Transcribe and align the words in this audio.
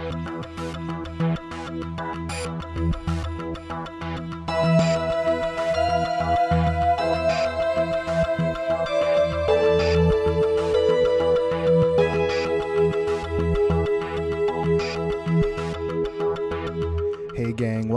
Thank 0.00 0.28
you. 2.96 3.09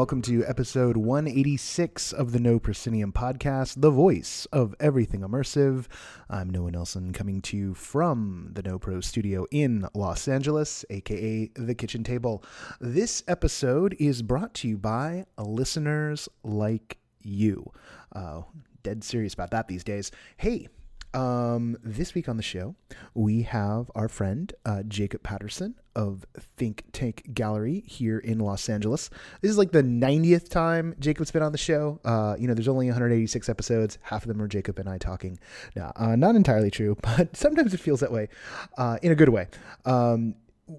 Welcome 0.03 0.21
to 0.21 0.45
episode 0.45 0.97
186 0.97 2.11
of 2.11 2.33
the 2.33 2.39
No 2.41 2.59
Proscenium 2.59 3.13
podcast, 3.13 3.79
the 3.79 3.89
voice 3.89 4.45
of 4.51 4.75
everything 4.77 5.21
immersive. 5.21 5.85
I'm 6.29 6.49
Noah 6.49 6.71
Nelson, 6.71 7.13
coming 7.13 7.41
to 7.43 7.55
you 7.55 7.73
from 7.73 8.49
the 8.51 8.61
No 8.61 8.77
Pro 8.77 8.99
studio 8.99 9.47
in 9.49 9.87
Los 9.93 10.27
Angeles, 10.27 10.83
aka 10.89 11.49
The 11.55 11.73
Kitchen 11.73 12.03
Table. 12.03 12.43
This 12.81 13.23
episode 13.29 13.95
is 13.97 14.21
brought 14.21 14.53
to 14.55 14.67
you 14.67 14.77
by 14.77 15.23
listeners 15.37 16.27
like 16.43 16.97
you. 17.21 17.71
Uh, 18.13 18.41
dead 18.83 19.05
serious 19.05 19.33
about 19.33 19.51
that 19.51 19.69
these 19.69 19.85
days. 19.85 20.11
Hey, 20.35 20.67
um, 21.13 21.77
this 21.83 22.13
week 22.13 22.27
on 22.27 22.37
the 22.37 22.43
show, 22.43 22.75
we 23.13 23.43
have 23.43 23.91
our 23.95 24.09
friend 24.09 24.53
uh, 24.65 24.83
Jacob 24.83 25.23
Patterson 25.23 25.75
of 25.95 26.25
Think 26.57 26.85
Tank 26.91 27.29
Gallery 27.33 27.83
here 27.85 28.17
in 28.17 28.39
Los 28.39 28.67
Angeles. 28.69 29.09
This 29.41 29.51
is 29.51 29.57
like 29.57 29.71
the 29.71 29.83
90th 29.83 30.49
time 30.49 30.95
Jacob's 30.99 31.31
been 31.31 31.43
on 31.43 31.51
the 31.51 31.57
show. 31.57 31.99
Uh, 32.03 32.35
you 32.39 32.47
know, 32.47 32.53
there's 32.53 32.67
only 32.67 32.87
186 32.87 33.47
episodes. 33.49 33.97
Half 34.01 34.23
of 34.23 34.27
them 34.29 34.41
are 34.41 34.47
Jacob 34.47 34.79
and 34.79 34.89
I 34.89 34.97
talking. 34.97 35.39
Now, 35.75 35.93
uh, 35.95 36.15
not 36.15 36.35
entirely 36.35 36.71
true, 36.71 36.97
but 37.01 37.35
sometimes 37.35 37.73
it 37.73 37.79
feels 37.79 37.99
that 37.99 38.11
way 38.11 38.29
uh, 38.77 38.97
in 39.01 39.11
a 39.11 39.15
good 39.15 39.29
way. 39.29 39.47
Um, 39.85 40.35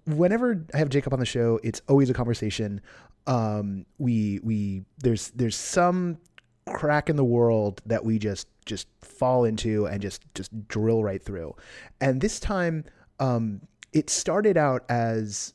whenever 0.07 0.65
I 0.75 0.79
have 0.79 0.89
Jacob 0.89 1.13
on 1.13 1.21
the 1.21 1.27
show, 1.27 1.61
it's 1.63 1.81
always 1.89 2.11
a 2.11 2.15
conversation. 2.15 2.81
Um, 3.27 3.87
we 3.99 4.41
we 4.43 4.85
there's 4.99 5.31
there's 5.31 5.57
some 5.57 6.19
crack 6.67 7.11
in 7.11 7.17
the 7.17 7.25
world 7.25 7.83
that 7.87 8.05
we 8.05 8.19
just 8.19 8.49
just 8.65 8.89
fall 9.01 9.45
into 9.45 9.87
and 9.87 10.01
just 10.01 10.23
just 10.35 10.69
drill 10.69 11.03
right 11.03 11.23
through. 11.23 11.55
And 12.01 12.21
this 12.21 12.41
time, 12.41 12.85
um, 13.21 13.61
it 13.93 14.11
started 14.11 14.57
out 14.57 14.85
as 14.89 15.55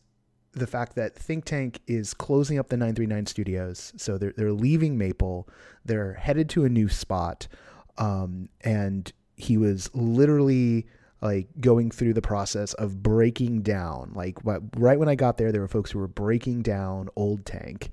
the 0.51 0.67
fact 0.67 0.95
that 0.95 1.15
Think 1.15 1.45
Tank 1.45 1.79
is 1.87 2.13
closing 2.13 2.59
up 2.59 2.69
the 2.69 2.77
939 2.77 3.25
studios. 3.25 3.93
So 3.97 4.17
they're 4.17 4.33
they're 4.35 4.51
leaving 4.51 4.97
Maple. 4.97 5.47
They're 5.85 6.13
headed 6.13 6.49
to 6.51 6.65
a 6.65 6.69
new 6.69 6.89
spot. 6.89 7.47
Um, 7.97 8.49
and 8.61 9.11
he 9.35 9.57
was 9.57 9.89
literally 9.93 10.87
like 11.21 11.47
going 11.59 11.91
through 11.91 12.13
the 12.13 12.21
process 12.21 12.73
of 12.75 13.03
breaking 13.03 13.61
down. 13.61 14.11
Like 14.13 14.37
right 14.43 14.97
when 14.97 15.09
I 15.09 15.15
got 15.15 15.37
there, 15.37 15.51
there 15.51 15.61
were 15.61 15.67
folks 15.67 15.91
who 15.91 15.99
were 15.99 16.07
breaking 16.07 16.61
down 16.61 17.09
Old 17.15 17.45
Tank 17.45 17.91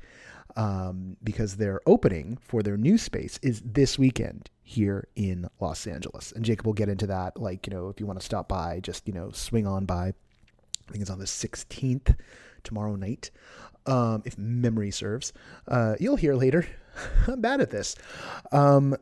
um, 0.57 1.17
because 1.23 1.57
their 1.57 1.81
opening 1.87 2.39
for 2.41 2.63
their 2.63 2.77
new 2.77 2.99
space 2.99 3.39
is 3.43 3.63
this 3.65 3.99
weekend 3.99 4.51
here 4.63 5.09
in 5.15 5.49
Los 5.61 5.87
Angeles. 5.87 6.33
And 6.33 6.45
Jacob 6.45 6.67
will 6.67 6.73
get 6.73 6.89
into 6.89 7.07
that. 7.07 7.41
Like, 7.41 7.67
you 7.67 7.73
know, 7.73 7.89
if 7.89 8.01
you 8.01 8.07
want 8.07 8.19
to 8.19 8.25
stop 8.25 8.49
by, 8.49 8.81
just, 8.81 9.07
you 9.07 9.15
know, 9.15 9.31
swing 9.33 9.67
on 9.67 9.85
by. 9.85 10.15
I 10.89 10.93
think 10.93 11.03
it's 11.03 11.11
on 11.11 11.19
the 11.19 11.25
16th, 11.25 12.17
tomorrow 12.63 12.97
night, 12.97 13.31
um, 13.87 14.23
if 14.25 14.39
memory 14.39 14.91
serves. 14.91 15.33
Uh, 15.67 15.97
you'll 15.99 16.17
hear 16.17 16.35
later. 16.35 16.67
I'm 17.27 17.41
bad 17.41 17.61
at 17.61 17.71
this. 17.71 17.97
Um, 18.53 18.97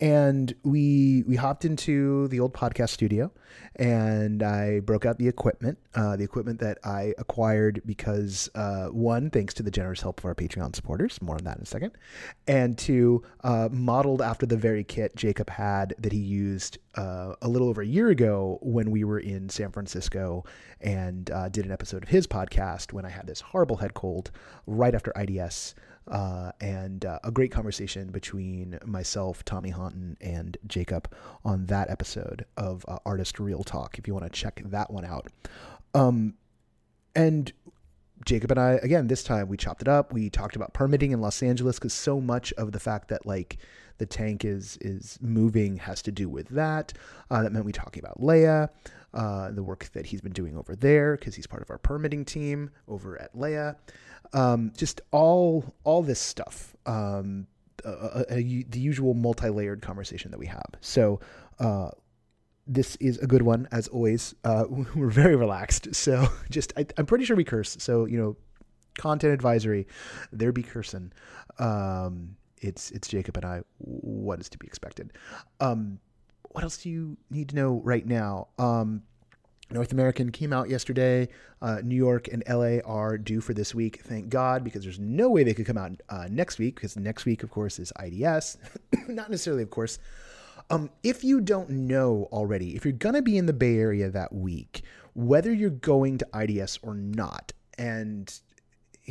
and 0.00 0.54
we 0.62 1.24
we 1.26 1.36
hopped 1.36 1.64
into 1.64 2.28
the 2.28 2.38
old 2.38 2.52
podcast 2.52 2.90
studio 2.90 3.32
and 3.76 4.42
i 4.42 4.78
broke 4.80 5.06
out 5.06 5.16
the 5.18 5.26
equipment 5.26 5.78
uh, 5.94 6.14
the 6.16 6.24
equipment 6.24 6.60
that 6.60 6.76
i 6.84 7.14
acquired 7.16 7.80
because 7.86 8.50
uh, 8.54 8.86
one 8.88 9.30
thanks 9.30 9.54
to 9.54 9.62
the 9.62 9.70
generous 9.70 10.02
help 10.02 10.18
of 10.18 10.26
our 10.26 10.34
patreon 10.34 10.74
supporters 10.76 11.20
more 11.22 11.36
on 11.36 11.44
that 11.44 11.56
in 11.56 11.62
a 11.62 11.66
second 11.66 11.92
and 12.46 12.76
two 12.76 13.22
uh, 13.44 13.68
modeled 13.72 14.20
after 14.20 14.44
the 14.44 14.56
very 14.56 14.84
kit 14.84 15.16
jacob 15.16 15.48
had 15.48 15.94
that 15.98 16.12
he 16.12 16.18
used 16.18 16.76
uh, 16.96 17.34
a 17.40 17.48
little 17.48 17.68
over 17.68 17.80
a 17.80 17.86
year 17.86 18.08
ago 18.08 18.58
when 18.60 18.90
we 18.90 19.02
were 19.02 19.20
in 19.20 19.48
san 19.48 19.70
francisco 19.70 20.44
and 20.82 21.30
uh, 21.30 21.48
did 21.48 21.64
an 21.64 21.72
episode 21.72 22.02
of 22.02 22.08
his 22.10 22.26
podcast 22.26 22.92
when 22.92 23.06
i 23.06 23.10
had 23.10 23.26
this 23.26 23.40
horrible 23.40 23.76
head 23.76 23.94
cold 23.94 24.30
right 24.66 24.94
after 24.94 25.10
ids 25.16 25.74
uh, 26.08 26.52
and 26.60 27.04
uh, 27.04 27.18
a 27.24 27.30
great 27.30 27.50
conversation 27.50 28.08
between 28.10 28.78
myself, 28.84 29.44
Tommy 29.44 29.70
Honton, 29.70 30.16
and 30.20 30.56
Jacob 30.66 31.12
on 31.44 31.66
that 31.66 31.90
episode 31.90 32.44
of 32.56 32.84
uh, 32.88 32.98
Artist 33.04 33.40
Real 33.40 33.64
Talk. 33.64 33.98
If 33.98 34.06
you 34.06 34.14
want 34.14 34.24
to 34.24 34.30
check 34.30 34.62
that 34.64 34.90
one 34.90 35.04
out, 35.04 35.26
um, 35.94 36.34
and 37.14 37.52
Jacob 38.24 38.50
and 38.50 38.60
I 38.60 38.72
again 38.82 39.06
this 39.06 39.22
time 39.22 39.48
we 39.48 39.56
chopped 39.56 39.82
it 39.82 39.88
up. 39.88 40.12
We 40.12 40.30
talked 40.30 40.56
about 40.56 40.72
permitting 40.72 41.12
in 41.12 41.20
Los 41.20 41.42
Angeles 41.42 41.78
because 41.78 41.92
so 41.92 42.20
much 42.20 42.52
of 42.54 42.72
the 42.72 42.80
fact 42.80 43.08
that 43.08 43.26
like 43.26 43.58
the 43.98 44.06
tank 44.06 44.44
is 44.44 44.78
is 44.80 45.18
moving 45.20 45.76
has 45.78 46.02
to 46.02 46.12
do 46.12 46.28
with 46.28 46.48
that. 46.48 46.92
Uh, 47.30 47.42
that 47.42 47.52
meant 47.52 47.64
we 47.64 47.72
talking 47.72 48.02
about 48.02 48.20
Leia, 48.20 48.70
uh, 49.14 49.50
the 49.50 49.62
work 49.62 49.88
that 49.92 50.06
he's 50.06 50.20
been 50.20 50.32
doing 50.32 50.56
over 50.56 50.74
there 50.74 51.16
because 51.16 51.34
he's 51.34 51.46
part 51.46 51.62
of 51.62 51.70
our 51.70 51.78
permitting 51.78 52.24
team 52.24 52.70
over 52.88 53.20
at 53.20 53.34
Leia 53.34 53.76
um, 54.32 54.72
just 54.76 55.00
all 55.10 55.74
all 55.84 56.02
this 56.02 56.20
stuff. 56.20 56.76
Um, 56.86 57.46
a, 57.84 57.90
a, 57.90 58.24
a, 58.30 58.64
the 58.68 58.80
usual 58.80 59.14
multi-layered 59.14 59.82
conversation 59.82 60.30
that 60.30 60.38
we 60.38 60.46
have. 60.46 60.66
So 60.80 61.20
uh, 61.58 61.90
this 62.66 62.96
is 62.96 63.18
a 63.18 63.26
good 63.26 63.42
one 63.42 63.68
as 63.72 63.88
always. 63.88 64.34
Uh, 64.44 64.64
we're 64.94 65.10
very 65.10 65.36
relaxed, 65.36 65.94
so 65.94 66.28
just 66.50 66.72
I, 66.76 66.86
am 66.98 67.06
pretty 67.06 67.24
sure 67.24 67.36
we 67.36 67.44
curse. 67.44 67.76
So 67.80 68.06
you 68.06 68.18
know, 68.18 68.36
content 68.98 69.32
advisory, 69.32 69.86
there 70.32 70.52
be 70.52 70.62
cursing. 70.62 71.12
Um, 71.58 72.36
it's 72.58 72.90
it's 72.90 73.08
Jacob 73.08 73.36
and 73.36 73.46
I. 73.46 73.62
What 73.78 74.40
is 74.40 74.48
to 74.50 74.58
be 74.58 74.66
expected? 74.66 75.12
Um, 75.60 75.98
what 76.50 76.64
else 76.64 76.78
do 76.78 76.88
you 76.88 77.16
need 77.30 77.50
to 77.50 77.56
know 77.56 77.80
right 77.84 78.06
now? 78.06 78.48
Um, 78.58 79.02
North 79.70 79.92
American 79.92 80.30
came 80.30 80.52
out 80.52 80.68
yesterday. 80.68 81.28
Uh, 81.60 81.80
New 81.82 81.96
York 81.96 82.28
and 82.28 82.44
LA 82.48 82.78
are 82.84 83.18
due 83.18 83.40
for 83.40 83.52
this 83.52 83.74
week. 83.74 84.00
Thank 84.02 84.28
God, 84.28 84.62
because 84.62 84.84
there's 84.84 85.00
no 85.00 85.28
way 85.28 85.42
they 85.42 85.54
could 85.54 85.66
come 85.66 85.78
out 85.78 85.92
uh, 86.08 86.28
next 86.30 86.58
week, 86.58 86.76
because 86.76 86.96
next 86.96 87.24
week, 87.24 87.42
of 87.42 87.50
course, 87.50 87.78
is 87.78 87.92
IDS. 88.02 88.58
Not 89.08 89.28
necessarily, 89.28 89.62
of 89.62 89.70
course. 89.70 89.98
Um, 90.68 90.90
if 91.02 91.22
you 91.22 91.40
don't 91.40 91.70
know 91.70 92.28
already, 92.32 92.74
if 92.74 92.84
you're 92.84 92.92
going 92.92 93.14
to 93.14 93.22
be 93.22 93.38
in 93.38 93.46
the 93.46 93.52
Bay 93.52 93.76
Area 93.76 94.10
that 94.10 94.32
week, 94.32 94.82
whether 95.14 95.52
you're 95.52 95.70
going 95.70 96.18
to 96.18 96.26
IDS 96.34 96.78
or 96.82 96.94
not, 96.94 97.52
and 97.78 98.32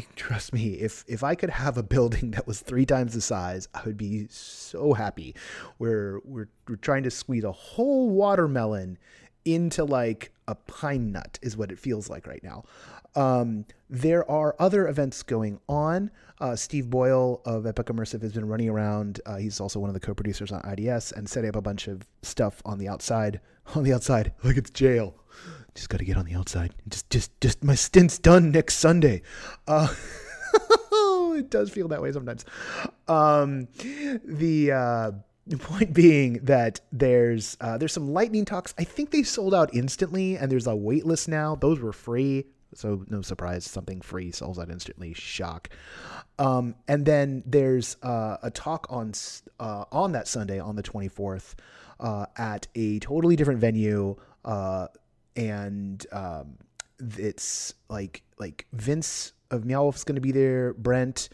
trust 0.15 0.53
me, 0.53 0.73
if 0.73 1.05
if 1.07 1.23
I 1.23 1.35
could 1.35 1.49
have 1.49 1.77
a 1.77 1.83
building 1.83 2.31
that 2.35 2.47
was 2.47 2.59
three 2.59 2.85
times 2.85 3.13
the 3.13 3.21
size, 3.21 3.67
I 3.73 3.81
would 3.85 3.97
be 3.97 4.27
so 4.29 4.93
happy. 4.93 5.35
We're 5.79 6.19
we're, 6.23 6.49
we're 6.67 6.75
trying 6.75 7.03
to 7.03 7.11
squeeze 7.11 7.43
a 7.43 7.51
whole 7.51 8.09
watermelon 8.09 8.97
into 9.45 9.83
like 9.83 10.31
a 10.47 10.55
pine 10.55 11.11
nut 11.11 11.39
is 11.41 11.55
what 11.55 11.71
it 11.71 11.79
feels 11.79 12.09
like 12.09 12.27
right 12.27 12.43
now. 12.43 12.63
Um, 13.15 13.65
there 13.89 14.29
are 14.29 14.55
other 14.59 14.87
events 14.87 15.23
going 15.23 15.59
on. 15.69 16.11
Uh, 16.39 16.55
Steve 16.55 16.89
Boyle 16.89 17.41
of 17.45 17.65
Epic 17.65 17.87
Immersive 17.87 18.21
has 18.21 18.33
been 18.33 18.47
running 18.47 18.69
around. 18.69 19.21
Uh, 19.25 19.37
he's 19.37 19.61
also 19.61 19.79
one 19.79 19.89
of 19.89 19.93
the 19.93 19.99
co-producers 19.99 20.51
on 20.51 20.61
IDS 20.69 21.13
and 21.13 21.29
setting 21.29 21.49
up 21.49 21.55
a 21.55 21.61
bunch 21.61 21.87
of 21.87 22.01
stuff 22.23 22.61
on 22.65 22.77
the 22.77 22.89
outside. 22.89 23.39
On 23.73 23.83
the 23.83 23.93
outside, 23.93 24.33
like 24.43 24.57
it's 24.57 24.69
jail. 24.69 25.15
Just 25.73 25.89
got 25.89 25.97
to 25.97 26.05
get 26.05 26.17
on 26.17 26.25
the 26.25 26.35
outside. 26.35 26.73
Just, 26.87 27.09
just, 27.09 27.41
just 27.41 27.63
my 27.63 27.75
stint's 27.75 28.19
done 28.19 28.51
next 28.51 28.77
Sunday. 28.77 29.21
Uh, 29.67 29.93
it 31.35 31.49
does 31.49 31.69
feel 31.69 31.87
that 31.89 32.01
way 32.01 32.11
sometimes. 32.11 32.45
Um, 33.07 33.67
the 34.23 34.71
uh, 34.71 35.11
the 35.47 35.57
point 35.57 35.93
being 35.93 36.39
that 36.43 36.81
there's 36.91 37.55
uh, 37.61 37.77
there's 37.77 37.93
some 37.93 38.11
lightning 38.13 38.45
talks. 38.45 38.73
I 38.77 38.83
think 38.83 39.11
they 39.11 39.23
sold 39.23 39.53
out 39.53 39.73
instantly, 39.73 40.37
and 40.37 40.51
there's 40.51 40.67
a 40.67 40.75
wait 40.75 41.05
list 41.05 41.27
now. 41.27 41.55
Those 41.55 41.79
were 41.79 41.93
free, 41.93 42.45
so 42.73 43.05
no 43.09 43.21
surprise, 43.21 43.65
something 43.65 44.01
free 44.01 44.31
sells 44.31 44.57
out 44.57 44.69
instantly. 44.69 45.13
Shock. 45.13 45.69
Um, 46.39 46.75
and 46.87 47.05
then 47.05 47.43
there's 47.45 47.97
uh, 48.01 48.37
a 48.41 48.49
talk 48.49 48.87
on 48.89 49.13
uh, 49.59 49.85
on 49.91 50.13
that 50.13 50.27
Sunday 50.27 50.59
on 50.59 50.75
the 50.75 50.83
24th 50.83 51.53
uh, 51.99 52.25
at 52.37 52.67
a 52.75 52.99
totally 52.99 53.35
different 53.35 53.59
venue, 53.59 54.15
uh, 54.43 54.87
and 55.35 56.05
um, 56.11 56.57
it's 56.99 57.75
like 57.87 58.23
like 58.39 58.65
Vince 58.73 59.33
of 59.51 59.63
Meow 59.63 59.89
is 59.89 60.03
going 60.03 60.15
to 60.15 60.21
be 60.21 60.31
there, 60.31 60.73
Brent 60.73 61.29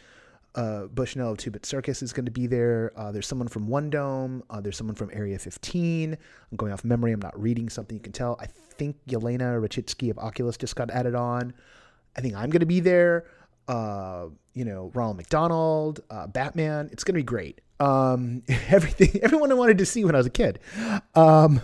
uh, 0.56 0.88
Bushnell 0.88 1.32
of 1.32 1.38
Two 1.38 1.52
Bit 1.52 1.66
Circus 1.66 2.02
is 2.02 2.14
going 2.14 2.26
to 2.26 2.32
be 2.32 2.48
there. 2.48 2.92
Uh, 2.96 3.12
there's 3.12 3.28
someone 3.28 3.48
from 3.48 3.68
One 3.68 3.90
Dome. 3.90 4.44
Uh, 4.50 4.62
there's 4.62 4.78
someone 4.78 4.96
from 4.96 5.10
Area 5.14 5.40
15. 5.40 6.14
I'm 6.14 6.58
going 6.58 6.72
off 6.72 6.84
memory. 6.84 7.12
I'm 7.12 7.22
not 7.22 7.40
reading 7.40 7.70
something 7.70 7.96
you 7.96 8.02
can 8.02 8.12
tell. 8.12 8.38
I 8.40 8.48
think 8.48 8.98
Yelena 9.08 9.60
Rachitsky 9.62 10.10
of 10.10 10.20
Oculus 10.20 10.58
just 10.58 10.76
got 10.76 10.92
added 10.92 11.16
on. 11.16 11.54
I 12.16 12.22
think 12.22 12.36
I'm 12.36 12.50
going 12.50 12.60
to 12.62 12.66
be 12.66 12.82
there. 12.82 13.26
Uh, 13.68 14.28
you 14.54 14.66
know, 14.66 14.92
Ronald 14.94 15.18
McDonald, 15.18 16.02
uh, 16.10 16.28
Batman. 16.28 16.90
It's 16.92 17.04
going 17.04 17.14
to 17.14 17.20
be 17.20 17.24
great. 17.24 17.62
Um, 17.80 18.44
everything, 18.68 19.22
everyone 19.24 19.52
I 19.52 19.56
wanted 19.56 19.78
to 19.78 19.86
see 19.86 20.04
when 20.04 20.16
I 20.16 20.18
was 20.18 20.28
a 20.28 20.32
kid. 20.32 20.60
Um, 21.16 21.62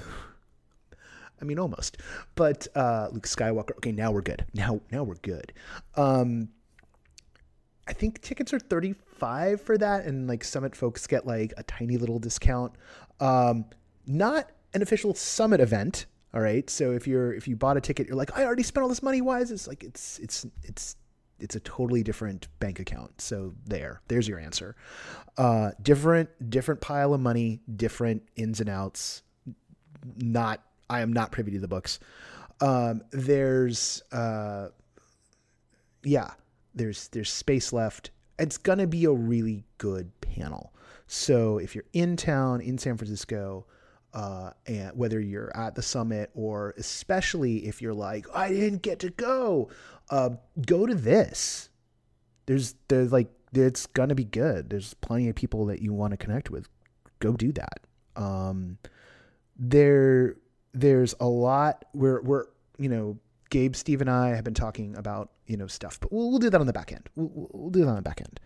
I 1.41 1.45
mean, 1.45 1.59
almost. 1.59 1.97
But 2.35 2.67
uh, 2.75 3.09
Luke 3.11 3.27
Skywalker. 3.27 3.75
Okay, 3.77 3.91
now 3.91 4.11
we're 4.11 4.21
good. 4.21 4.45
Now, 4.53 4.81
now 4.91 5.03
we're 5.03 5.15
good. 5.15 5.53
Um, 5.95 6.49
I 7.87 7.93
think 7.93 8.21
tickets 8.21 8.53
are 8.53 8.59
35 8.59 9.61
for 9.61 9.77
that, 9.77 10.05
and 10.05 10.27
like 10.27 10.43
Summit 10.43 10.75
folks 10.75 11.07
get 11.07 11.25
like 11.25 11.53
a 11.57 11.63
tiny 11.63 11.97
little 11.97 12.19
discount. 12.19 12.73
Um, 13.19 13.65
not 14.05 14.51
an 14.73 14.81
official 14.81 15.13
Summit 15.13 15.61
event. 15.61 16.05
All 16.33 16.41
right. 16.41 16.69
So 16.69 16.91
if 16.91 17.07
you're 17.07 17.33
if 17.33 17.47
you 17.47 17.55
bought 17.55 17.77
a 17.77 17.81
ticket, 17.81 18.07
you're 18.07 18.17
like, 18.17 18.37
I 18.37 18.43
already 18.43 18.63
spent 18.63 18.83
all 18.83 18.89
this 18.89 19.01
money. 19.01 19.21
Why 19.21 19.39
is 19.39 19.49
this 19.49 19.67
like 19.67 19.83
it's 19.83 20.19
it's 20.19 20.45
it's 20.63 20.95
it's 21.39 21.55
a 21.55 21.59
totally 21.61 22.03
different 22.03 22.47
bank 22.59 22.79
account. 22.79 23.21
So 23.21 23.53
there, 23.65 24.01
there's 24.07 24.27
your 24.27 24.39
answer. 24.39 24.75
Uh, 25.37 25.71
different 25.81 26.29
different 26.49 26.81
pile 26.81 27.13
of 27.13 27.21
money, 27.21 27.61
different 27.75 28.23
ins 28.35 28.59
and 28.59 28.69
outs. 28.69 29.23
Not 30.17 30.61
I 30.89 31.01
am 31.01 31.13
not 31.13 31.31
privy 31.31 31.51
to 31.51 31.59
the 31.59 31.67
books. 31.67 31.99
Um, 32.59 33.03
there's 33.11 34.01
uh, 34.11 34.69
yeah, 36.03 36.31
there's 36.77 37.07
there's 37.09 37.31
space 37.31 37.73
left. 37.73 38.11
It's 38.39 38.57
gonna 38.57 38.87
be 38.87 39.05
a 39.05 39.11
really 39.11 39.63
good 39.77 40.11
panel. 40.21 40.73
So 41.07 41.57
if 41.57 41.73
you're 41.75 41.85
in 41.93 42.17
town 42.17 42.61
in 42.61 42.77
San 42.77 42.97
Francisco, 42.97 43.65
uh, 44.13 44.51
and 44.65 44.97
whether 44.97 45.19
you're 45.19 45.55
at 45.55 45.75
the 45.75 45.81
summit 45.81 46.31
or 46.33 46.73
especially 46.77 47.67
if 47.67 47.81
you're 47.81 47.93
like 47.93 48.25
I 48.33 48.49
didn't 48.49 48.81
get 48.81 48.99
to 48.99 49.09
go, 49.09 49.69
uh, 50.09 50.31
go 50.65 50.85
to 50.85 50.95
this. 50.95 51.69
There's 52.45 52.75
there's 52.87 53.11
like 53.11 53.29
it's 53.53 53.85
gonna 53.87 54.15
be 54.15 54.25
good. 54.25 54.69
There's 54.69 54.93
plenty 54.95 55.29
of 55.29 55.35
people 55.35 55.65
that 55.67 55.81
you 55.81 55.93
want 55.93 56.11
to 56.11 56.17
connect 56.17 56.49
with. 56.49 56.67
Go 57.19 57.33
do 57.33 57.51
that. 57.53 57.79
Um, 58.15 58.77
there 59.57 60.35
there's 60.73 61.15
a 61.19 61.27
lot. 61.27 61.85
We're 61.93 62.21
we're 62.21 62.45
you 62.77 62.89
know 62.89 63.17
Gabe, 63.49 63.75
Steve, 63.75 64.01
and 64.01 64.09
I 64.09 64.29
have 64.29 64.43
been 64.43 64.53
talking 64.53 64.95
about 64.95 65.31
you 65.45 65.57
know 65.57 65.67
stuff, 65.67 65.99
but 65.99 66.11
we'll, 66.11 66.29
we'll 66.29 66.39
do 66.39 66.49
that 66.49 66.59
on 66.59 66.67
the 66.67 66.73
back 66.73 66.91
end. 66.91 67.09
We'll, 67.15 67.49
we'll 67.51 67.69
do 67.69 67.81
that 67.81 67.89
on 67.89 67.95
the 67.95 68.01
back 68.01 68.21
end. 68.21 68.39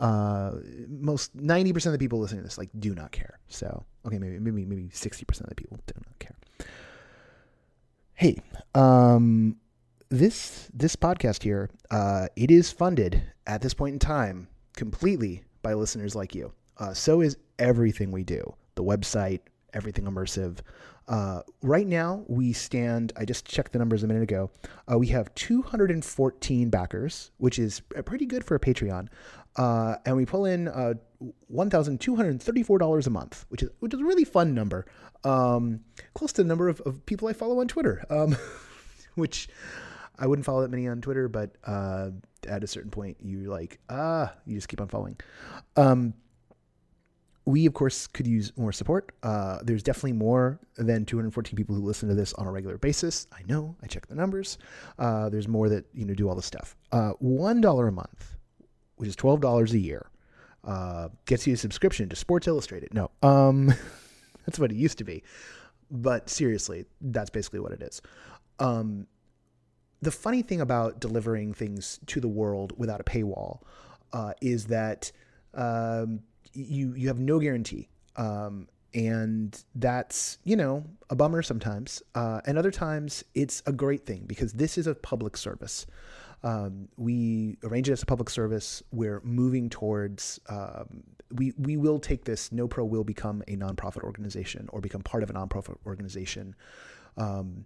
Uh, 0.00 0.52
most 0.88 1.34
ninety 1.34 1.72
percent 1.72 1.94
of 1.94 1.98
the 1.98 2.04
people 2.04 2.18
listening 2.18 2.40
to 2.40 2.44
this 2.44 2.58
like 2.58 2.70
do 2.78 2.94
not 2.94 3.12
care. 3.12 3.38
So 3.48 3.84
okay, 4.06 4.18
maybe 4.18 4.38
maybe 4.38 4.64
maybe 4.64 4.88
sixty 4.92 5.24
percent 5.24 5.48
of 5.48 5.50
the 5.50 5.62
people 5.62 5.78
do 5.86 5.94
not 5.96 6.18
care. 6.18 6.36
Hey, 8.14 8.38
um, 8.74 9.56
this 10.08 10.68
this 10.72 10.96
podcast 10.96 11.42
here, 11.42 11.70
uh, 11.90 12.28
it 12.36 12.50
is 12.50 12.70
funded 12.70 13.22
at 13.46 13.62
this 13.62 13.74
point 13.74 13.94
in 13.94 13.98
time 13.98 14.48
completely 14.76 15.44
by 15.62 15.74
listeners 15.74 16.14
like 16.14 16.34
you. 16.34 16.52
Uh, 16.78 16.92
so 16.94 17.20
is 17.20 17.36
everything 17.58 18.10
we 18.10 18.24
do. 18.24 18.54
The 18.74 18.82
website, 18.82 19.40
everything 19.74 20.04
immersive. 20.04 20.58
Uh, 21.08 21.42
right 21.62 21.86
now, 21.86 22.24
we 22.28 22.52
stand, 22.52 23.12
I 23.16 23.24
just 23.24 23.44
checked 23.44 23.72
the 23.72 23.78
numbers 23.78 24.02
a 24.02 24.06
minute 24.06 24.22
ago. 24.22 24.50
Uh, 24.90 24.98
we 24.98 25.08
have 25.08 25.34
214 25.34 26.70
backers, 26.70 27.30
which 27.38 27.58
is 27.58 27.80
pretty 28.04 28.26
good 28.26 28.44
for 28.44 28.54
a 28.54 28.60
Patreon. 28.60 29.08
Uh, 29.56 29.96
and 30.06 30.16
we 30.16 30.24
pull 30.24 30.46
in 30.46 30.68
uh, 30.68 30.94
$1,234 31.52 33.06
a 33.06 33.10
month, 33.10 33.44
which 33.48 33.62
is, 33.62 33.70
which 33.80 33.94
is 33.94 34.00
a 34.00 34.04
really 34.04 34.24
fun 34.24 34.54
number. 34.54 34.86
Um, 35.24 35.80
close 36.14 36.32
to 36.32 36.42
the 36.42 36.48
number 36.48 36.68
of, 36.68 36.80
of 36.82 37.04
people 37.06 37.28
I 37.28 37.32
follow 37.32 37.60
on 37.60 37.68
Twitter, 37.68 38.04
um, 38.08 38.36
which 39.14 39.48
I 40.18 40.26
wouldn't 40.26 40.46
follow 40.46 40.62
that 40.62 40.70
many 40.70 40.88
on 40.88 41.00
Twitter, 41.00 41.28
but 41.28 41.56
uh, 41.64 42.10
at 42.46 42.64
a 42.64 42.66
certain 42.66 42.90
point, 42.90 43.18
you 43.20 43.50
like, 43.50 43.78
ah, 43.88 44.32
you 44.46 44.54
just 44.54 44.68
keep 44.68 44.80
on 44.80 44.88
following. 44.88 45.18
Um, 45.76 46.14
we 47.44 47.66
of 47.66 47.74
course 47.74 48.06
could 48.06 48.26
use 48.26 48.52
more 48.56 48.72
support. 48.72 49.12
Uh, 49.22 49.58
there's 49.62 49.82
definitely 49.82 50.12
more 50.12 50.60
than 50.76 51.04
214 51.04 51.56
people 51.56 51.74
who 51.74 51.82
listen 51.82 52.08
to 52.08 52.14
this 52.14 52.32
on 52.34 52.46
a 52.46 52.52
regular 52.52 52.78
basis. 52.78 53.26
I 53.32 53.40
know. 53.48 53.76
I 53.82 53.86
check 53.86 54.06
the 54.06 54.14
numbers. 54.14 54.58
Uh, 54.98 55.28
there's 55.28 55.48
more 55.48 55.68
that 55.68 55.84
you 55.92 56.04
know 56.04 56.14
do 56.14 56.28
all 56.28 56.34
the 56.34 56.42
stuff. 56.42 56.76
Uh, 56.92 57.10
One 57.18 57.60
dollar 57.60 57.88
a 57.88 57.92
month, 57.92 58.36
which 58.96 59.08
is 59.08 59.16
twelve 59.16 59.40
dollars 59.40 59.72
a 59.72 59.78
year, 59.78 60.10
uh, 60.64 61.08
gets 61.26 61.46
you 61.46 61.54
a 61.54 61.56
subscription 61.56 62.08
to 62.08 62.16
Sports 62.16 62.46
Illustrated. 62.46 62.94
No, 62.94 63.10
um, 63.22 63.66
that's 64.46 64.58
what 64.58 64.70
it 64.70 64.76
used 64.76 64.98
to 64.98 65.04
be. 65.04 65.22
But 65.90 66.30
seriously, 66.30 66.86
that's 67.00 67.30
basically 67.30 67.60
what 67.60 67.72
it 67.72 67.82
is. 67.82 68.00
Um, 68.58 69.06
the 70.00 70.10
funny 70.12 70.42
thing 70.42 70.60
about 70.60 71.00
delivering 71.00 71.54
things 71.54 72.00
to 72.06 72.20
the 72.20 72.28
world 72.28 72.72
without 72.76 73.00
a 73.00 73.04
paywall 73.04 73.62
uh, 74.12 74.34
is 74.40 74.66
that. 74.66 75.10
Um, 75.54 76.20
you 76.54 76.94
you 76.94 77.08
have 77.08 77.18
no 77.18 77.38
guarantee. 77.38 77.88
Um, 78.16 78.68
and 78.94 79.64
that's 79.74 80.38
you 80.44 80.56
know 80.56 80.84
a 81.10 81.16
bummer 81.16 81.42
sometimes. 81.42 82.02
Uh, 82.14 82.40
and 82.46 82.58
other 82.58 82.70
times 82.70 83.24
it's 83.34 83.62
a 83.66 83.72
great 83.72 84.04
thing 84.06 84.24
because 84.26 84.52
this 84.52 84.76
is 84.78 84.86
a 84.86 84.94
public 84.94 85.36
service. 85.36 85.86
Um, 86.44 86.88
we 86.96 87.56
arrange 87.62 87.88
it 87.88 87.92
as 87.92 88.02
a 88.02 88.06
public 88.06 88.28
service. 88.28 88.82
We're 88.90 89.20
moving 89.22 89.70
towards 89.70 90.40
um, 90.48 91.04
we 91.30 91.52
we 91.56 91.76
will 91.76 91.98
take 91.98 92.24
this. 92.24 92.52
No 92.52 92.68
pro 92.68 92.84
will 92.84 93.04
become 93.04 93.42
a 93.48 93.56
nonprofit 93.56 94.02
organization 94.02 94.68
or 94.72 94.80
become 94.80 95.02
part 95.02 95.22
of 95.22 95.30
a 95.30 95.32
nonprofit 95.32 95.76
organization. 95.86 96.54
Um, 97.16 97.64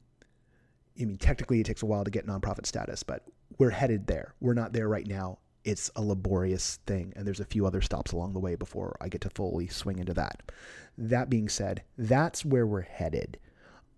I 1.00 1.04
mean, 1.04 1.18
technically, 1.18 1.60
it 1.60 1.66
takes 1.66 1.82
a 1.82 1.86
while 1.86 2.04
to 2.04 2.10
get 2.10 2.26
nonprofit 2.26 2.66
status, 2.66 3.02
but 3.02 3.22
we're 3.58 3.70
headed 3.70 4.06
there. 4.06 4.34
We're 4.40 4.54
not 4.54 4.72
there 4.72 4.88
right 4.88 5.06
now 5.06 5.38
it's 5.66 5.90
a 5.96 6.00
laborious 6.02 6.78
thing, 6.86 7.12
and 7.16 7.26
there's 7.26 7.40
a 7.40 7.44
few 7.44 7.66
other 7.66 7.82
stops 7.82 8.12
along 8.12 8.32
the 8.32 8.40
way 8.40 8.54
before 8.54 8.96
I 9.00 9.08
get 9.08 9.20
to 9.22 9.30
fully 9.30 9.66
swing 9.66 9.98
into 9.98 10.14
that. 10.14 10.40
That 10.96 11.28
being 11.28 11.48
said, 11.48 11.82
that's 11.98 12.44
where 12.44 12.66
we're 12.66 12.82
headed. 12.82 13.38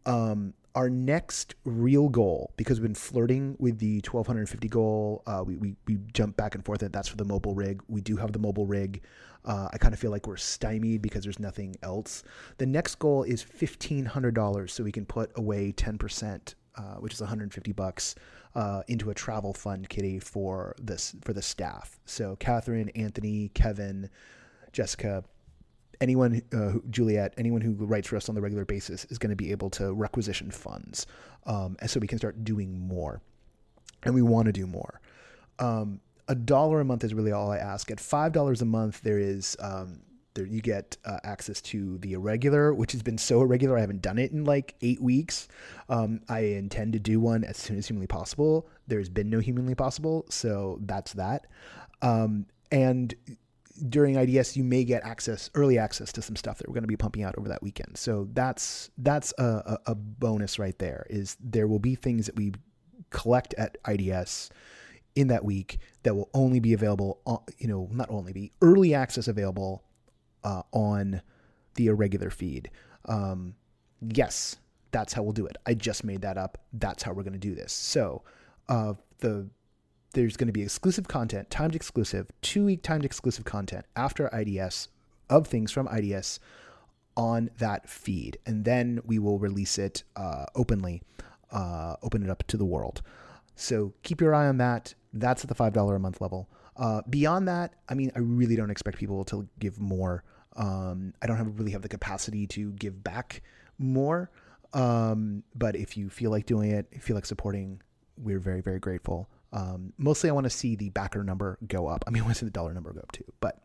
Um, 0.07 0.55
our 0.75 0.89
next 0.89 1.55
real 1.65 2.09
goal, 2.09 2.53
because 2.57 2.81
we've 2.81 2.89
been 2.89 2.95
flirting 2.95 3.57
with 3.59 3.79
the 3.81 3.97
1250 3.97 4.69
goal, 4.69 5.23
uh, 5.27 5.45
we, 5.47 5.57
we, 5.57 5.77
we 5.87 5.99
jump 6.15 6.37
back 6.37 6.55
and 6.55 6.65
forth. 6.65 6.83
And 6.83 6.93
that's 6.93 7.09
for 7.09 7.17
the 7.17 7.25
mobile 7.25 7.55
rig. 7.55 7.83
We 7.89 8.01
do 8.01 8.17
have 8.17 8.33
the 8.33 8.39
mobile 8.39 8.67
rig. 8.67 9.03
Uh, 9.45 9.69
I 9.73 9.79
kind 9.79 9.93
of 9.93 10.01
feel 10.01 10.11
like 10.11 10.27
we're 10.27 10.37
stymied 10.37 11.03
because 11.03 11.25
there's 11.25 11.39
nothing 11.39 11.77
else. 11.83 12.23
The 12.57 12.67
next 12.67 12.95
goal 12.97 13.25
is 13.25 13.45
$1,500 13.45 14.71
so 14.71 14.85
we 14.85 14.93
can 14.93 15.05
put 15.05 15.31
away 15.37 15.73
10%, 15.73 16.55
uh, 16.79 16.95
which 16.95 17.13
is 17.13 17.21
150 17.21 17.73
bucks 17.73 18.15
uh, 18.55 18.83
into 18.89 19.11
a 19.11 19.15
travel 19.15 19.53
fund 19.53 19.89
kitty 19.89 20.19
for 20.19 20.75
this 20.81 21.15
for 21.23 21.33
the 21.33 21.43
staff. 21.43 21.99
So 22.07 22.37
Catherine, 22.37 22.89
Anthony, 22.91 23.51
Kevin, 23.55 24.09
Jessica, 24.73 25.25
anyone, 26.01 26.41
uh, 26.53 26.75
Juliet, 26.91 27.35
anyone 27.37 27.61
who 27.61 27.73
writes 27.73 28.09
for 28.09 28.17
us 28.17 28.29
on 28.29 28.35
the 28.35 28.41
regular 28.41 28.65
basis 28.65 29.05
is 29.07 29.19
going 29.19 29.31
to 29.31 29.37
be 29.37 29.51
able 29.51 29.71
to 29.71 29.93
requisition 29.93 30.51
funds, 30.51 31.07
um, 31.47 31.77
and 31.81 31.91
so 31.91 32.01
we 32.01 32.07
can 32.07 32.19
start 32.19 32.45
doing 32.45 32.79
more, 32.79 33.21
and 34.05 34.15
we 34.15 34.23
want 34.23 34.47
to 34.47 34.53
do 34.53 34.67
more. 34.67 35.01
Um, 35.59 36.01
a 36.29 36.35
dollar 36.35 36.81
a 36.81 36.85
month 36.85 37.05
is 37.05 37.15
really 37.15 37.33
all 37.33 37.51
I 37.51 37.59
ask. 37.59 37.91
At 37.91 38.01
five 38.01 38.33
dollars 38.33 38.63
a 38.63 38.67
month, 38.67 39.01
there 39.03 39.19
is 39.19 39.57
um, 39.61 40.01
there 40.39 40.47
you 40.47 40.61
get 40.61 40.97
uh, 41.05 41.19
access 41.25 41.61
to 41.61 41.99
the 41.99 42.13
irregular, 42.13 42.73
which 42.73 42.93
has 42.93 43.03
been 43.03 43.19
so 43.19 43.41
irregular. 43.43 43.77
I 43.77 43.81
haven't 43.81 44.03
done 44.03 44.19
it 44.19 44.31
in 44.31 44.45
like 44.45 44.77
eight 44.81 45.03
weeks. 45.03 45.49
Um, 45.89 46.21
I 46.29 46.41
intend 46.41 46.93
to 46.93 47.01
do 47.01 47.19
one 47.19 47.43
as 47.43 47.57
soon 47.57 47.77
as 47.77 47.89
humanly 47.89 48.07
possible. 48.07 48.69
There's 48.87 49.09
been 49.09 49.29
no 49.29 49.41
humanly 49.41 49.75
possible, 49.75 50.27
so 50.31 50.79
that's 50.83 51.15
that. 51.15 51.47
Um, 52.03 52.47
and 52.71 53.15
during 53.89 54.15
IDS, 54.17 54.57
you 54.57 54.63
may 54.63 54.85
get 54.85 55.05
access, 55.05 55.51
early 55.55 55.77
access 55.77 56.13
to 56.13 56.23
some 56.23 56.37
stuff 56.37 56.59
that 56.59 56.69
we're 56.69 56.75
going 56.75 56.83
to 56.83 56.89
be 56.89 56.97
pumping 56.97 57.25
out 57.25 57.37
over 57.37 57.49
that 57.49 57.63
weekend. 57.63 57.99
So 57.99 58.29
that's 58.33 58.91
that's 58.99 59.35
a, 59.39 59.45
a, 59.45 59.79
a 59.87 59.95
bonus 59.97 60.59
right 60.59 60.79
there. 60.79 61.05
Is 61.11 61.37
there 61.41 61.67
will 61.67 61.79
be 61.81 61.97
things 61.97 62.27
that 62.27 62.37
we 62.37 62.53
collect 63.11 63.55
at 63.55 63.77
IDS 63.89 64.51
in 65.17 65.29
that 65.29 65.45
week 65.45 65.79
that 66.05 66.15
will 66.15 66.31
only 66.33 66.61
be 66.61 66.75
available, 66.75 67.21
on, 67.27 67.41
you 67.59 67.67
know, 67.67 67.89
not 67.91 68.09
only 68.09 68.33
be 68.33 68.53
early 68.63 68.95
access 68.95 69.27
available 69.27 69.83
uh, 70.45 70.63
on 70.73 71.23
the 71.75 71.87
irregular 71.87 72.31
feed. 72.31 72.71
Um, 73.07 73.55
yes, 74.01 74.57
that's 74.91 75.13
how 75.13 75.23
we'll 75.23 75.33
do 75.33 75.47
it. 75.47 75.57
I 75.67 75.75
just 75.75 76.05
made 76.05 76.23
that 76.23 76.39
up. 76.39 76.59
That's 76.73 77.03
how 77.03 77.13
we're 77.13 77.23
going 77.23 77.33
to 77.33 77.39
do 77.39 77.55
this. 77.55 77.73
So 77.73 78.23
uh, 78.69 78.95
the 79.19 79.49
there's 80.13 80.37
going 80.37 80.47
to 80.47 80.53
be 80.53 80.63
exclusive 80.63 81.07
content, 81.07 81.51
timed 81.51 81.77
exclusive, 81.77 82.31
two 82.41 82.65
week 82.65 82.83
timed 82.83 83.05
exclusive 83.05 83.45
content 83.45 83.85
after 83.95 84.29
IDS 84.35 84.89
of 85.29 85.47
things 85.47 85.71
from 85.71 85.87
IDS 85.89 86.41
on 87.17 87.51
that 87.59 87.89
feed, 87.89 88.39
and 88.47 88.65
then 88.65 89.01
we 89.05 89.19
will 89.19 89.39
release 89.39 89.77
it 89.77 90.05
uh, 90.17 90.47
openly, 90.55 91.03
uh, 91.53 91.97
open 92.03 92.23
it 92.23 92.31
up 92.31 92.45
to 92.47 92.57
the 92.57 92.65
world. 92.65 93.03
So 93.55 93.93
keep 94.03 94.21
your 94.21 94.35
eye 94.35 94.47
on 94.47 94.59
that. 94.59 94.95
That's 95.13 95.43
at 95.43 95.49
the 95.49 95.55
five 95.55 95.73
dollar 95.73 95.97
a 95.97 96.01
month 96.01 96.21
level. 96.21 96.49
Uh, 96.77 97.03
beyond 97.09 97.49
that, 97.49 97.75
I 97.89 97.95
mean, 97.95 98.13
I 98.15 98.21
really 98.21 98.57
don't 98.57 98.71
expect 98.71 98.99
people 98.99 99.25
to 99.27 99.49
give 99.59 99.81
more. 99.81 100.23
Um, 100.57 101.15
I 101.21 101.27
don't 101.27 101.37
have, 101.37 101.59
really 101.59 101.73
have 101.73 101.83
the 101.83 101.89
capacity 101.89 102.47
to 102.49 102.73
give 102.73 103.03
back 103.03 103.43
more. 103.79 104.31
Um, 104.73 105.43
but 105.55 105.77
if 105.77 105.97
you 105.97 106.11
feel 106.11 106.31
like 106.31 106.47
doing 106.47 106.71
it, 106.71 106.87
if 106.91 106.97
you 106.97 107.03
feel 107.03 107.17
like 107.17 107.27
supporting, 107.27 107.81
we're 108.17 108.39
very, 108.39 108.61
very 108.61 108.79
grateful. 108.79 109.29
Um, 109.53 109.93
mostly 109.97 110.29
I 110.29 110.33
want 110.33 110.45
to 110.45 110.51
see 110.51 110.77
the 110.77 110.91
backer 110.91 111.25
number 111.25 111.59
go 111.67 111.87
up. 111.87 112.05
I 112.07 112.11
mean, 112.11 112.23
I 112.23 112.27
want 112.27 112.37
to 112.37 112.41
see 112.41 112.47
the 112.47 112.53
dollar 112.53 112.75
number 112.75 112.93
go 112.93 113.01
up 113.01 113.13
too, 113.13 113.25
but 113.41 113.61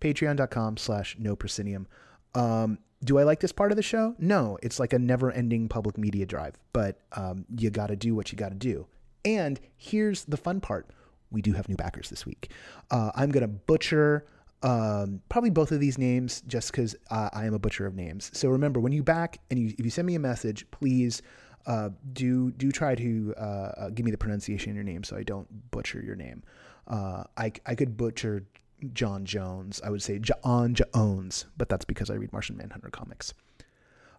patreon.com 0.00 0.78
slash 0.78 1.16
no 1.18 1.36
proscenium. 1.36 1.86
Um, 2.34 2.78
do 3.04 3.18
I 3.18 3.22
like 3.24 3.40
this 3.40 3.52
part 3.52 3.70
of 3.70 3.76
the 3.76 3.82
show? 3.82 4.14
No, 4.18 4.58
it's 4.62 4.80
like 4.80 4.92
a 4.92 4.98
never 4.98 5.30
ending 5.30 5.68
public 5.68 5.98
media 5.98 6.26
drive, 6.26 6.56
but 6.72 7.00
um, 7.12 7.44
you 7.56 7.70
got 7.70 7.88
to 7.88 7.96
do 7.96 8.14
what 8.14 8.32
you 8.32 8.38
got 8.38 8.48
to 8.48 8.54
do. 8.54 8.86
And 9.24 9.60
here's 9.76 10.24
the 10.24 10.36
fun 10.36 10.60
part 10.60 10.90
we 11.30 11.42
do 11.42 11.52
have 11.52 11.68
new 11.68 11.76
backers 11.76 12.08
this 12.10 12.24
week. 12.24 12.50
Uh, 12.90 13.10
I'm 13.14 13.30
going 13.30 13.42
to 13.42 13.48
butcher 13.48 14.26
um, 14.62 15.20
probably 15.28 15.50
both 15.50 15.72
of 15.72 15.80
these 15.80 15.98
names 15.98 16.42
just 16.46 16.72
because 16.72 16.96
uh, 17.10 17.30
I 17.32 17.46
am 17.46 17.54
a 17.54 17.58
butcher 17.58 17.86
of 17.86 17.94
names. 17.94 18.30
So 18.34 18.48
remember, 18.48 18.80
when 18.80 18.92
you 18.92 19.02
back 19.02 19.38
and 19.50 19.58
you, 19.58 19.74
if 19.78 19.84
you 19.84 19.90
send 19.90 20.06
me 20.06 20.14
a 20.14 20.20
message, 20.20 20.68
please 20.70 21.22
uh, 21.66 21.90
do 22.12 22.50
do 22.52 22.72
try 22.72 22.94
to 22.94 23.34
uh, 23.36 23.40
uh 23.40 23.90
give 23.90 24.06
me 24.06 24.10
the 24.10 24.16
pronunciation 24.16 24.70
of 24.70 24.76
your 24.76 24.84
name 24.84 25.04
so 25.04 25.16
I 25.16 25.22
don't 25.22 25.70
butcher 25.70 26.00
your 26.00 26.16
name. 26.16 26.42
Uh, 26.86 27.24
I, 27.36 27.52
I 27.66 27.74
could 27.74 27.96
butcher 27.96 28.46
John 28.94 29.26
Jones. 29.26 29.80
I 29.84 29.90
would 29.90 30.02
say 30.02 30.18
John 30.18 30.74
Jones, 30.74 31.44
but 31.56 31.68
that's 31.68 31.84
because 31.84 32.10
I 32.10 32.14
read 32.14 32.32
Martian 32.32 32.56
Manhunter 32.56 32.88
comics. 32.90 33.34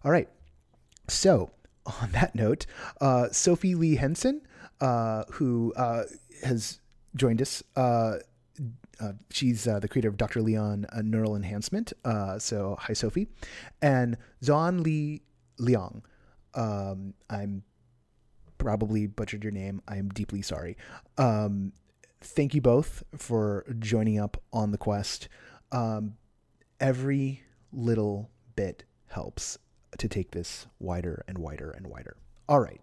All 0.04 0.12
right. 0.12 0.28
So 1.08 1.50
on 2.02 2.12
that 2.12 2.34
note, 2.34 2.66
Sophie 3.32 3.74
Lee 3.74 3.96
Henson, 3.96 4.42
who 4.80 5.72
has 6.42 6.80
joined 7.14 7.42
us 7.42 7.62
uh, 9.00 9.12
she's 9.30 9.66
uh, 9.66 9.80
the 9.80 9.88
creator 9.88 10.08
of 10.08 10.16
Dr. 10.16 10.42
Leon 10.42 10.86
uh, 10.92 11.02
Neural 11.02 11.34
Enhancement. 11.34 11.92
Uh, 12.04 12.38
so 12.38 12.76
hi, 12.78 12.92
Sophie, 12.92 13.28
and 13.80 14.16
Zon 14.44 14.82
Li 14.82 15.22
Liang. 15.58 16.02
Um, 16.54 17.14
I'm 17.28 17.62
probably 18.58 19.06
butchered 19.06 19.42
your 19.42 19.52
name. 19.52 19.80
I 19.88 19.96
am 19.96 20.10
deeply 20.10 20.42
sorry. 20.42 20.76
Um, 21.16 21.72
thank 22.20 22.54
you 22.54 22.60
both 22.60 23.02
for 23.16 23.64
joining 23.78 24.18
up 24.18 24.42
on 24.52 24.70
the 24.70 24.78
quest. 24.78 25.28
Um, 25.72 26.16
every 26.78 27.42
little 27.72 28.30
bit 28.54 28.84
helps 29.08 29.58
to 29.96 30.08
take 30.08 30.32
this 30.32 30.66
wider 30.78 31.24
and 31.26 31.38
wider 31.38 31.70
and 31.70 31.86
wider. 31.86 32.16
All 32.48 32.60
right. 32.60 32.80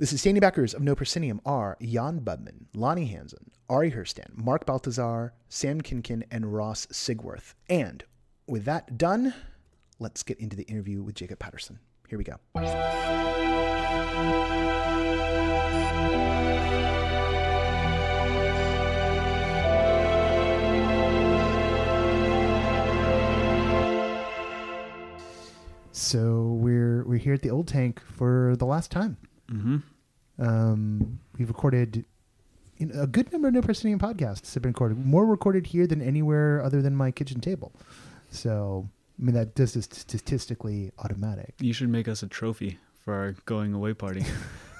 The 0.00 0.06
sustaining 0.06 0.40
backers 0.40 0.72
of 0.72 0.80
No 0.80 0.94
Proscenium 0.94 1.42
are 1.44 1.76
Jan 1.82 2.20
Budman, 2.20 2.68
Lonnie 2.74 3.04
Hansen, 3.04 3.50
Ari 3.68 3.90
Hurstan, 3.90 4.34
Mark 4.34 4.64
Baltazar, 4.64 5.34
Sam 5.50 5.82
Kinkin, 5.82 6.22
and 6.30 6.54
Ross 6.54 6.86
Sigworth. 6.86 7.52
And 7.68 8.02
with 8.46 8.64
that 8.64 8.96
done, 8.96 9.34
let's 9.98 10.22
get 10.22 10.40
into 10.40 10.56
the 10.56 10.62
interview 10.62 11.02
with 11.02 11.16
Jacob 11.16 11.38
Patterson. 11.38 11.80
Here 12.08 12.16
we 12.16 12.24
go. 12.24 12.36
So 25.92 26.56
we're 26.58 27.04
we're 27.04 27.18
here 27.18 27.34
at 27.34 27.42
the 27.42 27.50
old 27.50 27.68
tank 27.68 28.00
for 28.00 28.56
the 28.56 28.64
last 28.64 28.90
time. 28.90 29.18
Mm-hmm. 29.52 29.76
Um, 30.38 31.20
we've 31.38 31.48
recorded 31.48 32.04
know, 32.86 33.02
a 33.02 33.06
good 33.06 33.30
number 33.32 33.48
of 33.48 33.54
No 33.54 33.62
Proscenium 33.62 33.98
podcasts 33.98 34.54
have 34.54 34.62
been 34.62 34.70
recorded. 34.70 35.04
More 35.04 35.26
recorded 35.26 35.66
here 35.66 35.86
than 35.86 36.00
anywhere 36.00 36.62
other 36.62 36.82
than 36.82 36.96
my 36.96 37.10
kitchen 37.10 37.40
table. 37.40 37.72
So, 38.30 38.88
I 39.18 39.24
mean, 39.24 39.34
that 39.34 39.56
this 39.56 39.76
is 39.76 39.84
statistically 39.84 40.92
automatic. 40.98 41.54
You 41.60 41.72
should 41.72 41.90
make 41.90 42.08
us 42.08 42.22
a 42.22 42.26
trophy 42.26 42.78
for 43.04 43.14
our 43.14 43.32
going 43.44 43.74
away 43.74 43.94
party. 43.94 44.24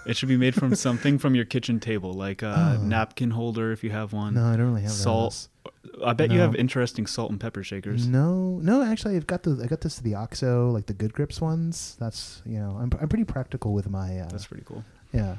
it 0.06 0.16
should 0.16 0.28
be 0.28 0.36
made 0.36 0.54
from 0.54 0.74
something 0.86 1.18
from 1.18 1.34
your 1.34 1.44
kitchen 1.44 1.80
table, 1.80 2.12
like 2.12 2.42
a 2.42 2.78
oh. 2.78 2.82
napkin 2.82 3.30
holder 3.30 3.72
if 3.72 3.84
you 3.84 3.90
have 3.90 4.12
one. 4.12 4.34
No, 4.34 4.44
I 4.44 4.56
don't 4.56 4.68
really 4.70 4.82
have 4.82 4.90
salt. 4.90 5.48
Those. 5.64 6.02
I 6.04 6.12
bet 6.14 6.30
no. 6.30 6.36
you 6.36 6.40
have 6.40 6.54
interesting 6.54 7.06
salt 7.06 7.30
and 7.30 7.40
pepper 7.40 7.62
shakers. 7.62 8.06
No, 8.06 8.58
no, 8.62 8.82
actually, 8.82 9.16
I've 9.16 9.26
got 9.26 9.42
the 9.42 9.60
I 9.62 9.66
got 9.66 9.80
this 9.82 9.98
the 9.98 10.14
OXO, 10.14 10.70
like 10.70 10.86
the 10.86 10.94
Good 10.94 11.12
Grips 11.12 11.40
ones. 11.40 11.96
That's 12.00 12.42
you 12.46 12.58
know, 12.58 12.78
I'm 12.80 12.90
I'm 13.00 13.08
pretty 13.08 13.24
practical 13.24 13.72
with 13.72 13.88
my. 13.88 14.20
Uh, 14.20 14.28
That's 14.28 14.46
pretty 14.46 14.64
cool. 14.64 14.84
Yeah, 15.12 15.36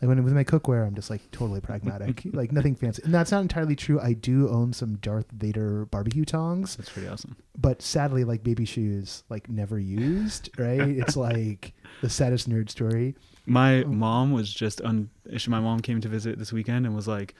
like 0.00 0.08
when 0.08 0.22
with 0.22 0.32
my 0.32 0.44
cookware, 0.44 0.86
I'm 0.86 0.94
just 0.94 1.10
like 1.10 1.28
totally 1.32 1.60
pragmatic, 1.60 2.22
like 2.32 2.52
nothing 2.52 2.76
fancy. 2.76 3.02
And 3.04 3.12
that's 3.12 3.32
not 3.32 3.40
entirely 3.40 3.74
true. 3.74 4.00
I 4.00 4.12
do 4.12 4.48
own 4.48 4.72
some 4.72 4.96
Darth 4.96 5.30
Vader 5.32 5.86
barbecue 5.86 6.24
tongs. 6.24 6.76
That's 6.76 6.90
pretty 6.90 7.08
awesome. 7.08 7.36
But 7.56 7.82
sadly, 7.82 8.22
like 8.22 8.44
baby 8.44 8.64
shoes, 8.64 9.24
like 9.28 9.48
never 9.48 9.78
used. 9.78 10.50
Right? 10.56 10.80
it's 10.80 11.16
like 11.28 11.72
the 12.00 12.08
saddest 12.08 12.48
nerd 12.48 12.70
story. 12.70 13.16
My 13.44 13.82
oh. 13.82 13.88
mom 13.88 14.32
was 14.32 14.52
just 14.52 14.80
un. 14.82 15.10
My 15.48 15.60
mom 15.60 15.80
came 15.80 16.00
to 16.00 16.08
visit 16.08 16.38
this 16.38 16.52
weekend 16.52 16.86
and 16.86 16.94
was 16.94 17.08
like, 17.08 17.34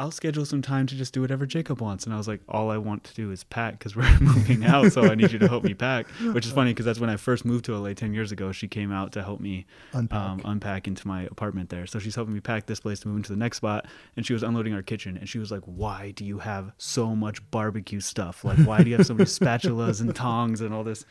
I'll 0.00 0.10
schedule 0.10 0.46
some 0.46 0.62
time 0.62 0.86
to 0.86 0.94
just 0.94 1.12
do 1.12 1.20
whatever 1.20 1.44
Jacob 1.44 1.82
wants. 1.82 2.06
And 2.06 2.14
I 2.14 2.16
was 2.16 2.26
like, 2.26 2.40
all 2.48 2.70
I 2.70 2.78
want 2.78 3.04
to 3.04 3.14
do 3.14 3.30
is 3.30 3.44
pack 3.44 3.78
because 3.78 3.94
we're 3.94 4.18
moving 4.20 4.64
out. 4.64 4.92
So 4.92 5.02
I 5.02 5.14
need 5.14 5.30
you 5.30 5.38
to 5.38 5.46
help 5.46 5.62
me 5.62 5.74
pack, 5.74 6.06
which 6.32 6.46
is 6.46 6.52
funny 6.52 6.70
because 6.70 6.86
that's 6.86 6.98
when 6.98 7.10
I 7.10 7.16
first 7.16 7.44
moved 7.44 7.66
to 7.66 7.76
LA 7.76 7.92
10 7.92 8.14
years 8.14 8.32
ago. 8.32 8.50
She 8.50 8.66
came 8.66 8.92
out 8.92 9.12
to 9.12 9.22
help 9.22 9.40
me 9.40 9.66
unpack. 9.92 10.18
Um, 10.18 10.40
unpack 10.46 10.88
into 10.88 11.06
my 11.06 11.24
apartment 11.24 11.68
there. 11.68 11.86
So 11.86 11.98
she's 11.98 12.14
helping 12.14 12.32
me 12.32 12.40
pack 12.40 12.64
this 12.64 12.80
place 12.80 13.00
to 13.00 13.08
move 13.08 13.18
into 13.18 13.32
the 13.32 13.38
next 13.38 13.58
spot. 13.58 13.88
And 14.16 14.24
she 14.24 14.32
was 14.32 14.42
unloading 14.42 14.72
our 14.72 14.82
kitchen. 14.82 15.18
And 15.18 15.28
she 15.28 15.38
was 15.38 15.50
like, 15.50 15.64
why 15.66 16.12
do 16.12 16.24
you 16.24 16.38
have 16.38 16.72
so 16.78 17.14
much 17.14 17.48
barbecue 17.50 18.00
stuff? 18.00 18.42
Like, 18.42 18.58
why 18.60 18.82
do 18.82 18.88
you 18.88 18.96
have 18.96 19.06
so 19.06 19.12
many 19.12 19.26
spatulas 19.26 20.00
and 20.00 20.14
tongs 20.14 20.62
and 20.62 20.72
all 20.72 20.82
this? 20.82 21.04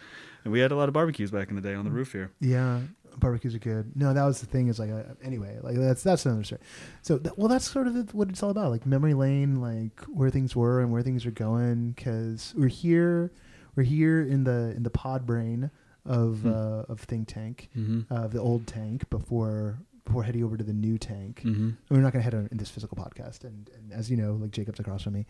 And 0.43 0.53
we 0.53 0.59
had 0.59 0.71
a 0.71 0.75
lot 0.75 0.87
of 0.87 0.93
barbecues 0.93 1.31
back 1.31 1.49
in 1.49 1.55
the 1.55 1.61
day 1.61 1.73
on 1.73 1.85
the 1.85 1.91
roof 1.91 2.11
here. 2.11 2.31
Yeah 2.39 2.79
barbecues 3.19 3.55
are 3.55 3.59
good. 3.59 3.95
No, 3.95 4.13
that 4.13 4.23
was 4.23 4.39
the 4.39 4.45
thing. 4.45 4.67
Is 4.67 4.79
like 4.79 4.89
uh, 4.89 5.03
anyway, 5.23 5.59
like 5.61 5.75
that's 5.75 6.03
that's 6.03 6.25
another 6.25 6.43
story. 6.43 6.61
So 7.01 7.17
th- 7.17 7.35
well, 7.37 7.47
that's 7.47 7.69
sort 7.69 7.87
of 7.87 8.13
what 8.13 8.29
it's 8.29 8.41
all 8.41 8.49
about, 8.49 8.71
like 8.71 8.85
memory 8.85 9.13
lane, 9.13 9.61
like 9.61 9.99
where 10.05 10.29
things 10.29 10.55
were 10.55 10.81
and 10.81 10.91
where 10.91 11.01
things 11.01 11.25
are 11.25 11.31
going. 11.31 11.91
Because 11.91 12.53
we're 12.55 12.67
here, 12.67 13.31
we're 13.75 13.83
here 13.83 14.21
in 14.21 14.43
the 14.43 14.73
in 14.75 14.83
the 14.83 14.89
pod 14.89 15.25
brain 15.25 15.71
of 16.05 16.39
mm 16.43 16.51
uh, 16.51 16.91
of 16.91 17.01
Think 17.01 17.27
Tank, 17.27 17.69
mm-hmm. 17.77 18.13
uh, 18.13 18.27
the 18.27 18.39
old 18.39 18.67
tank 18.67 19.09
before 19.09 19.79
before 20.05 20.23
heading 20.23 20.43
over 20.43 20.57
to 20.57 20.63
the 20.63 20.73
new 20.73 20.97
tank. 20.97 21.41
Mm-hmm. 21.45 21.71
We're 21.89 21.99
not 21.99 22.13
going 22.13 22.21
to 22.21 22.23
head 22.23 22.33
on 22.33 22.47
in 22.51 22.57
this 22.57 22.69
physical 22.69 22.97
podcast, 22.97 23.43
and, 23.43 23.69
and 23.75 23.93
as 23.93 24.09
you 24.09 24.17
know, 24.17 24.33
like 24.33 24.51
Jacob's 24.51 24.79
across 24.79 25.03
from 25.03 25.13
me. 25.13 25.25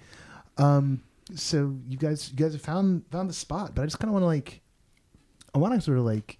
Um, 0.57 1.01
so 1.35 1.75
you 1.87 1.97
guys, 1.97 2.31
you 2.31 2.37
guys 2.37 2.53
have 2.53 2.61
found 2.61 3.03
found 3.11 3.29
the 3.29 3.33
spot, 3.33 3.75
but 3.75 3.81
I 3.81 3.85
just 3.85 3.99
kind 3.99 4.09
of 4.09 4.13
want 4.13 4.23
to 4.23 4.27
like, 4.27 4.61
I 5.53 5.58
want 5.58 5.74
to 5.74 5.82
sort 5.82 5.98
of 5.98 6.06
like 6.06 6.38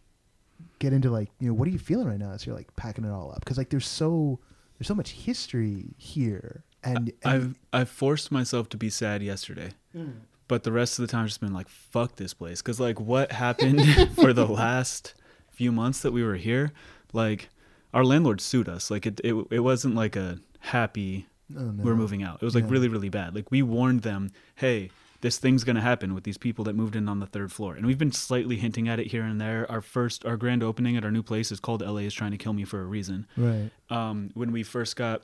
get 0.80 0.94
into 0.94 1.10
like 1.10 1.30
you 1.40 1.48
know 1.48 1.54
what 1.54 1.68
are 1.68 1.72
you 1.72 1.80
feeling 1.80 2.08
right 2.08 2.20
now 2.20 2.32
as 2.32 2.46
you're 2.46 2.56
like 2.56 2.74
packing 2.76 3.06
it 3.06 3.12
all 3.12 3.32
up 3.32 3.40
because 3.42 3.58
like 3.58 3.70
there's 3.70 3.88
so 3.88 4.40
there's 4.78 4.88
so 4.88 4.96
much 4.96 5.12
history 5.12 5.94
here 5.98 6.64
and, 6.84 6.98
and 6.98 7.14
I've 7.24 7.60
I've 7.74 7.90
forced 7.90 8.32
myself 8.32 8.70
to 8.70 8.78
be 8.78 8.90
sad 8.90 9.22
yesterday. 9.22 9.72
Mm. 9.96 10.14
But 10.48 10.64
the 10.64 10.72
rest 10.72 10.98
of 10.98 11.04
the 11.06 11.12
time, 11.12 11.22
I've 11.22 11.28
just 11.28 11.42
been 11.42 11.54
like, 11.54 11.70
"Fuck 11.70 12.16
this 12.16 12.34
place," 12.34 12.62
because 12.62 12.80
like 12.80 13.00
what 13.00 13.32
happened 13.32 13.82
for 14.16 14.34
the 14.34 14.48
last 14.48 15.14
few 15.52 15.72
months 15.72 16.02
that 16.02 16.12
we 16.12 16.24
were 16.24 16.36
here, 16.36 16.72
like 17.14 17.50
our 17.94 18.04
landlord 18.04 18.42
sued 18.42 18.70
us. 18.70 18.90
Like 18.90 19.06
it, 19.06 19.20
it, 19.24 19.36
it 19.52 19.60
wasn't 19.60 19.96
like 19.96 20.16
a 20.16 20.40
happy 20.60 21.28
oh, 21.56 21.62
no. 21.62 21.84
we're 21.84 21.96
moving 21.96 22.24
out. 22.24 22.40
It 22.42 22.46
was 22.46 22.56
like 22.56 22.64
yeah. 22.66 22.72
really, 22.72 22.88
really 22.88 23.10
bad. 23.10 23.36
Like 23.36 23.52
we 23.52 23.62
warned 23.62 24.02
them, 24.02 24.32
"Hey, 24.56 24.90
this 25.22 25.38
thing's 25.38 25.64
going 25.64 25.76
to 25.76 25.82
happen 25.82 26.14
with 26.14 26.24
these 26.24 26.38
people 26.38 26.64
that 26.66 26.76
moved 26.76 26.96
in 26.96 27.10
on 27.10 27.20
the 27.20 27.26
third 27.26 27.52
floor. 27.52 27.76
And 27.76 27.86
we've 27.86 27.98
been 27.98 28.12
slightly 28.12 28.58
hinting 28.58 28.88
at 28.88 29.00
it 29.00 29.08
here 29.08 29.24
and 29.24 29.40
there. 29.40 29.70
Our 29.70 29.82
first, 29.82 30.26
our 30.26 30.38
grand 30.38 30.64
opening 30.64 30.96
at 30.96 31.04
our 31.04 31.12
new 31.12 31.24
place 31.24 31.52
is 31.52 31.60
called 31.60 31.82
LA 31.82 32.00
is 32.00 32.14
trying 32.14 32.32
to 32.32 32.38
kill 32.38 32.54
me 32.54 32.64
for 32.64 32.82
a 32.82 32.86
reason. 32.86 33.28
Right. 33.36 33.70
Um, 33.90 34.32
when 34.34 34.52
we 34.52 34.64
first 34.64 34.96
got 34.96 35.24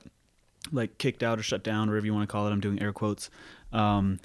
like 0.72 0.98
kicked 0.98 1.22
out 1.22 1.38
or 1.38 1.42
shut 1.42 1.62
down, 1.62 1.88
whatever 1.88 2.06
you 2.06 2.14
want 2.14 2.28
to 2.28 2.32
call 2.32 2.46
it, 2.46 2.50
I'm 2.50 2.60
doing 2.60 2.80
air 2.82 2.92
quotes. 2.92 3.30
Um, 3.72 4.18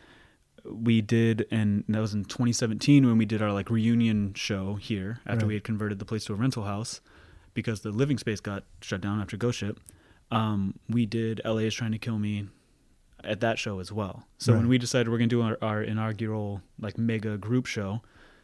we 0.66 1.02
did, 1.02 1.48
and 1.52 1.84
that 1.88 2.00
was 2.00 2.14
in 2.14 2.26
2017 2.26 3.06
when 3.08 3.18
we 3.18 3.26
did 3.26 3.42
our 3.42 3.52
like 3.52 3.70
reunion 3.70 4.34
show 4.34 4.76
here 4.76 5.20
after 5.26 5.46
right. 5.46 5.48
we 5.48 5.54
had 5.54 5.64
converted 5.64 6.00
the 6.00 6.06
place 6.06 6.26
to 6.26 6.34
a 6.34 6.36
rental 6.36 6.64
house 6.64 7.02
because 7.54 7.82
the 7.82 7.92
living 7.92 8.18
space 8.18 8.40
got 8.40 8.64
shut 8.82 9.02
down 9.02 9.22
after 9.22 9.38
Ghost 9.38 9.60
Ship. 9.60 9.80
Um, 10.30 10.76
we 10.90 11.06
did 11.06 11.42
LA 11.44 11.58
is 11.58 11.76
trying 11.76 11.92
to 11.92 11.98
kill 11.98 12.20
me 12.20 12.48
at 13.24 13.40
that 13.42 13.60
show 13.60 13.80
as 13.80 13.92
well. 13.92 14.28
So 14.38 14.54
right. 14.54 14.60
when 14.60 14.68
we 14.68 14.78
decided 14.78 15.10
we're 15.10 15.18
going 15.18 15.30
to 15.30 15.36
do 15.36 15.42
our, 15.42 15.58
our, 15.62 15.82
inaugural 15.82 16.62
like 16.80 16.98
mega 16.98 17.38
group 17.38 17.66
show, 17.66 18.02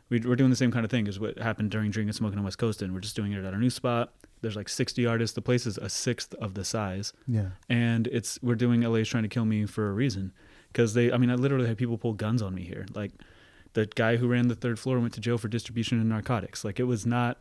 we, 0.10 0.18
are 0.20 0.36
doing 0.36 0.50
the 0.50 0.56
same 0.56 0.72
kind 0.72 0.86
of 0.86 0.92
thing 0.92 1.08
as 1.08 1.20
what 1.20 1.38
happened 1.38 1.72
during 1.72 1.92
Drinking 1.92 2.10
and 2.10 2.16
Smoking 2.16 2.40
on 2.40 2.46
West 2.46 2.58
Coast, 2.58 2.82
and 2.82 2.94
we're 2.94 3.02
just 3.02 3.16
doing 3.16 3.34
it 3.34 3.44
at 3.44 3.54
our 3.54 3.60
new 3.60 3.70
spot. 3.70 4.14
There's 4.42 4.56
like 4.56 4.70
60 4.70 5.06
artists. 5.06 5.36
The 5.36 5.42
place 5.42 5.66
is 5.66 5.78
a 5.78 5.90
sixth 5.90 6.34
of 6.36 6.54
the 6.54 6.64
size. 6.64 7.12
Yeah. 7.28 7.50
And 7.70 8.08
it's 8.08 8.40
we're 8.42 8.56
doing 8.56 8.82
LA's 8.82 9.10
trying 9.10 9.24
to 9.24 9.30
kill 9.30 9.46
me 9.46 9.66
for 9.66 9.90
a 9.90 9.94
reason, 9.94 10.32
because 10.72 10.94
they. 10.94 11.12
I 11.12 11.18
mean, 11.18 11.32
I 11.32 11.36
literally 11.36 11.68
had 11.68 11.78
people 11.78 11.98
pull 11.98 12.14
guns 12.14 12.42
on 12.42 12.54
me 12.54 12.64
here. 12.64 12.86
Like 12.94 13.12
the 13.74 13.86
guy 13.86 14.18
who 14.18 14.28
ran 14.28 14.48
the 14.48 14.56
third 14.56 14.80
floor 14.80 15.00
went 15.00 15.14
to 15.14 15.20
jail 15.20 15.38
for 15.38 15.48
distribution 15.48 16.00
of 16.00 16.06
narcotics. 16.06 16.64
Like 16.64 16.80
it 16.80 16.86
was 16.86 17.06
not. 17.06 17.40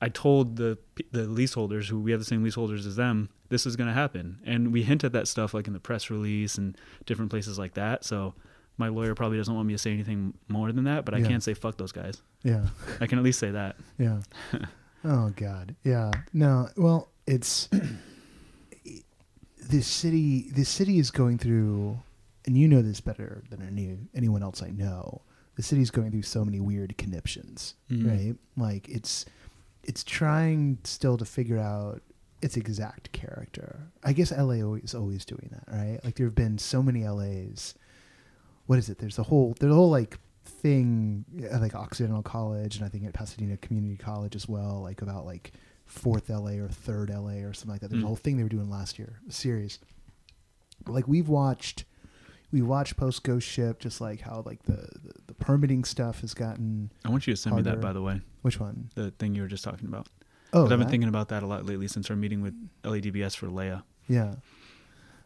I 0.00 0.08
told 0.08 0.56
the 0.56 0.78
the 1.10 1.24
leaseholders 1.24 1.88
who 1.88 2.00
we 2.00 2.12
have 2.12 2.20
the 2.20 2.26
same 2.26 2.42
leaseholders 2.42 2.86
as 2.86 2.96
them 2.96 3.30
this 3.48 3.66
is 3.66 3.76
going 3.76 3.88
to 3.88 3.94
happen. 3.94 4.38
And 4.44 4.72
we 4.72 4.82
hint 4.82 5.04
at 5.04 5.12
that 5.12 5.28
stuff 5.28 5.54
like 5.54 5.66
in 5.66 5.72
the 5.72 5.80
press 5.80 6.10
release 6.10 6.58
and 6.58 6.76
different 7.06 7.30
places 7.30 7.58
like 7.58 7.74
that. 7.74 8.04
So 8.04 8.34
my 8.76 8.88
lawyer 8.88 9.14
probably 9.14 9.38
doesn't 9.38 9.54
want 9.54 9.66
me 9.66 9.74
to 9.74 9.78
say 9.78 9.92
anything 9.92 10.34
more 10.48 10.70
than 10.72 10.84
that, 10.84 11.04
but 11.04 11.14
I 11.14 11.22
can't 11.22 11.42
say 11.42 11.54
fuck 11.54 11.76
those 11.78 11.92
guys. 11.92 12.22
Yeah. 12.44 12.66
I 13.00 13.06
can 13.06 13.18
at 13.18 13.24
least 13.24 13.38
say 13.40 13.50
that. 13.50 13.76
Yeah. 13.98 14.20
oh 15.04 15.32
God. 15.36 15.74
Yeah. 15.82 16.10
No. 16.32 16.68
Well, 16.76 17.08
it's 17.26 17.68
this 19.68 19.86
city. 19.86 20.50
This 20.52 20.68
city 20.68 20.98
is 20.98 21.10
going 21.10 21.38
through, 21.38 21.98
and 22.46 22.56
you 22.56 22.68
know 22.68 22.82
this 22.82 23.00
better 23.00 23.42
than 23.50 23.62
any 23.62 23.96
anyone 24.14 24.42
else 24.42 24.62
I 24.62 24.70
know. 24.70 25.22
the 25.56 25.62
city's 25.64 25.90
going 25.90 26.08
through 26.12 26.22
so 26.22 26.44
many 26.44 26.60
weird 26.60 26.96
conniptions, 26.98 27.74
Mhm. 27.90 28.06
right? 28.08 28.36
Like 28.56 28.88
it's 28.88 29.24
it's 29.82 30.04
trying 30.04 30.78
still 30.84 31.16
to 31.18 31.24
figure 31.24 31.58
out 31.58 32.00
its 32.42 32.56
exact 32.56 33.12
character. 33.12 33.80
I 34.04 34.12
guess 34.12 34.30
LA 34.32 34.62
always 34.62 34.94
always 34.94 35.24
doing 35.24 35.50
that, 35.52 35.64
right? 35.74 35.98
Like 36.04 36.14
there 36.16 36.26
have 36.26 36.34
been 36.34 36.58
so 36.58 36.82
many 36.82 37.06
LAs. 37.06 37.74
What 38.66 38.78
is 38.78 38.88
it? 38.88 38.98
There's 38.98 39.18
a 39.18 39.22
whole 39.24 39.54
there's 39.58 39.72
a 39.72 39.76
whole 39.76 39.90
like 39.90 40.18
thing 40.44 41.24
at 41.50 41.60
like 41.60 41.74
Occidental 41.74 42.22
College 42.22 42.76
and 42.76 42.84
I 42.84 42.88
think 42.88 43.04
at 43.06 43.12
Pasadena 43.12 43.56
Community 43.58 43.96
College 43.96 44.34
as 44.36 44.48
well, 44.48 44.80
like 44.82 45.02
about 45.02 45.24
like 45.26 45.52
fourth 45.86 46.28
LA 46.28 46.52
or 46.52 46.68
third 46.68 47.10
LA 47.10 47.44
or 47.44 47.52
something 47.52 47.72
like 47.72 47.80
that. 47.80 47.90
There's 47.90 48.02
Mm. 48.02 48.04
a 48.04 48.08
whole 48.08 48.16
thing 48.16 48.36
they 48.36 48.42
were 48.42 48.48
doing 48.48 48.70
last 48.70 48.98
year, 48.98 49.20
a 49.28 49.32
series. 49.32 49.78
Like 50.86 51.08
we've 51.08 51.28
watched 51.28 51.84
we 52.50 52.62
watched 52.62 52.96
post 52.96 53.24
Ghost 53.24 53.46
Ship, 53.46 53.78
just 53.78 54.00
like 54.00 54.20
how 54.22 54.42
like 54.46 54.62
the, 54.62 54.72
the, 55.02 55.12
the 55.26 55.34
permitting 55.34 55.84
stuff 55.84 56.20
has 56.22 56.32
gotten 56.34 56.90
I 57.04 57.10
want 57.10 57.26
you 57.26 57.34
to 57.34 57.36
send 57.40 57.56
me 57.56 57.62
that, 57.62 57.80
by 57.80 57.92
the 57.92 58.00
way, 58.02 58.20
which 58.42 58.58
one? 58.60 58.90
the 58.94 59.10
thing 59.12 59.34
you 59.34 59.42
were 59.42 59.48
just 59.48 59.64
talking 59.64 59.86
about. 59.88 60.06
Oh, 60.52 60.62
'Cause 60.62 60.72
I've 60.72 60.78
been 60.78 60.86
that? 60.86 60.90
thinking 60.90 61.08
about 61.08 61.28
that 61.28 61.42
a 61.42 61.46
lot 61.46 61.66
lately 61.66 61.88
since 61.88 62.08
our 62.10 62.16
meeting 62.16 62.40
with 62.42 62.54
LADBS 62.82 63.34
for 63.36 63.48
Leia. 63.48 63.82
Yeah. 64.08 64.36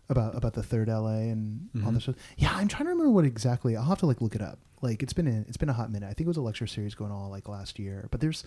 About 0.09 0.35
about 0.37 0.55
the 0.55 0.63
third 0.63 0.89
LA 0.89 1.31
and 1.31 1.69
all 1.77 1.91
Mhm. 1.91 1.95
this 1.95 2.03
stuff. 2.03 2.17
Yeah, 2.37 2.53
I'm 2.55 2.69
trying 2.69 2.85
to 2.87 2.91
remember 2.91 3.11
what 3.11 3.25
exactly. 3.25 3.77
I'll 3.77 3.85
have 3.85 3.99
to 4.01 4.07
like 4.07 4.21
look 4.21 4.35
it 4.35 4.43
up. 4.43 4.59
Like 4.83 5.03
it's 5.03 5.13
been 5.13 5.29
a, 5.29 5.41
it's 5.49 5.57
been 5.57 5.69
a 5.69 5.73
hot 5.75 5.91
minute. 5.93 6.07
I 6.07 6.13
think 6.13 6.27
it 6.27 6.29
was 6.29 6.37
a 6.37 6.43
lecture 6.43 6.67
series 6.67 6.95
going 6.95 7.13
on 7.13 7.31
like 7.31 7.49
last 7.49 7.79
year. 7.79 8.09
But 8.11 8.21
there's, 8.21 8.45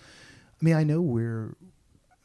I 0.60 0.64
mean, 0.64 0.74
I 0.74 0.84
know 0.84 1.00
we're, 1.00 1.56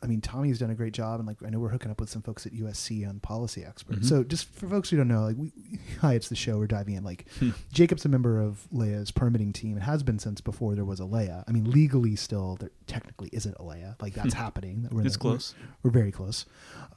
I 0.03 0.07
mean, 0.07 0.19
Tommy's 0.19 0.57
done 0.57 0.71
a 0.71 0.75
great 0.75 0.93
job, 0.93 1.19
and 1.19 1.27
like 1.27 1.37
I 1.45 1.49
know 1.49 1.59
we're 1.59 1.69
hooking 1.69 1.91
up 1.91 1.99
with 1.99 2.09
some 2.09 2.21
folks 2.23 2.45
at 2.47 2.53
USC 2.53 3.07
on 3.07 3.19
policy 3.19 3.63
experts. 3.63 3.99
Mhm. 3.99 4.05
So 4.09 4.23
just 4.23 4.47
for 4.53 4.67
folks 4.67 4.89
who 4.89 4.97
don't 4.97 5.07
know, 5.07 5.21
like 5.23 5.37
we, 5.37 5.51
hi, 6.01 6.15
it's 6.15 6.27
the 6.29 6.35
show. 6.35 6.57
We're 6.57 6.67
diving 6.67 6.95
in. 6.95 7.03
Like 7.03 7.27
Hmm. 7.39 7.51
Jacob's 7.71 8.03
a 8.05 8.09
member 8.09 8.39
of 8.41 8.67
Leia's 8.73 9.11
permitting 9.11 9.53
team 9.53 9.73
and 9.73 9.83
has 9.83 10.01
been 10.01 10.17
since 10.17 10.41
before 10.41 10.73
there 10.75 10.85
was 10.85 10.99
a 10.99 11.03
Leia. 11.03 11.43
I 11.47 11.51
mean, 11.51 11.69
legally 11.69 12.15
still 12.15 12.57
there 12.59 12.71
technically 12.87 13.29
isn't 13.31 13.55
a 13.59 13.63
Leia. 13.63 14.01
Like 14.01 14.13
that's 14.15 14.33
happening. 14.33 14.87
We're 14.91 15.05
It's 15.05 15.17
the- 15.17 15.23
we're- 15.27 15.33
close. 15.37 15.55
we're 15.83 15.91
very 15.91 16.11
close. 16.11 16.45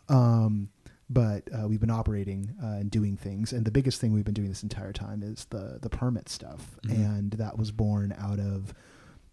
Um, 0.08 0.70
but 1.10 1.48
uh, 1.52 1.68
we've 1.68 1.80
been 1.80 1.90
operating 1.90 2.54
uh, 2.62 2.78
and 2.80 2.90
doing 2.90 3.16
things, 3.18 3.52
and 3.52 3.66
the 3.66 3.70
biggest 3.70 4.00
thing 4.00 4.12
we've 4.14 4.24
been 4.24 4.32
doing 4.34 4.48
this 4.48 4.62
entire 4.62 4.92
time 4.92 5.22
is 5.22 5.44
the 5.50 5.78
the 5.82 5.90
permit 5.90 6.28
stuff, 6.30 6.78
Mhm. 6.86 6.94
and 6.94 7.30
that 7.32 7.58
was 7.58 7.70
born 7.70 8.14
out 8.18 8.40
of 8.40 8.72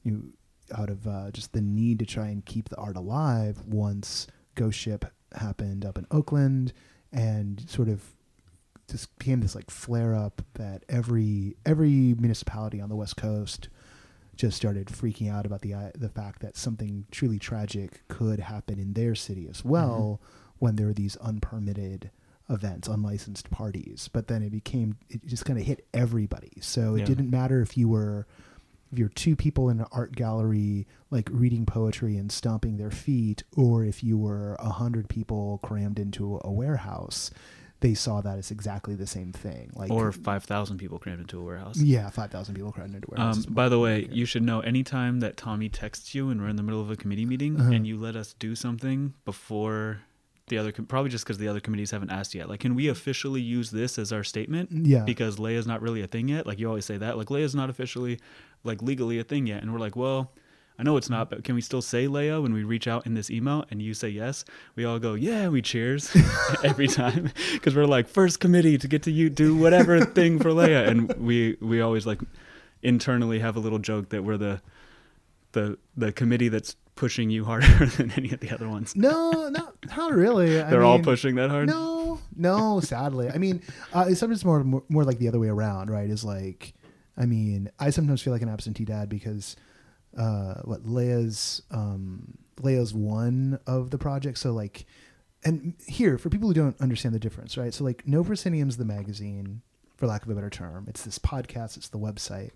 you 0.04 0.12
know, 0.12 0.22
out 0.74 0.90
of 0.90 1.08
uh, 1.08 1.32
just 1.32 1.54
the 1.54 1.62
need 1.62 2.00
to 2.00 2.06
try 2.06 2.28
and 2.28 2.46
keep 2.46 2.70
the 2.70 2.76
art 2.78 2.96
alive 2.98 3.62
once 3.66 4.28
Ghost 4.56 4.78
Ship 4.80 5.06
happened 5.36 5.86
up 5.86 5.98
in 5.98 6.06
Oakland, 6.12 6.74
and 7.12 7.64
sort 7.70 7.90
of 7.90 8.04
just 8.90 9.18
became 9.18 9.40
this 9.42 9.56
like 9.56 9.72
flare 9.72 10.14
up 10.16 10.42
that 10.56 10.84
every 10.90 11.56
every 11.66 12.16
municipality 12.20 12.82
on 12.82 12.90
the 12.90 12.96
West 12.96 13.16
Coast 13.18 13.70
just 14.36 14.58
started 14.58 14.88
freaking 14.88 15.32
out 15.32 15.46
about 15.46 15.62
the 15.62 15.74
uh, 15.74 15.92
the 15.96 16.10
fact 16.10 16.42
that 16.42 16.58
something 16.58 17.06
truly 17.12 17.40
tragic 17.40 18.02
could 18.08 18.40
happen 18.40 18.80
in 18.80 18.94
their 18.94 19.16
city 19.16 19.48
as 19.50 19.64
well 19.64 20.20
when 20.60 20.76
there 20.76 20.88
were 20.88 20.94
these 20.94 21.16
unpermitted 21.18 22.12
events, 22.50 22.88
unlicensed 22.88 23.50
parties. 23.50 24.10
But 24.12 24.28
then 24.28 24.42
it 24.44 24.52
became 24.52 24.98
it 25.10 25.26
just 25.26 25.46
kind 25.46 25.58
of 25.60 25.66
hit 25.66 25.86
everybody. 25.94 26.52
So 26.60 26.96
it 26.96 27.00
Yeah. 27.00 27.06
didn't 27.06 27.30
matter 27.30 27.62
if 27.62 27.78
you 27.78 27.88
were 27.88 28.28
if 28.92 29.00
you're 29.00 29.10
two 29.10 29.36
people 29.36 29.70
in 29.70 29.80
an 29.80 29.86
art 29.92 30.16
gallery 30.16 30.88
like 31.10 31.30
reading 31.32 31.66
poetry 31.66 32.18
and 32.18 32.32
stomping 32.32 32.78
their 32.78 32.92
feet, 32.92 33.44
or 33.56 33.84
if 33.86 34.04
you 34.04 34.18
were 34.18 34.56
a 34.60 34.70
hundred 34.70 35.08
people 35.10 35.60
crammed 35.64 35.98
into 36.00 36.40
a 36.44 36.52
warehouse, 36.52 37.32
they 37.80 37.94
saw 37.96 38.22
that 38.22 38.38
as 38.38 38.52
exactly 38.52 38.94
the 38.96 39.08
same 39.08 39.32
thing. 39.32 39.72
Like 39.74 39.90
or 39.90 40.12
5,000 40.12 40.78
people 40.78 41.00
crammed 41.00 41.22
into 41.22 41.40
a 41.40 41.44
warehouse. 41.44 41.78
yeah, 41.80 42.10
five 42.12 42.30
thousand 42.30 42.54
people 42.56 42.72
crammed 42.72 42.94
into 42.96 43.08
Um, 43.14 43.18
warehouses. 43.18 43.46
by 43.48 43.70
the 43.70 43.80
way, 43.80 44.08
you 44.12 44.26
should 44.26 44.44
know 44.44 44.60
anytime 44.60 45.20
that 45.22 45.36
Tommy 45.36 45.68
texts 45.68 46.14
you 46.14 46.30
and 46.30 46.40
we're 46.42 46.50
in 46.50 46.58
the 46.58 46.64
middle 46.64 46.80
of 46.82 46.92
a 46.92 46.96
committee 46.96 47.26
meeting 47.26 47.60
Uh-huh. 47.60 47.72
and 47.72 47.88
you 47.88 47.98
let 47.98 48.16
us 48.16 48.34
do 48.38 48.56
something 48.56 49.14
before 49.26 50.02
the 50.52 50.60
other, 50.60 50.72
com- 50.72 50.86
probably 50.86 51.10
just 51.10 51.26
because 51.26 51.40
the 51.40 51.48
other 51.48 51.60
committees 51.60 51.90
haven't 51.90 52.12
asked 52.12 52.36
yet. 52.36 52.48
Like, 52.48 52.60
can 52.60 52.76
we 52.76 52.88
officially 52.88 53.42
use 53.42 53.72
this 53.72 53.98
as 53.98 54.14
our 54.14 54.24
statement? 54.24 54.70
yeah, 54.72 55.04
Because 55.04 55.38
Leia's 55.38 55.66
not 55.66 55.82
really 55.82 56.04
a 56.04 56.08
thing 56.08 56.28
yet. 56.30 56.46
Like, 56.46 56.60
you 56.60 56.68
always 56.68 56.86
say 56.86 56.98
that. 56.98 57.18
Like, 57.18 57.28
Leia's 57.30 57.56
not 57.56 57.72
officially, 57.72 58.20
like, 58.64 58.84
legally 58.84 59.18
a 59.18 59.24
thing 59.24 59.48
yet. 59.48 59.64
And 59.64 59.74
we're 59.74 59.80
like, 59.80 59.96
well, 59.96 60.32
I 60.80 60.84
know 60.84 60.98
it's 60.98 61.10
not, 61.10 61.30
but 61.30 61.44
can 61.44 61.54
we 61.56 61.62
still 61.62 61.82
say 61.82 62.08
Leia 62.08 62.42
when 62.42 62.54
we 62.54 62.64
reach 62.64 62.88
out 62.88 63.06
in 63.06 63.14
this 63.14 63.30
email 63.30 63.66
and 63.72 63.82
you 63.82 63.94
say 63.94 64.10
yes? 64.10 64.46
We 64.76 64.86
all 64.86 65.00
go, 65.00 65.14
yeah, 65.16 65.48
we 65.50 65.62
cheers 65.62 66.16
every 66.64 66.88
time 66.88 67.32
because 67.54 67.76
we're 67.76 67.86
like 67.86 68.08
first 68.08 68.40
committee 68.40 68.78
to 68.78 68.88
get 68.88 69.04
to 69.04 69.12
you 69.12 69.30
do 69.30 69.56
whatever 69.56 70.04
thing 70.20 70.40
for 70.40 70.50
Leia, 70.50 70.88
and 70.88 71.14
we 71.18 71.58
we 71.62 71.82
always 71.82 72.08
like 72.08 72.20
internally 72.82 73.40
have 73.40 73.56
a 73.56 73.60
little 73.60 73.78
joke 73.80 74.10
that 74.10 74.24
we're 74.24 74.38
the 74.38 74.62
the 75.52 75.78
the 75.96 76.12
committee 76.12 76.48
that's 76.50 76.76
pushing 77.02 77.32
you 77.32 77.44
harder 77.44 77.86
than 77.98 78.12
any 78.12 78.30
of 78.30 78.40
the 78.42 78.52
other 78.52 78.70
ones. 78.70 78.96
no, 78.96 79.50
not 79.50 79.74
not 79.98 80.14
really. 80.14 80.50
They're 80.70 80.84
all 80.84 80.98
mean, 80.98 81.04
pushing 81.04 81.34
that 81.36 81.50
hard. 81.50 81.68
No, 81.68 82.22
no. 82.36 82.80
Sadly, 82.80 83.28
I 83.28 83.40
mean, 83.40 83.64
uh, 83.92 84.14
sometimes 84.14 84.46
more, 84.46 84.64
more 84.64 84.84
more 84.88 85.04
like 85.04 85.18
the 85.18 85.28
other 85.28 85.40
way 85.40 85.48
around, 85.48 85.90
right? 85.90 86.08
Is 86.08 86.24
like, 86.24 86.76
I 87.18 87.26
mean, 87.26 87.72
I 87.80 87.90
sometimes 87.90 88.22
feel 88.22 88.34
like 88.34 88.44
an 88.44 88.50
absentee 88.50 88.86
dad 88.86 89.10
because 89.10 89.56
uh, 90.16 90.62
what 90.64 90.84
Leia's 90.84 91.64
um, 91.72 92.38
Leia's 92.58 92.94
one 92.94 93.60
of 93.66 93.90
the 93.90 93.98
projects. 93.98 94.40
So 94.42 94.52
like, 94.52 94.86
and 95.44 95.74
here 95.88 96.20
for 96.20 96.30
people 96.30 96.50
who 96.50 96.54
don't 96.54 96.80
understand 96.80 97.16
the 97.16 97.20
difference, 97.20 97.58
right? 97.58 97.74
So 97.74 97.84
like, 97.84 98.08
No 98.08 98.24
Proscenium's 98.24 98.78
the 98.78 98.86
magazine, 98.86 99.64
for 99.98 100.06
lack 100.06 100.24
of 100.24 100.30
a 100.30 100.36
better 100.36 100.52
term. 100.52 100.86
It's 100.88 101.02
this 101.02 101.18
podcast. 101.18 101.78
It's 101.78 101.90
the 101.90 101.98
website. 101.98 102.52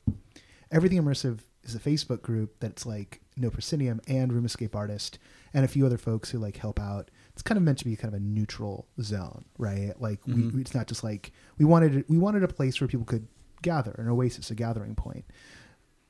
Everything 0.71 1.01
Immersive 1.01 1.39
is 1.65 1.75
a 1.75 1.79
Facebook 1.79 2.21
group 2.21 2.55
that's 2.59 2.85
like 2.85 3.21
No 3.35 3.49
Proscenium 3.49 3.99
and 4.07 4.31
Room 4.31 4.45
Escape 4.45 4.75
Artist 4.75 5.17
and 5.53 5.65
a 5.65 5.67
few 5.67 5.85
other 5.85 5.97
folks 5.97 6.29
who 6.29 6.37
like 6.37 6.57
help 6.57 6.79
out. 6.79 7.09
It's 7.33 7.41
kind 7.41 7.57
of 7.57 7.63
meant 7.63 7.79
to 7.79 7.85
be 7.85 7.95
kind 7.95 8.13
of 8.13 8.19
a 8.19 8.23
neutral 8.23 8.87
zone, 9.01 9.45
right? 9.57 9.93
Like 9.99 10.21
Mhm. 10.25 10.53
we, 10.53 10.61
it's 10.61 10.73
not 10.75 10.87
just 10.87 11.03
like 11.03 11.31
we 11.57 11.65
wanted 11.65 12.05
we 12.07 12.17
wanted 12.17 12.43
a 12.43 12.47
place 12.47 12.79
where 12.79 12.87
people 12.87 13.05
could 13.05 13.27
gather, 13.61 13.91
an 13.97 14.07
oasis, 14.07 14.51
a 14.51 14.55
gathering 14.55 14.95
point. 14.95 15.25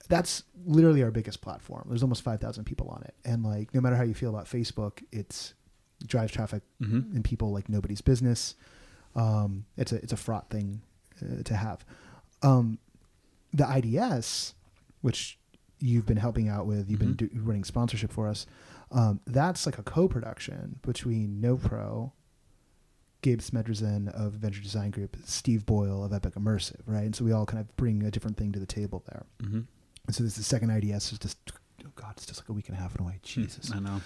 That's 0.08 0.44
literally 0.66 1.02
our 1.02 1.10
biggest 1.12 1.42
platform. 1.42 1.86
There's 1.90 2.04
almost 2.04 2.22
5,000 2.22 2.64
people 2.66 2.90
on 2.90 3.02
it. 3.04 3.16
And 3.26 3.44
like 3.44 3.74
no 3.74 3.82
matter 3.82 3.96
how 3.96 4.04
you 4.04 4.14
feel 4.14 4.30
about 4.30 4.46
Facebook, 4.46 5.04
it's 5.12 5.54
it 6.02 6.08
drives 6.08 6.32
traffic 6.34 6.62
hmm 6.80 7.00
and 7.16 7.24
people 7.24 7.52
like 7.52 7.70
nobody's 7.70 8.02
business. 8.02 8.56
Um, 9.16 9.66
it's 9.78 9.92
a 9.94 9.96
it's 9.96 10.12
a 10.14 10.18
fraught 10.18 10.50
thing 10.50 10.82
uh, 11.24 11.42
to 11.44 11.56
have. 11.56 11.86
Um, 12.44 12.78
the 13.54 13.66
IDS, 13.78 14.54
which 15.02 15.40
you've 15.86 16.06
been 16.06 16.18
helping 16.18 16.48
out 16.50 16.66
with, 16.66 16.90
you've 16.90 17.00
Mhm. 17.00 17.18
been 17.18 17.28
do, 17.28 17.30
running 17.42 17.64
sponsorship 17.64 18.12
for 18.12 18.28
us. 18.28 18.46
Um, 18.92 19.20
that's 19.26 19.66
like 19.66 19.78
a 19.78 19.84
co-production 19.84 20.80
between 20.82 21.42
NoPro, 21.42 22.12
Gabe 23.22 23.40
Smedresman 23.40 24.10
of 24.10 24.34
Venture 24.34 24.62
Design 24.62 24.92
Group, 24.92 25.18
Steve 25.26 25.66
Boyle 25.66 26.04
of 26.04 26.14
Epic 26.14 26.36
Immersive, 26.36 26.82
right? 26.86 27.04
And 27.06 27.16
so 27.16 27.26
we 27.26 27.32
all 27.32 27.46
kind 27.46 27.60
of 27.60 27.76
bring 27.76 28.04
a 28.04 28.12
different 28.12 28.38
thing 28.38 28.52
to 28.52 28.60
the 28.60 28.66
table 28.66 29.04
there. 29.08 29.26
hmm 29.42 29.62
And 30.06 30.16
so 30.16 30.24
this 30.24 30.34
is 30.34 30.38
the 30.38 30.44
second 30.44 30.70
IDS 30.70 31.12
is 31.14 31.20
just. 31.20 31.38
Oh 31.84 31.90
God, 31.96 32.14
it's 32.18 32.26
just 32.26 32.40
like 32.42 32.50
a 32.50 32.54
week 32.54 32.68
and 32.70 32.78
a 32.78 32.82
half 32.82 33.00
away. 33.00 33.20
Jesus! 33.24 33.72
I 33.72 33.80
know. 33.80 34.02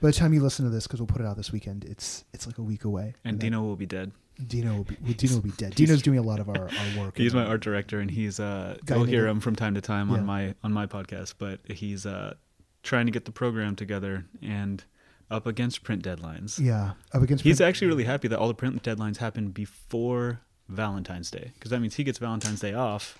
By 0.00 0.08
the 0.08 0.12
time 0.12 0.32
you 0.34 0.40
listen 0.42 0.64
to 0.64 0.70
this, 0.70 0.86
because 0.86 0.98
we'll 1.00 1.06
put 1.06 1.20
it 1.20 1.26
out 1.26 1.36
this 1.36 1.52
weekend, 1.52 1.84
it's 1.84 2.24
it's 2.32 2.46
like 2.46 2.58
a 2.58 2.62
week 2.62 2.84
away. 2.84 3.14
And 3.24 3.38
then- 3.38 3.50
Dino 3.52 3.62
will 3.62 3.76
be 3.76 3.86
dead. 3.86 4.12
Dino 4.46 4.76
will 4.76 4.84
be 4.84 4.94
Dino 5.14 5.34
will 5.34 5.42
be 5.42 5.50
dead. 5.50 5.74
Dino's 5.76 6.02
doing 6.02 6.18
a 6.18 6.22
lot 6.22 6.40
of 6.40 6.48
our, 6.48 6.68
our 6.70 6.98
work. 7.04 7.16
He's 7.16 7.34
my 7.34 7.44
uh, 7.44 7.48
art 7.48 7.60
director, 7.62 8.00
and 8.00 8.10
he's 8.10 8.40
uh, 8.40 8.76
Guy 8.84 8.96
you'll 8.96 9.04
hear 9.04 9.26
him 9.26 9.40
from 9.40 9.54
time 9.56 9.74
to 9.74 9.80
time 9.80 10.08
Yeah. 10.10 10.16
on 10.16 10.26
my 10.26 10.54
on 10.62 10.72
my 10.72 10.86
podcast. 10.86 11.34
But 11.38 11.60
he's 11.68 12.06
uh, 12.06 12.34
trying 12.82 13.06
to 13.06 13.12
get 13.12 13.24
the 13.24 13.32
program 13.32 13.76
together 13.76 14.26
and 14.42 14.82
up 15.30 15.46
against 15.46 15.82
print 15.82 16.02
deadlines. 16.04 16.58
Yeah, 16.58 16.92
up 17.12 17.22
against. 17.22 17.44
He's 17.44 17.58
print- 17.58 17.68
actually 17.68 17.86
really 17.88 18.04
happy 18.04 18.28
that 18.28 18.38
all 18.38 18.48
the 18.48 18.54
print 18.54 18.82
deadlines 18.82 19.18
happen 19.18 19.48
before 19.50 20.40
Valentine's 20.68 21.30
Day 21.30 21.52
because 21.54 21.70
that 21.70 21.80
means 21.80 21.94
he 21.96 22.04
gets 22.04 22.18
Valentine's 22.18 22.60
Day 22.60 22.74
off 22.74 23.18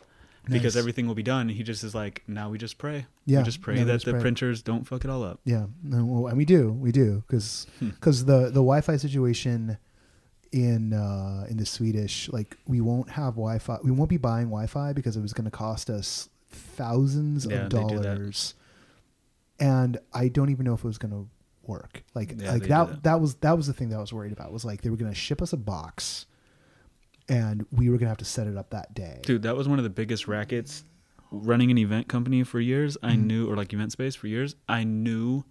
because 0.49 0.77
everything 0.77 1.07
will 1.07 1.15
be 1.15 1.23
done. 1.23 1.49
He 1.51 1.63
just 1.63 1.85
is 1.85 1.95
like, 1.95 2.23
now 2.27 2.51
we 2.51 2.59
just 2.59 2.77
pray. 2.77 3.07
Yeah, 3.27 3.39
we 3.39 3.45
just 3.45 3.61
pray 3.61 3.83
that 3.85 3.93
just 3.93 4.05
the 4.07 4.13
pray. 4.13 4.21
printers 4.21 4.61
don't 4.63 4.85
fuck 4.85 5.05
it 5.05 5.11
all 5.11 5.23
up. 5.23 5.41
Yeah, 5.45 5.67
no, 5.85 6.05
well, 6.05 6.27
and 6.27 6.37
we 6.37 6.45
do, 6.45 6.73
we 6.73 6.91
do, 6.91 7.23
because 7.29 7.67
Hmm. 7.79 7.91
the 8.01 8.47
the 8.47 8.63
Wi-Fi 8.63 8.97
situation 8.97 9.79
in 10.53 10.93
uh, 10.93 11.47
in 11.49 11.57
the 11.57 11.67
Swedish, 11.67 12.29
like 12.31 12.57
we 12.67 12.81
won't 12.81 13.09
have 13.11 13.35
Wi-Fi. 13.35 13.79
We 13.83 13.91
won't 13.91 14.11
be 14.11 14.19
buying 14.19 14.47
Wi-Fi 14.47 14.93
because 14.93 15.17
it 15.17 15.21
was 15.21 15.33
going 15.33 15.47
to 15.47 15.51
cost 15.51 15.89
us 15.91 16.29
thousands 16.51 17.47
Yeah, 17.47 17.63
of 17.65 17.69
do 17.71 17.77
dollars, 17.77 18.55
and 19.59 19.99
I 20.13 20.29
don't 20.29 20.51
even 20.51 20.65
know 20.65 20.75
if 20.75 20.81
it 20.81 20.87
was 20.87 20.99
going 20.99 21.13
to 21.13 21.29
work. 21.63 22.03
Like 22.15 22.35
Yeah, 22.41 22.53
like 22.53 22.63
that, 22.69 22.89
that. 22.89 23.03
that 23.05 23.21
was 23.21 23.35
that 23.37 23.57
was 23.57 23.67
the 23.67 23.73
thing 23.73 23.89
that 23.91 23.97
I 23.97 24.01
was 24.01 24.13
worried 24.13 24.33
about. 24.33 24.53
Was 24.53 24.65
like 24.65 24.83
they 24.83 24.91
were 24.91 24.97
going 24.97 25.11
to 25.11 25.19
ship 25.19 25.41
us 25.41 25.53
a 25.53 25.57
box, 25.57 26.27
and 27.29 27.67
we 27.71 27.89
were 27.89 27.97
going 27.97 28.07
to 28.07 28.11
have 28.11 28.19
to 28.19 28.25
set 28.25 28.47
it 28.47 28.57
up 28.57 28.71
that 28.71 28.95
day. 28.95 29.21
Dude, 29.23 29.43
that 29.43 29.57
was 29.57 29.69
one 29.69 29.79
of 29.79 29.85
the 29.85 29.91
biggest 29.91 30.29
rackets. 30.29 30.85
Running 31.31 31.71
an 31.71 31.79
event 31.79 32.09
company 32.09 32.43
for 32.45 32.61
years, 32.61 32.99
I 33.03 33.13
Mhm. 33.15 33.27
knew, 33.27 33.51
or 33.51 33.57
like 33.57 33.73
event 33.73 33.91
space 33.93 34.15
for 34.15 34.27
years, 34.27 34.55
I 34.69 34.85
knew 34.85 35.45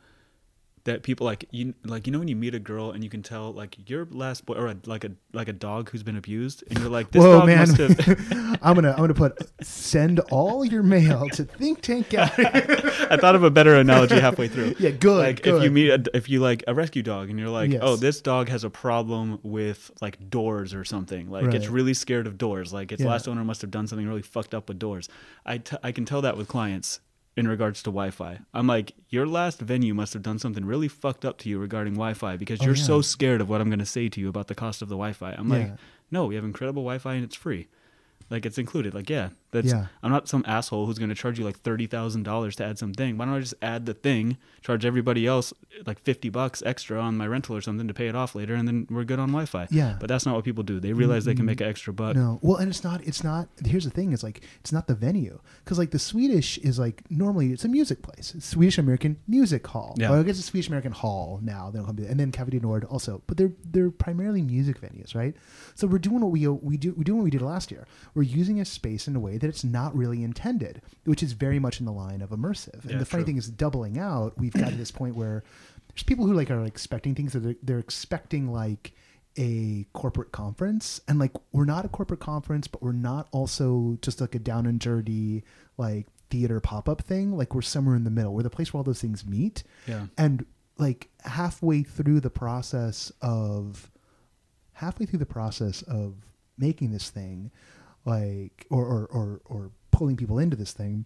that 0.86 1.04
people 1.04 1.26
like 1.26 1.46
you 1.52 1.74
like 1.84 2.08
you 2.08 2.14
know 2.14 2.20
when 2.20 2.28
you 2.28 2.36
meet 2.36 2.56
a 2.56 2.60
girl 2.60 2.92
and 2.92 3.04
you 3.04 3.10
can 3.10 3.22
tell 3.22 3.52
like 3.54 3.78
your 3.90 4.08
last 4.10 4.46
boy 4.46 4.56
or 4.56 4.68
a, 4.68 4.76
like 4.86 5.04
a 5.04 5.12
like 5.34 5.48
a 5.48 5.54
dog 5.54 5.90
who's 5.92 6.02
been 6.04 6.18
abused 6.18 6.64
and 6.70 6.80
you're 6.80 6.90
like 6.90 7.12
this 7.12 7.22
Whoa, 7.24 7.40
dog 7.40 7.46
man! 7.48 7.60
must 7.60 7.78
have 7.78 8.60
I'm 8.64 8.76
gonna 8.76 8.92
I'm 8.92 8.98
gonna 8.98 9.14
put 9.14 9.38
send 9.64 10.20
all 10.32 10.66
your 10.66 10.84
mail 10.84 11.28
to 11.30 11.44
Think 11.46 11.82
Tank 11.82 12.10
Gallery. 12.10 12.46
I 12.48 13.18
thought 13.18 13.36
of 13.36 13.44
a 13.44 13.50
better 13.52 13.76
analogy 13.76 14.20
halfway 14.20 14.48
through. 14.48 14.76
yeah, 14.80 14.90
good. 14.92 15.18
Like 15.20 15.46
if 15.46 15.64
you 15.64 15.70
meet 15.72 15.90
a, 15.90 16.04
if 16.16 16.30
you 16.30 16.40
like 16.40 16.64
a 16.68 16.74
rescue 16.74 17.04
dog 17.04 17.30
and 17.30 17.38
you're 17.40 17.50
like, 17.50 17.70
oh, 17.70 17.74
Yes. 17.74 17.82
oh, 17.84 17.96
this 17.96 18.22
dog 18.22 18.50
has 18.50 18.64
a 18.64 18.70
problem 18.70 19.40
with 19.44 19.92
like 20.02 20.30
doors 20.30 20.74
or 20.74 20.84
something. 20.84 21.30
Like 21.30 21.54
it's 21.54 21.68
really 21.68 21.94
scared 21.94 22.28
of 22.28 22.38
doors. 22.38 22.74
Like 22.74 22.92
its 22.92 23.02
Yeah. 23.02 23.10
last 23.10 23.28
owner 23.28 23.44
must 23.44 23.62
have 23.62 23.72
done 23.72 23.88
something 23.88 24.08
really 24.08 24.22
fucked 24.22 24.54
up 24.56 24.68
with 24.68 24.80
doors. 24.80 25.10
I, 25.46 25.58
t- 25.60 25.78
I 25.84 25.92
can 25.92 26.06
tell 26.06 26.22
that 26.22 26.38
with 26.38 26.48
clients 26.48 27.00
in 27.38 27.48
regards 27.48 27.82
to 27.84 27.90
Wi-Fi. 27.90 28.40
I'm 28.54 28.68
like, 28.68 28.94
your 29.10 29.26
last 29.26 29.60
venue 29.62 29.94
must 29.94 30.14
have 30.14 30.22
done 30.22 30.38
something 30.40 30.66
really 30.66 30.88
fucked 30.90 31.24
up 31.24 31.38
to 31.40 31.50
you 31.50 31.60
regarding 31.60 31.94
Wi-Fi 31.94 32.36
because 32.38 32.60
Oh, 32.62 32.66
you're 32.66 32.76
yeah. 32.76 32.84
so 32.84 33.02
scared 33.02 33.40
of 33.42 33.48
what 33.50 33.62
I'm 33.62 33.70
going 33.70 33.80
to 33.80 33.86
say 33.86 34.10
to 34.10 34.20
you 34.20 34.28
about 34.28 34.48
the 34.48 34.56
cost 34.56 34.82
of 34.82 34.90
the 34.90 34.96
Wi-Fi. 34.96 35.32
I'm 35.38 35.48
like, 35.48 35.72
no, 36.12 36.26
we 36.26 36.36
have 36.36 36.44
incredible 36.44 36.84
Wi-Fi 36.84 37.14
and 37.14 37.24
it's 37.24 37.36
free. 37.36 37.68
Like 38.30 38.46
it's 38.46 38.58
included. 38.58 38.94
Like 38.94 39.10
yeah, 39.10 39.30
that's. 39.52 39.68
Yeah. 39.68 39.88
I'm 40.04 40.12
not 40.12 40.28
some 40.28 40.44
asshole 40.48 40.86
who's 40.86 40.98
going 40.98 41.10
to 41.10 41.16
charge 41.16 41.40
you 41.40 41.46
like 41.46 41.60
thirty 41.60 41.88
thousand 41.88 42.24
dollars 42.24 42.56
to 42.58 42.66
add 42.66 42.80
something. 42.80 43.18
Why 43.18 43.26
don't 43.26 43.36
I 43.36 43.40
just 43.40 43.54
add 43.62 43.86
the 43.86 43.94
thing, 43.94 44.38
charge 44.62 44.86
everybody 44.86 45.26
else 45.28 45.54
like 45.86 46.00
fifty 46.00 46.30
bucks 46.30 46.64
extra 46.66 47.00
on 47.00 47.18
my 47.18 47.28
rental 47.28 47.56
or 47.56 47.62
something 47.62 47.88
to 47.88 47.94
pay 47.94 48.08
it 48.08 48.16
off 48.16 48.36
later, 48.36 48.56
and 48.56 48.68
then 48.68 48.88
we're 48.90 49.04
good 49.04 49.20
on 49.20 49.30
Wi-Fi. 49.30 49.68
Yeah. 49.72 49.98
But 50.00 50.08
that's 50.08 50.26
not 50.26 50.36
what 50.36 50.44
people 50.44 50.64
do. 50.64 50.80
They 50.80 50.94
realize 50.94 51.26
they 51.26 51.36
can 51.36 51.46
make 51.46 51.58
mm-hmm. 51.58 51.66
an 51.66 51.70
extra 51.70 51.94
buck. 51.94 52.16
No, 52.16 52.40
well, 52.42 52.58
and 52.58 52.70
it's 52.70 52.84
not. 52.84 53.06
It's 53.06 53.24
not. 53.24 53.50
Here's 53.66 53.86
the 53.86 53.92
thing: 53.92 54.14
It's 54.14 54.24
like 54.24 54.42
it's 54.60 54.72
not 54.72 54.88
the 54.88 54.96
venue 54.96 55.40
because 55.64 55.78
like 55.78 55.92
the 55.92 56.00
Swedish 56.00 56.58
is 56.60 56.80
like 56.80 57.04
normally 57.10 57.52
it's 57.52 57.66
a 57.66 57.70
music 57.70 58.02
place, 58.02 58.34
it's 58.36 58.46
Swedish 58.46 58.78
American 58.78 59.18
Music 59.28 59.66
Hall. 59.68 59.96
Yeah. 59.98 60.12
Or 60.12 60.20
I 60.20 60.24
guess 60.24 60.38
it's 60.38 60.48
Swedish 60.48 60.68
American 60.68 60.92
Hall 60.92 61.40
now. 61.42 61.70
They 61.72 61.80
don't 61.80 62.00
and 62.00 62.20
then 62.20 62.32
Du 62.32 62.60
Nord 62.60 62.86
also, 62.86 63.22
but 63.28 63.38
they're 63.38 63.54
they're 63.64 63.92
primarily 63.92 64.42
music 64.42 64.80
venues, 64.82 65.16
right? 65.16 65.36
So 65.76 65.88
we're 65.88 66.00
doing 66.00 66.22
what 66.22 66.32
we 66.32 66.48
we 66.48 66.78
do 66.78 66.94
we 66.94 67.04
doing 67.04 67.20
what 67.20 67.24
we 67.24 67.32
did 67.32 67.42
last 67.42 67.72
year. 67.72 67.88
We're 68.14 68.24
using 68.24 68.60
a 68.60 68.66
space 68.66 69.08
in 69.08 69.16
a 69.16 69.20
way 69.20 69.38
that 69.42 69.48
it's 69.50 69.64
not 69.64 69.96
really 69.96 70.24
intended, 70.24 70.82
which 71.04 71.22
is 71.22 71.34
very 71.34 71.60
much 71.60 71.80
in 71.80 71.86
the 71.86 71.92
line 71.92 72.22
of 72.22 72.30
immersive. 72.30 72.86
Yeah, 72.86 72.94
and 72.94 73.02
the 73.02 73.06
funny 73.06 73.24
true. 73.24 73.34
thing 73.34 73.38
is, 73.38 73.48
doubling 73.50 74.00
out, 74.00 74.38
we've 74.40 74.54
got 74.54 74.70
to 74.70 74.76
this 74.76 74.92
point 74.92 75.16
where 75.16 75.44
there's 75.90 76.04
people 76.04 76.26
who 76.26 76.34
like 76.34 76.50
are 76.50 76.64
expecting 76.64 77.14
things 77.16 77.34
that 77.34 77.40
they're, 77.42 77.56
they're 77.62 77.80
expecting 77.80 78.52
like 78.52 78.94
a 79.38 79.86
corporate 79.94 80.32
conference 80.32 81.00
and 81.08 81.18
like 81.20 81.32
we're 81.54 81.64
not 81.66 81.86
a 81.86 81.88
corporate 81.88 82.20
conference 82.20 82.68
but 82.68 82.82
we're 82.84 82.92
not 82.92 83.30
also 83.32 83.98
just 84.02 84.20
like 84.20 84.36
a 84.36 84.40
down 84.40 84.66
and 84.66 84.82
dirty 84.82 85.42
like 85.78 86.06
theater 86.30 86.60
pop-up 86.60 87.02
thing 87.02 87.38
like 87.38 87.56
we're 87.56 87.62
somewhere 87.62 87.96
in 87.96 88.04
the 88.04 88.10
middle 88.10 88.34
we're 88.34 88.44
the 88.44 88.50
place 88.50 88.74
where 88.74 88.80
all 88.80 88.84
those 88.84 89.00
things 89.00 89.26
meet 89.26 89.64
Yeah. 89.88 90.08
and 90.18 90.46
like 90.78 91.08
halfway 91.24 91.82
through 91.82 92.20
the 92.20 92.30
process 92.30 93.10
of 93.22 93.90
halfway 94.74 95.06
through 95.06 95.20
the 95.20 95.26
process 95.26 95.82
of 95.84 96.16
making 96.58 96.92
this 96.92 97.10
thing 97.10 97.52
like 98.06 98.66
or 98.70 98.86
or 98.86 99.06
or, 99.08 99.42
or 99.46 99.72
pulling 99.92 100.18
people 100.18 100.40
into 100.40 100.56
this 100.56 100.72
thing 100.74 101.06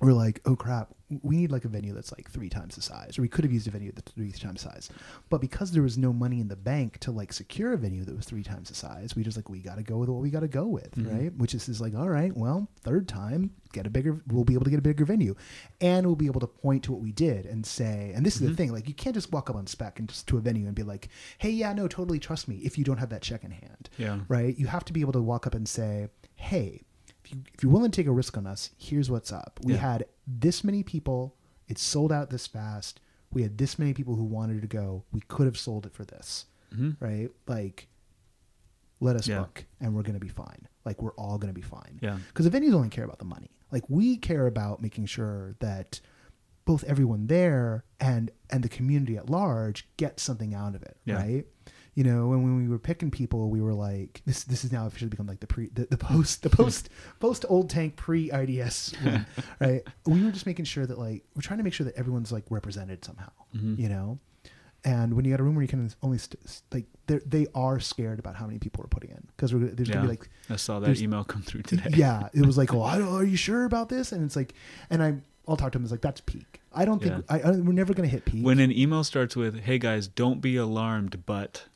we're 0.00 0.12
like 0.12 0.40
oh 0.44 0.56
crap 0.56 0.88
we 1.22 1.36
need 1.36 1.52
like 1.52 1.64
a 1.64 1.68
venue 1.68 1.94
that's 1.94 2.10
like 2.12 2.28
three 2.28 2.48
times 2.48 2.74
the 2.74 2.82
size 2.82 3.16
or 3.16 3.22
we 3.22 3.28
could 3.28 3.44
have 3.44 3.52
used 3.52 3.68
a 3.68 3.70
venue 3.70 3.92
that's 3.92 4.10
three 4.12 4.32
times 4.32 4.64
the 4.64 4.70
size 4.70 4.90
but 5.30 5.40
because 5.40 5.70
there 5.70 5.82
was 5.82 5.96
no 5.96 6.12
money 6.12 6.40
in 6.40 6.48
the 6.48 6.56
bank 6.56 6.98
to 6.98 7.12
like 7.12 7.32
secure 7.32 7.72
a 7.74 7.78
venue 7.78 8.04
that 8.04 8.16
was 8.16 8.24
three 8.26 8.42
times 8.42 8.68
the 8.68 8.74
size 8.74 9.14
we 9.14 9.22
just 9.22 9.36
like 9.36 9.48
we 9.48 9.60
got 9.60 9.76
to 9.76 9.84
go 9.84 9.96
with 9.98 10.08
what 10.08 10.20
we 10.20 10.30
got 10.30 10.40
to 10.40 10.48
go 10.48 10.66
with 10.66 10.90
Mhm. 10.96 11.12
right 11.20 11.36
which 11.36 11.54
is, 11.54 11.68
is 11.68 11.80
like 11.80 11.94
all 11.94 12.08
right 12.08 12.36
well 12.36 12.68
third 12.82 13.06
time 13.06 13.50
get 13.72 13.86
a 13.86 13.90
bigger 13.90 14.20
we'll 14.28 14.44
be 14.44 14.54
able 14.54 14.64
to 14.64 14.70
get 14.70 14.78
a 14.80 14.82
bigger 14.82 15.04
venue 15.04 15.36
and 15.80 16.04
we'll 16.06 16.16
be 16.16 16.26
able 16.26 16.40
to 16.40 16.46
point 16.48 16.82
to 16.84 16.92
what 16.92 17.00
we 17.00 17.12
did 17.12 17.46
and 17.46 17.64
say 17.64 18.12
and 18.16 18.26
this 18.26 18.34
is 18.34 18.40
the 18.40 18.48
Mhm. 18.48 18.56
thing 18.56 18.72
like 18.72 18.88
you 18.88 18.94
can't 18.94 19.14
just 19.14 19.30
walk 19.32 19.48
up 19.48 19.54
on 19.56 19.66
spec 19.68 20.00
and 20.00 20.08
just 20.08 20.26
to 20.28 20.36
a 20.38 20.40
venue 20.40 20.66
and 20.66 20.74
be 20.74 20.82
like 20.82 21.08
hey 21.38 21.50
yeah 21.50 21.72
no 21.72 21.86
totally 21.86 22.18
trust 22.18 22.48
me 22.48 22.56
if 22.56 22.76
you 22.76 22.84
don't 22.84 22.98
have 22.98 23.10
that 23.10 23.22
check 23.22 23.44
in 23.44 23.52
hand 23.52 23.88
Yeah. 23.96 24.18
right? 24.28 24.58
You 24.58 24.66
have 24.66 24.84
to 24.86 24.92
be 24.92 25.02
able 25.02 25.12
to 25.12 25.22
walk 25.22 25.46
up 25.46 25.54
and 25.54 25.68
say, 25.68 26.08
"Hey, 26.44 26.82
if, 27.24 27.32
you, 27.32 27.42
if 27.54 27.62
you're 27.62 27.72
willing 27.72 27.90
to 27.90 27.96
take 27.96 28.06
a 28.06 28.12
risk 28.12 28.36
on 28.36 28.46
us, 28.46 28.70
here's 28.78 29.10
what's 29.10 29.32
up. 29.32 29.58
We 29.62 29.72
Yeah. 29.74 29.78
had 29.80 30.04
this 30.26 30.62
many 30.64 30.82
people. 30.82 31.36
It 31.68 31.78
sold 31.78 32.12
out 32.12 32.30
this 32.30 32.46
fast. 32.46 33.00
We 33.32 33.42
had 33.42 33.58
this 33.58 33.78
many 33.78 33.94
people 33.94 34.14
who 34.16 34.24
wanted 34.24 34.60
to 34.62 34.68
go. 34.68 35.04
We 35.12 35.20
could 35.22 35.46
have 35.46 35.58
sold 35.58 35.86
it 35.86 35.94
for 35.94 36.04
this, 36.04 36.46
hmm 36.72 36.92
right? 37.00 37.30
Like, 37.46 37.88
let 39.00 39.16
us 39.16 39.26
Yeah. 39.26 39.40
book, 39.40 39.64
and 39.80 39.94
we're 39.94 40.02
gonna 40.02 40.18
be 40.20 40.28
fine. 40.28 40.68
Like, 40.84 41.02
we're 41.02 41.14
all 41.14 41.38
gonna 41.38 41.52
be 41.52 41.62
fine. 41.62 41.98
Yeah. 42.02 42.18
Because 42.28 42.48
the 42.48 42.56
venues 42.60 42.74
only 42.74 42.90
care 42.90 43.04
about 43.04 43.18
the 43.18 43.24
money. 43.24 43.50
Like, 43.72 43.88
we 43.90 44.16
care 44.16 44.46
about 44.46 44.80
making 44.82 45.06
sure 45.06 45.56
that 45.60 46.00
both 46.64 46.84
everyone 46.84 47.26
there 47.26 47.84
and 48.00 48.30
and 48.50 48.62
the 48.62 48.68
community 48.68 49.16
at 49.16 49.28
large 49.28 49.88
get 49.96 50.20
something 50.20 50.54
out 50.54 50.74
of 50.74 50.82
it, 50.82 50.96
Yeah. 51.04 51.16
right? 51.16 51.46
You 51.96 52.02
know, 52.04 52.32
and 52.32 52.42
when 52.42 52.56
we 52.56 52.68
were 52.68 52.78
picking 52.80 53.10
people, 53.10 53.50
we 53.50 53.60
were 53.60 53.72
like, 53.74 54.20
this 54.26 54.42
this 54.44 54.62
has 54.62 54.72
now 54.72 54.86
officially 54.86 55.10
become 55.10 55.26
like 55.28 55.38
the 55.40 55.46
pre 55.46 55.68
the, 55.68 55.86
the 55.86 55.96
post 55.96 56.42
the 56.42 56.50
post 56.50 56.88
post 57.20 57.44
old 57.48 57.70
tank 57.70 57.94
pre 57.96 58.32
IDS 58.32 58.94
right? 59.60 59.82
We 60.04 60.24
were 60.24 60.32
just 60.32 60.46
making 60.46 60.64
sure 60.64 60.86
that 60.86 60.98
like 60.98 61.22
we're 61.36 61.42
trying 61.42 61.58
to 61.58 61.64
make 61.64 61.72
sure 61.72 61.84
that 61.86 61.94
everyone's 61.96 62.32
like 62.32 62.44
represented 62.50 63.04
somehow, 63.04 63.30
Mhm. 63.56 63.78
you 63.78 63.88
know. 63.88 64.18
And 64.86 65.14
when 65.14 65.24
you 65.24 65.30
got 65.30 65.40
a 65.40 65.42
room 65.42 65.54
where 65.54 65.62
you 65.62 65.68
can 65.68 65.90
only 66.02 66.18
st- 66.18 66.60
like 66.72 66.84
they 67.06 67.18
they 67.24 67.46
are 67.54 67.78
scared 67.80 68.18
about 68.18 68.34
how 68.36 68.46
many 68.46 68.58
people 68.58 68.84
are 68.84 68.88
putting 68.88 69.10
in 69.10 69.26
because 69.28 69.52
there's 69.52 69.88
Yeah. 69.88 69.94
gonna 69.94 70.06
be 70.06 70.08
like 70.08 70.28
I 70.50 70.56
saw 70.56 70.80
that 70.80 71.00
email 71.00 71.24
come 71.24 71.42
through 71.42 71.62
today. 71.62 71.90
yeah, 71.94 72.28
it 72.34 72.44
was 72.44 72.58
like, 72.58 72.74
oh, 72.74 72.82
are 72.82 73.24
you 73.24 73.36
sure 73.36 73.64
about 73.64 73.88
this? 73.88 74.10
And 74.12 74.22
it's 74.24 74.36
like, 74.36 74.52
and 74.90 75.02
I, 75.02 75.14
I'll 75.46 75.56
talk 75.56 75.72
to 75.72 75.78
him. 75.78 75.84
It's 75.84 75.92
like 75.92 76.02
that's 76.02 76.20
peak. 76.20 76.60
I 76.72 76.84
don't 76.84 77.00
think 77.00 77.24
Yeah. 77.30 77.36
I, 77.36 77.40
I, 77.40 77.50
we're 77.52 77.72
never 77.72 77.94
gonna 77.94 78.08
hit 78.08 78.24
peak. 78.24 78.44
When 78.44 78.58
an 78.58 78.72
email 78.72 79.04
starts 79.04 79.36
with, 79.36 79.60
"Hey 79.60 79.78
guys, 79.78 80.08
don't 80.08 80.40
be 80.42 80.56
alarmed," 80.56 81.24
but 81.24 81.66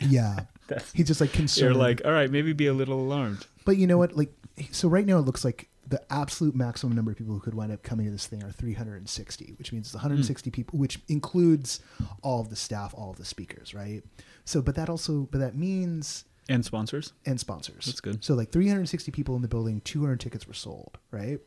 yeah, 0.00 0.40
he's 0.94 1.06
just 1.06 1.20
like 1.20 1.32
concerned. 1.32 1.74
you're 1.74 1.82
like, 1.82 2.02
"All 2.04 2.12
right, 2.12 2.30
maybe 2.30 2.52
be 2.52 2.66
a 2.66 2.72
little 2.74 2.98
alarmed." 3.00 3.46
but 3.64 3.76
you 3.76 3.86
know 3.86 3.98
what? 3.98 4.16
Like, 4.16 4.32
so 4.72 4.88
right 4.88 5.06
now 5.06 5.18
it 5.18 5.22
looks 5.22 5.44
like 5.44 5.68
the 5.88 6.00
absolute 6.12 6.54
maximum 6.54 6.94
number 6.96 7.10
of 7.10 7.18
people 7.18 7.34
who 7.34 7.40
could 7.40 7.54
wind 7.54 7.70
up 7.72 7.82
coming 7.82 8.06
to 8.06 8.12
this 8.12 8.26
thing 8.26 8.42
are 8.42 8.50
360, 8.52 9.54
which 9.58 9.72
means 9.72 9.86
it's 9.88 9.94
160 9.94 10.48
Hmm. 10.48 10.52
people, 10.54 10.78
which 10.78 11.00
includes 11.08 11.80
all 12.22 12.40
of 12.40 12.48
the 12.50 12.56
staff, 12.56 12.94
all 12.96 13.10
of 13.10 13.16
the 13.18 13.24
speakers, 13.24 13.74
right? 13.74 14.02
So, 14.44 14.62
but 14.62 14.74
that 14.76 14.88
also, 14.88 15.28
but 15.30 15.38
that 15.38 15.54
means 15.56 16.24
And 16.48 16.64
sponsors. 16.64 17.12
and 17.26 17.38
sponsors. 17.38 17.84
That's 17.86 18.00
good. 18.00 18.24
So 18.24 18.34
like 18.34 18.50
360 18.50 19.10
people 19.12 19.36
in 19.36 19.42
the 19.42 19.48
building, 19.48 19.80
200 19.82 20.18
tickets 20.20 20.46
were 20.48 20.54
sold, 20.54 20.98
right? 21.10 21.40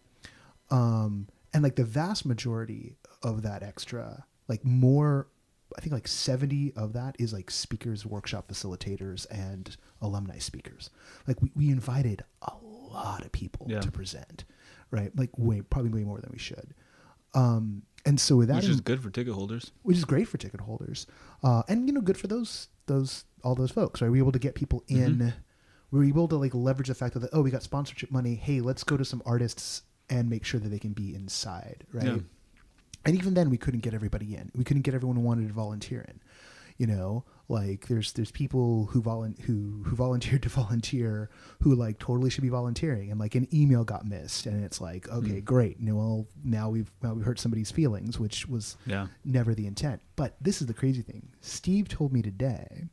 Um, 0.70 1.28
and 1.54 1.64
like 1.64 1.76
the 1.76 1.84
vast 1.86 2.26
majority 2.26 2.98
of 3.24 3.42
that 3.44 3.64
extra, 3.64 4.26
like 4.48 4.64
more, 4.64 5.28
I 5.78 5.82
think 5.82 5.92
like 5.94 6.08
70 6.08 6.74
of 6.76 6.94
that 6.94 7.16
is 7.20 7.34
like 7.34 7.52
speakers, 7.52 8.06
workshop 8.06 8.48
facilitators, 8.48 9.26
and 9.30 9.76
alumni 10.02 10.38
speakers. 10.40 10.90
Like 11.28 11.42
we, 11.42 11.52
we 11.56 11.70
invited 11.70 12.24
a 12.42 12.54
lot 12.64 13.26
of 13.26 13.32
people 13.32 13.68
Yeah. 13.70 13.82
to 13.82 13.92
present, 13.92 14.46
right? 14.92 15.12
Like 15.18 15.32
way, 15.38 15.62
probably 15.62 15.92
way 15.92 16.04
more 16.06 16.20
than 16.22 16.30
we 16.32 16.38
should. 16.40 16.74
Um, 17.34 17.82
and 18.06 18.20
so 18.20 18.38
with 18.38 18.48
that, 18.48 18.56
Which 18.58 18.66
in- 18.66 18.72
is 18.72 18.82
good 18.82 19.02
for 19.04 19.10
ticket 19.10 19.34
holders. 19.34 19.72
which 19.84 19.98
is 19.98 20.06
great 20.06 20.28
for 20.28 20.38
ticket 20.38 20.62
holders, 20.62 21.08
uh, 21.44 21.64
and 21.68 21.88
you 21.88 21.94
know, 21.94 22.02
good 22.02 22.18
for 22.18 22.28
those 22.28 22.70
those 22.86 23.26
all 23.44 23.56
those 23.56 23.72
folks. 23.72 24.02
Right, 24.02 24.10
we 24.12 24.20
were 24.22 24.26
able 24.26 24.32
to 24.32 24.40
get 24.40 24.56
people 24.56 24.84
in. 24.88 25.18
Mhm. 25.18 25.34
We 25.92 26.00
were 26.00 26.06
able 26.06 26.28
to 26.30 26.36
like 26.38 26.54
leverage 26.54 26.88
the 26.88 26.96
fact 26.96 27.20
that 27.20 27.30
oh, 27.34 27.42
we 27.42 27.52
got 27.52 27.64
sponsorship 27.64 28.12
money. 28.12 28.36
Hey, 28.36 28.62
let's 28.62 28.84
go 28.84 28.96
to 28.96 29.04
some 29.04 29.22
artists 29.26 29.82
and 30.10 30.30
make 30.30 30.46
sure 30.46 30.60
that 30.60 30.70
they 30.70 30.80
can 30.80 30.94
be 30.94 31.14
inside. 31.16 31.86
Right, 31.92 32.06
Yeah. 32.06 32.18
And 33.06 33.16
even 33.16 33.34
then, 33.34 33.50
we 33.50 33.58
couldn't 33.58 33.82
get 33.82 33.94
everybody 33.94 34.36
in. 34.36 34.52
We 34.56 34.64
couldn't 34.64 34.84
get 34.84 34.94
everyone 34.94 35.16
who 35.18 35.22
wanted 35.24 35.48
to 35.48 35.54
volunteer 35.54 36.02
in. 36.08 36.20
You 36.78 36.88
know, 36.88 37.24
like 37.48 37.88
there's 37.88 38.12
there's 38.14 38.32
people 38.32 38.88
who 38.88 39.02
volun 39.02 39.40
who 39.40 39.84
who 39.86 39.96
volunteered 39.96 40.44
to 40.44 40.50
volunteer 40.50 41.30
who 41.62 41.74
like 41.74 42.00
totally 42.00 42.30
should 42.30 42.42
be 42.42 42.50
volunteering, 42.50 43.12
and 43.12 43.18
like 43.20 43.36
an 43.36 43.48
email 43.54 43.86
got 43.86 44.06
missed, 44.06 44.46
and 44.46 44.62
it's 44.64 44.82
like 44.82 45.08
okay, 45.08 45.40
Mm. 45.42 45.46
great. 45.46 45.80
No, 45.80 45.96
well 45.96 46.28
now 46.44 46.70
we've 46.70 46.92
now 47.02 47.14
we've 47.14 47.24
hurt 47.24 47.40
somebody's 47.40 47.72
feelings, 47.72 48.20
which 48.20 48.48
was 48.50 48.76
Yeah. 48.86 49.08
never 49.24 49.56
the 49.56 49.68
intent. 49.68 50.02
But 50.18 50.36
this 50.42 50.60
is 50.60 50.68
the 50.68 50.74
crazy 50.74 51.02
thing. 51.02 51.30
Steve 51.40 51.88
told 51.88 52.12
me 52.12 52.22
today 52.22 52.90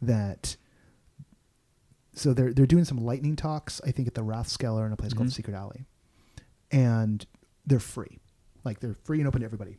that 0.00 0.56
so 2.12 2.32
they're 2.32 2.52
they're 2.52 2.66
doing 2.66 2.84
some 2.84 2.98
lightning 2.98 3.34
talks, 3.34 3.80
I 3.84 3.90
think 3.90 4.06
at 4.06 4.14
the 4.14 4.22
Rathskeller 4.24 4.86
in 4.86 4.92
a 4.92 4.96
place 4.96 5.12
called 5.12 5.28
Mhm. 5.28 5.32
Secret 5.32 5.54
Alley. 5.54 5.86
And 6.70 7.26
they're 7.66 7.80
free. 7.80 8.20
Like 8.66 8.80
they're 8.80 8.94
free 9.04 9.18
and 9.20 9.26
open 9.28 9.40
to 9.40 9.44
everybody. 9.46 9.78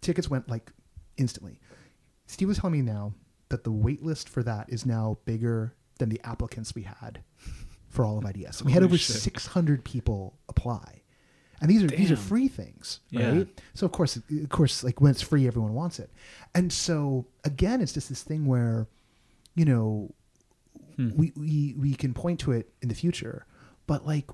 Tickets 0.00 0.28
went 0.30 0.48
like 0.48 0.70
instantly. 1.16 1.58
Steve 2.26 2.48
was 2.48 2.58
telling 2.58 2.72
me 2.72 2.82
now 2.82 3.14
that 3.48 3.64
the 3.64 3.72
wait 3.72 4.02
list 4.04 4.28
for 4.28 4.42
that 4.44 4.68
is 4.70 4.86
now 4.86 5.18
bigger 5.24 5.74
than 5.98 6.08
the 6.08 6.20
applicants 6.24 6.74
we 6.74 6.82
had 6.82 7.22
for 7.88 8.04
all 8.04 8.18
of 8.18 8.24
IDS. 8.24 8.62
We 8.62 8.72
had 8.72 8.82
over 8.82 8.96
shit. 8.96 9.16
600 9.16 9.84
people 9.84 10.38
apply. 10.48 11.00
And 11.60 11.70
these 11.70 11.82
are 11.82 11.86
these 11.86 12.10
are 12.10 12.16
free 12.16 12.48
things, 12.48 13.00
Yeah. 13.10 13.30
right? 13.30 13.60
So 13.74 13.86
of 13.86 13.92
course, 13.92 14.16
of 14.16 14.48
course, 14.50 14.84
like 14.84 15.00
when 15.00 15.10
it's 15.12 15.22
free, 15.22 15.46
everyone 15.46 15.72
wants 15.72 15.98
it. 15.98 16.10
And 16.54 16.72
so 16.72 17.26
again, 17.44 17.80
it's 17.80 17.92
just 17.92 18.08
this 18.08 18.22
thing 18.22 18.46
where, 18.46 18.86
you 19.54 19.64
know, 19.64 20.12
Hmm. 20.96 21.10
we, 21.16 21.32
we 21.34 21.74
we 21.76 21.94
can 21.94 22.14
point 22.14 22.38
to 22.40 22.52
it 22.52 22.72
in 22.82 22.88
the 22.88 22.94
future, 22.94 23.46
but 23.88 24.06
like 24.06 24.26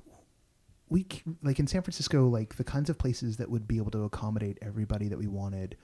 we 0.90 1.06
like 1.42 1.58
in 1.58 1.66
San 1.66 1.82
Francisco, 1.82 2.28
like 2.28 2.56
the 2.56 2.64
kinds 2.64 2.90
of 2.90 2.98
places 2.98 3.36
that 3.38 3.48
would 3.50 3.66
be 3.66 3.78
able 3.78 3.90
to 3.92 4.02
accommodate 4.04 4.58
everybody 4.60 5.08
that 5.08 5.18
we 5.18 5.26
wanted 5.28 5.76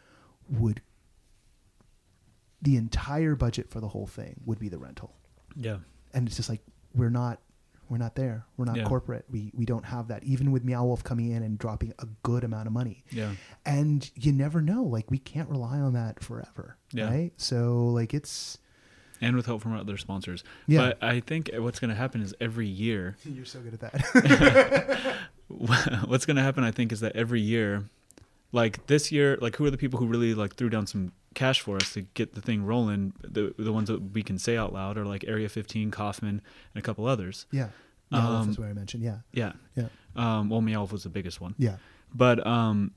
would 0.50 0.82
the 2.62 2.76
entire 2.76 3.34
budget 3.36 3.70
for 3.70 3.80
the 3.80 3.88
whole 3.88 4.06
thing 4.06 4.40
would 4.44 4.58
be 4.58 4.68
the 4.68 4.78
rental. 4.78 5.14
Yeah. 5.54 5.78
And 6.12 6.26
it's 6.26 6.36
just 6.36 6.48
like 6.48 6.62
we're 6.94 7.10
not 7.10 7.40
we're 7.88 7.98
not 7.98 8.16
there. 8.16 8.44
We're 8.56 8.64
not 8.64 8.76
Yeah. 8.78 8.84
corporate. 8.84 9.26
We 9.30 9.52
we 9.54 9.64
don't 9.64 9.84
have 9.84 10.08
that. 10.08 10.24
Even 10.24 10.50
with 10.50 10.64
Meow 10.64 10.84
Wolf 10.86 11.04
coming 11.04 11.30
in 11.30 11.42
and 11.44 11.56
dropping 11.58 11.92
a 12.00 12.06
good 12.24 12.42
amount 12.42 12.66
of 12.66 12.72
money. 12.72 13.04
Yeah. 13.10 13.32
And 13.64 14.10
you 14.16 14.32
never 14.32 14.60
know. 14.60 14.82
Like 14.82 15.08
we 15.10 15.18
can't 15.18 15.48
rely 15.48 15.78
on 15.78 15.92
that 15.92 16.20
forever. 16.22 16.78
Yeah. 16.92 17.08
Right? 17.08 17.32
So 17.36 17.86
like 17.88 18.12
it's 18.12 18.58
And 19.20 19.34
with 19.36 19.46
help 19.46 19.62
from 19.62 19.72
our 19.72 19.78
other 19.78 19.96
sponsors. 19.96 20.44
Yeah. 20.66 20.78
But 20.78 21.02
I 21.02 21.20
think 21.20 21.50
what's 21.54 21.78
going 21.80 21.88
to 21.90 21.94
happen 21.96 22.20
is 22.20 22.34
every 22.40 22.66
year, 22.66 23.16
you're 23.24 23.44
so 23.46 23.60
good 23.60 23.74
at 23.74 23.80
that. 23.80 25.16
what's 25.48 26.26
going 26.26 26.36
to 26.36 26.42
happen, 26.42 26.64
I 26.64 26.70
think, 26.70 26.92
is 26.92 27.00
that 27.00 27.14
every 27.16 27.40
year, 27.40 27.84
like 28.52 28.86
this 28.86 29.10
year, 29.12 29.38
like 29.40 29.56
who 29.56 29.64
are 29.66 29.70
the 29.70 29.78
people 29.78 29.98
who 29.98 30.06
really 30.06 30.34
like 30.34 30.54
threw 30.56 30.68
down 30.68 30.86
some 30.86 31.12
cash 31.34 31.60
for 31.60 31.76
us 31.76 31.92
to 31.94 32.02
get 32.14 32.34
the 32.34 32.40
thing 32.40 32.64
rolling? 32.64 33.12
The 33.22 33.54
the 33.58 33.72
ones 33.72 33.88
that 33.88 34.12
we 34.14 34.22
can 34.22 34.38
say 34.38 34.56
out 34.56 34.72
loud 34.72 34.96
are 34.98 35.04
like 35.04 35.24
Area 35.26 35.48
15, 35.48 35.90
Kaufman, 35.90 36.40
and 36.74 36.78
a 36.78 36.82
couple 36.82 37.06
others. 37.06 37.46
yeah. 37.50 37.68
Meow 38.12 38.20
Um, 38.40 38.50
is 38.50 38.58
what 38.58 38.68
I 38.68 38.72
mentioned. 38.72 39.02
Yeah. 39.02 39.18
Yeah. 39.32 39.52
Yeah. 39.74 39.88
Um, 40.14 40.48
well, 40.48 40.60
Meow 40.60 40.78
Wolf 40.80 40.92
was 40.92 41.02
the 41.02 41.08
biggest 41.08 41.40
one. 41.40 41.54
Yeah. 41.58 41.76
but 42.14 42.46
um 42.46 42.92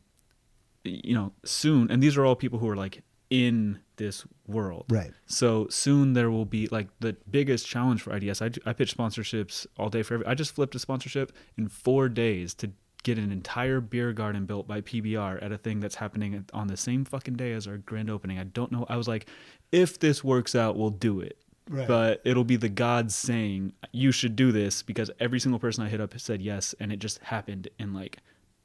you 0.85 1.13
know 1.15 1.33
soon 1.43 1.89
and 1.91 2.01
these 2.01 2.15
are 2.15 2.23
all 2.25 2.35
people 2.35 2.57
who 2.59 2.69
are 2.69 2.75
like 2.75 3.01
in 3.29 3.79
this 3.97 4.25
world 4.47 4.85
Right. 4.89 5.11
so 5.25 5.67
soon 5.69 6.13
there 6.13 6.31
will 6.31 6.45
be 6.45 6.67
like 6.67 6.87
the 6.99 7.15
biggest 7.29 7.67
challenge 7.67 8.01
for 8.01 8.11
ids 8.11 8.41
i, 8.41 8.69
I 8.69 8.73
pitch 8.73 8.95
sponsorships 8.97 9.67
all 9.77 9.89
day 9.89 10.01
for 10.03 10.15
every 10.15 10.25
i 10.25 10.33
just 10.33 10.55
flipped 10.55 10.73
a 10.75 10.79
sponsorship 10.79 11.31
in 11.57 11.67
four 11.67 12.09
days 12.09 12.53
to 12.55 12.71
get 13.03 13.17
an 13.17 13.31
entire 13.31 13.79
beer 13.81 14.13
garden 14.13 14.45
built 14.45 14.67
by 14.67 14.81
pbr 14.81 15.41
at 15.43 15.51
a 15.51 15.57
thing 15.57 15.79
that's 15.79 15.95
happening 15.95 16.45
on 16.53 16.67
the 16.67 16.77
same 16.77 17.05
fucking 17.05 17.35
day 17.35 17.51
as 17.53 17.67
our 17.67 17.77
grand 17.77 18.09
opening 18.09 18.39
i 18.39 18.43
don't 18.45 18.71
know 18.71 18.85
i 18.89 18.95
was 18.97 19.07
like 19.07 19.27
if 19.71 19.99
this 19.99 20.23
works 20.23 20.55
out 20.55 20.75
we'll 20.77 20.89
do 20.89 21.19
it 21.19 21.37
Right. 21.71 21.87
but 21.87 22.21
it'll 22.25 22.43
be 22.43 22.55
the 22.55 22.67
gods 22.67 23.13
saying 23.15 23.73
you 23.91 24.11
should 24.11 24.35
do 24.35 24.51
this 24.51 24.81
because 24.81 25.11
every 25.19 25.39
single 25.39 25.59
person 25.59 25.83
I 25.83 25.89
hit 25.89 26.01
up 26.01 26.19
said 26.19 26.41
yes, 26.41 26.73
and 26.79 26.91
it 26.91 26.97
just 26.97 27.19
happened 27.19 27.67
in 27.77 27.93
like 27.93 28.17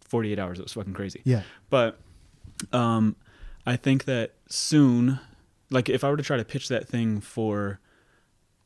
48 0.09 0.39
hours. 0.39 0.59
It 0.59 0.63
was 0.63 0.73
fucking 0.73 0.95
crazy. 0.95 1.21
Yeah. 1.25 1.43
But 1.69 1.99
um, 2.73 3.15
I 3.67 3.77
think 3.77 4.05
that 4.05 4.35
soon, 4.49 5.19
like 5.71 5.89
if 5.89 6.05
I 6.05 6.11
were 6.11 6.17
to 6.17 6.23
try 6.23 6.37
to 6.37 6.45
pitch 6.45 6.69
that 6.69 6.87
thing 6.89 7.21
for 7.21 7.81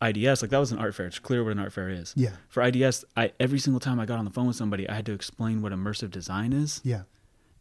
IDS, 0.03 0.43
like 0.43 0.51
that 0.51 0.59
was 0.59 0.71
an 0.73 0.79
art 0.79 0.95
fair. 0.95 1.07
It's 1.07 1.19
clear 1.19 1.43
what 1.43 1.51
an 1.53 1.59
art 1.59 1.73
fair 1.73 1.89
is. 1.89 2.13
Yeah. 2.17 2.31
For 2.49 2.63
IDS, 2.63 3.05
I 3.17 3.33
every 3.41 3.59
single 3.59 3.81
time 3.81 3.99
I 3.99 4.07
got 4.07 4.19
on 4.19 4.25
the 4.25 4.31
phone 4.31 4.47
with 4.47 4.57
somebody, 4.57 4.89
I 4.89 4.95
had 4.95 5.07
to 5.07 5.13
explain 5.13 5.61
what 5.63 5.73
immersive 5.73 6.11
design 6.11 6.53
is 6.53 6.81
Yeah. 6.85 7.03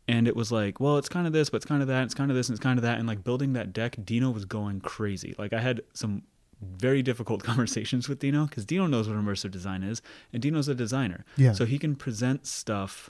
and 0.07 0.27
it 0.27 0.35
was 0.35 0.51
like, 0.51 0.79
well, 0.79 0.97
it's 0.97 1.09
kind 1.09 1.25
of 1.27 1.33
this, 1.33 1.49
but 1.49 1.57
it's 1.57 1.65
kind 1.65 1.81
of 1.81 1.87
that, 1.87 2.03
it's 2.03 2.13
kind 2.13 2.29
of 2.31 2.37
this, 2.37 2.47
and 2.49 2.55
it's 2.55 2.63
kind 2.63 2.77
of 2.79 2.83
that, 2.83 2.99
and 2.99 3.07
like 3.07 3.23
building 3.23 3.53
that 3.53 3.73
deck, 3.73 3.97
Dino 4.03 4.29
was 4.29 4.45
going 4.45 4.81
crazy. 4.81 5.33
Like 5.37 5.51
I 5.53 5.59
had 5.61 5.81
some 5.93 6.23
very 6.61 7.01
difficult 7.03 7.43
conversations 7.51 8.07
with 8.09 8.19
Dino 8.19 8.45
because 8.45 8.65
Dino 8.65 8.85
knows 8.87 9.07
what 9.09 9.17
immersive 9.17 9.51
design 9.51 9.81
is, 9.83 10.01
and 10.33 10.41
Dino's 10.41 10.67
a 10.67 10.75
designer, 10.75 11.25
Yeah. 11.37 11.53
so 11.53 11.65
he 11.65 11.77
can 11.79 11.95
present 11.95 12.45
stuff. 12.47 13.09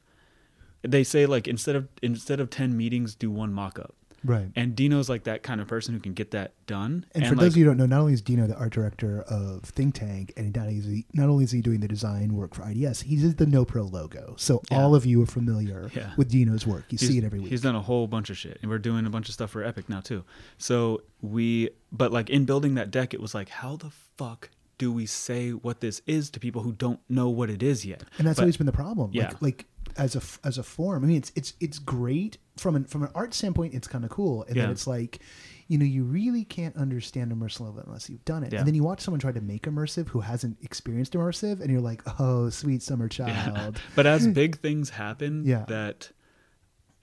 They 0.83 1.03
say 1.03 1.25
like 1.25 1.47
instead 1.49 1.75
of 1.75 1.87
instead 2.01 2.39
of 2.39 2.49
ten 2.49 2.77
meetings, 2.77 3.13
do 3.15 3.29
one 3.29 3.51
mock-up, 3.51 3.93
Right. 4.23 4.47
and 4.55 4.75
Dino's 4.75 5.09
like 5.09 5.23
that 5.25 5.43
kind 5.43 5.61
of 5.61 5.67
person 5.67 5.93
who 5.93 5.99
can 5.99 6.13
get 6.13 6.31
that 6.31 6.53
done. 6.65 7.05
And, 7.13 7.23
for 7.25 7.35
like, 7.35 7.39
those 7.41 7.53
of 7.53 7.57
you 7.57 7.63
who 7.65 7.69
don't 7.71 7.77
know, 7.77 7.85
not 7.85 8.01
only 8.01 8.13
is 8.13 8.21
Dino 8.21 8.47
the 8.47 8.55
art 8.55 8.71
director 8.73 9.21
of 9.23 9.63
Think 9.63 9.95
Tank, 9.95 10.33
and 10.35 10.53
not 10.55 10.63
only 10.67 10.77
is 10.79 10.85
he, 10.85 11.05
not 11.13 11.29
only 11.29 11.43
is 11.43 11.51
he 11.51 11.61
doing 11.61 11.79
the 11.79 11.87
design 11.87 12.33
work 12.35 12.53
for 12.55 12.63
IDS, 12.69 13.01
he's 13.01 13.35
the 13.35 13.45
No 13.45 13.63
Pro 13.65 13.83
logo. 13.83 14.35
So 14.37 14.61
Yeah. 14.71 14.79
all 14.81 14.95
of 14.95 15.05
you 15.05 15.21
are 15.21 15.25
familiar 15.27 15.89
Yeah. 15.95 16.13
with 16.17 16.29
Dino's 16.29 16.65
work. 16.67 16.85
You 16.89 16.97
He's- 16.97 17.11
see 17.11 17.17
it 17.17 17.23
every 17.23 17.39
week. 17.39 17.49
He's 17.49 17.61
done 17.61 17.75
a 17.75 17.81
whole 17.81 18.07
bunch 18.07 18.29
of 18.29 18.37
shit, 18.37 18.57
and 18.61 18.69
we're 18.71 18.79
doing 18.79 19.05
a 19.05 19.09
bunch 19.09 19.27
of 19.29 19.33
stuff 19.33 19.51
for 19.51 19.63
Epic 19.63 19.87
now 19.89 20.01
too. 20.01 20.23
So 20.57 21.01
we, 21.21 21.69
but 21.91 22.11
like 22.11 22.29
in 22.29 22.45
building 22.45 22.75
that 22.75 22.91
deck, 22.91 23.13
it 23.13 23.21
was 23.21 23.33
like, 23.33 23.49
how 23.49 23.75
the 23.77 23.91
fuck 24.17 24.49
do 24.77 24.91
we 24.91 25.05
say 25.07 25.49
what 25.51 25.81
this 25.81 26.01
is 26.05 26.29
to 26.29 26.39
people 26.39 26.61
who 26.61 26.71
don't 26.71 26.99
know 27.09 27.29
what 27.29 27.49
it 27.49 27.63
is 27.63 27.83
yet? 27.85 28.03
and 28.19 28.27
that's 28.27 28.37
But- 28.37 28.43
always 28.43 28.57
been 28.57 28.67
the 28.67 28.71
problem. 28.71 29.09
Yeah. 29.13 29.27
Like, 29.29 29.41
like 29.41 29.65
as 29.97 30.15
a 30.15 30.21
as 30.47 30.57
a 30.57 30.63
form, 30.63 31.03
I 31.03 31.07
mean, 31.07 31.17
it's 31.17 31.31
it's 31.35 31.53
it's 31.59 31.79
great 31.79 32.37
from 32.57 32.75
an 32.75 32.85
from 32.85 33.03
an 33.03 33.09
art 33.15 33.33
standpoint. 33.33 33.73
It's 33.73 33.87
kind 33.87 34.03
of 34.03 34.09
cool, 34.09 34.43
and 34.43 34.55
then 34.55 34.69
it's 34.69 34.87
like, 34.87 35.19
you 35.67 35.77
know, 35.77 35.85
you 35.85 36.03
really 36.03 36.43
can't 36.43 36.75
understand 36.75 37.31
immersive 37.31 37.83
unless 37.85 38.09
you've 38.09 38.25
done 38.25 38.43
it. 38.43 38.53
Yeah. 38.53 38.59
And 38.59 38.67
then 38.67 38.75
you 38.75 38.83
watch 38.83 39.01
someone 39.01 39.19
try 39.19 39.31
to 39.31 39.41
make 39.41 39.63
immersive 39.63 40.07
who 40.09 40.21
hasn't 40.21 40.57
experienced 40.61 41.13
immersive, 41.13 41.61
and 41.61 41.69
you're 41.69 41.81
like, 41.81 42.01
oh, 42.19 42.49
sweet 42.49 42.81
summer 42.83 43.07
child. 43.17 43.79
But 43.95 44.05
as 44.05 44.27
big 44.43 44.59
things 44.59 44.89
happen 44.91 45.43
Yeah. 45.45 45.65
that 45.67 46.11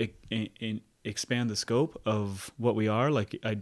i 0.01 0.11
i 0.33 0.51
in, 0.61 0.81
expand 1.05 1.51
the 1.51 1.57
scope 1.57 2.01
of 2.07 2.51
what 2.57 2.75
we 2.75 2.89
are, 2.89 3.11
like 3.11 3.39
I 3.45 3.57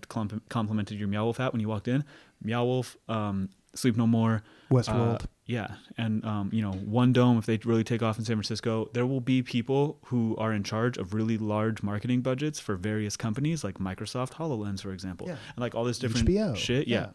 complimented 0.48 0.98
your 0.98 1.08
Meow 1.08 1.24
Wolf 1.24 1.38
hat 1.38 1.52
when 1.52 1.60
you 1.60 1.68
walked 1.68 1.88
in. 1.88 2.04
Meow 2.40 2.64
Wolf, 2.64 2.96
um, 3.08 3.48
Sleep 3.74 3.96
No 3.96 4.06
More, 4.06 4.42
Westworld. 4.72 5.22
Uh, 5.22 5.26
yeah, 5.46 5.74
and 5.98 6.24
um, 6.24 6.50
you 6.52 6.62
know, 6.62 6.72
One 6.72 7.12
Dome. 7.12 7.36
If 7.38 7.46
they 7.46 7.58
really 7.64 7.84
take 7.84 8.02
off 8.02 8.18
in 8.18 8.24
San 8.24 8.36
Francisco, 8.36 8.88
there 8.94 9.06
will 9.06 9.20
be 9.20 9.42
people 9.42 9.98
who 10.06 10.36
are 10.38 10.52
in 10.52 10.62
charge 10.62 10.96
of 10.98 11.14
really 11.14 11.36
large 11.38 11.82
marketing 11.82 12.20
budgets 12.22 12.58
for 12.60 12.76
various 12.76 13.16
companies, 13.16 13.62
like 13.64 13.78
Microsoft 13.78 14.32
Hololens, 14.34 14.80
for 14.82 14.92
example, 14.92 15.26
Yeah. 15.28 15.34
and 15.54 15.58
like 15.58 15.74
all 15.74 15.84
this 15.84 15.98
different 15.98 16.28
HBO, 16.28 16.56
shit. 16.56 16.88
yeah. 16.88 17.00
yeah, 17.00 17.06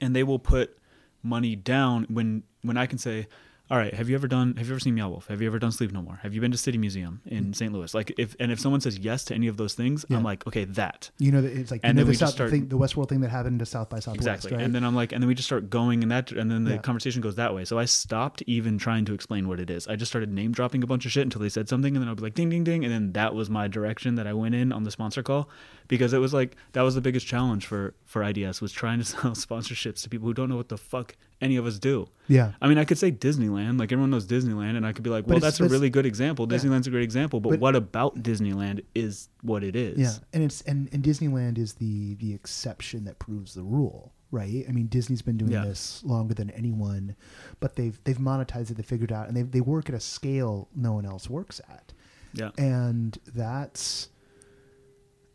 and 0.00 0.14
they 0.16 0.22
will 0.22 0.38
put 0.38 0.78
money 1.22 1.56
down 1.56 2.06
when 2.08 2.44
when 2.62 2.76
I 2.76 2.86
can 2.86 2.98
say, 2.98 3.26
all 3.70 3.76
right, 3.76 3.92
have 3.92 4.08
you 4.08 4.14
ever 4.14 4.26
done? 4.26 4.56
Have 4.56 4.66
you 4.66 4.72
ever 4.72 4.80
seen 4.80 4.94
Meow 4.94 5.10
Wolf? 5.10 5.26
Have 5.28 5.42
you 5.42 5.46
ever 5.46 5.58
done 5.58 5.72
Sleep 5.72 5.92
No 5.92 6.00
More? 6.00 6.18
Have 6.22 6.34
you 6.34 6.40
been 6.40 6.52
to 6.52 6.56
City 6.58 6.78
Museum 6.78 7.20
in 7.26 7.52
St. 7.52 7.70
Louis? 7.72 7.92
Like 7.92 8.12
if 8.16 8.34
and 8.40 8.50
if 8.50 8.58
someone 8.58 8.80
says 8.80 8.98
yes 8.98 9.24
to 9.26 9.34
any 9.34 9.46
of 9.46 9.56
those 9.58 9.74
things, 9.74 10.04
Mm. 10.04 10.10
Yeah. 10.10 10.16
I'm 10.16 10.22
like, 10.24 10.46
okay, 10.46 10.64
that 10.64 11.10
You 11.18 11.32
know, 11.32 11.40
it's 11.44 11.70
like 11.70 11.80
And 11.84 11.98
then 11.98 12.06
the 12.06 12.10
we 12.10 12.12
just 12.14 12.20
South, 12.20 12.30
start- 12.30 12.50
thing, 12.50 12.68
the 12.68 12.78
Westworld 12.78 13.08
thing 13.10 13.20
that 13.20 13.28
happened 13.30 13.58
to 13.58 13.66
South 13.66 13.90
by 13.90 13.98
Southwest, 13.98 14.16
exactly. 14.26 14.52
right? 14.56 14.64
And 14.64 14.74
then 14.74 14.84
I'm 14.84 14.94
like, 14.94 15.12
and 15.12 15.22
then 15.22 15.28
we 15.28 15.34
just 15.34 15.46
start 15.48 15.68
going 15.68 16.02
in 16.02 16.08
that, 16.08 16.32
and 16.32 16.50
then 16.50 16.64
the 16.64 16.72
Yeah. 16.72 16.78
conversation 16.78 17.20
goes 17.20 17.34
that 17.36 17.54
way. 17.54 17.64
So 17.66 17.78
I 17.78 17.84
stopped 17.84 18.42
even 18.46 18.78
trying 18.78 19.04
to 19.04 19.12
explain 19.12 19.48
what 19.48 19.60
it 19.60 19.68
is. 19.68 19.86
I 19.86 19.96
just 19.96 20.10
started 20.10 20.32
name 20.32 20.52
dropping 20.52 20.82
a 20.82 20.86
bunch 20.86 21.04
of 21.04 21.12
shit 21.12 21.24
until 21.24 21.42
they 21.42 21.48
said 21.50 21.68
something, 21.68 21.94
and 21.94 22.02
then 22.02 22.08
I'll 22.08 22.14
be 22.14 22.22
like, 22.22 22.34
ding, 22.34 22.48
ding, 22.48 22.64
ding, 22.64 22.84
and 22.84 22.92
then 22.92 23.12
that 23.12 23.34
was 23.34 23.50
my 23.50 23.68
direction 23.68 24.14
that 24.14 24.26
I 24.26 24.32
went 24.32 24.54
in 24.54 24.72
on 24.72 24.84
the 24.84 24.90
sponsor 24.90 25.22
call, 25.22 25.50
because 25.88 26.12
it 26.14 26.18
was 26.18 26.32
like 26.32 26.56
that 26.72 26.82
was 26.82 26.94
the 26.94 27.00
biggest 27.02 27.26
challenge 27.26 27.66
for 27.66 27.94
for 28.06 28.22
IDS 28.24 28.62
was 28.62 28.72
trying 28.72 28.98
to 28.98 29.04
sell 29.12 29.32
sponsorships 29.32 30.02
to 30.04 30.08
people 30.08 30.26
who 30.26 30.32
don't 30.34 30.48
know 30.48 30.56
what 30.56 30.68
the 30.70 30.78
fuck 30.78 31.16
any 31.40 31.56
of 31.56 31.66
us 31.66 31.78
do. 31.78 32.08
yeah, 32.26 32.52
I 32.60 32.68
mean, 32.68 32.78
I 32.78 32.84
could 32.84 32.98
say 32.98 33.10
Disneyland, 33.12 33.78
like 33.78 33.92
everyone 33.92 34.10
knows 34.10 34.26
Disneyland, 34.26 34.76
and 34.76 34.84
I 34.86 34.92
could 34.92 35.04
be 35.04 35.10
like, 35.10 35.26
well, 35.26 35.38
that's 35.38 35.60
a 35.60 35.68
really 35.68 35.88
good 35.90 36.04
example. 36.06 36.46
Yeah. 36.50 36.58
Disneyland's 36.58 36.86
a 36.86 36.90
great 36.90 37.04
example, 37.04 37.40
but, 37.40 37.50
But- 37.50 37.60
what 37.60 37.76
about 37.76 38.16
Disneyland 38.22 38.84
is 38.94 39.28
what 39.42 39.62
it 39.62 39.76
is? 39.76 39.98
yeah, 39.98 40.12
and 40.32 40.42
it's 40.42 40.62
and, 40.62 40.88
and 40.92 41.02
Disneyland 41.02 41.58
is 41.58 41.74
the 41.74 42.14
the 42.16 42.34
exception 42.34 43.04
that 43.04 43.18
proves 43.18 43.54
the 43.54 43.62
rule, 43.62 44.12
right? 44.30 44.64
I 44.68 44.72
mean, 44.72 44.88
Disney's 44.88 45.22
been 45.22 45.36
doing 45.36 45.52
Yeah. 45.52 45.64
this 45.64 46.02
longer 46.04 46.34
than 46.34 46.50
anyone, 46.50 47.14
but 47.60 47.76
they've 47.76 47.98
they've 48.04 48.18
monetized 48.18 48.70
it, 48.70 48.76
they 48.76 48.82
figured 48.82 49.10
it 49.10 49.14
out, 49.14 49.28
and 49.28 49.36
they 49.36 49.42
they 49.42 49.60
work 49.60 49.88
at 49.88 49.94
a 49.94 50.00
scale 50.00 50.68
no 50.74 50.92
one 50.94 51.06
else 51.06 51.30
works 51.30 51.60
at, 51.70 51.92
yeah, 52.34 52.50
and 52.58 53.16
that's. 53.34 54.08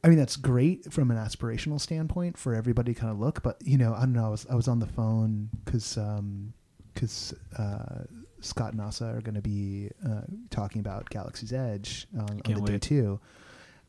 I 0.03 0.09
mean 0.09 0.17
that's 0.17 0.35
great 0.35 0.91
from 0.91 1.11
an 1.11 1.17
aspirational 1.17 1.79
standpoint 1.79 2.37
for 2.37 2.53
everybody 2.53 2.93
to 2.93 2.99
kind 2.99 3.11
of 3.11 3.19
look, 3.19 3.41
but 3.43 3.57
you 3.63 3.77
know 3.77 3.93
I 3.93 4.01
don't 4.01 4.13
know. 4.13 4.25
I 4.25 4.29
was 4.29 4.45
I 4.49 4.55
was 4.55 4.67
on 4.67 4.79
the 4.79 4.87
phone 4.87 5.49
because 5.65 5.97
because 6.93 7.33
uh, 7.57 8.03
Scott 8.41 8.73
and 8.73 8.81
Asa 8.81 9.05
are 9.05 9.21
going 9.21 9.35
to 9.35 9.41
be 9.41 9.89
uh, 10.05 10.21
talking 10.49 10.79
about 10.81 11.09
Galaxy's 11.09 11.53
Edge 11.53 12.07
on, 12.17 12.41
on 12.45 12.53
the 12.53 12.61
day 12.61 12.73
wait. 12.73 12.81
two, 12.81 13.19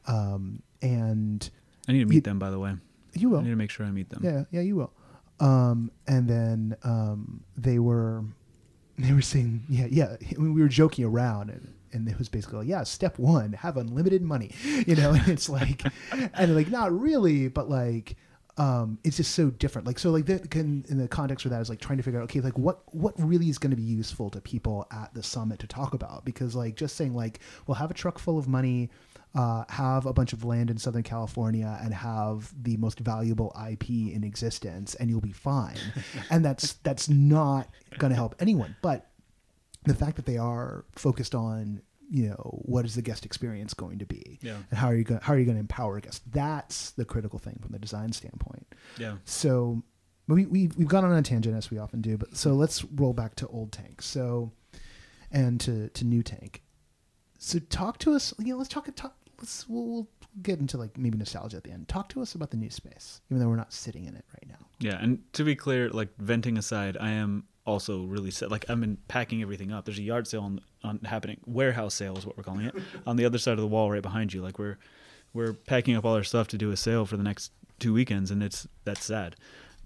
um, 0.07 0.63
and 0.83 1.51
I 1.89 1.93
need 1.93 1.99
to 1.99 2.01
You- 2.03 2.07
meet 2.07 2.25
them, 2.25 2.39
by 2.39 2.51
the 2.51 2.59
way. 2.59 2.75
you 3.15 3.29
will, 3.31 3.41
I 3.41 3.43
need 3.43 3.51
to 3.51 3.57
make 3.57 3.71
sure 3.71 3.85
I 3.87 3.91
meet 3.91 4.09
them. 4.11 4.23
yeah, 4.25 4.45
yeah, 4.51 4.61
you 4.61 4.77
will. 4.77 4.93
Um, 5.41 5.91
and 6.07 6.29
then 6.29 6.77
um, 6.85 7.43
they 7.57 7.79
were 7.81 8.25
they 8.99 9.13
were 9.13 9.21
saying, 9.23 9.65
yeah, 9.69 9.87
yeah. 9.91 10.17
We 10.39 10.51
were 10.63 10.69
joking 10.69 11.05
around, 11.05 11.51
and, 11.51 11.75
and 11.95 12.09
it 12.09 12.19
was 12.19 12.29
basically 12.29 12.59
like, 12.59 12.69
yeah, 12.69 12.83
step 12.83 13.19
one, 13.19 13.53
have 13.53 13.77
unlimited 13.77 14.23
money, 14.23 14.51
you 14.87 14.97
know. 14.97 15.13
And 15.13 15.29
it's 15.29 15.49
like, 15.49 15.83
and 16.35 16.55
like 16.55 16.71
not 16.71 16.99
really, 16.99 17.49
but 17.49 17.71
like. 17.71 18.17
Um, 18.57 19.01
it's 19.03 19.17
just 19.17 19.35
so 19.35 19.51
different. 19.51 19.85
Like 19.85 19.99
so, 19.99 20.13
like 20.13 20.27
that 20.27 20.49
can, 20.49 20.85
in 20.89 20.97
the 20.97 21.09
context 21.09 21.45
of 21.45 21.51
that 21.51 21.61
is 21.61 21.69
like 21.69 21.81
trying 21.81 21.97
to 21.97 22.05
figure 22.05 22.21
out, 22.21 22.25
okay, 22.27 22.41
like 22.41 22.57
what 22.57 22.83
what 22.95 23.13
really 23.19 23.49
is 23.49 23.59
going 23.59 23.73
to 23.73 23.77
be 23.77 23.83
useful 23.83 24.31
to 24.31 24.41
people 24.41 24.87
at 24.93 25.13
the 25.13 25.25
summit 25.25 25.59
to 25.59 25.67
talk 25.67 25.93
about? 25.93 26.25
Because 26.25 26.55
like 26.55 26.77
just 26.77 26.95
saying 26.95 27.17
like, 27.17 27.41
well, 27.67 27.75
have 27.75 27.91
a 27.91 27.95
truck 27.95 28.17
full 28.17 28.39
of 28.39 28.47
money, 28.47 28.91
uh, 29.35 29.65
have 29.69 30.07
a 30.07 30.13
bunch 30.13 30.33
of 30.33 30.45
land 30.45 30.71
in 30.71 30.79
Southern 30.79 31.03
California, 31.03 31.81
and 31.83 31.93
have 31.93 32.55
the 32.63 32.77
most 32.77 33.01
valuable 33.01 33.53
IP 33.69 33.91
in 33.91 34.23
existence, 34.23 34.95
and 34.95 35.11
you'll 35.11 35.21
be 35.21 35.33
fine. 35.33 35.77
and 36.31 36.45
that's 36.45 36.75
that's 36.85 37.09
not 37.09 37.69
going 37.99 38.11
to 38.11 38.17
help 38.17 38.37
anyone. 38.39 38.77
But 38.83 39.11
the 39.85 39.95
fact 39.95 40.17
that 40.17 40.27
they 40.27 40.37
are 40.39 40.85
focused 40.93 41.35
on 41.35 41.81
you 42.11 42.29
know 42.29 42.61
what 42.65 42.85
is 42.85 42.95
the 42.95 43.03
guest 43.03 43.25
experience 43.25 43.73
going 43.75 43.99
to 43.99 44.05
be 44.07 44.39
Yeah. 44.43 44.57
and 44.71 44.79
how 44.79 44.89
are 44.89 44.95
you 44.95 45.05
going 45.05 45.21
how 45.23 45.33
are 45.33 45.39
you 45.39 45.45
going 45.47 45.57
to 45.57 45.61
empower 45.61 46.01
guests 46.01 46.21
that's 46.31 46.91
the 46.93 47.05
critical 47.05 47.39
thing 47.39 47.59
from 47.63 47.73
the 47.73 47.79
design 47.79 48.13
standpoint 48.13 48.67
Yeah. 48.99 49.17
so 49.25 49.83
we, 50.29 50.45
we 50.47 50.71
we've 50.77 50.89
gone 50.89 51.05
on 51.05 51.13
a 51.13 51.23
tangent 51.23 51.57
as 51.57 51.71
we 51.71 51.79
often 51.79 52.01
do 52.03 52.17
but 52.19 52.37
so 52.37 52.53
let's 52.55 52.85
roll 52.85 53.13
back 53.15 53.35
to 53.37 53.47
old 53.49 53.73
tank 53.73 54.03
so 54.03 54.53
and 55.33 55.59
to 55.63 55.89
to 55.91 56.05
new 56.05 56.23
tank 56.23 56.63
so 57.39 57.59
talk 57.59 57.99
to 57.99 58.13
us 58.13 58.35
you 58.39 58.53
know 58.53 58.59
let's 58.59 58.69
talk 58.69 58.87
talk 58.97 59.17
let's 59.39 59.69
we'll, 59.69 59.85
we'll 59.87 60.09
get 60.43 60.59
into 60.59 60.77
like 60.77 60.99
maybe 60.99 61.17
nostalgia 61.17 61.57
at 61.59 61.63
the 61.65 61.71
end. 61.71 61.87
Talk 61.87 62.09
to 62.09 62.21
us 62.21 62.35
about 62.35 62.51
the 62.51 62.57
new 62.57 62.69
space, 62.71 63.21
even 63.31 63.41
though 63.41 63.49
we're 63.49 63.55
not 63.55 63.73
sitting 63.73 64.07
in 64.07 64.17
it 64.17 64.25
right 64.33 64.49
now. 64.49 64.67
Yeah, 64.81 64.99
and 65.01 65.21
to 65.35 65.45
be 65.45 65.55
clear, 65.55 65.91
like 65.91 66.09
venting 66.19 66.59
aside, 66.59 66.97
I 67.01 67.11
am 67.11 67.45
also 67.67 68.05
really 68.05 68.31
set. 68.31 68.51
Like 68.51 68.65
I'm 68.69 68.83
in 68.83 68.99
packing 69.09 69.43
everything 69.43 69.73
up. 69.73 69.85
There's 69.85 69.99
a 69.99 70.03
yard 70.03 70.27
sale 70.27 70.43
on, 70.43 70.61
on 70.83 71.01
happening. 71.05 71.41
Warehouse 71.47 71.95
sale 71.95 72.17
is 72.17 72.27
what 72.27 72.37
we're 72.37 72.43
calling 72.45 72.67
it 72.67 72.75
on 73.07 73.17
the 73.17 73.25
other 73.25 73.39
side 73.39 73.53
of 73.53 73.61
the 73.61 73.67
wall, 73.67 73.91
right 73.91 74.03
behind 74.03 74.33
you. 74.33 74.43
Like 74.43 74.59
we're 74.59 74.79
we're 75.33 75.53
packing 75.53 75.97
up 75.97 76.05
all 76.05 76.15
our 76.15 76.25
stuff 76.25 76.49
to 76.49 76.59
do 76.59 76.71
a 76.71 76.77
sale 76.77 77.07
for 77.07 77.17
the 77.17 77.23
next 77.23 77.53
two 77.79 77.93
weekends, 77.93 78.31
and 78.31 78.43
it's 78.43 78.67
that's 78.85 79.05
sad. 79.05 79.37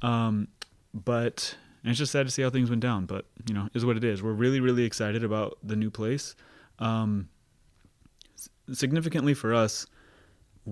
Um, 0.03 0.49
but 0.93 1.57
it's 1.85 1.99
just 1.99 2.13
sad 2.13 2.27
to 2.27 2.33
see 2.33 2.43
how 2.43 2.51
things 2.51 2.71
went 2.71 2.83
down. 2.83 3.07
But 3.07 3.27
you 3.47 3.55
know, 3.55 3.69
is 3.75 3.85
what 3.85 3.97
it 3.97 4.05
is. 4.05 4.23
We're 4.23 4.33
really 4.33 4.61
really 4.61 4.85
excited 4.85 5.25
about 5.25 5.59
the 5.63 5.77
new 5.77 5.91
place. 5.91 6.35
Um, 6.79 7.29
significantly 8.73 9.35
for 9.35 9.55
us, 9.55 9.87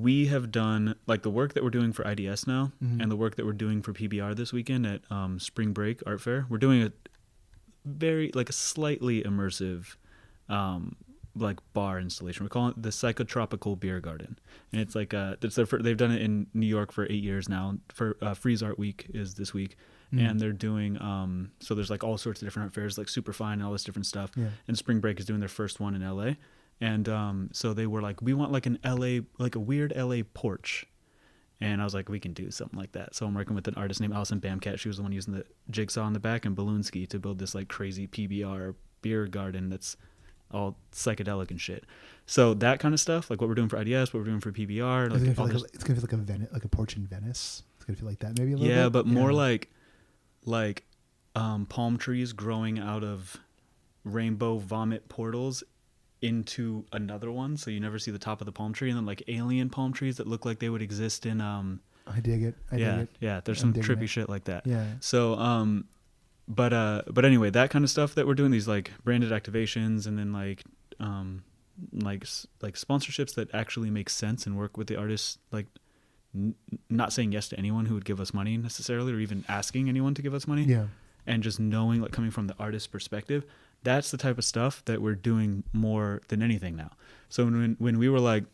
we 0.02 0.26
have 0.26 0.50
done 0.50 0.94
like 1.06 1.22
the 1.22 1.30
work 1.30 1.54
that 1.54 1.64
we're 1.64 1.70
doing 1.70 1.92
for 1.92 2.06
IDS 2.06 2.46
now, 2.46 2.72
Mhm. 2.82 3.00
and 3.02 3.10
the 3.10 3.16
work 3.16 3.36
that 3.36 3.46
we're 3.46 3.52
doing 3.52 3.80
for 3.82 3.92
PBR 3.92 4.34
this 4.34 4.52
weekend 4.52 4.86
at 4.86 5.00
um, 5.10 5.38
Spring 5.38 5.72
Break 5.72 6.02
Art 6.06 6.20
Fair. 6.20 6.46
We're 6.48 6.58
doing 6.58 6.82
a 6.82 6.92
very 7.84 8.30
like 8.34 8.48
a 8.48 8.52
slightly 8.52 9.22
immersive 9.22 9.96
um, 10.48 10.96
like 11.34 11.58
bar 11.72 11.98
installation. 12.00 12.44
We're 12.44 12.48
calling 12.50 12.72
it 12.76 12.82
the 12.82 12.90
Psychotropical 12.90 13.78
Beer 13.78 14.00
Garden, 14.00 14.38
and 14.72 14.80
it's 14.80 14.94
like 14.94 15.14
uh, 15.14 15.36
it's 15.42 15.56
their 15.56 15.66
they've 15.66 15.96
done 15.96 16.10
it 16.12 16.22
in 16.22 16.46
New 16.54 16.66
York 16.66 16.92
for 16.92 17.04
eight 17.10 17.22
years 17.22 17.48
now. 17.48 17.78
For 17.88 18.16
uh, 18.22 18.34
Frieze 18.34 18.62
Art 18.62 18.78
Week 18.78 19.06
is 19.14 19.34
this 19.34 19.52
week, 19.54 19.76
Mm. 20.12 20.30
and 20.30 20.40
they're 20.40 20.52
doing 20.52 21.02
um, 21.02 21.50
so 21.58 21.74
there's 21.74 21.90
like 21.90 22.04
all 22.04 22.16
sorts 22.16 22.40
of 22.40 22.46
different 22.46 22.66
art 22.66 22.74
fairs 22.74 22.96
like 22.96 23.08
Superfine 23.08 23.54
and 23.54 23.64
all 23.64 23.72
this 23.72 23.82
different 23.82 24.06
stuff. 24.06 24.30
Yeah. 24.36 24.50
And 24.68 24.78
Spring 24.78 25.00
Break 25.00 25.18
is 25.18 25.26
doing 25.26 25.40
their 25.40 25.48
first 25.48 25.80
one 25.80 25.96
in 25.96 26.02
LA, 26.02 26.34
and 26.80 27.08
um, 27.08 27.50
so 27.52 27.72
they 27.72 27.86
were 27.86 28.02
like, 28.02 28.20
we 28.20 28.34
want 28.34 28.52
like 28.52 28.66
an 28.66 28.78
LA 28.84 29.20
like 29.38 29.54
a 29.54 29.60
weird 29.60 29.92
LA 29.96 30.22
porch. 30.34 30.86
And 31.58 31.80
I 31.80 31.84
was 31.84 31.94
like, 31.94 32.10
we 32.10 32.20
can 32.20 32.34
do 32.34 32.50
something 32.50 32.78
like 32.78 32.92
that. 32.92 33.14
So 33.14 33.24
I'm 33.24 33.32
working 33.32 33.54
with 33.54 33.66
an 33.66 33.74
artist 33.76 33.98
named 33.98 34.12
Allison 34.12 34.42
Bamcat. 34.42 34.78
She 34.78 34.88
was 34.88 34.98
the 34.98 35.02
one 35.02 35.12
using 35.12 35.32
the 35.32 35.44
jigsaw 35.70 36.02
on 36.02 36.12
the 36.12 36.20
back 36.20 36.44
and 36.44 36.54
balloon 36.54 36.82
ski 36.82 37.06
to 37.06 37.18
build 37.18 37.38
this 37.38 37.54
like 37.54 37.68
crazy 37.68 38.06
PBR 38.06 38.74
beer 39.00 39.26
garden 39.26 39.70
that's 39.70 39.96
all 40.50 40.76
psychedelic 40.92 41.50
and 41.50 41.60
shit. 41.60 41.84
So 42.26 42.52
that 42.54 42.78
kind 42.78 42.92
of 42.92 43.00
stuff, 43.00 43.30
like 43.30 43.40
what 43.40 43.48
we're 43.48 43.54
doing 43.54 43.70
for 43.70 43.80
IDS, 43.80 44.12
what 44.12 44.20
we're 44.20 44.26
doing 44.26 44.40
for 44.40 44.52
PBR, 44.52 45.06
It's 45.06 45.22
gonna, 45.22 45.34
feel 45.34 45.44
like 45.46 45.54
a, 45.54 45.64
it's 45.72 45.84
gonna 45.84 45.98
feel 45.98 46.08
like 46.08 46.12
a 46.12 46.16
Venice, 46.16 46.52
like 46.52 46.64
a 46.64 46.68
porch 46.68 46.96
in 46.96 47.06
Venice. 47.06 47.62
It's 47.76 47.84
gonna 47.84 47.96
feel 47.96 48.08
like 48.08 48.18
that 48.20 48.38
maybe 48.38 48.52
a 48.52 48.56
little 48.56 48.74
yeah, 48.74 48.84
bit. 48.84 48.92
but 48.92 49.06
more 49.06 49.32
like 49.32 49.70
like 50.44 50.84
um, 51.34 51.66
palm 51.66 51.96
trees 51.96 52.32
growing 52.32 52.78
out 52.78 53.02
of 53.02 53.38
rainbow 54.04 54.58
vomit 54.58 55.08
portals 55.08 55.64
into 56.26 56.84
another 56.92 57.30
one, 57.30 57.56
so 57.56 57.70
you 57.70 57.80
never 57.80 57.98
see 57.98 58.10
the 58.10 58.18
top 58.18 58.40
of 58.40 58.46
the 58.46 58.52
palm 58.52 58.72
tree, 58.72 58.88
and 58.90 58.98
then 58.98 59.06
like 59.06 59.22
alien 59.28 59.68
palm 59.70 59.92
trees 59.92 60.16
that 60.18 60.26
look 60.26 60.44
like 60.44 60.58
they 60.58 60.68
would 60.68 60.82
exist 60.82 61.24
in 61.26 61.40
um 61.40 61.80
I 62.06 62.20
dig 62.20 62.42
it. 62.42 62.54
I 62.70 62.76
yeah 62.76 62.90
dig 62.96 63.00
it. 63.02 63.08
yeah 63.20 63.40
there's 63.44 63.62
I'm 63.62 63.74
some 63.74 63.82
trippy 63.82 64.02
it. 64.04 64.08
shit 64.08 64.28
like 64.28 64.44
that. 64.44 64.66
Yeah. 64.66 64.84
So, 65.00 65.34
um, 65.34 65.86
but 66.48 66.72
uh, 66.72 67.02
but 67.10 67.24
anyway, 67.24 67.50
that 67.50 67.70
kind 67.70 67.84
of 67.84 67.90
stuff 67.90 68.14
that 68.14 68.26
we're 68.26 68.34
doing 68.34 68.50
these 68.52 68.68
like 68.68 68.92
branded 69.04 69.32
activations 69.32 70.06
and 70.06 70.16
then 70.18 70.32
like 70.32 70.62
um, 71.00 71.42
like 71.92 72.24
like 72.62 72.74
sponsorships 72.74 73.34
that 73.34 73.52
actually 73.54 73.90
make 73.90 74.08
sense 74.08 74.46
and 74.46 74.56
work 74.56 74.76
with 74.78 74.86
the 74.86 74.96
artists. 74.96 75.38
Like, 75.50 75.66
n- 76.34 76.54
not 76.88 77.12
saying 77.12 77.32
yes 77.32 77.48
to 77.48 77.58
anyone 77.58 77.86
who 77.86 77.94
would 77.94 78.04
give 78.04 78.20
us 78.20 78.32
money 78.32 78.56
necessarily, 78.56 79.12
or 79.12 79.18
even 79.18 79.44
asking 79.48 79.88
anyone 79.88 80.14
to 80.14 80.22
give 80.22 80.34
us 80.34 80.46
money, 80.46 80.62
Yeah. 80.64 80.86
and 81.26 81.42
just 81.42 81.58
knowing 81.58 82.00
like 82.00 82.12
coming 82.12 82.30
from 82.30 82.46
the 82.46 82.54
artist's 82.58 82.86
perspective. 82.86 83.44
That's 83.86 84.10
the 84.10 84.16
type 84.16 84.36
of 84.36 84.44
stuff 84.44 84.84
that 84.86 85.00
we're 85.00 85.14
doing 85.14 85.62
more 85.72 86.20
than 86.26 86.42
anything 86.42 86.74
now. 86.74 86.90
So 87.28 87.44
when 87.44 87.76
when 87.78 87.98
we 87.98 88.08
were 88.08 88.18
like, 88.18 88.44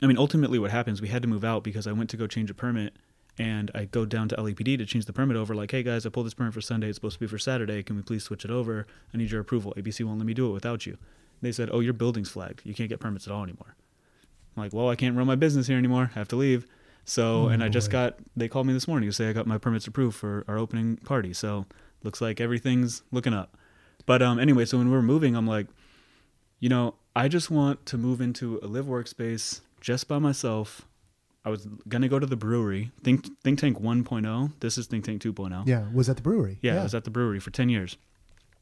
I 0.00 0.06
mean, 0.06 0.16
ultimately, 0.18 0.58
what 0.60 0.70
happens? 0.70 1.02
We 1.02 1.08
had 1.08 1.22
to 1.22 1.28
move 1.28 1.44
out 1.44 1.64
because 1.64 1.86
I 1.88 1.92
went 1.92 2.10
to 2.10 2.16
go 2.16 2.28
change 2.28 2.48
a 2.48 2.54
permit, 2.54 2.94
and 3.38 3.72
I 3.74 3.86
go 3.86 4.04
down 4.04 4.28
to 4.28 4.36
LAPD 4.36 4.78
to 4.78 4.86
change 4.86 5.06
the 5.06 5.12
permit 5.12 5.36
over. 5.36 5.52
Like, 5.54 5.72
hey 5.72 5.82
guys, 5.82 6.06
I 6.06 6.10
pulled 6.10 6.26
this 6.26 6.34
permit 6.34 6.54
for 6.54 6.60
Sunday. 6.60 6.88
It's 6.88 6.96
supposed 6.96 7.16
to 7.16 7.20
be 7.20 7.26
for 7.26 7.38
Saturday. 7.38 7.82
Can 7.82 7.96
we 7.96 8.02
please 8.02 8.22
switch 8.22 8.44
it 8.44 8.50
over? 8.52 8.86
I 9.12 9.16
need 9.18 9.30
your 9.32 9.40
approval. 9.40 9.74
ABC 9.76 10.04
won't 10.04 10.18
let 10.18 10.26
me 10.26 10.34
do 10.34 10.48
it 10.48 10.52
without 10.52 10.86
you. 10.86 10.96
They 11.42 11.50
said, 11.52 11.70
oh, 11.72 11.80
your 11.80 11.94
building's 11.94 12.28
flagged. 12.30 12.60
You 12.64 12.74
can't 12.74 12.88
get 12.88 13.00
permits 13.00 13.26
at 13.26 13.32
all 13.32 13.42
anymore. 13.42 13.74
I'm 14.56 14.62
like, 14.62 14.72
well, 14.72 14.90
I 14.90 14.96
can't 14.96 15.16
run 15.16 15.26
my 15.26 15.36
business 15.36 15.66
here 15.66 15.78
anymore. 15.78 16.10
I 16.14 16.18
have 16.18 16.28
to 16.28 16.36
leave. 16.36 16.66
So, 17.04 17.44
Oh, 17.44 17.48
and 17.48 17.64
I 17.64 17.68
just 17.68 17.90
got. 17.90 18.16
They 18.36 18.46
called 18.46 18.66
me 18.66 18.74
this 18.74 18.86
morning 18.86 19.08
to 19.08 19.12
say 19.12 19.28
I 19.28 19.32
got 19.32 19.46
my 19.46 19.58
permits 19.58 19.86
approved 19.86 20.16
for 20.16 20.44
our 20.46 20.58
opening 20.58 20.98
party. 20.98 21.32
So, 21.32 21.66
looks 22.04 22.20
like 22.20 22.40
everything's 22.40 23.02
looking 23.10 23.32
up. 23.32 23.56
But 24.10 24.22
um, 24.22 24.40
anyway, 24.40 24.64
so 24.64 24.76
when 24.76 24.88
we 24.88 24.96
were 24.96 25.02
moving, 25.02 25.36
I'm 25.36 25.46
like, 25.46 25.68
you 26.58 26.68
know, 26.68 26.96
I 27.14 27.28
just 27.28 27.48
want 27.48 27.86
to 27.86 27.96
move 27.96 28.20
into 28.20 28.58
a 28.60 28.66
live 28.66 28.86
workspace 28.86 29.60
just 29.80 30.08
by 30.08 30.18
myself. 30.18 30.84
I 31.44 31.48
was 31.48 31.68
gonna 31.86 32.08
go 32.08 32.18
to 32.18 32.26
the 32.26 32.34
brewery, 32.34 32.90
Think 33.04 33.28
Think 33.44 33.60
Tank 33.60 33.80
1.0. 33.80 34.52
This 34.58 34.78
is 34.78 34.88
Think 34.88 35.04
Tank 35.04 35.22
2.0. 35.22 35.64
Yeah. 35.64 35.84
Was 35.94 36.08
at 36.08 36.16
the 36.16 36.22
brewery. 36.22 36.58
Yeah, 36.60 36.80
I 36.80 36.82
was 36.82 36.92
at 36.92 37.04
the 37.04 37.10
brewery 37.10 37.38
for 37.38 37.52
10 37.52 37.68
years. 37.68 37.98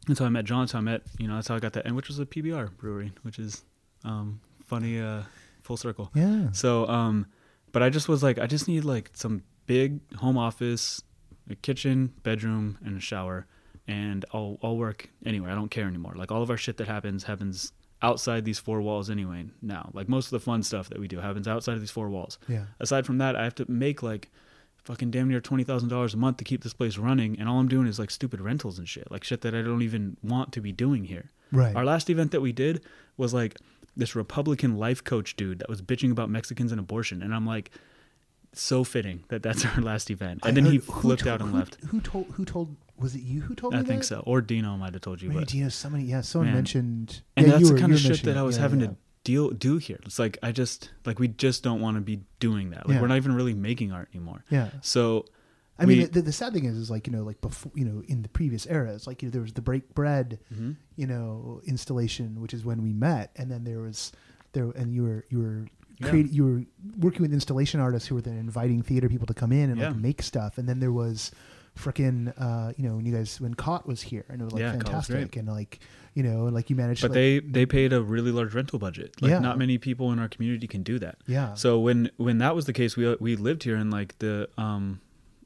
And 0.06 0.18
so 0.18 0.26
I 0.26 0.28
met 0.28 0.44
John. 0.44 0.68
So 0.68 0.76
I 0.76 0.82
met, 0.82 1.00
you 1.18 1.26
know, 1.26 1.37
that's 1.37 1.48
how 1.48 1.54
I 1.54 1.61
got 1.61 1.72
that, 1.72 1.87
and 1.87 1.96
which 1.96 2.08
was 2.08 2.18
a 2.18 2.26
PBR 2.26 2.76
brewery, 2.76 3.12
which 3.22 3.38
is 3.38 3.64
um, 4.04 4.42
funny, 4.66 5.00
uh, 5.00 5.22
full 5.62 5.78
circle. 5.78 6.11
Yeah. 6.14 6.52
So, 6.52 6.87
um, 6.88 7.24
but 7.72 7.82
I 7.82 7.88
just 7.88 8.06
was 8.06 8.22
like, 8.22 8.38
I 8.38 8.46
just 8.46 8.68
need 8.68 8.84
like 8.84 9.12
some 9.14 9.42
big 9.64 10.00
home 10.16 10.37
office, 10.37 11.00
a 11.48 11.54
kitchen, 11.54 12.12
bedroom, 12.22 12.76
and 12.84 12.98
a 12.98 13.00
shower, 13.00 13.46
and 13.88 14.24
I'll 14.33 14.59
I'll 14.62 14.77
work 14.77 15.09
anywhere. 15.27 15.51
I 15.51 15.55
don't 15.57 15.70
care 15.70 15.87
anymore. 15.88 16.12
Like 16.14 16.31
all 16.31 16.42
of 16.42 16.51
our 16.51 16.57
shit 16.57 16.77
that 16.77 16.87
happens 16.87 17.24
happens 17.24 17.72
outside 18.01 18.44
these 18.44 18.61
four 18.61 18.81
walls 18.81 19.11
anyway. 19.11 19.46
Now, 19.61 19.90
like 19.92 20.09
most 20.09 20.27
of 20.27 20.31
the 20.31 20.40
fun 20.40 20.62
stuff 20.62 20.88
that 20.90 21.01
we 21.01 21.09
do 21.09 21.18
happens 21.18 21.48
outside 21.48 21.74
of 21.74 21.81
these 21.81 21.90
four 21.90 22.09
walls. 22.09 22.38
Yeah. 22.46 22.66
Aside 22.79 23.05
from 23.07 23.18
that, 23.18 23.35
I 23.35 23.42
have 23.42 23.57
to 23.57 23.68
make 23.68 24.03
like 24.05 24.31
fucking 24.85 25.11
damn 25.11 25.29
near 25.29 25.40
twenty 25.40 25.64
thousand 25.64 25.88
dollars 25.88 26.14
a 26.14 26.16
month 26.16 26.37
to 26.37 26.44
keep 26.44 26.62
this 26.62 26.74
place 26.74 26.96
running, 26.98 27.38
and 27.40 27.48
all 27.48 27.59
I'm 27.59 27.66
doing 27.68 27.87
is 27.88 27.98
like 27.98 28.11
stupid 28.12 28.40
rentals 28.40 28.79
and 28.79 28.88
shit, 28.88 29.11
like 29.11 29.24
shit 29.24 29.40
that 29.40 29.55
I 29.55 29.62
don't 29.62 29.83
even 29.83 30.16
want 30.22 30.53
to 30.53 30.61
be 30.61 30.70
doing 30.70 31.05
here. 31.05 31.31
Right. 31.51 31.74
Our 31.74 31.85
last 31.85 32.09
event 32.11 32.31
that 32.33 32.40
we 32.42 32.53
did 32.53 32.85
was 33.16 33.35
like 33.35 33.57
this 33.96 34.14
Republican 34.14 34.77
life 34.77 35.03
coach 35.03 35.35
dude 35.35 35.59
that 35.59 35.68
was 35.68 35.83
bitching 35.83 36.12
about 36.12 36.31
Mexicans 36.31 36.70
and 36.70 36.79
abortion, 36.79 37.20
and 37.22 37.35
I'm 37.35 37.46
like, 37.46 37.72
so 38.53 38.85
fitting 38.85 39.24
that 39.29 39.42
that's 39.42 39.64
our 39.77 39.81
last 39.83 40.11
event. 40.11 40.40
And 40.44 40.51
I 40.53 40.61
then 40.61 40.66
he 40.70 40.77
heard- 40.79 40.85
who 40.85 41.01
flipped 41.01 41.22
told- 41.24 41.33
out 41.35 41.40
and 41.40 41.51
who- 41.51 41.57
left. 41.59 41.79
Who 41.88 42.01
told? 42.01 42.27
Who 42.35 42.44
told? 42.44 42.77
Was 42.98 43.14
it 43.14 43.22
you 43.22 43.40
who 43.42 43.54
told 43.54 43.74
me 43.74 43.80
I 43.80 43.82
think 43.82 44.00
that? 44.00 44.06
so, 44.06 44.22
or 44.26 44.40
Dino 44.40 44.76
might 44.76 44.92
have 44.94 45.02
told 45.02 45.22
you, 45.22 45.28
Maybe 45.28 45.40
but 45.40 45.48
Dino. 45.48 45.68
Somebody. 45.68 46.04
Yeah. 46.04 46.20
Someone 46.22 46.46
Man. 46.48 46.54
mentioned. 46.54 47.22
and 47.37 47.46
yeah, 47.46 47.52
that's 47.52 47.61
you 47.62 47.68
the 47.68 47.74
were- 47.74 47.80
kind 47.80 47.92
of 47.92 47.98
shit 48.00 48.22
that 48.24 48.37
I 48.37 48.42
was. 48.42 48.56
Yeah, 48.56 48.62
having 48.62 48.80
yeah. 48.80 48.87
to 48.88 48.96
deal 49.24 49.50
do 49.50 49.76
here. 49.78 49.98
It's 50.04 50.18
like 50.18 50.38
I 50.42 50.52
just 50.52 50.90
like 51.04 51.18
we 51.18 51.28
just 51.28 51.62
don't 51.62 51.80
want 51.80 51.96
to 51.96 52.00
be 52.00 52.20
doing 52.40 52.70
that. 52.70 52.87
Like 52.88 52.96
Yeah. 52.96 53.00
we're 53.00 53.08
not 53.08 53.16
even 53.18 53.34
really 53.34 53.54
making 53.54 53.92
art 53.92 54.08
anymore. 54.14 54.44
Yeah. 54.50 54.70
So 54.82 55.26
I 55.80 55.84
mean, 55.87 56.11
the, 56.11 56.22
the 56.22 56.32
sad 56.32 56.52
thing 56.54 56.64
is, 56.64 56.76
is 56.76 56.90
like 56.90 57.06
you 57.06 57.12
know, 57.12 57.22
like 57.22 57.40
before, 57.40 57.70
you 57.74 57.84
know, 57.84 58.02
in 58.08 58.22
the 58.22 58.28
previous 58.28 58.66
eras, 58.66 59.06
like 59.06 59.22
you 59.22 59.28
know, 59.28 59.32
there 59.32 59.42
was 59.42 59.52
the 59.52 59.62
break 59.62 59.94
bread, 59.94 60.40
Mhm. 60.52 60.74
you 60.96 61.06
know, 61.06 61.61
installation, 61.66 62.40
which 62.40 62.52
is 62.52 62.64
when 62.64 62.82
we 62.82 62.92
met, 62.92 63.30
and 63.37 63.48
then 63.50 63.62
there 63.62 63.80
was 63.80 64.11
there, 64.54 64.70
and 64.72 64.92
you 64.92 65.04
were 65.04 65.24
you 65.30 65.38
were 65.38 65.66
Yeah. 66.00 66.08
creating, 66.11 66.32
you 66.32 66.44
were 66.44 66.64
working 66.98 67.22
with 67.22 67.32
installation 67.32 67.78
artists 67.80 68.08
who 68.08 68.14
were 68.16 68.20
then 68.22 68.38
inviting 68.38 68.82
theater 68.82 69.08
people 69.08 69.26
to 69.26 69.34
come 69.34 69.52
in 69.52 69.70
and 69.70 69.78
Yeah. 69.80 69.88
like 69.88 69.96
make 69.98 70.22
stuff, 70.22 70.58
and 70.58 70.68
then 70.68 70.80
there 70.80 70.92
was 70.92 71.30
frickin' 71.79 72.33
uh, 72.37 72.73
you 72.77 72.87
know, 72.88 72.97
when 72.97 73.07
you 73.07 73.14
guys 73.14 73.41
when 73.41 73.55
Caught 73.55 73.87
was 73.87 74.03
here, 74.03 74.25
and 74.29 74.41
it 74.41 74.45
was 74.45 74.53
like 74.53 74.61
Yeah, 74.61 74.73
fantastic, 74.73 75.37
and 75.37 75.49
like 75.49 75.81
you 76.14 76.23
know, 76.23 76.45
like 76.47 76.69
you 76.71 76.77
managed, 76.77 77.03
but 77.03 77.09
to, 77.09 77.12
like, 77.12 77.14
they 77.14 77.38
they 77.41 77.67
paid 77.67 77.93
a 77.93 78.03
really 78.03 78.33
large 78.33 78.55
rental 78.55 78.79
budget. 78.79 79.14
Like 79.23 79.31
Yeah. 79.31 79.38
not 79.38 79.57
many 79.59 79.79
people 79.79 80.11
in 80.12 80.19
our 80.19 80.29
community 80.29 80.67
can 80.67 80.83
do 80.83 80.99
that. 80.99 81.19
yeah, 81.27 81.55
So 81.55 81.79
when 81.79 82.11
when 82.17 82.38
that 82.38 82.55
was 82.55 82.67
the 82.67 82.73
case, 82.73 82.97
we 82.97 83.14
we 83.21 83.37
lived 83.37 83.62
here 83.62 83.77
and 83.77 83.91
like 83.91 84.19
the 84.19 84.49
um 84.59 85.01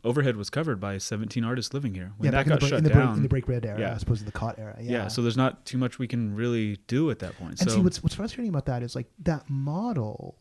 overhead 0.04 0.36
was 0.36 0.50
covered 0.50 0.80
by 0.80 0.98
17 0.98 1.44
artists 1.44 1.72
living 1.72 1.94
here. 1.94 2.12
When 2.16 2.26
yeah, 2.26 2.30
that 2.32 2.46
in 2.46 2.48
got 2.48 2.60
the, 2.60 2.66
shut 2.66 2.78
in 2.78 2.84
the 2.84 2.90
down, 2.90 3.16
in 3.18 3.22
the 3.22 3.28
break 3.28 3.46
bread 3.46 3.64
era, 3.64 3.78
Yeah. 3.78 3.94
as 3.94 4.02
opposed 4.02 4.18
to 4.20 4.24
the 4.24 4.32
Caught 4.32 4.58
era, 4.58 4.76
yeah. 4.80 4.90
yeah. 4.90 5.08
so 5.08 5.22
there's 5.22 5.36
not 5.36 5.64
too 5.64 5.78
much 5.78 5.98
we 6.00 6.08
can 6.08 6.34
really 6.34 6.78
do 6.88 7.10
at 7.10 7.20
that 7.20 7.36
point. 7.38 7.60
And 7.60 7.70
so 7.70 7.76
see, 7.76 7.82
what's 7.82 8.02
what's 8.02 8.14
frustrating 8.16 8.48
about 8.48 8.66
that 8.66 8.82
is 8.82 8.94
like 8.96 9.08
that 9.20 9.48
model. 9.48 10.36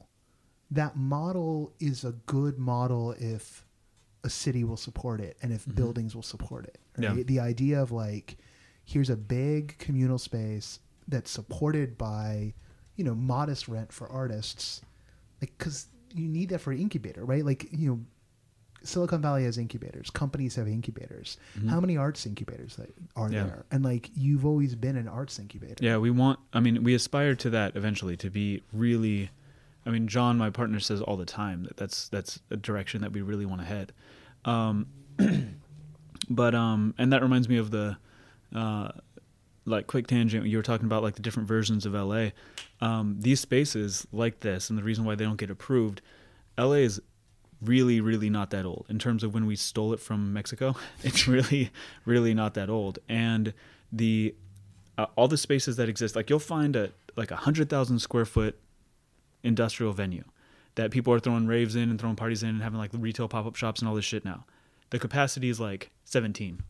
That 0.72 0.96
model 0.96 1.74
is 1.82 2.06
a 2.06 2.14
good 2.26 2.58
model 2.58 3.12
if 3.20 3.66
a 4.24 4.30
city 4.30 4.64
will 4.64 4.78
support 4.78 5.20
it 5.20 5.38
and 5.42 5.52
if 5.52 5.66
Mhm. 5.66 5.76
buildings 5.76 6.16
will 6.16 6.22
support 6.24 6.66
it. 6.66 6.78
Yeah. 6.98 7.14
The 7.16 7.40
idea 7.40 7.82
of 7.82 7.92
like, 7.92 8.38
here's 8.86 9.10
a 9.10 9.18
big 9.18 9.78
communal 9.80 10.18
space 10.20 10.80
that's 11.08 11.32
supported 11.32 11.98
by, 11.98 12.54
you 12.96 13.04
know, 13.04 13.16
modest 13.16 13.68
rent 13.68 13.92
for 13.92 14.08
artists, 14.10 14.82
like 15.41 15.52
because 15.58 15.88
you 16.14 16.28
need 16.28 16.50
that 16.50 16.60
for 16.60 16.72
an 16.72 16.80
incubator, 16.80 17.26
right? 17.26 17.43
Like 17.45 17.68
you 17.72 17.89
know, 17.89 18.02
Silicon 18.84 19.22
Valley 19.22 19.43
has 19.43 19.58
incubators. 19.60 20.10
Companies 20.10 20.56
have 20.56 20.68
incubators. 20.68 21.38
Mhm. 21.58 21.70
How 21.70 21.80
many 21.80 21.98
arts 21.98 22.26
incubators 22.26 22.80
are 23.16 23.32
Yeah. 23.32 23.43
there? 23.43 23.66
And 23.72 23.84
like 23.84 24.10
you've 24.16 24.45
always 24.45 24.74
been 24.76 24.95
an 24.98 25.08
arts 25.08 25.38
incubator. 25.39 25.84
yeah, 25.84 25.98
we 25.98 26.10
want. 26.10 26.39
I 26.54 26.60
mean, 26.60 26.84
we 26.84 26.93
aspire 26.95 27.36
to 27.36 27.50
that 27.52 27.76
eventually 27.76 28.18
to 28.18 28.30
be 28.30 28.62
really. 28.74 29.30
I 29.86 29.89
mean, 29.89 30.08
John, 30.08 30.38
my 30.38 30.52
partner, 30.52 30.80
says 30.80 31.02
all 31.02 31.18
the 31.18 31.26
time 31.26 31.64
that 31.64 31.78
that's 31.78 32.08
that's 32.10 32.39
a 32.52 32.58
direction 32.58 33.02
that 33.02 33.14
we 33.14 33.22
really 33.22 33.45
want 33.48 33.62
to 33.62 33.66
head. 33.66 33.93
Um, 34.46 34.88
but 36.30 36.56
um, 36.56 36.94
and 36.98 37.14
that 37.14 37.22
reminds 37.22 37.50
me 37.50 37.58
of 37.58 37.72
the. 37.72 37.98
Uh, 38.54 38.89
like 39.66 39.86
quick 39.86 40.08
tangent 40.08 40.46
you 40.48 40.58
were 40.58 40.64
talking 40.64 40.88
about 40.88 41.04
like 41.04 41.14
the 41.16 41.22
different 41.22 41.48
versions 41.48 41.86
of 41.86 41.94
la 41.94 42.30
um, 42.82 43.16
these 43.20 43.39
spaces 43.39 44.08
like 44.12 44.39
this 44.39 44.70
and 44.70 44.78
the 44.78 44.84
reason 44.84 45.06
why 45.06 45.16
they 45.16 45.24
don't 45.24 45.38
get 45.38 45.52
approved 45.52 46.02
la 46.58 46.72
is 46.72 47.02
really 47.62 48.02
really 48.02 48.30
not 48.30 48.50
that 48.50 48.66
old. 48.66 48.86
In 48.89 48.98
terms 48.98 49.24
of 49.24 49.34
when 49.34 49.46
we 49.46 49.56
stole 49.56 49.94
it 49.94 50.00
from 50.00 50.34
mexico 50.34 50.76
it's 51.04 51.28
really 51.28 51.72
really 52.06 52.34
not 52.34 52.56
that 52.56 52.70
old. 52.70 53.00
And 53.08 53.54
the 53.92 54.36
uh, 54.98 55.06
all 55.16 55.28
the 55.28 55.38
spaces 55.38 55.76
that 55.78 55.89
exist 55.89 56.16
like 56.16 56.30
you'll 56.30 56.39
find 56.39 56.76
a 56.76 56.92
like 57.16 57.32
a 57.32 57.36
hundred 57.36 57.70
thousand 57.70 58.00
square 58.00 58.26
foot 58.26 58.60
industrial 59.44 59.94
venue 59.94 60.24
that 60.76 60.91
people 60.91 61.13
are 61.13 61.19
throwing 61.19 61.47
raves 61.47 61.76
in 61.76 61.89
and 61.89 61.99
throwing 61.99 62.15
parties 62.15 62.43
in 62.43 62.49
and 62.49 62.61
having 62.61 62.80
like 62.80 62.91
retail 62.93 63.28
pop-up 63.28 63.55
shops 63.55 63.82
and 63.82 63.89
all 63.89 63.95
this 63.95 64.05
shit 64.05 64.24
now 64.26 64.45
the 64.89 64.99
capacity 64.99 65.49
is 65.49 65.59
like 65.59 65.89
17 66.05 66.61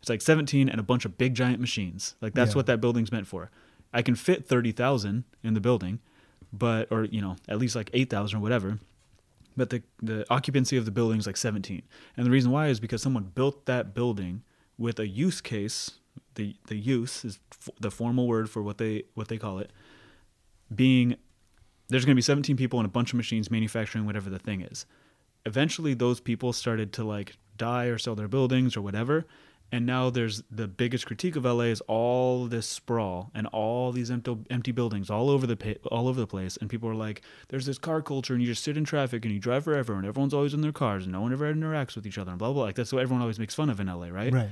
it's 0.00 0.10
like 0.10 0.20
17 0.22 0.68
and 0.68 0.78
a 0.78 0.82
bunch 0.84 1.04
of 1.04 1.16
big 1.18 1.34
giant 1.34 1.58
machines. 1.58 2.14
Like 2.20 2.34
that's 2.34 2.52
Yeah. 2.52 2.56
what 2.56 2.66
that 2.66 2.80
building's 2.80 3.10
meant 3.10 3.26
for. 3.26 3.50
I 3.92 4.02
can 4.02 4.14
fit 4.14 4.46
30,000 4.46 5.24
in 5.42 5.54
the 5.54 5.60
building, 5.60 5.98
but 6.52 6.86
or 6.92 7.04
you 7.04 7.20
know, 7.20 7.36
at 7.48 7.58
least 7.58 7.74
like 7.74 7.90
8,000 7.92 8.38
or 8.38 8.42
whatever. 8.42 8.78
But 9.56 9.70
the 9.70 9.82
the 10.00 10.24
occupancy 10.30 10.76
of 10.76 10.84
the 10.84 10.90
building 10.92 11.18
is 11.18 11.26
like 11.26 11.38
17. 11.38 11.82
And 12.16 12.26
the 12.26 12.30
reason 12.30 12.52
why 12.52 12.68
is 12.68 12.78
because 12.78 13.02
someone 13.02 13.32
built 13.34 13.64
that 13.66 13.94
building 13.94 14.42
with 14.78 15.00
a 15.00 15.08
use 15.08 15.40
case. 15.40 15.92
The 16.34 16.54
the 16.68 16.76
use 16.76 17.24
is 17.24 17.40
f- 17.50 17.70
the 17.80 17.90
formal 17.90 18.28
word 18.28 18.48
for 18.50 18.62
what 18.62 18.76
they 18.78 19.04
what 19.14 19.26
they 19.28 19.38
call 19.38 19.58
it. 19.58 19.72
Being 20.72 21.16
there's 21.88 22.04
going 22.04 22.14
to 22.14 22.16
be 22.18 22.22
17 22.22 22.56
people 22.56 22.78
and 22.78 22.86
a 22.86 22.90
bunch 22.90 23.12
of 23.12 23.16
machines 23.16 23.50
manufacturing 23.50 24.06
whatever 24.06 24.30
the 24.30 24.38
thing 24.38 24.60
is. 24.60 24.86
Eventually 25.44 25.94
those 25.94 26.20
people 26.20 26.52
started 26.52 26.92
to 26.94 27.04
like 27.04 27.36
die 27.56 27.86
or 27.86 27.98
sell 27.98 28.14
their 28.14 28.28
buildings 28.28 28.76
or 28.76 28.82
whatever 28.82 29.24
and 29.72 29.84
now 29.84 30.10
there's 30.10 30.42
the 30.50 30.68
biggest 30.68 31.06
critique 31.06 31.34
of 31.34 31.44
LA 31.44 31.64
is 31.64 31.80
all 31.82 32.46
this 32.46 32.66
sprawl 32.66 33.30
and 33.34 33.46
all 33.48 33.90
these 33.92 34.10
empty 34.10 34.36
empty 34.50 34.72
buildings 34.72 35.10
all 35.10 35.28
over 35.30 35.46
the 35.46 35.78
all 35.90 36.06
over 36.08 36.20
the 36.20 36.26
place 36.26 36.56
and 36.56 36.70
people 36.70 36.88
are 36.88 36.94
like 36.94 37.22
there's 37.48 37.66
this 37.66 37.78
car 37.78 38.00
culture 38.02 38.34
and 38.34 38.42
you 38.42 38.48
just 38.48 38.62
sit 38.62 38.76
in 38.76 38.84
traffic 38.84 39.24
and 39.24 39.34
you 39.34 39.40
drive 39.40 39.64
forever 39.64 39.94
and 39.94 40.06
everyone's 40.06 40.34
always 40.34 40.54
in 40.54 40.60
their 40.60 40.72
cars 40.72 41.04
and 41.04 41.12
no 41.12 41.20
one 41.20 41.32
ever 41.32 41.52
interacts 41.52 41.96
with 41.96 42.06
each 42.06 42.18
other 42.18 42.30
and 42.30 42.38
blah 42.38 42.48
blah, 42.48 42.54
blah. 42.54 42.62
like 42.64 42.76
that's 42.76 42.92
what 42.92 43.02
everyone 43.02 43.20
always 43.20 43.38
makes 43.38 43.54
fun 43.54 43.70
of 43.70 43.80
in 43.80 43.86
LA 43.88 44.08
right 44.08 44.32
Right. 44.32 44.48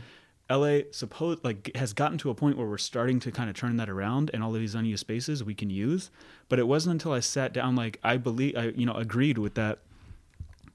LA 0.50 0.80
suppose 0.90 1.38
like 1.42 1.74
has 1.74 1.94
gotten 1.94 2.18
to 2.18 2.28
a 2.28 2.34
point 2.34 2.58
where 2.58 2.66
we're 2.66 2.76
starting 2.76 3.18
to 3.20 3.32
kind 3.32 3.48
of 3.48 3.56
turn 3.56 3.78
that 3.78 3.88
around 3.88 4.30
and 4.34 4.42
all 4.42 4.54
of 4.54 4.60
these 4.60 4.74
unused 4.74 5.00
spaces 5.00 5.42
we 5.42 5.54
can 5.54 5.70
use 5.70 6.10
but 6.50 6.58
it 6.58 6.68
wasn't 6.68 6.92
until 6.92 7.12
I 7.12 7.20
sat 7.20 7.54
down 7.54 7.74
like 7.74 7.98
I 8.02 8.18
believe 8.18 8.54
I 8.56 8.64
you 8.76 8.84
know 8.84 8.92
agreed 8.92 9.38
with 9.38 9.54
that 9.54 9.78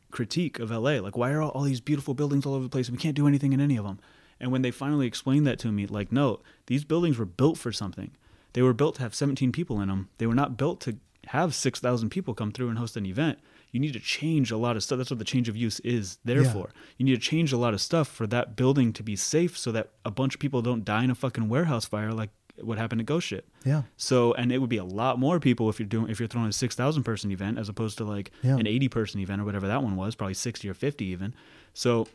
critique 0.10 0.58
of 0.58 0.72
LA 0.72 0.94
like 1.00 1.16
why 1.16 1.32
are 1.32 1.42
all, 1.42 1.52
all 1.52 1.62
these 1.62 1.82
beautiful 1.82 2.16
buildings 2.16 2.46
all 2.46 2.56
over 2.56 2.64
the 2.64 2.70
place? 2.70 2.88
And 2.88 2.98
we 2.98 3.02
can't 3.02 3.16
do 3.16 3.28
anything 3.28 3.54
in 3.54 3.62
any 3.62 3.78
of 3.78 3.86
them 3.86 4.00
and 4.40 4.52
when 4.52 4.64
they 4.64 4.72
finally 4.72 5.06
explained 5.06 5.46
that 5.46 5.60
to 5.60 5.72
me 5.72 5.86
like 5.86 6.12
no 6.12 6.42
these 6.66 6.84
buildings 6.84 7.18
were 7.18 7.26
built 7.26 7.58
for 7.58 7.72
something. 7.72 8.12
They 8.54 8.64
were 8.64 8.74
built 8.74 8.96
to 8.96 9.04
have 9.04 9.14
17 9.14 9.52
people 9.52 9.82
in 9.82 9.90
them 9.90 10.10
they 10.18 10.26
were 10.26 10.34
not 10.34 10.58
built 10.58 10.82
to 10.82 10.98
have 11.28 11.54
6,000 11.54 12.10
people 12.10 12.34
come 12.34 12.52
through 12.52 12.70
and 12.70 12.80
host 12.80 12.98
an 12.98 13.06
event 13.06 13.38
you 13.72 13.80
need 13.80 13.94
to 13.94 14.00
change 14.00 14.52
a 14.52 14.58
lot 14.58 14.76
of 14.76 14.84
stuff 14.84 14.98
that's 14.98 15.10
what 15.12 15.20
the 15.20 15.26
change 15.26 15.48
of 15.50 15.56
use 15.56 15.80
is 15.82 16.18
there 16.26 16.42
Yeah. 16.44 16.52
for 16.54 16.70
you 16.98 17.06
need 17.06 17.16
to 17.16 17.22
change 17.22 17.54
a 17.54 17.58
lot 17.58 17.74
of 17.74 17.82
stuff 17.82 18.08
for 18.08 18.26
that 18.28 18.56
building 18.56 18.94
to 18.94 19.04
be 19.04 19.16
safe 19.16 19.58
so 19.58 19.72
that 19.72 19.92
a 20.04 20.12
bunch 20.12 20.34
of 20.36 20.40
people 20.42 20.62
don't 20.62 20.84
die 20.86 21.04
in 21.04 21.10
a 21.12 21.16
fucking 21.16 21.50
warehouse 21.50 21.86
fire 21.86 22.12
like 22.14 22.30
what 22.62 22.78
happened 22.78 23.00
at 23.00 23.06
Ghost 23.08 23.26
Ship. 23.26 23.48
Yeah. 23.64 23.84
So, 23.96 24.34
and 24.34 24.52
it 24.52 24.58
would 24.58 24.70
be 24.70 24.76
a 24.78 24.84
lot 24.84 25.18
more 25.18 25.40
people 25.40 25.70
if 25.70 25.80
you're 25.80 25.88
doing 25.88 26.10
if 26.12 26.20
you're 26.20 26.28
throwing 26.28 26.50
a 26.50 26.52
six 26.52 26.76
thousand 26.76 27.04
person 27.04 27.32
event 27.32 27.58
as 27.58 27.70
opposed 27.70 27.98
to 28.00 28.04
like 28.04 28.32
Yeah. 28.44 28.58
an 28.58 28.68
eighty 28.68 28.90
person 28.90 29.22
event 29.22 29.40
or 29.42 29.46
whatever 29.46 29.66
that 29.68 29.82
one 29.82 29.96
was, 29.96 30.14
probably 30.16 30.34
sixty 30.34 30.68
or 30.68 30.74
fifty 30.74 31.06
even. 31.06 31.34
So, 31.74 32.08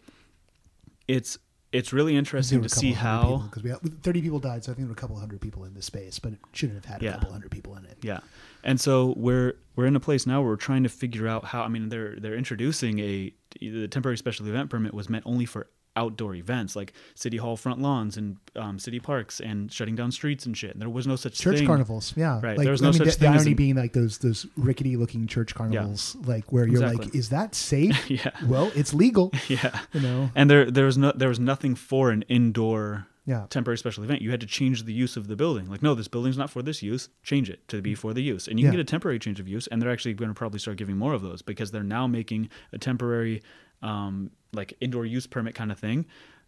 it's 1.09 1.39
it's 1.73 1.93
really 1.93 2.15
interesting 2.17 2.63
to 2.63 2.69
see 2.69 2.93
how 2.93 3.39
because 3.49 3.65
we 3.65 3.71
have, 3.71 3.81
30 3.81 4.23
people 4.23 4.39
died, 4.39 4.63
so 4.63 4.71
I 4.71 4.75
think 4.77 4.87
there 4.87 4.89
were 4.89 4.93
a 4.93 4.97
couple 5.01 5.17
hundred 5.19 5.41
people 5.41 5.65
in 5.65 5.75
this 5.75 5.87
space, 5.87 6.21
but 6.21 6.33
it 6.35 6.39
shouldn't 6.53 6.85
have 6.85 6.93
had 6.93 7.03
a 7.03 7.05
Yeah. 7.07 7.13
couple 7.15 7.33
hundred 7.33 7.51
people 7.51 7.75
in 7.77 7.85
it. 7.85 7.99
Yeah, 8.01 8.21
and 8.65 8.81
so 8.81 9.15
we're 9.17 9.55
we're 9.77 9.87
in 9.87 9.95
a 9.97 10.01
place 10.01 10.27
now 10.27 10.41
where 10.41 10.51
we're 10.51 10.57
trying 10.57 10.83
to 10.83 10.89
figure 10.89 11.29
out 11.29 11.45
how. 11.47 11.63
I 11.63 11.69
mean, 11.69 11.89
they're 11.91 12.17
they're 12.19 12.35
introducing 12.37 12.99
a 12.99 13.33
the 13.61 13.87
temporary 13.89 14.17
special 14.19 14.47
event 14.49 14.71
permit 14.71 14.93
was 14.95 15.09
meant 15.09 15.25
only 15.27 15.47
for 15.47 15.69
outdoor 15.97 16.35
events 16.35 16.75
like 16.75 16.93
city 17.15 17.37
hall 17.37 17.57
front 17.57 17.81
lawns 17.81 18.17
and 18.17 18.37
um, 18.57 18.81
city 18.81 18.99
parks 18.99 19.39
and 19.39 19.71
shutting 19.73 19.95
down 19.95 20.11
streets 20.11 20.45
and 20.45 20.57
shit. 20.57 20.73
And 20.73 20.83
there 20.83 20.89
was 20.89 21.07
no 21.07 21.15
such 21.15 21.39
Church 21.39 21.59
thing. 21.59 21.69
carnivals, 21.69 22.13
yeah. 22.17 22.41
Right, 22.43 22.57
Like, 22.59 22.65
there 22.65 22.73
was 22.73 22.83
I 22.83 22.87
no 22.87 22.91
mean, 22.91 22.99
such 22.99 23.07
the, 23.07 23.13
thing 23.13 23.31
the 23.31 23.37
irony 23.39 23.51
an- 23.53 23.57
being 23.57 23.77
like 23.77 23.93
those 23.93 24.19
those 24.19 24.45
rickety 24.57 24.97
looking 24.97 25.29
church 25.29 25.55
carnivals, 25.55 26.17
yeah. 26.21 26.27
like 26.29 26.53
where 26.53 26.67
you're 26.67 26.83
Exactly. 26.83 27.05
like, 27.07 27.15
is 27.15 27.29
that 27.29 27.55
safe? 27.55 28.11
Yeah, 28.11 28.31
well, 28.49 28.73
it's 28.75 28.93
legal, 28.93 29.31
yeah. 29.49 29.79
you 29.93 30.01
know. 30.01 30.31
And 30.35 30.51
there 30.51 30.69
there 30.69 30.87
was 30.87 30.99
no 30.99 31.13
there 31.15 31.29
was 31.29 31.39
nothing 31.39 31.77
for 31.77 32.11
an 32.11 32.23
indoor 32.29 33.07
Yeah, 33.27 33.47
temporary 33.49 33.79
special 33.79 34.05
event. 34.05 34.21
You 34.21 34.31
had 34.31 34.41
to 34.41 34.47
change 34.47 34.85
the 34.85 34.93
use 34.93 35.17
of 35.17 35.29
the 35.29 35.37
building. 35.37 35.67
Like, 35.71 35.83
no, 35.83 35.95
this 35.95 36.09
building's 36.09 36.37
not 36.37 36.51
for 36.51 36.61
this 36.63 36.83
use. 36.83 37.09
Change 37.23 37.49
it 37.49 37.67
to 37.69 37.81
be 37.81 37.95
for 37.95 38.13
the 38.13 38.23
use. 38.23 38.47
And 38.49 38.61
you 38.61 38.67
can 38.67 38.73
get 38.73 38.81
a 38.81 38.85
temporary 38.85 39.19
change 39.19 39.41
of 39.41 39.49
use. 39.49 39.67
And 39.69 39.81
they're 39.81 39.91
actually 39.91 40.13
going 40.13 40.29
to 40.29 40.35
probably 40.35 40.59
start 40.59 40.77
giving 40.77 40.99
more 40.99 41.15
of 41.15 41.23
those 41.23 41.41
because 41.41 41.71
they're 41.71 41.83
now 41.83 42.07
making 42.07 42.51
a 42.73 42.79
temporary, 42.79 43.43
um, 43.81 44.31
like 44.53 44.75
indoor 44.81 45.07
use 45.07 45.27
permit 45.27 45.55
kind 45.55 45.73
of 45.73 45.79
thing. 45.79 46.05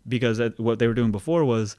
Because 0.07 0.37
that, 0.37 0.59
what 0.61 0.79
they 0.79 0.87
were 0.87 0.95
doing 0.95 1.13
before 1.13 1.45
was 1.47 1.77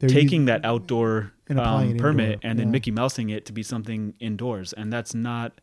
They're 0.00 0.08
taking 0.08 0.46
that 0.46 0.64
outdoor 0.64 1.32
And 1.48 1.60
um, 1.60 1.96
permit 1.96 2.30
indoor, 2.32 2.50
and 2.50 2.58
then 2.58 2.66
yeah. 2.66 2.72
Mickey 2.72 2.90
Mousing 2.90 3.30
it 3.30 3.46
to 3.46 3.52
be 3.52 3.62
something 3.62 4.14
indoors, 4.18 4.72
and 4.72 4.92
that's 4.92 5.14
not. 5.14 5.60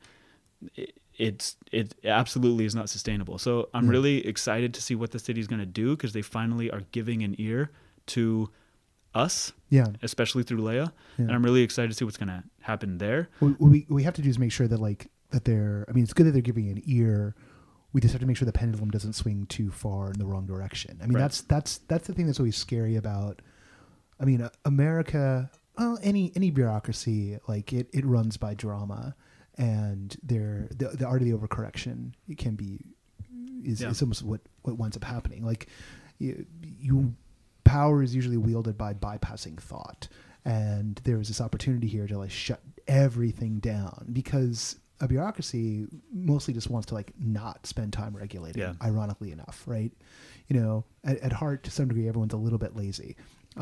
It, 0.75 0.93
it's 1.15 1.57
it 1.71 1.93
absolutely 2.05 2.65
is 2.65 2.73
not 2.73 2.89
sustainable. 2.89 3.37
So 3.37 3.69
I'm 3.73 3.85
Yeah. 3.85 3.91
really 3.91 4.25
excited 4.25 4.73
to 4.73 4.81
see 4.81 4.95
what 4.95 5.11
the 5.11 5.19
city's 5.19 5.47
going 5.47 5.59
to 5.59 5.65
do 5.65 5.95
because 5.95 6.13
they 6.13 6.21
finally 6.23 6.71
are 6.71 6.81
giving 6.91 7.23
an 7.23 7.35
ear 7.37 7.69
to 8.07 8.49
us, 9.13 9.53
yeah. 9.69 9.87
especially 10.01 10.43
through 10.43 10.59
Leia, 10.59 10.91
Yeah. 11.17 11.25
and 11.25 11.31
I'm 11.31 11.43
really 11.43 11.61
excited 11.61 11.89
to 11.89 11.93
see 11.93 12.05
what's 12.05 12.17
going 12.17 12.29
to 12.29 12.43
happen 12.61 12.97
there. 12.97 13.29
What 13.39 13.59
we 13.59 13.85
what 13.87 13.95
we 13.95 14.03
have 14.03 14.13
to 14.15 14.21
do 14.21 14.29
is 14.29 14.39
make 14.39 14.51
sure 14.51 14.67
that 14.67 14.79
like 14.79 15.09
that 15.31 15.45
they're. 15.45 15.85
I 15.87 15.91
mean, 15.93 16.03
it's 16.03 16.13
good 16.13 16.25
that 16.27 16.31
they're 16.31 16.41
giving 16.41 16.69
an 16.69 16.81
ear. 16.85 17.35
We 17.91 18.01
just 18.01 18.11
have 18.13 18.21
to 18.21 18.25
make 18.27 18.37
sure 18.37 18.45
the 18.47 18.51
pendulum 18.53 18.89
doesn't 18.89 19.13
swing 19.13 19.45
too 19.45 19.69
far 19.69 20.07
in 20.11 20.17
the 20.17 20.25
wrong 20.25 20.47
direction. 20.47 20.97
I 21.01 21.05
mean, 21.05 21.15
Right. 21.15 21.21
that's 21.21 21.41
that's 21.41 21.77
that's 21.87 22.07
the 22.07 22.13
thing 22.13 22.25
that's 22.25 22.39
always 22.39 22.57
scary 22.57 22.95
about. 22.95 23.41
I 24.19 24.25
mean, 24.25 24.41
uh, 24.41 24.49
America. 24.65 25.51
Well, 25.77 25.97
any 26.01 26.31
any 26.35 26.49
bureaucracy 26.51 27.37
like 27.47 27.71
it 27.73 27.89
it 27.93 28.05
runs 28.05 28.37
by 28.37 28.53
drama, 28.55 29.15
and 29.57 30.15
there 30.23 30.67
the 30.75 30.89
the 30.89 31.05
art 31.05 31.21
of 31.21 31.27
the 31.27 31.33
overcorrection 31.35 32.13
it 32.27 32.37
can 32.39 32.55
be 32.55 32.79
is, 33.63 33.81
Yeah. 33.81 33.89
is 33.89 34.01
almost 34.01 34.23
what 34.23 34.41
what 34.63 34.77
winds 34.77 34.97
up 34.97 35.03
happening. 35.03 35.43
Like 35.45 35.67
you, 36.19 36.45
you 36.61 37.15
power 37.73 38.03
is 38.03 38.13
usually 38.19 38.37
wielded 38.37 38.77
by 38.77 38.93
bypassing 38.93 39.57
thought 39.59 40.07
and 40.45 40.99
there 41.05 41.19
is 41.19 41.27
this 41.27 41.41
opportunity 41.41 41.87
here 41.87 42.07
to 42.07 42.17
like 42.17 42.31
shut 42.31 42.61
everything 42.87 43.59
down 43.59 44.05
because 44.11 44.77
a 44.99 45.07
bureaucracy 45.07 45.85
mostly 46.13 46.53
just 46.53 46.69
wants 46.69 46.85
to 46.87 46.93
like 46.93 47.11
not 47.19 47.65
spend 47.65 47.91
time 47.93 48.15
regulating 48.15 48.61
Yeah. 48.61 48.73
ironically 48.89 49.31
enough 49.31 49.63
right 49.65 49.91
you 50.49 50.59
know 50.59 50.85
at, 51.03 51.17
at 51.27 51.31
heart 51.33 51.63
to 51.63 51.71
some 51.71 51.87
degree 51.87 52.07
everyone's 52.07 52.33
a 52.33 52.37
little 52.45 52.59
bit 52.59 52.75
lazy 52.75 53.15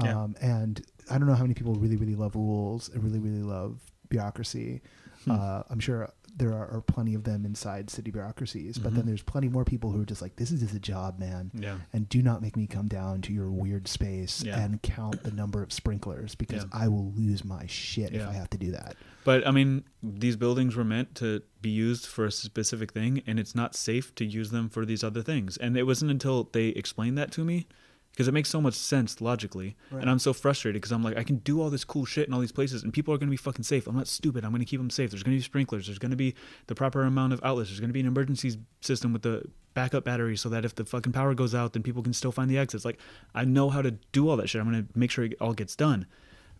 Yeah. 0.03 0.21
um, 0.23 0.35
and 0.41 0.73
i 1.09 1.17
don't 1.17 1.27
know 1.27 1.35
how 1.35 1.43
many 1.43 1.53
people 1.53 1.73
really 1.75 1.97
really 1.97 2.15
love 2.15 2.35
rules 2.35 2.89
and 2.89 3.03
really 3.03 3.19
really 3.19 3.43
love 3.43 3.79
bureaucracy 4.09 4.81
Hmm. 5.25 5.31
uh, 5.31 5.61
i'm 5.69 5.79
sure 5.79 6.09
there 6.35 6.53
are, 6.53 6.67
are 6.77 6.81
plenty 6.81 7.13
of 7.13 7.23
them 7.23 7.45
inside 7.45 7.89
city 7.89 8.09
bureaucracies 8.11 8.77
but 8.77 8.93
then 8.93 9.03
Mhm. 9.03 9.07
there's 9.07 9.21
plenty 9.23 9.49
more 9.49 9.65
people 9.65 9.91
who 9.91 10.01
are 10.01 10.05
just 10.05 10.21
like 10.21 10.37
this 10.37 10.51
is 10.51 10.61
just 10.61 10.73
a 10.73 10.79
job 10.79 11.19
man 11.19 11.51
Yeah, 11.53 11.77
and 11.93 12.07
do 12.09 12.21
not 12.21 12.41
make 12.41 12.55
me 12.55 12.67
come 12.67 12.87
down 12.87 13.21
to 13.23 13.33
your 13.33 13.51
weird 13.51 13.87
space 13.87 14.41
Yeah. 14.43 14.59
and 14.63 14.81
count 14.81 15.23
the 15.23 15.31
number 15.31 15.61
of 15.61 15.73
sprinklers 15.73 16.35
because 16.35 16.63
Yeah. 16.63 16.69
I 16.83 16.87
will 16.87 17.11
lose 17.11 17.43
my 17.43 17.65
shit 17.67 18.13
if 18.13 18.25
I 18.27 18.33
have 18.33 18.49
to 18.51 18.57
do 18.57 18.71
that. 18.71 18.95
but 19.23 19.45
I 19.45 19.51
mean, 19.51 19.83
these 20.01 20.35
buildings 20.35 20.75
were 20.75 20.83
meant 20.85 21.13
to 21.15 21.41
be 21.61 21.69
used 21.69 22.05
for 22.07 22.25
a 22.25 22.31
specific 22.31 22.91
thing, 22.91 23.21
and 23.27 23.39
it's 23.39 23.53
not 23.53 23.75
safe 23.75 24.15
to 24.15 24.25
use 24.25 24.49
them 24.49 24.67
for 24.69 24.83
these 24.85 25.03
other 25.03 25.21
things. 25.21 25.57
And 25.57 25.77
it 25.77 25.83
wasn't 25.83 26.09
until 26.09 26.49
they 26.53 26.69
explained 26.69 27.17
that 27.19 27.31
to 27.33 27.43
me. 27.45 27.67
Because 28.11 28.27
it 28.27 28.33
makes 28.33 28.49
so 28.49 28.59
much 28.59 28.73
sense 28.73 29.21
logically, 29.21 29.75
Right. 29.89 30.01
and 30.01 30.11
I'm 30.11 30.19
so 30.19 30.33
frustrated 30.33 30.81
because 30.81 30.91
I'm 30.91 31.01
like, 31.01 31.15
I 31.17 31.23
can 31.23 31.37
do 31.37 31.61
all 31.61 31.69
this 31.69 31.85
cool 31.85 32.03
shit 32.05 32.27
in 32.27 32.33
all 32.33 32.41
these 32.41 32.51
places, 32.51 32.83
and 32.83 32.91
people 32.91 33.13
are 33.13 33.17
gonna 33.17 33.31
be 33.31 33.37
fucking 33.37 33.63
safe. 33.63 33.87
I'm 33.87 33.95
not 33.95 34.07
stupid. 34.07 34.43
I'm 34.43 34.51
gonna 34.51 34.65
keep 34.65 34.79
them 34.81 34.89
safe. 34.89 35.11
There's 35.11 35.23
gonna 35.23 35.37
be 35.37 35.41
sprinklers. 35.41 35.85
There's 35.87 35.97
gonna 35.99 36.17
be 36.17 36.35
the 36.67 36.75
proper 36.75 37.03
amount 37.03 37.31
of 37.31 37.39
outlets. 37.43 37.69
There's 37.69 37.79
gonna 37.79 37.93
be 37.93 38.01
an 38.01 38.07
emergency 38.07 38.57
system 38.81 39.13
with 39.13 39.21
the 39.21 39.43
backup 39.73 40.03
battery 40.03 40.35
so 40.35 40.49
that 40.49 40.65
if 40.65 40.75
the 40.75 40.83
fucking 40.83 41.13
power 41.13 41.33
goes 41.33 41.55
out, 41.55 41.71
then 41.71 41.83
people 41.83 42.03
can 42.03 42.11
still 42.11 42.33
find 42.33 42.51
the 42.51 42.57
exits. 42.57 42.83
Like, 42.83 42.99
I 43.33 43.45
know 43.45 43.69
how 43.69 43.81
to 43.81 43.91
do 44.11 44.27
all 44.29 44.35
that 44.37 44.49
shit. 44.49 44.59
I'm 44.59 44.67
gonna 44.69 44.87
make 44.93 45.09
sure 45.09 45.23
it 45.23 45.35
all 45.39 45.53
gets 45.53 45.75
done. 45.77 46.05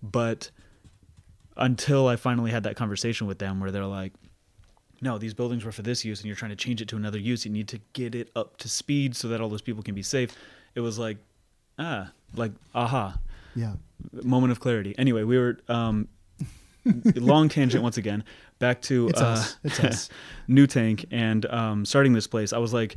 But 0.02 0.52
until 1.58 2.08
I 2.08 2.16
finally 2.16 2.52
had 2.52 2.64
that 2.64 2.76
conversation 2.78 3.28
with 3.28 3.40
them 3.40 3.60
where 3.60 3.72
they're 3.72 3.86
like, 3.86 4.14
no, 5.02 5.18
these 5.18 5.34
buildings 5.34 5.66
were 5.66 5.72
for 5.72 5.82
this 5.82 6.06
use 6.06 6.20
and 6.22 6.28
you're 6.28 6.36
trying 6.36 6.52
to 6.52 6.56
change 6.56 6.82
it 6.82 6.88
to 6.90 6.96
another 6.96 7.20
use. 7.20 7.44
You 7.46 7.52
need 7.52 7.68
to 7.70 7.80
get 7.94 8.16
it 8.16 8.30
up 8.36 8.58
to 8.58 8.70
speed 8.70 9.16
so 9.16 9.28
that 9.28 9.42
all 9.42 9.50
those 9.50 9.62
people 9.62 9.84
can 9.84 9.96
be 9.96 10.04
safe. 10.04 10.32
It 10.76 10.80
was 10.80 10.98
like, 10.98 11.18
ah, 11.80 12.12
like, 12.36 12.52
aha, 12.74 13.18
Yeah. 13.56 13.74
moment 14.24 14.52
of 14.52 14.60
clarity. 14.60 14.96
Anyway, 14.98 15.24
we 15.24 15.38
were, 15.38 15.58
um, 15.68 16.08
long 17.16 17.50
tangent 17.50 17.84
once 17.84 17.98
again, 17.98 18.24
back 18.60 18.82
to 18.84 19.08
It's 19.10 19.22
uh, 19.22 19.26
us. 19.26 19.58
It's 19.64 19.80
us. 19.80 20.10
new 20.48 20.66
tank 20.68 21.06
and 21.12 21.46
um, 21.48 21.86
starting 21.86 22.14
this 22.14 22.28
place. 22.28 22.54
I 22.54 22.58
was 22.58 22.74
like, 22.74 22.96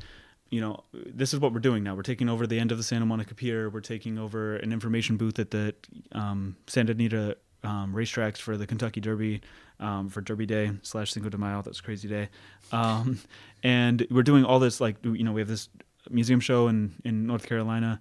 you 0.51 0.61
know, 0.61 0.85
this 0.93 1.35
is 1.35 1.41
what 1.41 1.53
we're 1.53 1.59
doing 1.61 1.83
now. 1.83 1.95
We're 1.95 2.03
taking 2.03 2.29
over 2.29 2.47
the 2.47 2.59
end 2.59 2.71
of 2.73 2.79
the 2.79 2.85
Santa 2.85 3.05
Monica 3.07 3.35
Pier. 3.35 3.69
We're 3.69 3.81
taking 3.81 4.19
over 4.19 4.57
an 4.57 4.73
information 4.73 5.17
booth 5.17 5.39
at 5.39 5.51
the 5.51 5.75
um, 6.13 6.57
Santa 6.67 6.93
Anita 6.93 7.37
um, 7.65 7.93
racetracks 7.95 8.39
for 8.39 8.57
the 8.57 8.67
Kentucky 8.67 9.01
Derby, 9.01 9.41
um, 9.81 10.09
for 10.09 10.21
Derby 10.21 10.47
Day 10.47 10.71
slash 10.83 11.13
Cinco 11.13 11.29
de 11.29 11.39
Mayo. 11.39 11.63
That's 11.63 11.81
crazy 11.81 12.09
day. 12.09 12.29
Um, 12.73 13.19
and 13.63 14.07
we're 14.11 14.23
doing 14.23 14.45
all 14.45 14.59
this, 14.61 14.81
like, 14.81 14.97
you 15.03 15.25
know, 15.25 15.33
we 15.33 15.41
have 15.41 15.49
this 15.49 15.69
museum 16.11 16.41
show 16.41 16.69
in, 16.69 16.95
in 17.05 17.27
North 17.27 17.47
Carolina. 17.47 18.01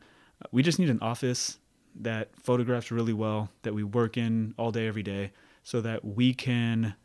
We 0.51 0.63
just 0.63 0.79
need 0.79 0.89
an 0.89 0.99
office 1.01 1.59
that 2.01 2.29
photographs 2.35 2.91
really 2.91 3.13
well, 3.13 3.49
that 3.61 3.73
we 3.73 3.83
work 3.83 4.17
in 4.17 4.53
all 4.57 4.71
day, 4.71 4.87
every 4.87 5.03
day, 5.03 5.31
so 5.63 5.81
that 5.81 6.03
we 6.03 6.33
can 6.33 6.95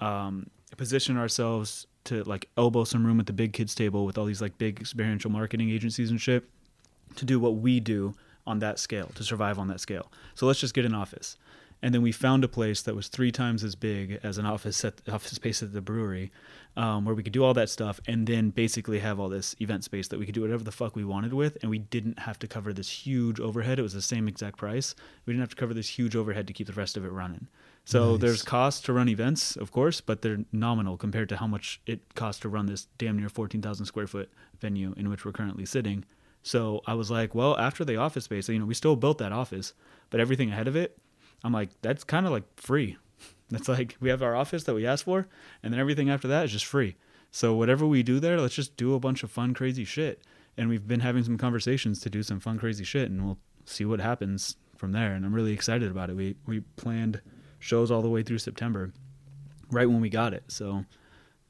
um, 0.00 0.50
position 0.76 1.16
ourselves 1.16 1.86
to 2.04 2.22
like 2.24 2.48
elbow 2.56 2.84
some 2.84 3.04
room 3.04 3.18
at 3.18 3.26
the 3.26 3.32
big 3.32 3.52
kids 3.52 3.74
table 3.74 4.04
with 4.04 4.16
all 4.16 4.24
these 4.24 4.40
like 4.40 4.56
big 4.58 4.80
experiential 4.80 5.30
marketing 5.30 5.70
agencies 5.70 6.10
and 6.10 6.20
shit 6.20 6.44
to 7.16 7.24
do 7.24 7.40
what 7.40 7.56
we 7.56 7.80
do 7.80 8.14
on 8.46 8.60
that 8.60 8.78
scale 8.78 9.10
to 9.14 9.24
survive 9.24 9.58
on 9.58 9.68
that 9.68 9.80
scale. 9.80 10.10
So 10.34 10.46
let's 10.46 10.60
just 10.60 10.74
get 10.74 10.84
an 10.84 10.94
office. 10.94 11.36
And 11.82 11.94
then 11.94 12.00
we 12.02 12.10
found 12.10 12.42
a 12.42 12.48
place 12.48 12.80
that 12.82 12.96
was 12.96 13.08
three 13.08 13.30
times 13.30 13.62
as 13.62 13.74
big 13.74 14.18
as 14.22 14.38
an 14.38 14.46
office 14.46 14.82
at 14.84 14.94
office 15.12 15.32
space 15.32 15.62
at 15.62 15.72
the 15.72 15.82
brewery, 15.82 16.32
um, 16.76 17.04
where 17.04 17.14
we 17.14 17.22
could 17.22 17.32
do 17.34 17.44
all 17.44 17.54
that 17.54 17.68
stuff, 17.68 18.00
and 18.06 18.26
then 18.26 18.50
basically 18.50 18.98
have 19.00 19.20
all 19.20 19.28
this 19.28 19.54
event 19.60 19.84
space 19.84 20.08
that 20.08 20.18
we 20.18 20.24
could 20.24 20.34
do 20.34 20.40
whatever 20.40 20.64
the 20.64 20.72
fuck 20.72 20.96
we 20.96 21.04
wanted 21.04 21.34
with, 21.34 21.58
and 21.60 21.70
we 21.70 21.78
didn't 21.78 22.20
have 22.20 22.38
to 22.38 22.48
cover 22.48 22.72
this 22.72 22.88
huge 22.88 23.38
overhead. 23.40 23.78
It 23.78 23.82
was 23.82 23.92
the 23.92 24.00
same 24.02 24.26
exact 24.26 24.56
price. 24.56 24.94
We 25.26 25.32
didn't 25.32 25.42
have 25.42 25.50
to 25.50 25.56
cover 25.56 25.74
this 25.74 25.88
huge 25.98 26.16
overhead 26.16 26.46
to 26.46 26.52
keep 26.54 26.66
the 26.66 26.72
rest 26.72 26.96
of 26.96 27.04
it 27.04 27.12
running. 27.12 27.46
So 27.84 28.12
Nice. 28.12 28.20
there's 28.20 28.42
costs 28.42 28.80
to 28.86 28.92
run 28.92 29.08
events, 29.08 29.54
of 29.54 29.70
course, 29.70 30.00
but 30.00 30.22
they're 30.22 30.44
nominal 30.52 30.96
compared 30.96 31.28
to 31.28 31.36
how 31.36 31.46
much 31.46 31.80
it 31.86 32.14
costs 32.14 32.40
to 32.40 32.48
run 32.48 32.66
this 32.66 32.88
damn 32.98 33.18
near 33.18 33.28
14,000 33.28 33.86
square 33.86 34.06
foot 34.06 34.30
venue 34.60 34.92
in 34.96 35.08
which 35.08 35.24
we're 35.24 35.32
currently 35.32 35.66
sitting. 35.66 36.04
So 36.42 36.80
I 36.86 36.94
was 36.94 37.10
like, 37.10 37.34
well, 37.34 37.56
after 37.58 37.84
the 37.84 37.96
office 37.96 38.24
space, 38.24 38.48
you 38.48 38.58
know, 38.58 38.66
we 38.66 38.74
still 38.74 38.96
built 38.96 39.18
that 39.18 39.32
office, 39.32 39.74
but 40.10 40.20
everything 40.20 40.50
ahead 40.50 40.68
of 40.68 40.74
it, 40.76 40.98
I'm 41.44 41.52
like, 41.52 41.70
that's 41.82 42.04
kind 42.04 42.26
of 42.26 42.32
like 42.32 42.44
free. 42.56 42.96
That's 43.48 43.68
like 43.68 43.96
we 44.00 44.08
have 44.08 44.22
our 44.22 44.34
office 44.34 44.64
that 44.64 44.74
we 44.74 44.84
asked 44.84 45.04
for, 45.04 45.28
and 45.62 45.72
then 45.72 45.78
everything 45.78 46.10
after 46.10 46.26
that 46.26 46.46
is 46.46 46.52
just 46.52 46.66
free. 46.66 46.96
So 47.30 47.54
whatever 47.54 47.86
we 47.86 48.02
do 48.02 48.18
there, 48.18 48.40
let's 48.40 48.56
just 48.56 48.76
do 48.76 48.94
a 48.94 48.98
bunch 48.98 49.22
of 49.22 49.30
fun, 49.30 49.54
crazy 49.54 49.84
shit. 49.84 50.20
And 50.56 50.68
we've 50.68 50.88
been 50.88 51.00
having 51.00 51.22
some 51.22 51.38
conversations 51.38 52.00
to 52.00 52.10
do 52.10 52.24
some 52.24 52.40
fun, 52.40 52.58
crazy 52.58 52.82
shit, 52.82 53.08
and 53.08 53.24
we'll 53.24 53.38
see 53.64 53.84
what 53.84 54.00
happens 54.00 54.56
from 54.76 54.92
there. 54.92 55.12
And 55.12 55.24
I'm 55.24 55.34
really 55.34 55.52
excited 55.52 55.90
about 55.90 56.10
it. 56.10 56.16
We 56.16 56.34
we 56.46 56.60
planned 56.76 57.20
shows 57.58 57.90
all 57.90 58.02
the 58.02 58.08
way 58.08 58.22
through 58.22 58.38
September, 58.38 58.92
right 59.70 59.88
when 59.88 60.00
we 60.00 60.08
got 60.08 60.34
it. 60.34 60.44
So 60.48 60.84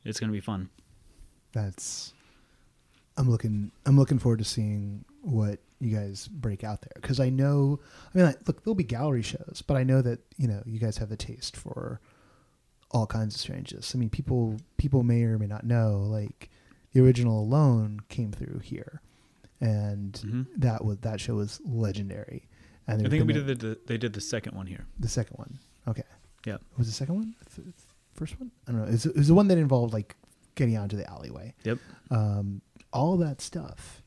it's 0.05 0.20
gonna 0.20 0.32
be 0.32 0.41
fun. 0.41 0.68
That's. 1.53 2.12
I'm 3.16 3.30
looking. 3.30 3.70
I'm 3.87 3.97
looking 3.97 4.18
forward 4.18 4.39
to 4.41 4.45
seeing 4.45 5.05
what 5.22 5.61
you 5.81 5.95
guys 5.97 6.29
break 6.29 6.64
out 6.64 6.81
there 6.83 6.93
because 6.97 7.20
I 7.20 7.29
know. 7.31 7.81
I 8.14 8.18
mean, 8.18 8.27
like, 8.27 8.47
look, 8.47 8.62
there'll 8.64 8.74
be 8.74 8.85
gallery 8.85 9.22
shows, 9.22 9.62
but 9.66 9.77
I 9.77 9.83
know 9.85 10.03
that 10.03 10.20
you 10.37 10.49
know 10.49 10.62
you 10.66 10.79
guys 10.79 10.99
have 10.99 11.09
the 11.09 11.16
taste 11.16 11.57
for 11.57 12.01
all 12.93 13.07
kinds 13.07 13.35
of 13.35 13.41
strangeness. 13.41 13.95
I 13.95 13.99
mean, 13.99 14.11
people 14.11 14.57
people 14.79 15.03
may 15.03 15.22
or 15.24 15.39
may 15.39 15.47
not 15.47 15.64
know 15.64 15.99
like 16.09 16.51
the 16.93 17.01
original 17.05 17.41
Alone 17.41 18.01
came 18.09 18.33
through 18.33 18.61
here, 18.61 19.03
and 19.61 20.12
Mhm. 20.12 20.47
that 20.57 20.85
was 20.85 20.99
that 20.99 21.20
show 21.20 21.35
was 21.37 21.61
legendary. 21.64 22.49
And 22.87 23.05
I 23.07 23.11
think 23.11 23.27
we 23.27 23.33
did 23.33 23.47
the, 23.49 23.55
the 23.55 23.79
they 23.87 23.99
did 23.99 24.12
the 24.12 24.20
second 24.20 24.55
one 24.57 24.66
here. 24.66 24.87
the 24.99 25.09
second 25.09 25.37
one. 25.37 25.59
Okay. 25.89 26.05
Yeah. 26.47 26.59
Was 26.79 26.87
the 26.87 26.93
second 26.93 27.16
one? 27.16 27.35
Th- 27.55 27.66
first 28.14 28.39
one? 28.41 28.51
I 28.66 28.70
don't 28.72 28.81
know. 28.83 28.87
It 28.87 28.93
was, 28.93 29.07
it 29.07 29.16
was 29.16 29.29
the 29.29 29.35
one 29.35 29.49
that 29.49 29.59
involved 29.59 29.93
like 29.93 30.14
getting 30.55 30.77
onto 30.77 30.97
the 30.97 31.09
alleyway. 31.11 31.53
Yep. 31.64 31.79
Um, 32.11 32.62
all 32.93 33.16
that 33.18 33.41
stuff 33.41 34.03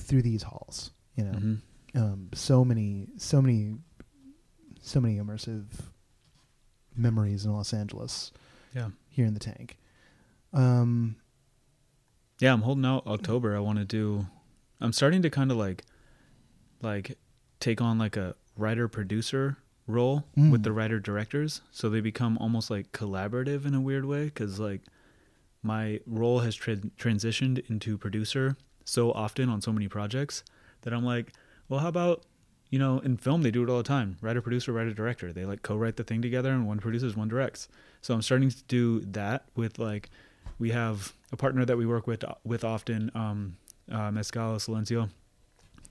through 0.00 0.22
these 0.22 0.42
halls. 0.42 0.90
You 1.16 1.24
know, 1.24 1.32
Mhm. 1.32 1.60
um, 1.94 2.28
so 2.34 2.64
many, 2.64 3.08
so 3.16 3.40
many, 3.42 3.76
so 4.80 5.00
many 5.00 5.18
immersive 5.18 5.66
memories 6.96 7.44
in 7.44 7.52
Los 7.52 7.72
Angeles 7.72 8.32
Yeah. 8.74 8.90
here 9.08 9.26
in 9.26 9.34
the 9.34 9.40
tank. 9.40 9.76
Um, 10.52 11.16
Yeah, 12.40 12.54
I'm 12.54 12.62
holding 12.62 12.86
out 12.86 13.06
October. 13.06 13.54
I 13.54 13.60
want 13.60 13.78
to 13.80 13.84
do. 13.84 14.26
I'm 14.80 14.94
starting 14.94 15.20
to 15.22 15.28
kind 15.30 15.50
of 15.50 15.58
like, 15.58 15.84
like, 16.80 17.18
take 17.60 17.82
on 17.82 17.98
like 17.98 18.16
a 18.16 18.34
writer 18.56 18.88
producer 18.88 19.58
role 19.86 20.24
Mm. 20.38 20.50
with 20.50 20.62
the 20.62 20.72
writer 20.72 20.98
directors, 21.00 21.60
so 21.70 21.90
they 21.90 22.00
become 22.00 22.38
almost 22.38 22.70
like 22.70 22.92
collaborative 22.92 23.66
in 23.66 23.74
a 23.74 23.80
weird 23.80 24.06
way. 24.06 24.24
Because 24.26 24.58
like, 24.58 24.80
my 25.62 26.00
role 26.06 26.40
has 26.40 26.54
tra- 26.54 26.76
transitioned 26.76 27.58
into 27.68 27.98
producer 27.98 28.56
so 28.84 29.12
often 29.12 29.48
on 29.48 29.60
so 29.60 29.72
many 29.72 29.88
projects 29.88 30.42
that 30.82 30.92
I'm 30.92 31.04
like, 31.04 31.32
well, 31.68 31.80
how 31.80 31.88
about 31.88 32.24
you 32.70 32.78
know, 32.78 33.00
in 33.00 33.16
film 33.16 33.42
they 33.42 33.50
do 33.50 33.62
it 33.64 33.68
all 33.68 33.78
the 33.78 33.82
time. 33.82 34.16
Writer, 34.20 34.40
producer, 34.40 34.72
writer, 34.72 34.92
director. 34.92 35.32
They 35.32 35.44
like 35.44 35.62
co-write 35.62 35.96
the 35.96 36.04
thing 36.04 36.22
together, 36.22 36.52
and 36.52 36.66
one 36.66 36.78
produces, 36.78 37.16
one 37.16 37.28
directs. 37.28 37.68
So 38.00 38.14
I'm 38.14 38.22
starting 38.22 38.48
to 38.48 38.62
do 38.64 39.00
that 39.00 39.44
with 39.56 39.78
like, 39.78 40.08
we 40.58 40.70
have 40.70 41.12
a 41.32 41.36
partner 41.36 41.64
that 41.64 41.76
we 41.76 41.84
work 41.84 42.06
with 42.06 42.24
with 42.44 42.64
often, 42.64 43.10
um, 43.14 43.56
uh, 43.90 44.10
Mezcal 44.12 44.56
Silencio. 44.56 45.10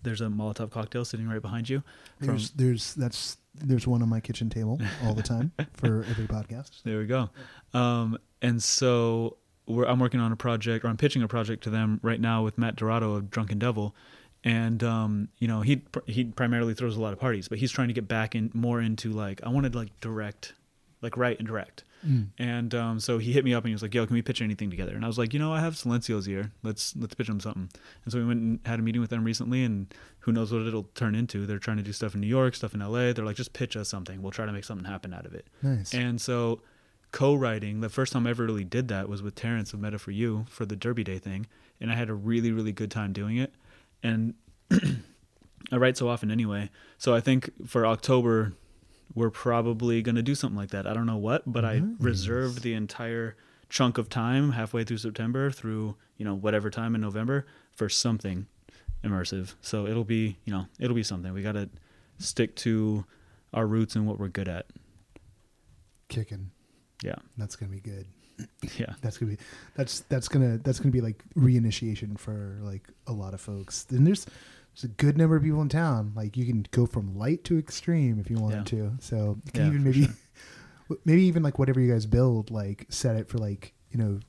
There's 0.02 0.22
a 0.22 0.26
Molotov 0.26 0.72
cocktail 0.72 1.04
sitting 1.04 1.28
right 1.28 1.42
behind 1.42 1.68
you. 1.68 1.84
There's, 2.22 2.52
there's, 2.52 2.94
that's, 2.94 3.36
there's 3.54 3.86
one 3.86 4.02
on 4.02 4.08
my 4.08 4.22
kitchen 4.22 4.50
table 4.50 4.80
all 5.04 5.14
the 5.14 5.22
time 5.22 5.52
for 5.74 6.06
every 6.10 6.26
podcast. 6.28 6.82
There 6.84 7.00
we 7.00 7.06
go. 7.06 7.30
Um, 7.74 8.18
and 8.42 8.64
so 8.64 9.36
I'm 9.70 10.00
working 10.00 10.20
on 10.20 10.32
a 10.32 10.36
project, 10.36 10.84
or 10.84 10.88
I'm 10.88 10.98
pitching 10.98 11.22
a 11.22 11.28
project 11.28 11.64
to 11.64 11.70
them 11.70 12.00
right 12.02 12.20
now 12.20 12.44
with 12.44 12.58
Matt 12.58 12.76
Dorado 12.76 13.14
of 13.14 13.30
Drunken 13.30 13.60
Devil, 13.60 13.96
and 14.44 14.84
um, 14.84 15.30
you 15.38 15.48
know 15.48 15.62
he 15.62 15.82
he 16.06 16.26
primarily 16.26 16.74
throws 16.74 16.98
a 16.98 17.02
lot 17.02 17.14
of 17.14 17.20
parties, 17.20 17.48
but 17.48 17.60
he's 17.60 17.72
trying 17.72 17.88
to 17.90 17.94
get 17.94 18.08
back 18.08 18.36
in 18.36 18.52
more 18.54 18.82
into 18.82 19.12
like 19.12 19.42
I 19.44 19.50
wanted 19.50 19.76
like 19.76 19.98
direct, 20.00 20.54
like 21.02 21.18
write 21.18 21.40
and 21.40 21.48
direct. 21.48 21.84
Mm. 22.06 22.28
And 22.38 22.74
um, 22.76 23.00
so 23.00 23.18
he 23.18 23.34
hit 23.34 23.44
me 23.44 23.54
up 23.54 23.64
and 23.64 23.70
he 23.70 23.74
was 23.74 23.82
like, 23.82 23.94
"Yo, 23.94 24.06
can 24.06 24.14
we 24.14 24.22
pitch 24.22 24.42
anything 24.42 24.70
together?" 24.70 24.96
And 24.96 25.04
I 25.04 25.08
was 25.08 25.18
like, 25.18 25.34
"You 25.34 25.40
know, 25.40 25.54
I 25.54 25.60
have 25.60 25.78
Silencio's 25.78 26.26
here. 26.26 26.52
Let's 26.64 26.96
let's 26.96 27.14
pitch 27.14 27.28
them 27.28 27.40
something." 27.40 27.70
And 28.06 28.12
so 28.12 28.20
we 28.20 28.26
went 28.26 28.42
and 28.42 28.60
had 28.66 28.80
a 28.80 28.82
meeting 28.82 29.02
with 29.02 29.10
them 29.10 29.24
recently, 29.24 29.64
and 29.64 29.94
who 30.20 30.32
knows 30.32 30.52
what 30.52 30.62
it'll 30.62 30.90
turn 30.96 31.16
into? 31.16 31.46
They're 31.46 31.60
trying 31.60 31.78
to 31.78 31.84
do 31.84 31.92
stuff 31.92 32.16
in 32.16 32.22
New 32.22 32.28
York, 32.28 32.56
stuff 32.56 32.74
in 32.74 32.80
LA. 32.80 33.12
They're 33.12 33.26
like, 33.26 33.36
"Just 33.36 33.54
pitch 33.54 33.76
us 33.76 33.90
something. 33.90 34.22
We'll 34.22 34.32
try 34.32 34.46
to 34.46 34.54
make 34.54 34.64
something 34.64 34.86
happen 34.86 35.14
out 35.14 35.26
of 35.26 35.34
it." 35.34 35.48
Nice. 35.62 35.94
And 35.94 36.22
so 36.22 36.62
co-writing, 37.12 37.82
the 37.82 37.90
first 37.90 38.14
time 38.14 38.28
I 38.28 38.32
ever 38.32 38.46
really 38.46 38.64
did 38.64 38.88
that 38.90 39.10
was 39.10 39.22
with 39.22 39.36
Terrence 39.36 39.74
of 39.74 39.80
Meta 39.82 39.98
for 40.00 40.12
You 40.12 40.46
for 40.50 40.66
the 40.66 40.76
Derby 40.76 41.04
Day 41.04 41.18
thing, 41.20 41.48
and 41.82 41.92
I 41.92 41.96
had 41.96 42.10
a 42.10 42.14
really 42.14 42.52
really 42.52 42.72
good 42.72 42.92
time 42.92 43.14
doing 43.14 43.38
it. 43.38 43.54
And 44.04 44.34
I 44.72 45.78
write 45.78 45.98
so 45.98 46.08
often 46.10 46.32
anyway, 46.32 46.70
so 46.98 47.14
I 47.14 47.20
think 47.22 47.50
for 47.68 47.86
October 47.86 48.54
we're 49.16 49.32
probably 49.32 50.02
going 50.04 50.16
to 50.16 50.22
do 50.22 50.36
something 50.36 50.58
like 50.58 50.70
that. 50.70 50.86
I 50.86 50.94
don't 50.94 51.08
know 51.08 51.18
what, 51.18 51.42
but 51.52 51.66
I 51.66 51.80
Nice. 51.80 51.96
reserved 52.00 52.62
the 52.62 52.74
entire 52.76 53.36
chunk 53.68 53.98
of 53.98 54.08
time 54.08 54.52
halfway 54.52 54.84
through 54.84 54.98
September 54.98 55.50
through, 55.50 55.96
you 56.18 56.26
know, 56.26 56.36
whatever 56.36 56.70
time 56.70 56.94
in 56.94 57.02
November 57.02 57.46
for 57.72 57.90
something 57.90 58.46
immersive. 59.04 59.56
So 59.62 59.88
it'll 59.88 60.04
be, 60.04 60.38
you 60.46 60.54
know, 60.54 60.68
it'll 60.80 60.96
be 60.96 61.02
something. 61.04 61.34
We 61.34 61.42
got 61.42 61.54
to 61.54 61.70
stick 62.20 62.56
to 62.58 63.04
our 63.52 63.66
roots 63.66 63.96
and 63.96 64.06
what 64.06 64.20
we're 64.20 64.28
good 64.28 64.48
at. 64.48 64.68
Kicking. 66.08 66.52
Yeah. 67.04 67.16
That's 67.38 67.56
gonna 67.56 67.72
be 67.72 67.80
good. 67.82 68.06
Yeah. 68.78 68.94
That's 69.02 69.18
gonna 69.18 69.34
be 69.34 69.38
that's 69.76 70.02
that's 70.02 70.28
gonna 70.30 70.58
that's 70.60 70.80
gonna 70.80 70.92
be 70.92 71.02
like 71.02 71.24
reinitiation 71.36 72.18
for 72.18 72.58
like 72.62 72.88
a 73.08 73.12
lot 73.12 73.34
of 73.34 73.42
folks. 73.42 73.86
And 73.90 74.06
there's 74.08 74.26
there's 74.74 74.84
a 74.86 74.88
good 74.88 75.18
number 75.18 75.36
of 75.36 75.44
people 75.44 75.62
in 75.62 75.70
town. 75.70 76.14
Like 76.16 76.38
you 76.38 76.46
can 76.46 76.66
go 76.72 76.86
from 76.86 77.18
light 77.18 77.44
to 77.46 77.58
extreme 77.58 78.20
if 78.20 78.30
you 78.30 78.38
wanted 78.38 78.66
to. 78.68 78.94
So 79.00 79.38
you 79.46 79.52
can 79.52 79.62
Yeah, 79.64 79.68
even 79.70 79.84
maybe 79.84 80.04
sure. 80.06 80.98
maybe 81.06 81.24
even 81.24 81.44
like 81.44 81.60
whatever 81.60 81.80
you 81.82 81.92
guys 81.92 82.06
build, 82.06 82.50
like 82.52 82.86
set 82.90 83.16
it 83.18 83.28
for 83.28 83.38
like 83.40 83.74
you 83.92 83.98
know 84.00 84.20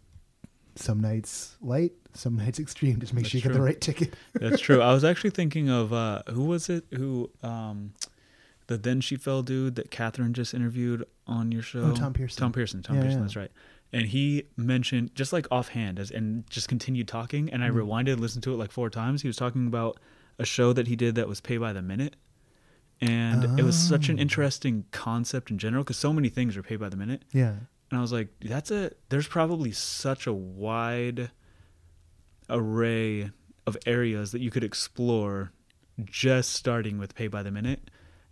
some 0.77 0.99
nights 1.01 1.57
light, 1.61 1.93
some 2.15 2.37
nights 2.37 2.59
extreme. 2.59 2.99
Just 2.99 3.13
make 3.15 3.25
That's 3.25 3.31
sure 3.31 3.39
you 3.39 3.43
get 3.43 3.53
the 3.53 3.61
right 3.63 3.81
ticket. 3.81 4.15
That's 4.35 4.61
true. 4.61 4.81
I 4.81 4.93
was 4.93 5.05
actually 5.05 5.31
thinking 5.31 5.69
of 5.69 5.93
uh, 5.93 6.23
who 6.31 6.45
was 6.45 6.69
it 6.69 6.85
who 6.95 7.31
um, 7.43 7.93
the 8.71 8.79
then 8.79 9.01
she 9.01 9.17
fell 9.17 9.43
dude 9.43 9.75
that 9.75 9.91
Catherine 9.91 10.33
just 10.33 10.55
interviewed 10.55 11.05
on 11.27 11.51
your 11.51 11.61
show. 11.63 11.91
Oh, 11.91 11.95
Tom 11.95 12.13
Pearson. 12.13 12.41
Tom 12.41 12.53
Pearson. 12.53 12.83
Tom 12.83 12.97
Yeah, 12.97 13.03
Pearson. 13.03 13.19
yeah. 13.19 13.25
That's 13.25 13.37
right. 13.37 13.51
And 13.93 14.07
he 14.07 14.45
mentioned 14.57 15.15
just 15.17 15.33
like 15.33 15.49
offhand 15.51 15.99
as 15.99 16.13
and 16.13 16.49
just 16.49 16.69
continued 16.69 17.09
talking, 17.09 17.51
and 17.53 17.65
I 17.65 17.69
Mhm. 17.71 17.75
rewinded, 17.85 18.13
and 18.13 18.21
listened 18.21 18.45
to 18.45 18.53
it 18.55 18.57
like 18.57 18.71
four 18.71 18.89
times. 18.89 19.23
He 19.23 19.29
was 19.29 19.37
talking 19.37 19.67
about 19.67 19.99
a 20.39 20.45
show 20.45 20.73
that 20.73 20.87
he 20.87 20.95
did 20.95 21.17
that 21.17 21.27
was 21.27 21.41
pay 21.41 21.57
by 21.57 21.73
the 21.73 21.83
minute, 21.83 22.15
and 23.01 23.59
it 23.59 23.65
was 23.65 23.77
such 23.77 24.09
an 24.09 24.19
Oh. 24.19 24.23
interesting 24.23 24.85
concept 24.93 25.51
in 25.51 25.59
general 25.59 25.83
because 25.83 25.97
so 25.97 26.13
many 26.13 26.29
things 26.29 26.57
are 26.57 26.63
pay 26.63 26.77
by 26.77 26.89
the 26.89 26.97
minute. 26.97 27.25
Yeah. 27.33 27.57
And 27.91 27.99
I 27.99 28.01
was 28.01 28.13
like, 28.13 28.29
that's 28.41 28.71
a 28.71 28.93
there's 29.09 29.27
probably 29.27 29.73
such 29.73 30.29
a 30.29 30.33
wide 30.33 31.33
array 32.49 33.31
of 33.67 33.77
areas 33.87 34.31
that 34.33 34.41
you 34.41 34.51
could 34.51 34.65
explore 34.65 35.51
just 36.05 36.53
starting 36.53 36.99
with 36.99 37.15
pay 37.17 37.27
by 37.29 37.43
the 37.43 37.51
minute. 37.51 37.91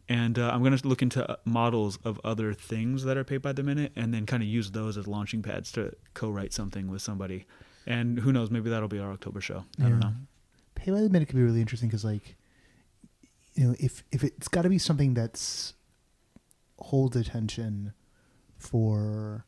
And 0.08 0.38
uh, 0.38 0.50
I'm 0.52 0.62
going 0.62 0.76
to 0.76 0.88
look 0.88 1.02
into 1.02 1.28
uh, 1.30 1.36
models 1.44 1.98
of 2.02 2.18
other 2.24 2.54
things 2.54 3.04
that 3.04 3.16
are 3.18 3.24
paid 3.24 3.42
by 3.42 3.52
the 3.52 3.62
minute 3.62 3.92
and 3.94 4.14
then 4.14 4.24
kind 4.24 4.42
of 4.42 4.48
use 4.48 4.70
those 4.70 4.96
as 4.96 5.06
launching 5.06 5.42
pads 5.42 5.70
to 5.72 5.92
co 6.14 6.30
write 6.30 6.52
something 6.54 6.88
with 6.90 7.02
somebody 7.02 7.44
And 7.86 8.18
who 8.18 8.32
knows? 8.32 8.50
Maybe 8.50 8.70
that'll 8.70 8.88
be 8.88 8.98
our 8.98 9.12
October 9.12 9.40
show. 9.42 9.64
I 9.78 9.82
don't 9.84 10.00
know. 10.00 10.12
Pay 10.74 10.92
by 10.92 11.00
the 11.00 11.10
minute 11.10 11.28
could 11.28 11.36
be 11.36 11.42
really 11.42 11.60
interesting 11.60 11.88
because, 11.88 12.04
like, 12.04 12.36
you 13.54 13.66
know, 13.66 13.74
if 13.80 14.04
if 14.12 14.22
it's 14.24 14.48
got 14.48 14.62
to 14.62 14.68
be 14.68 14.78
something 14.78 15.12
that's 15.14 15.74
holds 16.78 17.16
attention 17.16 17.92
for 18.56 19.44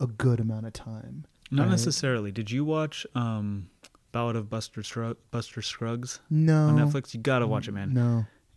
a 0.00 0.06
good 0.06 0.38
amount 0.40 0.66
of 0.66 0.72
time. 0.72 1.24
Not 1.50 1.62
right? 1.64 1.70
necessarily. 1.70 2.30
Did 2.32 2.50
you 2.50 2.64
watch 2.64 3.06
um, 3.14 3.70
Ballad 4.12 4.36
of 4.36 4.50
Buster 4.50 4.82
Scruggs, 4.82 5.18
Buster 5.30 5.62
Scruggs 5.62 6.20
No. 6.30 6.68
on 6.68 6.76
Netflix? 6.78 7.14
You 7.14 7.20
gotta 7.20 7.46
watch 7.46 7.68
it, 7.68 7.72
man. 7.72 7.94
No. 7.94 8.26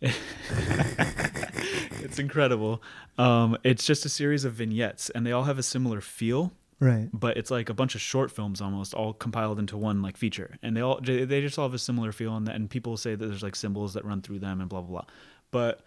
it's 2.02 2.18
incredible. 2.18 2.82
Um, 3.18 3.56
it's 3.64 3.84
just 3.84 4.04
a 4.04 4.08
series 4.08 4.44
of 4.44 4.52
vignettes, 4.54 5.10
and 5.10 5.26
they 5.26 5.32
all 5.32 5.44
have 5.44 5.58
a 5.58 5.62
similar 5.62 6.00
feel. 6.00 6.52
Right. 6.78 7.08
but 7.10 7.38
it's 7.38 7.50
like 7.50 7.70
a 7.70 7.74
bunch 7.74 7.94
of 7.94 8.02
short 8.02 8.30
films 8.30 8.60
almost 8.60 8.92
all 8.92 9.14
compiled 9.14 9.58
into 9.58 9.78
one 9.78 10.02
like 10.02 10.18
feature 10.18 10.58
and 10.62 10.76
they 10.76 10.82
all 10.82 11.00
they 11.00 11.40
just 11.40 11.58
all 11.58 11.64
have 11.64 11.72
a 11.72 11.78
similar 11.78 12.12
feel 12.12 12.36
and, 12.36 12.46
and 12.50 12.68
people 12.68 12.98
say 12.98 13.14
that 13.14 13.26
there's 13.26 13.42
like 13.42 13.56
symbols 13.56 13.94
that 13.94 14.04
run 14.04 14.20
through 14.20 14.40
them 14.40 14.60
and 14.60 14.68
blah 14.68 14.82
blah 14.82 15.00
blah 15.00 15.04
but 15.50 15.80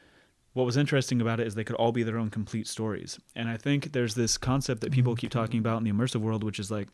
what 0.53 0.66
was 0.66 0.78
interesting 0.78 1.22
about 1.22 1.39
it 1.39 1.45
is 1.45 1.53
they 1.53 1.64
could 1.64 1.76
all 1.76 1.91
be 1.91 2.01
their 2.01 2.18
own 2.18 2.32
complete 2.32 2.68
stories 2.68 3.20
and 3.36 3.47
i 3.49 3.55
think 3.55 3.91
there's 3.91 4.16
this 4.16 4.36
concept 4.36 4.82
that 4.82 4.91
people 4.91 5.16
keep 5.16 5.30
talking 5.30 5.60
about 5.60 5.78
in 5.78 5.84
the 5.84 5.91
immersive 5.91 6.22
world 6.22 6.43
which 6.43 6.57
is 6.57 6.72
like 6.72 6.88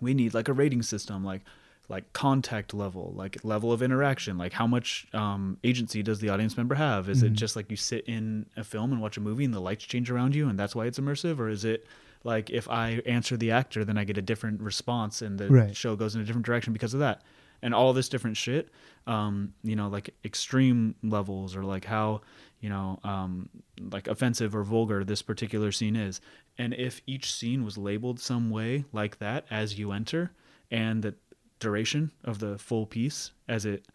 we 0.00 0.14
need 0.14 0.34
like 0.34 0.48
a 0.48 0.52
rating 0.52 0.82
system 0.82 1.24
like 1.24 1.42
like 1.88 2.12
contact 2.12 2.72
level 2.72 3.12
like 3.16 3.36
level 3.44 3.72
of 3.72 3.82
interaction 3.82 4.38
like 4.38 4.52
how 4.52 4.66
much 4.66 5.06
um, 5.12 5.58
agency 5.64 6.02
does 6.02 6.20
the 6.20 6.28
audience 6.28 6.56
member 6.56 6.74
have 6.76 7.08
is 7.08 7.22
it 7.22 7.32
Mhm. 7.32 7.36
just 7.36 7.56
like 7.56 7.70
you 7.70 7.76
sit 7.76 8.04
in 8.06 8.46
a 8.56 8.64
film 8.64 8.92
and 8.92 9.00
watch 9.00 9.16
a 9.16 9.20
movie 9.20 9.44
and 9.44 9.52
the 9.52 9.60
lights 9.60 9.84
change 9.84 10.10
around 10.10 10.34
you 10.34 10.48
and 10.48 10.58
that's 10.58 10.74
why 10.74 10.86
it's 10.86 10.98
immersive 10.98 11.38
or 11.38 11.48
is 11.48 11.64
it 11.64 11.84
like 12.24 12.48
if 12.50 12.68
i 12.70 13.02
answer 13.04 13.36
the 13.36 13.50
actor 13.50 13.84
then 13.84 13.98
i 13.98 14.04
get 14.04 14.16
a 14.16 14.22
different 14.22 14.60
response 14.60 15.20
and 15.22 15.38
the 15.38 15.48
Right. 15.50 15.76
show 15.76 15.96
goes 15.96 16.14
in 16.14 16.20
a 16.20 16.24
different 16.24 16.46
direction 16.46 16.72
because 16.72 16.94
of 16.94 17.00
that 17.00 17.22
and 17.62 17.74
all 17.74 17.92
this 17.92 18.08
different 18.08 18.36
shit 18.36 18.68
um, 19.06 19.52
you 19.64 19.74
know 19.76 19.88
like 19.88 20.14
extreme 20.24 20.94
levels 21.02 21.54
or 21.56 21.64
like 21.64 21.84
how 21.84 22.20
you 22.60 22.68
know 22.68 23.00
um, 23.02 23.48
like 23.90 24.06
offensive 24.06 24.54
or 24.54 24.62
vulgar 24.62 25.02
this 25.04 25.20
particular 25.20 25.72
scene 25.72 25.96
is 25.96 26.20
and 26.58 26.72
if 26.74 27.02
each 27.06 27.32
scene 27.34 27.64
was 27.64 27.76
labeled 27.76 28.20
some 28.20 28.50
way 28.50 28.84
like 28.92 29.18
that 29.18 29.44
as 29.50 29.78
you 29.78 29.90
enter 29.92 30.30
and 30.70 31.02
the 31.02 31.14
duration 31.62 32.10
of 32.24 32.38
the 32.38 32.58
full 32.58 32.86
piece 32.86 33.30
as 33.48 33.64
it 33.66 33.86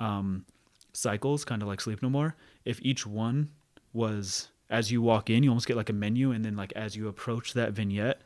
um, 0.00 0.44
cycles 0.92 1.44
kind 1.44 1.62
of 1.62 1.68
like 1.68 1.80
sleep 1.80 2.02
no 2.02 2.10
more 2.10 2.36
if 2.64 2.78
each 2.82 3.06
one 3.06 3.50
was 3.92 4.48
as 4.70 4.90
you 4.92 5.02
walk 5.02 5.30
in 5.30 5.42
you 5.42 5.50
almost 5.50 5.66
get 5.66 5.76
like 5.76 5.90
a 5.90 5.92
menu 5.92 6.30
and 6.32 6.44
then 6.44 6.56
like 6.56 6.72
as 6.74 6.94
you 6.96 7.08
approach 7.08 7.52
that 7.54 7.72
vignette 7.72 8.20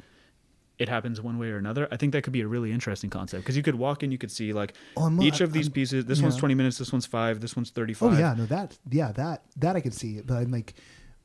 it 0.79 0.89
happens 0.89 1.21
one 1.21 1.39
way 1.39 1.49
or 1.49 1.57
another 1.57 1.89
i 1.91 1.97
think 1.97 2.13
that 2.13 2.23
could 2.23 2.33
be 2.33 2.41
a 2.41 2.47
really 2.47 2.71
interesting 2.73 3.11
concept 3.11 3.43
because 3.43 3.57
you 3.57 3.63
could 3.63 3.75
walk 3.75 4.03
in 4.03 4.13
you 4.13 4.19
could 4.19 4.31
see 4.31 4.53
like 4.53 4.75
Oh, 4.97 5.11
each 5.23 5.41
of 5.41 5.53
these 5.53 5.67
I'm- 5.67 5.73
pieces 5.73 6.05
this 6.05 6.21
one's. 6.23 6.37
20 6.37 6.55
minutes 6.55 6.79
this 6.79 6.93
one's 6.93 7.07
five 7.07 7.41
this 7.41 7.57
one's 7.57 7.71
35 7.71 8.13
Oh 8.15 8.19
yeah, 8.19 8.35
no 8.35 8.47
that 8.47 8.79
yeah 8.91 9.13
that 9.13 9.43
that 9.57 9.75
I 9.77 9.81
could 9.81 9.95
see, 9.95 10.21
but 10.21 10.35
I'm 10.37 10.51
like, 10.53 10.75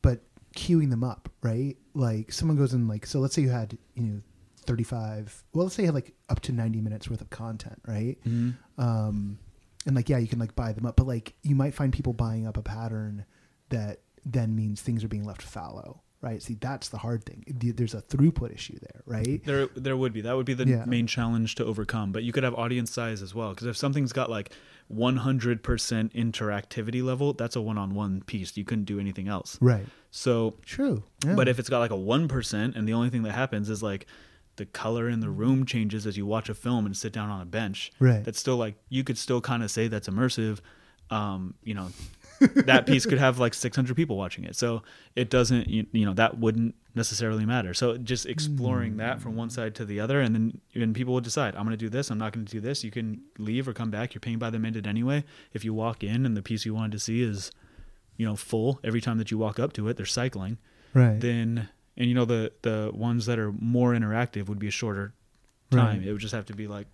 but 0.01 0.21
queuing 0.55 0.89
them 0.89 1.03
up, 1.03 1.30
right? 1.41 1.76
Like 1.93 2.32
someone 2.32 2.57
goes 2.57 2.74
in 2.74 2.88
like 2.88 3.05
so. 3.05 3.19
Let's 3.19 3.36
say 3.36 3.41
you 3.43 3.49
had 3.51 3.78
you 3.95 4.03
know 4.03 4.21
35. 4.64 5.43
Well, 5.53 5.66
let's 5.66 5.76
say 5.76 5.84
you 5.84 5.88
had 5.88 5.95
like 5.95 6.14
up 6.30 6.39
to 6.41 6.51
90 6.51 6.82
minutes 6.82 7.09
worth 7.09 7.22
of 7.22 7.30
content, 7.30 7.80
right? 7.88 8.18
Mhm. 8.26 8.55
Um, 8.78 9.38
and 9.86 9.95
like 9.95 10.09
yeah, 10.09 10.18
you 10.18 10.28
can 10.28 10.39
like 10.39 10.55
buy 10.55 10.72
them 10.74 10.86
up, 10.86 10.95
but 10.95 11.07
like 11.07 11.34
you 11.43 11.55
might 11.55 11.74
find 11.74 11.91
people 11.93 12.14
buying 12.14 12.47
up 12.47 12.57
a 12.57 12.61
pattern 12.61 13.26
that 13.70 13.99
then 14.26 14.55
means 14.55 14.82
things 14.82 15.03
are 15.03 15.07
being 15.09 15.26
left 15.26 15.41
fallow, 15.41 16.01
right? 16.22 16.41
See, 16.41 16.53
that's 16.53 16.88
the 16.89 16.97
hard 16.99 17.26
thing. 17.26 17.43
There's 17.47 17.93
a 17.93 18.01
throughput 18.01 18.53
issue 18.53 18.80
there, 18.80 19.01
right? 19.05 19.43
There, 19.43 19.68
there 19.76 19.97
would 19.97 20.14
be. 20.14 20.22
That 20.22 20.38
would 20.38 20.45
be 20.45 20.53
the 20.53 20.66
Yeah. 20.66 20.86
main 20.86 21.05
challenge 21.07 21.55
to 21.55 21.66
overcome. 21.66 22.11
But 22.14 22.24
you 22.24 22.32
could 22.32 22.43
have 22.43 22.53
audience 22.55 22.91
size 22.91 23.22
as 23.22 23.36
well. 23.36 23.49
Because 23.49 23.68
if 23.68 23.76
something's 23.76 24.14
got 24.14 24.30
like 24.30 24.53
100% 24.89 25.61
interactivity 26.14 27.03
level, 27.03 27.34
that's 27.34 27.55
a 27.55 27.61
one-on-one 27.61 28.22
piece. 28.26 28.55
You 28.57 28.64
couldn't 28.64 28.86
do 28.86 28.99
anything 28.99 29.28
else. 29.28 29.57
Right. 29.61 29.86
So, 30.11 30.55
True. 30.64 31.03
Yeah. 31.26 31.36
but 31.36 31.47
if 31.47 31.59
it's 31.59 31.70
got 31.70 31.80
like 31.80 31.91
a 31.91 31.95
1% 31.97 32.76
and 32.76 32.88
the 32.88 32.93
only 32.93 33.09
thing 33.09 33.24
that 33.24 33.34
happens 33.34 33.70
is 33.70 33.84
like 33.84 34.05
the 34.58 34.66
color 34.66 35.10
in 35.10 35.20
the 35.20 35.30
room 35.30 35.66
changes 35.66 36.06
as 36.06 36.16
you 36.18 36.26
watch 36.26 36.47
a 36.49 36.54
film 36.54 36.86
and 36.86 36.95
sit 36.95 37.12
down 37.14 37.30
on 37.30 37.41
a 37.41 37.45
bench, 37.45 37.91
Right. 37.99 38.24
that's 38.24 38.39
still 38.39 38.58
like, 38.58 38.76
you 38.89 39.04
could 39.04 39.18
still 39.18 39.41
kind 39.41 39.64
of 39.64 39.72
say 39.72 39.88
that's 39.88 40.08
immersive. 40.08 40.60
Um, 41.10 41.56
you 41.64 41.74
know, 41.74 41.89
that 42.66 42.86
piece 42.88 43.06
could 43.06 43.18
have 43.20 43.39
like 43.39 43.54
600 43.54 43.95
people 43.95 44.18
watching 44.18 44.43
it. 44.43 44.56
So 44.56 44.82
it 45.16 45.30
doesn't, 45.30 45.68
you, 45.70 45.86
you 45.91 46.06
know, 46.06 46.14
that 46.14 46.39
wouldn't 46.39 46.76
necessarily 46.95 47.45
matter. 47.45 47.74
So 47.74 47.97
just 47.97 48.26
exploring 48.26 48.97
that 48.97 49.22
from 49.22 49.36
one 49.36 49.49
side 49.49 49.76
to 49.76 49.86
the 49.86 49.99
other, 49.99 50.22
and 50.22 50.34
then 50.36 50.62
and 50.76 50.93
people 50.95 51.14
will 51.14 51.22
decide, 51.22 51.56
I'm 51.56 51.64
going 51.66 51.72
to 51.78 51.78
do 51.78 51.89
this, 51.89 52.10
I'm 52.10 52.18
not 52.18 52.34
going 52.34 52.45
to 52.45 52.51
do 52.51 52.60
this. 52.60 52.84
You 52.84 52.91
can 52.91 53.22
leave 53.38 53.68
or 53.68 53.74
come 53.74 53.91
back. 53.91 54.14
You're 54.14 54.22
paying 54.22 54.39
by 54.39 54.49
the 54.49 54.60
minute 54.60 54.88
anyway. 54.88 55.24
If 55.54 55.64
you 55.66 55.74
walk 55.74 56.04
in 56.04 56.26
and 56.26 56.36
the 56.38 56.41
piece 56.41 56.66
you 56.66 56.74
wanted 56.74 56.93
to 56.93 56.99
see 56.99 57.22
is, 57.22 57.51
you 58.18 58.26
know, 58.26 58.36
full 58.36 58.80
every 58.84 59.01
time 59.01 59.18
that 59.18 59.30
you 59.32 59.38
walk 59.38 59.60
up 59.60 59.74
to 59.74 59.88
it, 59.88 59.97
they're 59.97 60.06
cycling. 60.06 60.58
right. 60.93 61.20
Then, 61.20 61.70
and 61.98 62.08
you 62.10 62.16
know, 62.16 62.26
the 62.26 62.52
the 62.62 62.91
ones 62.94 63.26
that 63.28 63.38
are 63.39 63.52
more 63.52 63.94
interactive 63.94 64.48
would 64.50 64.60
be 64.60 64.68
a 64.68 64.72
shorter 64.72 65.14
time. 65.72 66.00
Right. 66.00 66.08
It 66.08 66.12
would 66.12 66.22
just 66.22 66.34
have 66.34 66.46
to 66.48 66.54
be 66.56 66.68
like, 66.68 66.88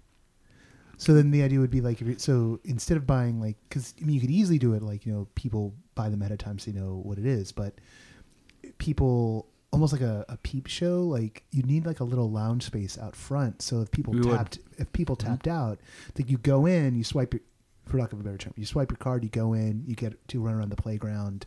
So 0.98 1.14
then 1.14 1.32
the 1.32 1.44
idea 1.44 1.60
would 1.60 1.72
be 1.72 1.82
like, 1.82 2.00
so 2.18 2.60
instead 2.66 2.98
of 2.98 3.06
buying 3.08 3.40
like, 3.40 3.58
because 3.68 3.94
I 4.02 4.06
mean, 4.06 4.16
you 4.16 4.22
could 4.22 4.32
easily 4.32 4.60
do 4.60 4.74
it 4.74 4.82
like 4.82 5.06
you 5.06 5.14
know, 5.14 5.28
people 5.36 5.74
buy 5.96 6.10
them 6.10 6.22
ahead 6.22 6.32
of 6.32 6.38
time 6.40 6.60
so 6.60 6.72
you 6.72 6.80
know 6.80 7.02
what 7.04 7.18
it 7.18 7.26
is, 7.26 7.52
but 7.52 7.74
people 8.78 9.48
almost 9.72 9.94
like 9.94 10.02
a, 10.02 10.26
a 10.30 10.38
peep 10.38 10.68
show, 10.68 11.04
like 11.04 11.44
you 11.52 11.62
need 11.64 11.86
like 11.86 12.00
a 12.00 12.04
little 12.04 12.30
lounge 12.32 12.64
space 12.66 12.98
out 12.98 13.16
front. 13.16 13.62
So 13.62 13.82
if 13.82 13.92
people 13.92 14.14
We 14.14 14.22
would. 14.22 14.38
tapped, 14.38 14.60
if 14.78 14.92
people 14.94 15.16
Mhm. 15.16 15.20
tapped 15.26 15.48
out, 15.48 15.80
that 16.16 16.30
you 16.30 16.38
go 16.38 16.66
in, 16.66 16.96
you 16.96 17.04
swipe 17.04 17.34
your, 17.34 17.42
for 17.86 17.98
lack 18.00 18.12
of 18.14 18.20
a 18.20 18.24
better 18.24 18.38
term, 18.38 18.54
you 18.56 18.66
swipe 18.66 18.90
your 18.92 18.98
card, 18.98 19.24
you 19.24 19.30
go 19.30 19.54
in, 19.54 19.84
you 19.86 19.96
get 19.96 20.28
to 20.30 20.42
run 20.42 20.56
around 20.56 20.70
the 20.70 20.76
playground, 20.76 21.46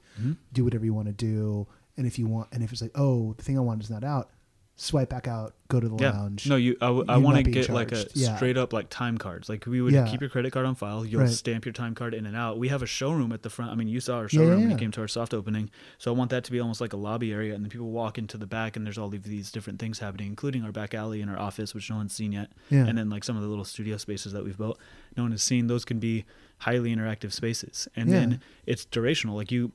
do 0.53 0.65
whatever 0.65 0.85
you 0.85 0.95
want 0.95 1.07
to 1.09 1.13
do, 1.13 1.67
and 1.97 2.07
if 2.07 2.19
you 2.19 2.27
want, 2.27 2.49
and 2.53 2.63
if 2.63 2.73
it's 2.73 2.83
like, 2.83 2.93
oh, 2.95 3.35
the 3.37 3.43
thing 3.43 3.57
I 3.57 3.61
want 3.61 3.83
is 3.83 3.91
not 3.91 4.05
out, 4.05 4.31
swipe 4.77 5.11
back 5.11 5.29
out, 5.29 5.55
go 5.69 5.79
to 5.79 5.89
the 5.89 5.97
yeah. 5.97 6.11
lounge. 6.13 6.49
No, 6.49 6.57
you. 6.57 6.77
I, 6.81 6.87
w- 6.87 7.05
I 7.07 7.15
You're 7.17 7.21
want 7.23 7.37
to 7.45 7.51
get 7.51 7.69
like 7.69 7.93
a. 7.93 8.07
Yeah. 8.15 8.35
straight 8.37 8.57
up 8.57 8.73
like 8.73 8.89
time 8.89 9.19
cards. 9.19 9.49
Like 9.51 9.67
we 9.67 9.83
would 9.83 9.93
Yeah. 9.93 10.09
keep 10.11 10.21
your 10.23 10.31
credit 10.31 10.51
card 10.53 10.65
on 10.65 10.75
file. 10.75 11.05
You'll 11.05 11.21
Right. 11.21 11.31
stamp 11.31 11.67
your 11.67 11.75
time 11.75 11.95
card 11.95 12.15
in 12.15 12.25
and 12.25 12.35
out. 12.35 12.59
We 12.59 12.69
have 12.69 12.81
a 12.83 12.87
showroom 12.87 13.33
at 13.33 13.43
the 13.43 13.51
front. 13.51 13.71
I 13.71 13.75
mean, 13.75 13.87
you 13.89 14.01
saw 14.01 14.17
our 14.17 14.29
showroom 14.31 14.61
when 14.63 14.71
you 14.71 14.77
came 14.79 14.91
to 14.93 15.01
our 15.03 15.09
soft 15.09 15.35
opening. 15.35 15.71
So 15.99 16.13
I 16.13 16.17
want 16.17 16.31
that 16.31 16.43
to 16.45 16.51
be 16.53 16.59
almost 16.59 16.81
like 16.81 16.95
a 16.95 16.97
lobby 16.97 17.33
area, 17.33 17.55
and 17.55 17.63
then 17.63 17.71
people 17.71 17.91
walk 17.91 18.17
into 18.17 18.39
the 18.39 18.47
back, 18.47 18.75
and 18.77 18.87
there's 18.87 18.97
all 18.99 19.15
of 19.15 19.23
these 19.25 19.53
different 19.53 19.79
things 19.79 19.99
happening, 19.99 20.29
including 20.29 20.65
our 20.65 20.73
back 20.73 20.95
alley 20.95 21.21
and 21.21 21.31
our 21.31 21.39
office, 21.39 21.75
which 21.75 21.91
no 21.91 21.97
one's 21.97 22.15
seen 22.15 22.33
yet, 22.33 22.51
yeah, 22.71 22.87
and 22.87 22.97
then 22.97 23.11
like 23.11 23.25
some 23.25 23.37
of 23.37 23.43
the 23.43 23.49
little 23.49 23.67
studio 23.67 23.99
spaces 23.99 24.33
that 24.33 24.43
we've 24.43 24.59
built. 24.59 24.79
No 25.19 25.25
one 25.25 25.33
has 25.33 25.43
seen. 25.43 25.67
Those 25.67 25.85
can 25.85 25.99
be 25.99 26.25
highly 26.61 26.95
interactive 26.97 27.33
spaces, 27.33 27.87
and 27.95 28.11
then 28.11 28.41
it's 28.67 28.87
durational. 28.87 29.35
Like 29.35 29.53
you. 29.53 29.73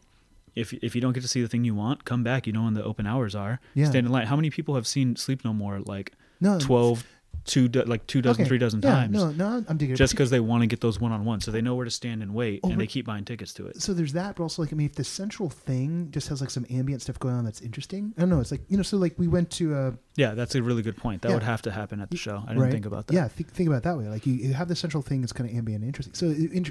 If, 0.58 0.74
if 0.74 0.95
you 0.95 1.01
don't 1.01 1.14
get 1.14 1.22
to 1.22 1.28
see 1.28 1.41
the 1.41 1.47
thing 1.47 1.64
you 1.64 1.76
want, 1.76 2.05
come 2.05 2.24
back. 2.24 2.47
You 2.47 2.53
know 2.53 2.64
when 2.64 2.74
the 2.74 2.84
open 2.84 3.05
hours 3.05 3.36
are. 3.36 3.60
Yeah. 3.74 3.86
Stand 3.89 4.08
in 4.08 4.12
line. 4.12 4.28
How 4.28 4.36
many 4.36 4.49
people 4.49 4.76
have 4.76 4.88
seen 4.88 5.16
Sleep 5.16 5.45
No 5.45 5.53
More 5.53 5.80
like 5.80 6.14
no, 6.39 6.60
12 6.60 7.05
two 7.46 7.70
do, 7.70 7.82
like 7.84 8.06
two 8.08 8.22
dozen 8.22 8.42
Okay. 8.42 8.50
three 8.50 8.58
dozen 8.58 8.82
yeah, 8.84 8.92
times 8.92 9.14
No, 9.14 9.32
no, 9.32 9.64
I'm 9.70 9.78
digging 9.78 9.96
just 9.96 10.12
because 10.12 10.30
they 10.30 10.42
want 10.42 10.64
to 10.64 10.68
get 10.68 10.82
those 10.82 11.00
one-on-one 11.00 11.40
so 11.40 11.50
they 11.50 11.62
know 11.62 11.76
where 11.76 11.86
to 11.86 11.90
stand 11.92 12.22
and 12.22 12.34
wait 12.34 12.60
Oh, 12.62 12.72
and 12.72 12.82
they 12.82 12.88
keep 12.88 13.06
buying 13.06 13.24
tickets 13.24 13.54
to 13.54 13.68
it 13.68 13.82
so 13.82 13.94
there's 13.94 14.12
that, 14.14 14.36
but 14.36 14.44
also 14.44 14.62
like 14.64 14.74
I 14.74 14.76
mean, 14.76 14.88
if 14.88 14.96
the 14.96 15.06
central 15.06 15.50
thing 15.50 16.10
just 16.12 16.28
has 16.28 16.42
like 16.42 16.50
some 16.50 16.66
ambient 16.70 17.02
stuff 17.04 17.18
going 17.20 17.36
on 17.36 17.46
that's 17.46 17.62
interesting, 17.62 18.14
I 18.18 18.22
don't 18.22 18.30
know. 18.30 18.42
It's 18.42 18.52
like 18.52 18.64
you 18.68 18.76
know, 18.76 18.84
so 18.84 18.98
like 18.98 19.14
we 19.18 19.30
went 19.30 19.50
to 19.52 19.74
uh, 19.76 19.92
yeah 20.18 20.34
that's 20.34 20.56
a 20.56 20.62
really 20.62 20.82
good 20.82 20.98
point 20.98 21.22
that 21.22 21.30
Yeah. 21.30 21.36
would 21.36 21.44
have 21.44 21.62
to 21.62 21.72
happen 21.72 22.02
at 22.02 22.10
the 22.12 22.18
show 22.18 22.44
i 22.46 22.50
didn't 22.50 22.64
right? 22.64 22.72
think 22.72 22.86
about 22.86 23.08
that 23.08 23.14
Yeah, 23.14 23.30
think, 23.30 23.54
think 23.54 23.68
about 23.70 23.78
it 23.78 23.84
that 23.84 23.98
way. 23.98 24.10
Like 24.10 24.26
you, 24.26 24.34
you 24.34 24.54
have 24.54 24.68
the 24.68 24.76
central 24.76 25.02
thing 25.02 25.22
that's 25.22 25.32
kind 25.32 25.50
of 25.50 25.56
ambient 25.56 25.84
and 25.84 25.88
interesting. 25.88 26.16
So 26.16 26.26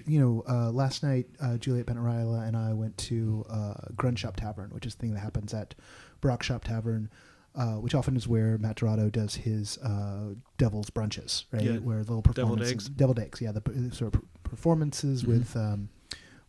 you 0.07 0.21
know, 0.21 0.45
uh, 0.47 0.71
last 0.73 1.03
night 1.03 1.25
uh, 1.41 1.57
Juliet 1.57 1.87
Bennett 1.87 2.03
Rylah 2.03 2.47
and 2.47 2.55
I 2.55 2.75
went 2.75 2.99
to 2.99 3.47
uh, 3.49 3.75
Grun 3.97 4.15
Shop 4.15 4.37
Tavern, 4.37 4.69
which 4.75 4.85
is 4.85 4.95
the 4.95 5.01
thing 5.01 5.15
that 5.15 5.21
happens 5.21 5.55
at 5.55 5.75
Brock 6.21 6.43
Shop 6.43 6.65
Tavern. 6.65 7.09
Uh, 7.57 7.77
which 7.77 7.95
often 7.95 8.15
is 8.17 8.29
where 8.29 8.59
Matt 8.59 8.77
Dorado 8.77 9.09
does 9.09 9.35
his 9.35 9.79
uh, 9.79 10.35
devil's 10.59 10.91
brunches, 10.91 11.45
right? 11.53 11.63
Yeah. 11.63 11.77
Where 11.79 12.01
little 12.01 12.21
Deviled 12.21 12.35
performances, 12.59 12.71
eggs. 12.73 12.89
deviled 12.91 13.19
eggs, 13.19 13.41
yeah, 13.41 13.53
the 13.53 13.63
p- 13.63 13.73
sort 13.93 14.15
of 14.15 14.21
per- 14.21 14.29
performances 14.51 15.23
Mhm. 15.23 15.27
with 15.29 15.57
um, 15.57 15.89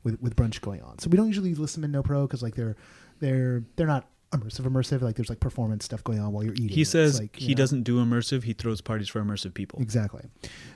with 0.03 0.21
with 0.21 0.35
brunch 0.35 0.59
going 0.59 0.81
on. 0.81 0.99
So 0.99 1.09
we 1.09 1.15
don't 1.15 1.27
usually 1.27 1.55
listen 1.55 1.81
to 1.83 1.87
No 1.87 2.03
Pro 2.03 2.27
because 2.27 2.43
like 2.43 2.55
they're 2.55 2.75
they're 3.21 3.63
they're 3.77 3.87
not 3.87 4.09
immersive 4.31 4.61
immersive. 4.65 5.01
Like 5.01 5.15
there's 5.15 5.29
like 5.29 5.39
performance 5.39 5.85
stuff 5.85 6.03
going 6.03 6.19
on 6.19 6.31
while 6.33 6.43
you're 6.43 6.53
eating. 6.53 6.69
he 6.69 6.83
says 6.83 7.19
like, 7.19 7.35
he 7.35 7.49
know. 7.53 7.57
doesn't 7.57 7.83
do 7.83 8.03
immersive 8.03 8.43
he 8.43 8.53
throws 8.53 8.81
parties 8.81 9.07
for 9.07 9.21
immersive 9.23 9.53
people 9.53 9.79
Exactly. 9.81 10.23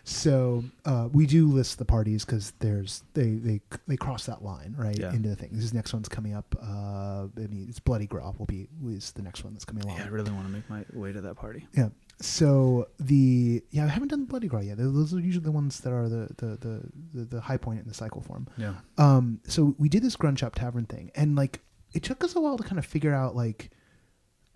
So 0.04 0.64
uh, 0.86 1.10
we 1.12 1.26
do 1.26 1.48
list 1.48 1.78
the 1.78 1.86
parties 1.86 2.26
because 2.26 2.54
there's 2.60 3.04
they 3.14 3.32
they 3.32 3.62
they 3.88 3.98
cross 3.98 4.26
that 4.26 4.44
line 4.44 4.76
right 4.78 4.98
Yeah. 4.98 5.14
into 5.14 5.30
the 5.30 5.36
thing. 5.36 5.50
This 5.52 5.74
next 5.74 5.94
one's 5.94 6.10
coming 6.10 6.34
up. 6.34 6.56
Uh, 6.62 7.28
I 7.38 7.48
mean, 7.48 7.66
it's 7.70 7.80
Bloody 7.80 8.08
Gras 8.08 8.34
will 8.38 8.46
be 8.46 8.68
is 8.88 9.12
the 9.12 9.22
next 9.22 9.44
one 9.44 9.54
that's 9.54 9.66
coming 9.66 9.84
along. 9.84 9.98
yeah 9.98 10.06
i 10.06 10.08
really 10.08 10.32
want 10.32 10.46
to 10.48 10.52
make 10.52 10.70
my 10.70 10.84
way 10.94 11.12
to 11.12 11.22
that 11.22 11.36
party 11.36 11.68
Yeah. 11.74 11.90
So 12.20 12.88
the 13.00 13.64
yeah, 13.72 13.86
I 13.86 13.88
haven't 13.88 14.10
done 14.10 14.22
the 14.22 14.28
Bloody 14.28 14.48
Gras 14.48 14.60
yet. 14.62 14.78
Those 14.78 15.14
are 15.14 15.20
usually 15.20 15.44
the 15.44 15.52
ones 15.52 15.80
that 15.82 15.92
are 15.92 16.08
the 16.08 16.30
the 16.38 16.46
the, 16.58 16.82
the, 17.14 17.26
the 17.26 17.42
high 17.42 17.58
point 17.58 17.82
in 17.82 17.88
the 17.88 17.94
cycle 17.94 18.22
form. 18.22 18.48
yeah 18.58 18.76
Um, 18.98 19.40
so 19.48 19.76
we 19.78 19.90
did 19.90 20.04
this 20.04 20.16
Grun 20.16 20.36
Shop 20.36 20.54
Tavern 20.56 20.86
thing, 20.86 21.12
and 21.16 21.36
like 21.36 21.62
it 21.94 22.04
took 22.04 22.24
us 22.24 22.36
a 22.36 22.42
while 22.42 22.58
to 22.58 22.64
kind 22.64 22.80
of 22.80 22.86
figure 22.86 23.14
out 23.14 23.36
like 23.36 23.70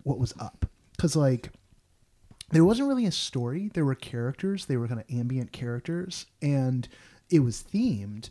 what 0.02 0.18
was 0.18 0.32
up, 0.38 0.66
because 0.92 1.16
like 1.16 1.50
there 2.50 2.64
wasn't 2.64 2.88
really 2.88 3.06
a 3.06 3.12
story. 3.12 3.70
There 3.74 3.84
were 3.84 3.94
characters. 3.94 4.66
They 4.66 4.76
were 4.76 4.88
kind 4.88 5.00
of 5.00 5.06
ambient 5.10 5.52
characters, 5.52 6.26
and 6.40 6.88
it 7.30 7.40
was 7.40 7.64
themed. 7.72 8.30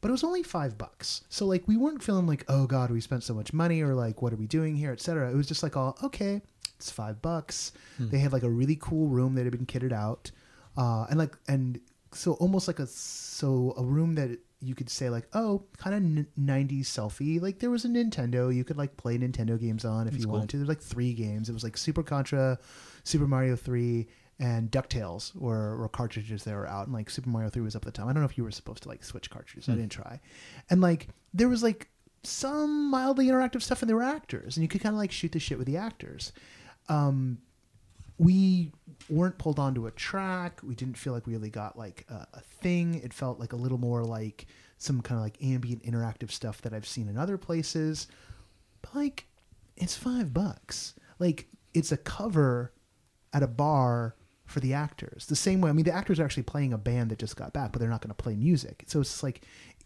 But 0.00 0.10
it 0.10 0.12
was 0.12 0.24
only 0.24 0.42
five 0.44 0.78
bucks. 0.78 1.24
So 1.30 1.46
like 1.46 1.66
we 1.66 1.76
weren't 1.76 2.02
feeling 2.02 2.26
like, 2.26 2.44
oh 2.48 2.66
god, 2.66 2.90
we 2.90 3.00
spent 3.00 3.24
so 3.24 3.34
much 3.34 3.52
money, 3.52 3.82
or 3.82 3.94
like 3.94 4.22
what 4.22 4.32
are 4.32 4.36
we 4.36 4.46
doing 4.46 4.76
here, 4.76 4.92
etc. 4.92 5.30
It 5.30 5.36
was 5.36 5.48
just 5.48 5.62
like, 5.62 5.76
oh 5.76 5.94
okay, 6.02 6.42
it's 6.76 6.90
five 6.90 7.20
bucks. 7.22 7.72
They 8.10 8.18
had 8.18 8.32
like 8.32 8.44
a 8.44 8.50
really 8.50 8.76
cool 8.76 9.08
room 9.08 9.34
that 9.34 9.44
had 9.44 9.52
been 9.52 9.66
kitted 9.66 9.92
out, 9.92 10.30
uh, 10.76 11.06
and 11.10 11.18
like 11.18 11.36
and 11.48 11.80
so 12.12 12.34
almost 12.34 12.68
like 12.68 12.78
a 12.78 12.86
so 12.86 13.74
a 13.76 13.82
room 13.82 14.14
that 14.14 14.38
you 14.60 14.74
could 14.74 14.88
say 14.88 15.10
like 15.10 15.28
oh 15.34 15.62
kind 15.76 15.94
of 15.94 16.02
n- 16.02 16.66
90s 16.68 16.82
selfie. 16.86 17.40
Like 17.40 17.58
there 17.58 17.70
was 17.70 17.84
a 17.84 17.88
nintendo 17.88 18.52
you 18.54 18.64
could 18.64 18.78
like 18.78 18.96
play 18.96 19.18
nintendo 19.18 19.60
games 19.60 19.84
on 19.84 20.06
if 20.06 20.12
That's 20.12 20.22
you 20.22 20.26
cool. 20.28 20.34
wanted 20.38 20.48
to. 20.50 20.56
There's 20.58 20.68
like 20.68 20.80
three 20.80 21.12
games. 21.12 21.48
It 21.48 21.52
was 21.52 21.62
like 21.64 21.76
super 21.76 22.02
contra 22.02 22.58
super 23.04 23.26
mario 23.26 23.54
3 23.56 24.06
and 24.38 24.70
ducktales 24.70 25.34
were, 25.34 25.78
were 25.78 25.88
cartridges 25.88 26.44
that 26.44 26.54
were 26.54 26.66
out 26.66 26.86
and 26.86 26.92
like 26.94 27.08
super 27.08 27.28
mario 27.30 27.48
3 27.48 27.62
was 27.62 27.74
up 27.76 27.86
at 27.86 27.92
the 27.94 27.98
time. 27.98 28.08
I 28.08 28.12
don't 28.12 28.20
know 28.22 28.28
if 28.28 28.36
you 28.36 28.44
were 28.44 28.50
supposed 28.50 28.82
to 28.82 28.88
like 28.88 29.02
switch 29.04 29.30
cartridges. 29.30 29.68
I 29.68 29.72
Hmm. 29.72 29.78
didn't 29.80 29.92
try. 29.92 30.20
And 30.70 30.80
like 30.80 31.08
there 31.32 31.48
was 31.48 31.62
like 31.62 31.88
some 32.22 32.90
mildly 32.90 33.26
interactive 33.26 33.62
stuff 33.62 33.82
and 33.82 33.88
there 33.88 33.96
were 33.96 34.02
actors 34.02 34.56
and 34.56 34.62
you 34.62 34.68
could 34.68 34.80
kind 34.80 34.94
of 34.94 34.98
like 34.98 35.12
shoot 35.12 35.32
the 35.32 35.38
shit 35.38 35.58
with 35.58 35.66
the 35.66 35.76
actors. 35.76 36.32
Um 36.88 37.38
we 38.18 38.72
weren't 39.08 39.36
pulled 39.38 39.58
onto 39.58 39.86
a 39.86 39.90
track. 39.90 40.60
We 40.62 40.74
didn't 40.74 40.96
feel 40.96 41.12
like 41.12 41.26
we 41.26 41.34
really 41.34 41.50
got 41.50 41.76
like 41.78 42.06
a, 42.08 42.26
a 42.34 42.40
thing. 42.40 42.94
It 42.96 43.12
felt 43.12 43.38
like 43.38 43.52
a 43.52 43.56
little 43.56 43.78
more 43.78 44.04
like 44.04 44.46
some 44.78 45.00
kind 45.02 45.18
of 45.18 45.24
like 45.24 45.36
ambient 45.42 45.82
interactive 45.84 46.30
stuff 46.30 46.62
that 46.62 46.72
I've 46.72 46.86
seen 46.86 47.08
in 47.08 47.16
other 47.18 47.36
places. 47.38 48.06
But 48.82 48.94
like, 48.94 49.26
it's 49.76 49.96
five 49.96 50.32
bucks. 50.32 50.94
Like, 51.18 51.46
it's 51.74 51.92
a 51.92 51.96
cover 51.98 52.72
at 53.32 53.42
a 53.42 53.46
bar 53.46 54.16
for 54.46 54.60
the 54.60 54.72
actors. 54.72 55.26
The 55.26 55.36
same 55.36 55.60
way, 55.60 55.68
I 55.70 55.72
mean, 55.72 55.84
the 55.84 55.92
actors 55.92 56.18
are 56.20 56.24
actually 56.24 56.44
playing 56.44 56.72
a 56.72 56.78
band 56.78 57.10
that 57.10 57.18
just 57.18 57.36
got 57.36 57.52
back, 57.52 57.72
but 57.72 57.80
they're 57.80 57.90
not 57.90 58.00
going 58.00 58.14
to 58.14 58.22
play 58.22 58.34
music. 58.36 58.84
So 58.86 59.00
it's 59.00 59.22
like 59.22 59.42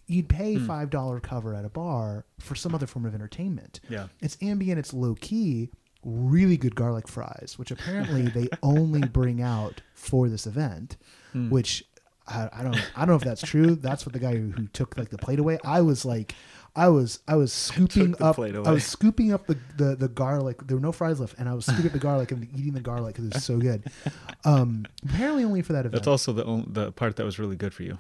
you'd 0.07 0.29
pay 0.29 0.55
Hmm. 0.57 0.67
five 0.67 0.91
dollar 0.91 1.19
cover 1.21 1.55
at 1.55 1.65
a 1.65 1.69
bar 1.69 2.27
for 2.41 2.55
some 2.55 2.75
other 2.75 2.87
form 2.87 3.07
of 3.07 3.15
entertainment. 3.15 3.81
Yeah. 3.89 4.07
It's 4.21 4.37
ambient, 4.43 4.79
it's 4.79 4.93
low 4.93 5.15
key, 5.21 5.71
really 6.05 6.57
good 6.57 6.75
garlic 6.75 7.07
fries, 7.09 7.55
which 7.57 7.71
apparently 7.71 8.23
they 8.23 8.49
only 8.63 9.01
bring 9.03 9.43
out 9.43 9.83
for 9.95 10.29
this 10.29 10.47
event, 10.47 10.97
Hmm. 11.33 11.51
which 11.51 11.85
I, 12.27 12.49
I 12.53 12.63
don't 12.63 12.77
I 12.97 13.01
don't 13.01 13.09
know 13.09 13.15
if 13.17 13.23
that's 13.25 13.43
true. 13.43 13.75
That's 13.75 14.05
what 14.07 14.13
the 14.13 14.19
guy 14.19 14.37
who, 14.37 14.51
who 14.51 14.67
took 14.69 14.97
like 14.97 15.11
the 15.11 15.19
plate 15.19 15.39
away. 15.39 15.59
I 15.65 15.81
was 15.81 16.05
like 16.05 16.35
I 16.77 16.89
was 16.89 17.19
I 17.27 17.35
was 17.37 17.53
scooping 17.53 18.15
up 18.23 18.39
I 18.39 18.71
was 18.71 18.85
scooping 18.85 19.33
up 19.33 19.47
the, 19.47 19.59
the 19.77 19.97
the 19.97 20.09
garlic. 20.09 20.67
There 20.67 20.77
were 20.77 20.83
no 20.83 20.93
fries 20.93 21.19
left, 21.21 21.37
and 21.39 21.49
I 21.49 21.55
was 21.55 21.67
scooping 21.67 21.87
up 21.87 21.93
the 21.93 21.99
garlic 21.99 22.31
and 22.33 22.49
eating 22.57 22.73
the 22.75 22.81
garlic 22.81 23.15
because 23.15 23.27
it 23.27 23.35
was 23.35 23.45
so 23.45 23.59
good. 23.59 23.85
Um, 24.43 24.87
apparently 25.05 25.45
only 25.45 25.61
for 25.61 25.75
that 25.75 25.81
event. 25.81 25.93
That's 25.93 26.07
also 26.09 26.33
the 26.33 26.45
only, 26.47 26.65
the 26.69 26.93
part 26.93 27.17
that 27.17 27.25
was 27.25 27.39
really 27.39 27.57
good 27.57 27.75
for 27.75 27.83
you. 27.83 27.99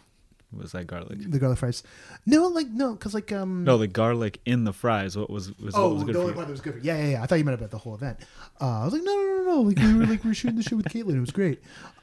Was 0.53 0.72
that 0.72 0.86
garlic? 0.86 1.18
the 1.30 1.38
garlic 1.38 1.59
fries. 1.59 1.82
No, 2.26 2.48
like 2.48 2.68
no, 2.68 2.92
because 2.94 3.14
like 3.14 3.30
um 3.32 3.62
No, 3.64 3.78
the 3.78 3.86
garlic 3.86 4.40
in 4.44 4.64
the 4.64 4.72
fries. 4.72 5.16
What 5.16 5.30
was 5.30 5.57
was 5.59 5.74
Oh, 5.76 5.88
what 5.88 5.94
was 5.94 6.05
good 6.05 6.09
the 6.09 6.12
for 6.14 6.18
only 6.20 6.30
you? 6.32 6.34
part 6.36 6.46
that 6.48 6.53
was 6.53 6.61
good. 6.61 6.74
For, 6.74 6.78
yeah, 6.80 6.96
yeah, 6.98 7.09
yeah. 7.11 7.22
I 7.22 7.26
thought 7.26 7.38
you 7.38 7.44
meant 7.44 7.59
about 7.59 7.70
the 7.70 7.78
whole 7.78 7.94
event. 7.94 8.18
Uh, 8.61 8.80
I 8.80 8.84
was 8.84 8.92
like, 8.92 9.03
no, 9.05 9.12
no, 9.14 9.42
no, 9.44 9.55
no. 9.55 9.61
Like 9.62 9.78
we 9.78 9.94
were 9.96 10.07
like 10.07 10.24
we 10.24 10.30
were 10.30 10.34
shooting 10.34 10.57
the 10.57 10.62
shit 10.62 10.76
with 10.76 10.86
Caitlin. 10.86 11.16
It 11.16 11.20
was 11.20 11.30
great. 11.30 11.61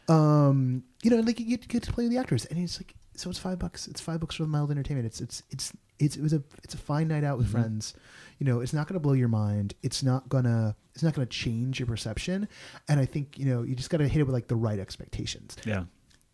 Um, 0.07 0.83
you 1.03 1.09
know, 1.11 1.17
like 1.17 1.39
you 1.39 1.45
get, 1.45 1.67
get 1.67 1.83
to 1.83 1.91
play 1.93 2.05
with 2.05 2.11
the 2.13 2.17
actors, 2.19 2.45
and 2.45 2.57
it's 2.59 2.79
like 2.79 2.93
so 3.15 3.29
it's 3.29 3.39
five 3.39 3.59
bucks. 3.59 3.87
It's 3.87 3.99
five 4.01 4.19
bucks 4.19 4.35
for 4.35 4.43
the 4.43 4.49
mild 4.49 4.71
entertainment. 4.71 5.05
It's 5.07 5.19
it's 5.21 5.43
it's 5.49 5.73
it's 5.99 6.15
it 6.15 6.21
was 6.21 6.33
a 6.33 6.41
it's 6.63 6.73
a 6.73 6.77
fine 6.77 7.07
night 7.07 7.23
out 7.23 7.37
with 7.37 7.47
Mhm. 7.47 7.51
friends. 7.51 7.93
You 8.39 8.45
know, 8.45 8.61
it's 8.61 8.73
not 8.73 8.87
gonna 8.87 8.99
blow 8.99 9.13
your 9.13 9.27
mind. 9.27 9.73
It's 9.83 10.03
not 10.03 10.29
gonna 10.29 10.75
it's 10.93 11.03
not 11.03 11.13
gonna 11.13 11.25
change 11.25 11.79
your 11.79 11.87
perception. 11.87 12.47
And 12.87 12.99
I 12.99 13.05
think 13.05 13.37
you 13.37 13.45
know 13.45 13.63
you 13.63 13.75
just 13.75 13.89
gotta 13.89 14.07
hit 14.07 14.19
it 14.21 14.23
with 14.23 14.33
like 14.33 14.47
the 14.47 14.55
right 14.55 14.79
expectations 14.79 15.57
Yeah. 15.65 15.85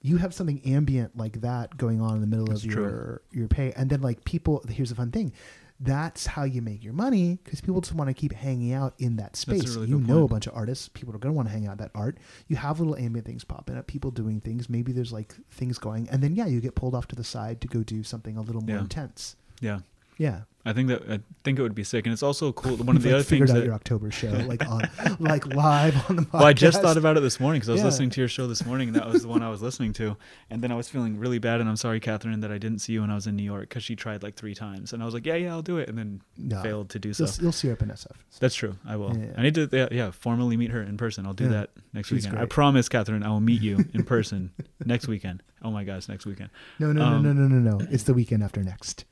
You 0.06 0.18
have 0.18 0.34
something 0.34 0.62
ambient 0.66 1.18
like 1.18 1.42
that 1.42 1.78
going 1.78 2.00
on 2.02 2.14
in 2.16 2.22
the 2.22 2.28
middle 2.28 2.46
That's 2.46 2.64
of 2.66 2.70
true. 2.70 2.84
your 2.84 3.22
your 3.32 3.48
pay. 3.48 3.72
And 3.72 3.90
then 3.90 4.02
like 4.02 4.24
people 4.26 4.64
here's 4.70 4.90
the 4.90 4.96
fun 4.96 5.10
thing. 5.12 5.32
That's 5.80 6.28
how 6.28 6.44
you 6.44 6.62
make 6.62 6.84
your 6.84 6.94
money 6.94 7.40
because 7.44 7.60
people 7.62 7.82
just 7.82 7.96
want 7.96 8.10
to 8.10 8.14
keep 8.14 8.32
hanging 8.32 8.74
out 8.74 8.94
in 9.00 9.16
that 9.18 9.36
space. 9.36 9.76
really 9.76 9.88
you 9.88 10.00
know 10.00 10.24
a 10.24 10.28
bunch 10.28 10.46
of 10.48 10.56
artists. 10.56 10.88
People 10.90 11.16
are 11.16 11.18
going 11.18 11.34
to 11.34 11.36
want 11.36 11.48
to 11.48 11.52
hang 11.54 11.68
out 11.68 11.78
that 11.80 11.92
art. 11.96 12.18
You 12.48 12.56
have 12.58 12.80
little 12.80 12.96
ambient 12.96 13.26
things 13.26 13.44
popping 13.44 13.76
up 13.78 13.88
people 13.88 14.12
doing 14.12 14.40
things. 14.40 14.70
Maybe 14.70 14.92
there's 14.92 15.12
like 15.12 15.34
things 15.52 15.78
going. 15.78 16.08
And 16.10 16.22
then 16.22 16.36
yeah 16.36 16.46
you 16.46 16.62
get 16.62 16.76
pulled 16.76 16.96
off 16.96 17.08
to 17.08 17.16
the 17.16 17.24
side 17.24 17.60
to 17.62 17.68
go 17.68 17.82
do 17.82 18.04
something 18.04 18.38
a 18.38 18.42
little 18.42 18.62
more 18.62 18.76
Yeah. 18.76 18.82
intense. 18.82 19.36
Yeah. 19.62 19.80
Yeah 20.18 20.42
I 20.66 20.72
think 20.72 20.88
that 20.88 21.02
I 21.12 21.20
think 21.44 21.60
it 21.60 21.62
would 21.62 21.76
be 21.76 21.84
sick, 21.84 22.06
and 22.06 22.14
it's 22.14 22.24
also 22.24 22.54
cool. 22.54 22.78
One 22.78 22.96
of 22.96 23.04
the 23.04 23.10
like, 23.10 23.16
other 23.16 23.24
figured 23.26 23.50
things 23.50 23.52
out 23.52 23.60
that 23.60 23.66
your 23.66 23.74
october 23.74 24.10
show 24.12 24.30
like 24.48 24.66
on 24.66 24.90
like 25.20 25.46
live 25.48 26.10
on 26.10 26.16
the 26.16 26.22
podcast 26.22 26.34
Well, 26.34 26.46
I 26.46 26.54
just 26.54 26.82
thought 26.82 26.96
about 26.96 27.18
it 27.18 27.20
this 27.20 27.38
morning 27.38 27.60
because 27.60 27.68
I 27.68 27.74
was 27.74 27.82
Yeah. 27.82 27.86
listening 27.88 28.12
to 28.12 28.22
your 28.22 28.30
show 28.30 28.48
this 28.48 28.66
morning, 28.66 28.88
and 28.88 28.96
that 28.96 29.06
was 29.06 29.24
the 29.24 29.28
one 29.28 29.44
I 29.44 29.50
was 29.50 29.62
listening 29.62 29.92
to. 29.94 30.16
And 30.50 30.62
then 30.62 30.72
I 30.72 30.76
was 30.76 30.88
feeling 30.88 31.20
really 31.20 31.38
bad, 31.38 31.60
and 31.60 31.68
I'm 31.68 31.76
sorry, 31.76 32.00
Catherine, 32.00 32.40
that 32.40 32.50
I 32.54 32.58
didn't 32.60 32.80
see 32.80 32.94
you 32.94 33.02
when 33.02 33.12
I 33.12 33.16
was 33.16 33.28
in 33.28 33.36
New 33.36 33.44
York 33.44 33.68
because 33.68 33.84
she 33.84 33.98
tried 33.98 34.24
like 34.24 34.36
three 34.36 34.56
times, 34.56 34.94
and 34.94 35.02
I 35.04 35.06
was 35.06 35.14
like, 35.14 35.26
yeah, 35.26 35.36
yeah, 35.36 35.52
I'll 35.52 35.62
do 35.62 35.80
it, 35.80 35.90
and 35.90 35.98
then 35.98 36.22
No. 36.38 36.62
failed 36.64 36.90
to 36.92 37.00
do 37.00 37.12
so. 37.14 37.26
you'll, 37.26 37.34
you'll 37.44 37.52
see 37.52 37.68
her 37.68 37.74
up 37.74 37.82
in 37.82 37.90
SF 37.90 38.12
That's 38.40 38.56
true. 38.56 38.78
I 38.88 38.96
will. 38.96 39.18
Yeah. 39.18 39.34
I 39.38 39.42
need 39.42 39.56
to, 39.56 39.68
yeah, 39.70 39.90
yeah, 39.92 40.12
formally 40.12 40.56
meet 40.56 40.72
her 40.72 40.82
in 40.82 40.96
person. 40.96 41.26
I'll 41.26 41.34
do 41.34 41.44
Yeah. 41.44 41.50
that 41.50 41.70
next 41.92 42.08
She's 42.08 42.24
weekend. 42.26 42.42
I 42.42 42.46
promise, 42.46 42.88
Catherine, 42.88 43.24
I 43.24 43.28
will 43.28 43.42
meet 43.42 43.62
you 43.62 43.84
in 43.94 44.04
person 44.16 44.52
next 44.86 45.10
weekend. 45.10 45.44
Oh 45.62 45.72
my 45.72 45.84
gosh, 45.84 46.08
next 46.08 46.26
weekend. 46.26 46.52
no 46.80 46.94
no 46.94 47.04
Um, 47.04 47.22
no 47.22 47.34
no 47.34 47.48
no 47.50 47.60
no 47.60 47.78
no 47.80 47.86
it's 47.92 48.04
the 48.04 48.14
weekend 48.14 48.44
after 48.44 48.64
next 48.64 49.04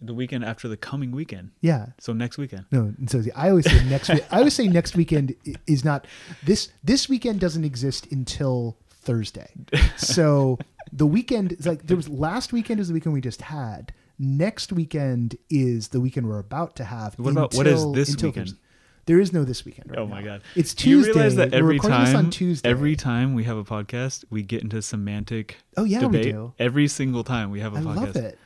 The 0.00 0.12
weekend 0.14 0.44
after 0.44 0.68
the 0.68 0.76
coming 0.76 1.10
weekend. 1.12 1.52
yeah 1.62 1.86
So 1.98 2.12
next 2.12 2.36
weekend. 2.38 2.66
No, 2.70 2.92
and 2.98 3.10
so 3.10 3.22
I 3.34 3.48
always 3.50 3.64
say 3.70 3.82
next. 3.88 4.08
week. 4.10 4.24
I 4.30 4.38
always 4.38 4.54
say 4.54 4.68
next 4.68 4.94
weekend 4.94 5.34
is 5.66 5.84
not 5.84 6.06
this. 6.44 6.70
This 6.84 7.08
weekend 7.08 7.40
doesn't 7.40 7.64
exist 7.64 8.06
until 8.12 8.76
Thursday. 8.90 9.50
So 9.96 10.58
the 10.92 11.06
weekend 11.06 11.52
is 11.52 11.66
like 11.66 11.86
there 11.86 11.96
was 11.96 12.08
last 12.08 12.52
weekend 12.52 12.80
is 12.80 12.88
the 12.88 12.94
weekend 12.94 13.14
we 13.14 13.20
just 13.20 13.40
had. 13.42 13.92
Next 14.18 14.72
weekend 14.72 15.36
is 15.50 15.88
the 15.88 16.00
weekend 16.00 16.26
we're 16.28 16.38
about 16.38 16.76
to 16.76 16.84
have. 16.84 17.14
What 17.18 17.32
about- 17.32 17.54
what 17.54 17.66
is 17.66 17.82
until- 17.82 17.92
this 17.92 18.10
weekend? 18.16 18.34
Thursday. 18.34 18.58
There 19.06 19.20
is 19.20 19.32
no 19.32 19.44
this 19.44 19.64
weekend. 19.64 19.90
Right 19.90 20.00
oh 20.00 20.06
my 20.06 20.18
now. 20.20 20.26
god. 20.26 20.42
It's 20.56 20.74
Do 20.74 20.90
you 20.90 20.96
Tuesday. 20.96 21.12
realize 21.12 21.36
that 21.36 21.54
every 21.54 21.78
time, 21.78 22.28
Tuesday. 22.30 22.68
every 22.68 22.96
time 22.96 23.34
we 23.34 23.44
have 23.44 23.56
a 23.56 23.62
podcast, 23.62 24.24
we 24.30 24.42
get 24.42 24.62
into 24.62 24.82
semantic 24.82 25.58
oh 25.76 25.84
yeah, 25.84 26.00
debate. 26.00 26.26
we 26.26 26.32
do. 26.32 26.52
Every 26.58 26.88
single 26.88 27.22
time 27.22 27.50
we 27.50 27.60
have 27.60 27.74
a 27.74 27.78
I 27.78 27.82
podcast. 27.82 27.90
I 27.90 27.94
love 27.94 28.16
it. 28.16 28.38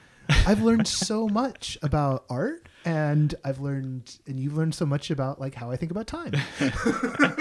I've 0.47 0.63
learned 0.63 0.87
so 0.89 1.29
much 1.29 1.79
about 1.83 2.25
art, 2.31 2.69
and 2.85 3.35
I've 3.45 3.61
learned, 3.61 4.19
and 4.27 4.39
you've 4.39 4.57
learned 4.57 4.75
so 4.75 4.87
much 4.87 5.11
about 5.11 5.41
like 5.41 5.55
how 5.55 5.71
I 5.71 5.77
think 5.77 5.91
about 5.91 6.07
time. 6.07 6.33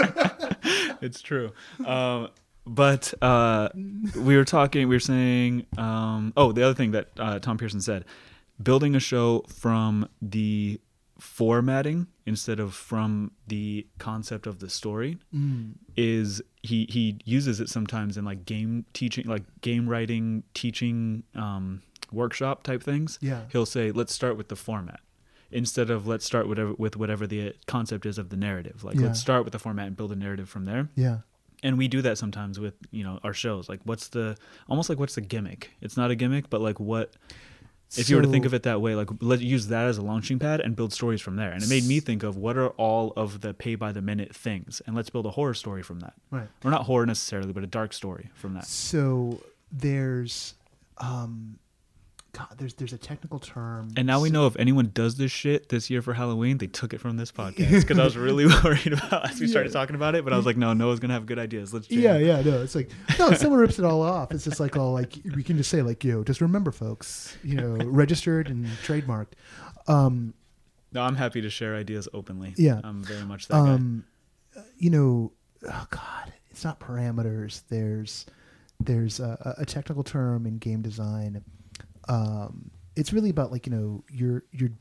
it's 1.02 1.22
true. 1.22 1.52
Um, 1.86 2.30
but 2.66 3.14
uh, 3.22 3.70
we 4.16 4.36
were 4.36 4.46
talking, 4.46 4.88
we 4.88 4.96
were 4.96 5.00
saying, 5.00 5.66
um, 5.78 6.34
oh, 6.38 6.52
the 6.52 6.64
other 6.64 6.74
thing 6.74 6.92
that 6.92 7.08
uh, 7.18 7.40
Tom 7.40 7.58
Pearson 7.58 7.82
said 7.82 8.06
building 8.62 8.96
a 8.96 9.00
show 9.00 9.44
from 9.48 10.08
the 10.22 10.80
formatting 11.18 12.08
instead 12.26 12.60
of 12.60 12.74
from 12.74 13.32
the 13.48 13.86
concept 13.98 14.48
of 14.48 14.60
the 14.60 14.70
story 14.70 15.18
Mm. 15.36 15.74
is 15.98 16.42
he 16.64 16.86
he 16.90 17.18
uses 17.26 17.60
it 17.60 17.68
sometimes 17.70 18.18
in 18.18 18.24
like 18.24 18.46
game 18.46 18.86
teaching 18.94 19.26
like 19.28 19.44
game 19.62 19.88
writing 19.90 20.44
teaching 20.54 21.24
um, 21.36 21.82
workshop 22.12 22.64
type 22.64 22.82
things 22.84 23.18
Yeah. 23.22 23.42
he'll 23.52 23.66
say 23.66 23.92
let's 23.92 24.14
start 24.14 24.38
with 24.38 24.48
the 24.50 24.56
format 24.56 25.00
instead 25.52 25.90
of 25.90 26.06
let's 26.08 26.26
start 26.26 26.48
whatever 26.48 26.74
with 26.74 26.96
whatever 26.96 27.26
the 27.26 27.54
concept 27.68 28.06
is 28.06 28.18
of 28.18 28.30
the 28.30 28.38
narrative 28.38 28.84
like 28.84 28.96
Yeah. 28.96 29.08
let's 29.08 29.20
start 29.20 29.44
with 29.46 29.52
the 29.54 29.60
format 29.60 29.88
and 29.88 29.98
build 29.98 30.12
a 30.12 30.16
narrative 30.16 30.48
from 30.50 30.66
there 30.66 30.90
Yeah. 30.96 31.20
and 31.64 31.78
we 31.78 31.88
do 31.88 32.02
that 32.04 32.18
sometimes 32.18 32.60
with 32.60 32.76
you 32.92 33.04
know 33.04 33.20
our 33.24 33.34
shows 33.34 33.68
like 33.70 33.80
what's 33.84 34.10
the 34.10 34.38
almost 34.68 34.90
like 34.90 35.00
what's 35.00 35.16
the 35.16 35.22
gimmick 35.22 35.72
it's 35.82 35.98
not 35.98 36.12
a 36.12 36.16
gimmick 36.16 36.50
but 36.50 36.62
like 36.62 36.80
what 36.80 37.14
if 37.98 38.08
you 38.08 38.16
were 38.18 38.22
to 38.22 38.28
think 38.30 38.46
of 38.46 38.54
it 38.54 38.62
that 38.62 38.80
way 38.82 38.94
like 38.94 39.10
let's 39.20 39.42
use 39.42 39.66
that 39.68 39.88
as 39.88 39.98
a 39.98 40.02
launching 40.04 40.38
pad 40.38 40.60
and 40.62 40.76
build 40.76 40.94
stories 40.94 41.20
from 41.22 41.36
there 41.38 41.52
and 41.52 41.64
it 41.64 41.70
made 41.70 41.84
me 41.86 42.00
think 42.00 42.22
of 42.22 42.38
what 42.38 42.56
are 42.56 42.70
all 42.78 43.12
of 43.18 43.42
the 43.42 43.52
pay 43.52 43.74
by 43.74 43.92
the 43.92 44.02
minute 44.02 44.36
things 44.36 44.80
and 44.86 44.96
let's 44.96 45.10
build 45.10 45.26
a 45.26 45.32
horror 45.32 45.56
story 45.56 45.82
from 45.82 46.00
that 46.02 46.14
Right. 46.30 46.48
or 46.64 46.70
not 46.70 46.84
horror 46.84 47.08
necessarily 47.08 47.52
but 47.52 47.64
a 47.64 47.68
dark 47.68 47.92
story 47.94 48.30
from 48.36 48.54
that 48.54 48.68
So 48.68 49.42
there's, 49.72 50.54
um, 51.00 51.58
God, 52.40 52.58
there's 52.58 52.74
there's 52.76 52.94
a 52.94 52.98
technical 52.98 53.38
term. 53.40 53.90
and 53.98 54.08
now 54.08 54.22
we 54.22 54.30
know 54.30 54.48
if 54.48 54.56
anyone 54.56 54.92
does 54.94 55.18
this 55.18 55.30
shit 55.32 55.68
this 55.68 55.90
year 55.90 56.02
for 56.02 56.14
Halloween, 56.14 56.58
they 56.58 56.68
took 56.68 56.94
it 56.94 57.02
from 57.02 57.18
this 57.18 57.32
podcast 57.40 57.82
because 57.82 58.00
I 58.00 58.04
was 58.06 58.16
really 58.16 58.46
worried 58.64 58.94
about 58.94 59.30
as 59.30 59.40
we 59.42 59.48
started 59.48 59.70
Yeah. 59.74 59.80
talking 59.82 59.96
about 59.96 60.16
it. 60.16 60.24
But 60.24 60.32
I 60.32 60.38
was 60.38 60.46
like, 60.46 60.56
no, 60.56 60.72
Noah's 60.74 61.00
gonna 61.02 61.14
have 61.16 61.26
good 61.26 61.38
ideas. 61.40 61.74
Let's 61.74 61.88
jam. 61.88 62.00
Yeah, 62.00 62.18
yeah, 62.18 62.42
no, 62.42 62.62
it's 62.62 62.76
like 62.76 62.90
no, 63.20 63.34
someone 63.34 63.60
rips 63.60 63.78
it 63.78 63.84
all 63.86 64.02
off. 64.02 64.32
It's 64.32 64.46
just 64.46 64.60
like 64.62 64.78
all 64.78 64.94
like 64.94 65.14
we 65.36 65.44
can 65.44 65.58
just 65.58 65.70
say 65.70 65.82
like, 65.82 66.04
yo, 66.04 66.24
just 66.24 66.40
remember, 66.40 66.72
folks, 66.72 67.36
you 67.44 67.56
know, 67.56 67.76
registered 67.86 68.50
and 68.50 68.66
trademarked. 68.86 69.34
Um, 69.88 70.34
No, 70.94 71.02
I'm 71.04 71.16
happy 71.18 71.42
to 71.42 71.50
share 71.50 71.76
ideas 71.76 72.08
openly. 72.14 72.54
Yeah. 72.58 72.80
I'm 72.84 73.04
very 73.04 73.26
much 73.26 73.48
that 73.50 73.54
guy. 73.56 73.72
um, 73.74 74.06
you 74.78 74.90
know, 74.92 75.34
oh 75.68 75.88
God, 75.90 76.32
it's 76.52 76.64
not 76.64 76.80
parameters. 76.80 77.64
There's 77.70 78.26
there's 78.80 79.20
a, 79.20 79.56
a 79.58 79.66
technical 79.66 80.04
term 80.04 80.46
in 80.46 80.58
game 80.58 80.82
design. 80.82 81.44
Um, 82.08 82.72
it's 82.96 83.14
really 83.14 83.30
about 83.30 83.50
like 83.52 83.66
you 83.66 83.72
know 83.72 84.04
you're 84.12 84.44
you're 84.52 84.72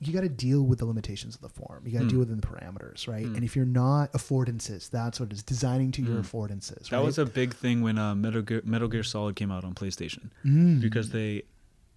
you 0.00 0.12
got 0.12 0.22
to 0.22 0.28
deal 0.30 0.62
with 0.62 0.78
the 0.78 0.86
limitations 0.86 1.34
of 1.34 1.40
the 1.42 1.48
form. 1.48 1.82
You 1.86 1.92
got 1.92 1.98
to 2.00 2.04
Mm. 2.06 2.10
deal 2.10 2.18
within 2.20 2.40
the 2.40 2.46
parameters, 2.46 3.06
right? 3.06 3.26
Mm. 3.26 3.34
And 3.36 3.44
if 3.44 3.54
you're 3.54 3.66
not 3.66 4.12
affordances, 4.12 4.88
that's 4.88 5.20
what 5.20 5.30
it 5.30 5.34
is. 5.34 5.42
Designing 5.42 5.90
to 5.92 6.02
your 6.02 6.16
Mm. 6.22 6.24
affordances. 6.30 6.88
That 6.88 6.92
right? 6.96 7.04
was 7.04 7.18
a 7.18 7.26
big 7.26 7.54
thing 7.54 7.82
when 7.82 7.98
uh, 7.98 8.14
Metal 8.14 8.40
Gear, 8.42 8.62
Metal 8.64 8.88
Gear 8.88 9.02
Solid 9.02 9.36
came 9.36 9.50
out 9.50 9.62
on 9.64 9.74
PlayStation 9.74 10.30
Mm. 10.44 10.80
because 10.80 11.10
they 11.10 11.42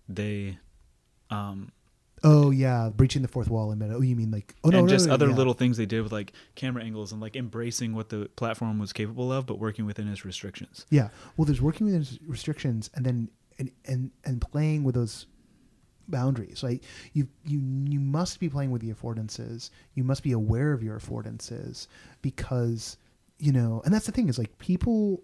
they 0.10 0.58
um 1.30 1.72
oh 2.26 2.52
yeah, 2.52 2.90
breaching 2.94 3.22
the 3.22 3.28
fourth 3.30 3.50
wall 3.50 3.72
and 3.72 3.80
meta. 3.80 3.94
Oh, 3.94 4.02
you 4.02 4.16
mean 4.18 4.32
like 4.32 4.56
oh 4.66 4.70
no, 4.70 4.80
and 4.80 4.88
no, 4.88 4.94
just 4.94 5.08
no, 5.08 5.14
other 5.14 5.30
yeah. 5.30 5.36
little 5.36 5.54
things 5.54 5.78
they 5.78 5.86
did 5.86 6.02
with 6.02 6.12
like 6.12 6.34
camera 6.56 6.84
angles 6.84 7.14
and 7.14 7.22
like 7.22 7.38
embracing 7.38 7.94
what 7.94 8.10
the 8.10 8.28
platform 8.36 8.80
was 8.80 8.92
capable 8.92 9.32
of, 9.32 9.46
but 9.46 9.60
working 9.60 9.86
within 9.86 10.10
its 10.10 10.26
restrictions. 10.26 10.86
Yeah. 10.90 11.10
Well, 11.38 11.46
there's 11.46 11.62
working 11.62 11.86
within 11.86 12.02
s- 12.02 12.20
restrictions 12.28 12.90
and 12.96 13.06
then 13.06 13.30
and 13.60 13.70
and 13.86 14.12
and 14.26 14.42
playing 14.42 14.84
with 14.84 14.96
those 14.96 15.28
boundaries. 16.08 16.64
Right. 16.64 16.84
You 17.14 17.28
you 17.46 17.62
you 17.86 18.00
must 18.00 18.40
be 18.40 18.50
playing 18.50 18.72
with 18.72 18.82
the 18.82 18.92
affordances. 18.92 19.70
You 19.94 20.04
must 20.04 20.24
be 20.24 20.32
aware 20.32 20.72
of 20.74 20.82
your 20.82 21.00
affordances 21.00 21.88
because 22.22 22.98
you 23.38 23.52
know, 23.52 23.82
and 23.86 23.94
that's 23.94 24.06
the 24.06 24.12
thing 24.12 24.28
is 24.30 24.38
like 24.40 24.58
people 24.58 25.24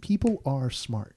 people 0.00 0.42
are 0.44 0.70
smart. 0.70 1.16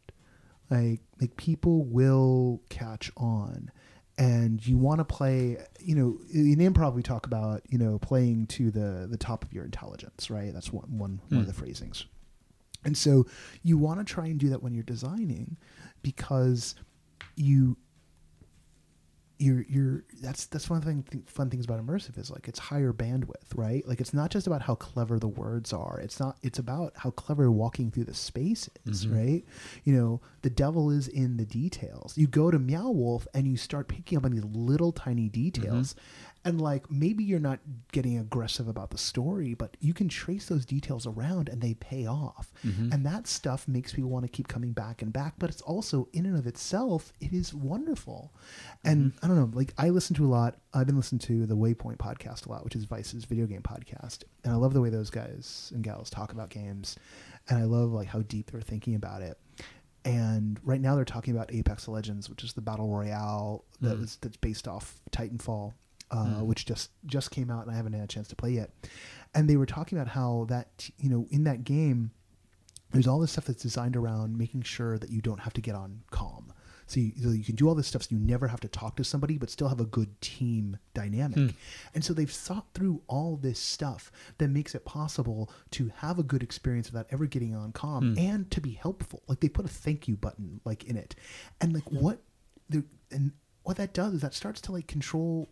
Like 0.69 1.01
like 1.19 1.35
people 1.38 1.83
will 1.83 2.61
catch 2.69 3.11
on. 3.17 3.71
And 4.19 4.65
you 4.65 4.79
want 4.79 4.97
to 4.99 5.05
play, 5.05 5.57
you 5.79 5.93
know, 5.93 6.17
in 6.33 6.55
improv 6.57 6.95
we 6.95 7.03
talk 7.03 7.27
about, 7.27 7.61
you 7.69 7.77
know, 7.77 7.99
playing 7.99 8.47
to 8.47 8.71
the 8.71 9.05
the 9.07 9.17
top 9.17 9.43
of 9.43 9.53
your 9.53 9.63
intelligence, 9.63 10.31
right? 10.31 10.51
That's 10.51 10.73
one 10.73 10.85
one, 10.97 11.21
one 11.29 11.41
of 11.41 11.45
Hmm. 11.45 11.47
the 11.47 11.53
phrasings. 11.53 12.05
And 12.83 12.97
so 12.97 13.27
you 13.63 13.77
want 13.77 13.99
to 13.99 14.05
try 14.11 14.25
and 14.27 14.39
do 14.39 14.49
that 14.49 14.63
when 14.63 14.73
you're 14.73 14.83
designing 14.83 15.57
because 16.02 16.76
you 17.36 17.78
you're 19.39 19.62
you're 19.70 20.04
that's 20.20 20.48
that's 20.48 20.68
one 20.68 20.80
of 20.80 20.86
the 20.86 20.91
thing, 21.04 21.24
fun 21.28 21.48
things 21.52 21.66
about 21.66 21.80
immersive 21.86 22.18
is 22.18 22.32
like 22.32 22.48
it's 22.48 22.58
higher 22.58 22.91
bandwidth, 22.91 23.56
right? 23.56 23.88
Like 23.88 24.02
it's 24.02 24.12
not 24.12 24.32
just 24.32 24.48
about 24.48 24.64
how 24.64 24.74
clever 24.74 25.20
the 25.20 25.28
words 25.28 25.72
are. 25.74 26.00
It's 26.00 26.20
not 26.20 26.38
it's 26.41 26.58
about 26.58 26.93
how 26.95 27.12
clever 27.12 27.52
walking 27.52 27.91
through 27.91 28.06
the 28.06 28.16
space 28.16 28.68
is, 28.88 29.06
Mhm. 29.06 29.16
right? 29.16 29.45
You 29.84 29.93
know, 29.95 30.22
the 30.41 30.50
devil 30.50 30.89
is 30.89 31.08
in 31.08 31.38
the 31.38 31.45
details. 31.45 32.18
You 32.18 32.26
go 32.26 32.50
to 32.50 32.58
Meow 32.58 32.89
Wolf 32.89 33.28
and 33.36 33.48
you 33.48 33.58
start 33.58 33.88
picking 33.88 34.18
up 34.18 34.26
on 34.26 34.32
these 34.32 34.43
little 34.43 34.91
tiny 34.91 35.30
details. 35.30 35.93
And 36.48 36.62
like 36.62 36.89
maybe 36.89 37.24
you're 37.24 37.39
not 37.39 37.60
getting 37.91 38.18
aggressive 38.18 38.68
about 38.68 38.89
the 38.91 38.98
story, 38.98 39.54
but 39.54 39.76
you 39.80 39.93
can 39.93 40.08
trace 40.08 40.45
those 40.48 40.66
details 40.66 41.06
around 41.06 41.50
and 41.50 41.62
they 41.62 41.74
pay 41.76 42.06
off. 42.08 42.52
Mhm. 42.64 42.93
And 42.93 43.06
that 43.06 43.28
stuff 43.28 43.68
makes 43.68 43.93
people 43.93 44.10
want 44.10 44.24
to 44.26 44.32
keep 44.32 44.48
coming 44.48 44.72
back 44.72 45.02
and 45.02 45.12
back. 45.12 45.36
But 45.38 45.50
it's 45.50 45.62
also 45.62 46.08
in 46.14 46.26
and 46.26 46.38
of 46.38 46.48
itself, 46.48 47.12
it 47.20 47.34
is 47.34 47.54
wonderful. 47.54 48.34
And 48.84 49.14
I 49.22 49.28
don't 49.28 49.36
know, 49.38 49.52
like 49.54 49.74
I 49.78 49.89
listen 49.89 50.16
to 50.16 50.26
a 50.26 50.30
lot. 50.30 50.60
I've 50.74 50.88
been 50.88 50.95
listening 50.98 51.20
to 51.20 51.45
the 51.45 51.58
Waypoint 51.58 51.98
podcast 51.98 52.45
a 52.45 52.50
lot, 52.50 52.64
which 52.64 52.76
is 52.76 52.86
Vice's 52.86 53.26
video 53.26 53.45
game 53.45 53.62
podcast. 53.62 54.24
And 54.43 54.54
I 54.54 54.56
love 54.56 54.74
the 54.74 54.82
way 54.82 54.89
those 54.89 55.10
guys 55.10 55.72
and 55.76 55.84
gals 55.84 56.10
talk 56.10 56.32
about 56.32 56.50
games. 56.50 56.95
And 57.50 57.60
I 57.60 57.64
love 57.66 57.91
like 57.91 58.08
how 58.08 58.22
deep 58.22 58.52
they're 58.52 58.62
thinking 58.62 58.95
about 58.95 59.22
it. 59.22 59.38
And 60.06 60.60
right 60.64 60.80
now 60.80 60.95
they're 60.95 61.04
talking 61.04 61.36
about 61.36 61.54
Apex 61.54 61.88
Legends, 61.88 62.30
which 62.30 62.43
is 62.43 62.54
the 62.54 62.62
battle 62.62 62.88
royale 62.88 63.66
that 63.82 63.98
Mm. 63.98 64.02
was 64.02 64.18
that's 64.22 64.38
based 64.38 64.68
off 64.68 65.02
Titanfall, 65.12 65.74
uh, 66.12 66.26
Mm. 66.26 66.45
which 66.45 66.66
just 66.66 66.91
just 67.05 67.32
came 67.32 67.49
out 67.51 67.64
and 67.66 67.72
I 67.74 67.76
haven't 67.78 67.93
had 67.93 68.03
a 68.03 68.08
chance 68.08 68.28
to 68.30 68.36
play 68.36 68.51
yet. 68.51 68.72
And 69.36 69.49
they 69.49 69.58
were 69.58 69.66
talking 69.66 69.97
about 69.97 70.10
how 70.14 70.45
that 70.49 70.89
you 70.97 71.10
know 71.10 71.28
in 71.30 71.43
that 71.45 71.64
game, 71.64 72.12
there's 72.91 73.08
all 73.08 73.20
this 73.20 73.32
stuff 73.34 73.45
that's 73.45 73.62
designed 73.64 73.95
around 73.95 74.38
making 74.38 74.62
sure 74.64 74.97
that 74.97 75.10
you 75.10 75.22
don't 75.22 75.41
have 75.41 75.53
to 75.53 75.62
get 75.62 75.76
on 75.76 76.03
comm. 76.12 76.45
So 76.89 77.01
you, 77.01 77.12
so 77.22 77.30
you 77.32 77.43
can 77.43 77.55
do 77.55 77.68
all 77.68 77.76
this 77.76 77.86
stuff 77.88 78.03
so 78.03 78.08
you 78.12 78.18
never 78.20 78.47
have 78.47 78.62
to 78.62 78.70
talk 78.70 78.95
to 78.95 79.03
somebody, 79.03 79.38
but 79.38 79.49
still 79.49 79.68
have 79.68 79.82
a 79.82 79.86
good 79.86 80.22
team 80.22 80.78
dynamic. 80.93 81.38
Hmm. 81.38 81.47
And 81.93 82.01
so 82.01 82.14
they've 82.14 82.32
thought 82.32 82.68
through 82.74 83.01
all 83.08 83.36
this 83.36 83.60
stuff 83.60 84.10
that 84.38 84.47
makes 84.47 84.74
it 84.74 84.86
possible 84.86 85.51
to 85.72 85.91
have 85.97 86.18
a 86.18 86.24
good 86.24 86.41
experience 86.41 86.89
without 86.89 87.08
ever 87.12 87.26
getting 87.26 87.53
on 87.53 87.74
comm 87.74 88.14
Hmm. 88.14 88.18
and 88.18 88.51
to 88.51 88.62
be 88.62 88.72
helpful. 88.72 89.22
Like 89.28 89.41
they 89.41 89.49
put 89.49 89.66
a 89.66 89.68
thank 89.68 90.08
you 90.08 90.16
button 90.16 90.62
like 90.64 90.86
in 90.86 90.95
it, 90.95 91.14
and 91.60 91.74
like 91.74 91.91
what 91.91 92.22
the 92.70 92.86
and 93.12 93.34
what 93.64 93.76
that 93.76 93.93
does 93.93 94.14
is 94.14 94.22
that 94.22 94.34
starts 94.34 94.62
to 94.62 94.72
like 94.72 94.88
control 94.88 95.49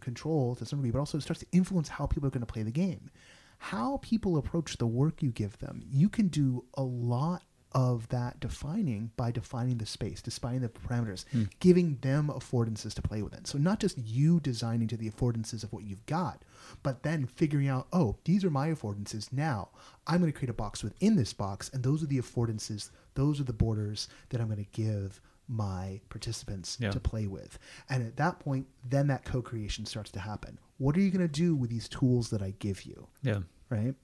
control 0.00 0.54
to 0.56 0.64
some 0.64 0.78
degree, 0.78 0.90
but 0.90 0.98
also 0.98 1.18
it 1.18 1.22
starts 1.22 1.40
to 1.40 1.46
influence 1.52 1.88
how 1.88 2.06
people 2.06 2.26
are 2.26 2.30
going 2.30 2.40
to 2.40 2.52
play 2.52 2.62
the 2.62 2.70
game. 2.70 3.10
How 3.58 3.98
people 4.02 4.36
approach 4.36 4.76
the 4.76 4.86
work 4.86 5.22
you 5.22 5.30
give 5.30 5.58
them. 5.58 5.82
You 5.90 6.08
can 6.08 6.28
do 6.28 6.64
a 6.74 6.82
lot 6.82 7.42
of 7.72 8.08
that 8.08 8.40
defining 8.40 9.10
by 9.16 9.30
defining 9.30 9.76
the 9.76 9.86
space, 9.86 10.22
defining 10.22 10.60
the 10.60 10.68
parameters, 10.68 11.26
hmm. 11.30 11.44
giving 11.60 11.96
them 12.00 12.28
affordances 12.28 12.94
to 12.94 13.02
play 13.02 13.22
within. 13.22 13.44
So 13.44 13.58
not 13.58 13.78
just 13.78 13.98
you 13.98 14.40
designing 14.40 14.88
to 14.88 14.96
the 14.96 15.10
affordances 15.10 15.62
of 15.62 15.72
what 15.72 15.84
you've 15.84 16.06
got, 16.06 16.42
but 16.82 17.02
then 17.02 17.26
figuring 17.26 17.68
out, 17.68 17.86
oh, 17.92 18.16
these 18.24 18.44
are 18.44 18.50
my 18.50 18.70
affordances. 18.70 19.32
Now 19.32 19.68
I'm 20.06 20.20
going 20.20 20.32
to 20.32 20.38
create 20.38 20.50
a 20.50 20.54
box 20.54 20.82
within 20.82 21.16
this 21.16 21.32
box, 21.32 21.70
and 21.72 21.82
those 21.82 22.02
are 22.02 22.06
the 22.06 22.18
affordances, 22.18 22.90
those 23.14 23.38
are 23.40 23.44
the 23.44 23.52
borders 23.52 24.08
that 24.30 24.40
I'm 24.40 24.48
going 24.48 24.64
to 24.64 24.70
give 24.72 25.20
my 25.48 26.00
participants 26.10 26.76
Yeah. 26.80 26.90
to 26.90 27.00
play 27.00 27.26
with. 27.26 27.58
And 27.88 28.06
at 28.06 28.16
that 28.16 28.38
point, 28.38 28.66
then 28.88 29.06
that 29.08 29.24
co-creation 29.24 29.86
starts 29.86 30.10
to 30.12 30.20
happen. 30.20 30.58
What 30.76 30.96
are 30.96 31.00
you 31.00 31.10
going 31.10 31.26
to 31.26 31.32
do 31.32 31.56
with 31.56 31.70
these 31.70 31.88
tools 31.88 32.30
that 32.30 32.42
I 32.42 32.52
give 32.58 32.82
you? 32.82 33.08
Yeah. 33.22 33.40
right? 33.70 33.94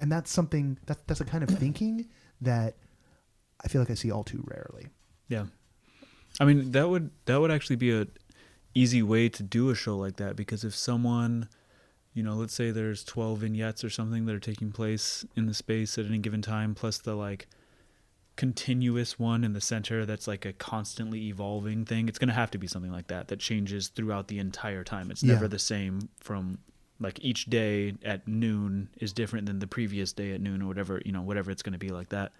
And 0.00 0.10
that's 0.10 0.30
something 0.30 0.78
that 0.86 1.06
that's 1.06 1.20
a 1.20 1.24
kind 1.24 1.44
of 1.44 1.50
thinking 1.50 2.08
that 2.40 2.76
I 3.62 3.68
feel 3.68 3.80
like 3.80 3.90
I 3.90 3.94
see 3.94 4.10
all 4.10 4.24
too 4.24 4.42
rarely. 4.46 4.88
Yeah. 5.28 5.46
I 6.40 6.44
mean, 6.44 6.72
that 6.72 6.88
would 6.88 7.10
that 7.26 7.40
would 7.40 7.50
actually 7.50 7.76
be 7.76 7.92
a 7.92 8.06
easy 8.74 9.02
way 9.02 9.28
to 9.28 9.42
do 9.42 9.70
a 9.70 9.74
show 9.74 9.96
like 9.96 10.16
that 10.16 10.34
because 10.36 10.64
if 10.64 10.74
someone, 10.74 11.48
you 12.12 12.22
know, 12.24 12.34
let's 12.34 12.52
say 12.52 12.70
there's 12.72 13.04
12 13.04 13.38
vignettes 13.38 13.84
or 13.84 13.88
something 13.90 14.26
that 14.26 14.34
are 14.34 14.40
taking 14.40 14.72
place 14.72 15.24
in 15.36 15.46
the 15.46 15.54
space 15.54 15.96
at 15.96 16.06
any 16.06 16.18
given 16.18 16.42
time 16.42 16.74
plus 16.74 16.98
the 16.98 17.14
like 17.14 17.46
continuous 18.36 19.18
one 19.18 19.44
in 19.44 19.52
the 19.52 19.60
center 19.60 20.04
that's 20.04 20.26
like 20.26 20.44
a 20.44 20.52
constantly 20.52 21.28
evolving 21.28 21.84
thing. 21.84 22.08
It's 22.08 22.18
going 22.18 22.28
to 22.28 22.34
have 22.34 22.50
to 22.52 22.58
be 22.58 22.66
something 22.66 22.90
like 22.92 23.06
that 23.08 23.28
that 23.28 23.38
changes 23.38 23.88
throughout 23.88 24.28
the 24.28 24.38
entire 24.38 24.82
time. 24.84 25.10
It's 25.10 25.22
Yeah. 25.22 25.34
never 25.34 25.46
the 25.48 25.58
same 25.58 26.08
from 26.20 26.58
like 27.00 27.18
each 27.22 27.46
day 27.46 27.94
at 28.04 28.26
noon 28.26 28.88
is 28.98 29.12
different 29.12 29.46
than 29.46 29.58
the 29.58 29.66
previous 29.66 30.12
day 30.12 30.32
at 30.32 30.40
noon 30.40 30.62
or 30.62 30.66
whatever, 30.66 31.00
you 31.04 31.12
know, 31.12 31.22
whatever 31.22 31.50
it's 31.50 31.62
going 31.62 31.72
to 31.72 31.78
be 31.78 31.90
like 31.90 32.08
that 32.10 32.32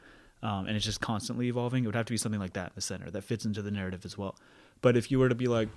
um, 0.42 0.66
and 0.66 0.76
it's 0.76 0.84
just 0.84 1.00
constantly 1.00 1.46
evolving. 1.48 1.84
It 1.84 1.86
would 1.86 1.96
have 1.96 2.06
to 2.06 2.12
be 2.12 2.18
something 2.18 2.40
like 2.40 2.52
that 2.52 2.66
in 2.66 2.72
the 2.74 2.80
center 2.82 3.10
that 3.10 3.24
fits 3.24 3.44
into 3.46 3.62
the 3.62 3.70
narrative 3.70 4.04
as 4.04 4.18
well. 4.18 4.36
But 4.82 4.96
if 4.96 5.10
you 5.10 5.18
were 5.18 5.28
to 5.30 5.34
be 5.34 5.46
like, 5.46 5.68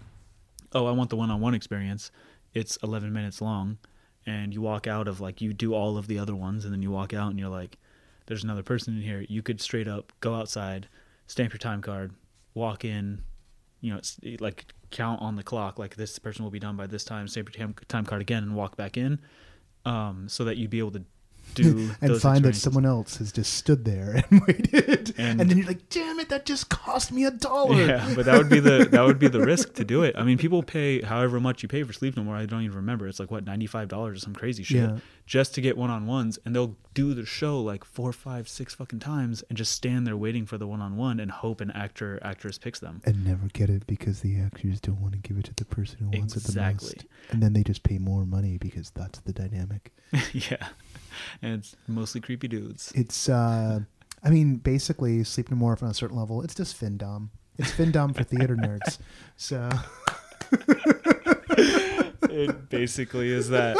oh, 0.73 0.85
I 0.87 0.91
want 0.91 1.09
the 1.09 1.15
one-on-one 1.15 1.53
experience, 1.53 2.11
it's 2.53 2.75
11 2.83 3.13
minutes 3.13 3.39
long, 3.39 3.77
and 4.25 4.53
you 4.53 4.59
walk 4.61 4.85
out 4.85 5.07
of 5.07 5.21
like 5.21 5.39
you 5.41 5.53
do 5.53 5.73
all 5.73 5.97
of 5.97 6.07
the 6.07 6.19
other 6.19 6.35
ones, 6.35 6.65
and 6.65 6.73
then 6.73 6.81
you 6.81 6.91
walk 6.91 7.13
out 7.13 7.29
and 7.29 7.39
you're 7.39 7.47
like, 7.49 7.77
there's 8.27 8.43
another 8.43 8.63
person 8.63 8.95
in 8.95 9.01
here. 9.01 9.25
You 9.27 9.41
could 9.41 9.59
straight 9.59 9.87
up 9.87 10.13
go 10.21 10.35
outside, 10.35 10.87
stamp 11.25 11.53
your 11.53 11.59
time 11.59 11.81
card, 11.81 12.13
walk 12.53 12.85
in, 12.85 13.23
you 13.81 13.93
know, 13.93 14.01
like 14.39 14.65
count 14.91 15.21
on 15.21 15.35
the 15.35 15.43
clock, 15.43 15.79
like 15.79 15.95
this 15.95 16.19
person 16.19 16.43
will 16.43 16.51
be 16.51 16.59
done 16.59 16.77
by 16.77 16.87
this 16.87 17.03
time, 17.03 17.27
stamp 17.27 17.49
your 17.55 17.67
time, 17.67 17.75
time 17.87 18.05
card 18.05 18.21
again, 18.21 18.43
and 18.43 18.55
walk 18.55 18.77
back 18.77 18.97
in, 18.97 19.19
um, 19.85 20.29
so 20.29 20.43
that 20.45 20.57
you'd 20.57 20.69
be 20.69 20.79
able 20.79 20.91
to 20.91 21.03
do 21.63 21.91
and 22.01 22.21
find 22.21 22.43
that 22.45 22.55
someone 22.55 22.85
else 22.85 23.17
has 23.17 23.31
just 23.31 23.53
stood 23.53 23.85
there 23.85 24.23
and 24.31 24.41
waited, 24.47 25.13
and, 25.17 25.41
And- 25.41 25.49
then 25.49 25.57
you're 25.57 25.67
like, 25.67 25.89
"Damn 25.89 26.19
it, 26.19 26.29
that 26.29 26.45
just 26.45 26.69
cost 26.69 27.11
me 27.11 27.25
a 27.25 27.31
dollar." 27.31 27.75
Yeah, 27.85 28.13
but 28.15 28.25
that 28.25 28.37
would 28.37 28.49
be 28.49 28.59
the 28.59 28.87
that 28.91 29.03
would 29.05 29.19
be 29.19 29.27
the 29.27 29.41
risk 29.41 29.73
to 29.75 29.83
do 29.85 30.03
it. 30.03 30.15
I 30.17 30.23
mean, 30.23 30.37
people 30.37 30.63
pay 30.63 31.01
however 31.01 31.39
much 31.39 31.63
you 31.63 31.69
pay 31.69 31.83
for 31.83 31.93
Sleep 31.93 32.15
No 32.17 32.23
More. 32.23 32.35
I 32.35 32.45
don't 32.45 32.63
even 32.63 32.75
remember. 32.77 33.07
It's 33.07 33.19
like 33.19 33.31
what 33.31 33.43
ninety 33.45 33.67
five 33.67 33.87
dollars 33.87 34.17
or 34.17 34.19
some 34.21 34.33
crazy 34.33 34.63
shit 34.63 34.77
Yeah. 34.89 34.97
just 35.25 35.53
to 35.55 35.61
get 35.61 35.77
one 35.77 35.89
on 35.89 36.05
ones, 36.07 36.39
and 36.45 36.55
they'll 36.55 36.75
do 36.93 37.13
the 37.13 37.25
show 37.25 37.61
like 37.61 37.83
four, 37.85 38.11
five, 38.11 38.47
six 38.49 38.73
fucking 38.73 38.99
times, 38.99 39.43
and 39.49 39.57
just 39.57 39.71
stand 39.71 40.07
there 40.07 40.17
waiting 40.17 40.45
for 40.45 40.57
the 40.57 40.65
one 40.67 40.81
on 40.81 40.97
one 40.97 41.19
and 41.19 41.29
hope 41.29 41.61
an 41.61 41.69
actor 41.71 42.19
actress 42.23 42.57
picks 42.57 42.79
them. 42.79 43.01
and 43.05 43.23
never 43.25 43.47
get 43.53 43.69
it 43.69 43.85
because 43.87 44.21
the 44.21 44.39
actors 44.39 44.79
don't 44.81 44.99
want 45.01 45.13
to 45.13 45.19
give 45.19 45.37
it 45.37 45.45
to 45.45 45.53
the 45.53 45.65
person 45.65 45.97
who 45.99 46.17
wants 46.17 46.35
it 46.35 46.43
the 46.43 46.59
most, 46.61 47.05
and 47.31 47.41
then 47.43 47.53
they 47.53 47.63
just 47.63 47.83
pay 47.83 47.97
more 47.99 48.25
money 48.25 48.57
because 48.57 48.89
that's 48.91 49.19
the 49.19 49.33
dynamic. 49.33 49.91
yeah, 50.33 50.69
and 51.41 51.59
it's 51.59 51.75
mostly 51.87 52.21
creepy 52.21 52.47
dudes. 52.47 52.91
It's, 52.95 53.29
uh, 53.29 53.79
I 54.23 54.29
mean, 54.29 54.55
basically, 54.57 55.23
Sleep 55.23 55.49
No 55.51 55.57
More 55.57 55.77
on 55.81 55.89
a 55.89 55.93
certain 55.93 56.17
level, 56.17 56.41
it's 56.41 56.55
just 56.55 56.79
findom. 56.79 57.29
It's 57.57 57.71
findom 57.71 58.15
for 58.15 58.23
theater 58.23 58.55
nerds. 58.59 58.99
So 59.35 59.69
it 62.29 62.69
basically 62.69 63.31
is 63.31 63.49
that. 63.49 63.77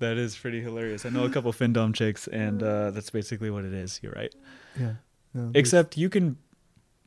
That 0.00 0.16
is 0.16 0.36
pretty 0.36 0.60
hilarious. 0.60 1.04
I 1.04 1.08
know 1.08 1.24
a 1.24 1.30
couple 1.30 1.52
findom 1.52 1.92
chicks, 1.92 2.28
and 2.28 2.62
uh, 2.62 2.92
that's 2.92 3.10
basically 3.10 3.50
what 3.50 3.64
it 3.64 3.72
is. 3.72 3.98
You're 4.02 4.12
right. 4.12 4.32
yeah. 4.78 4.92
No, 5.34 5.50
Except 5.54 5.96
you 5.96 6.08
can, 6.08 6.36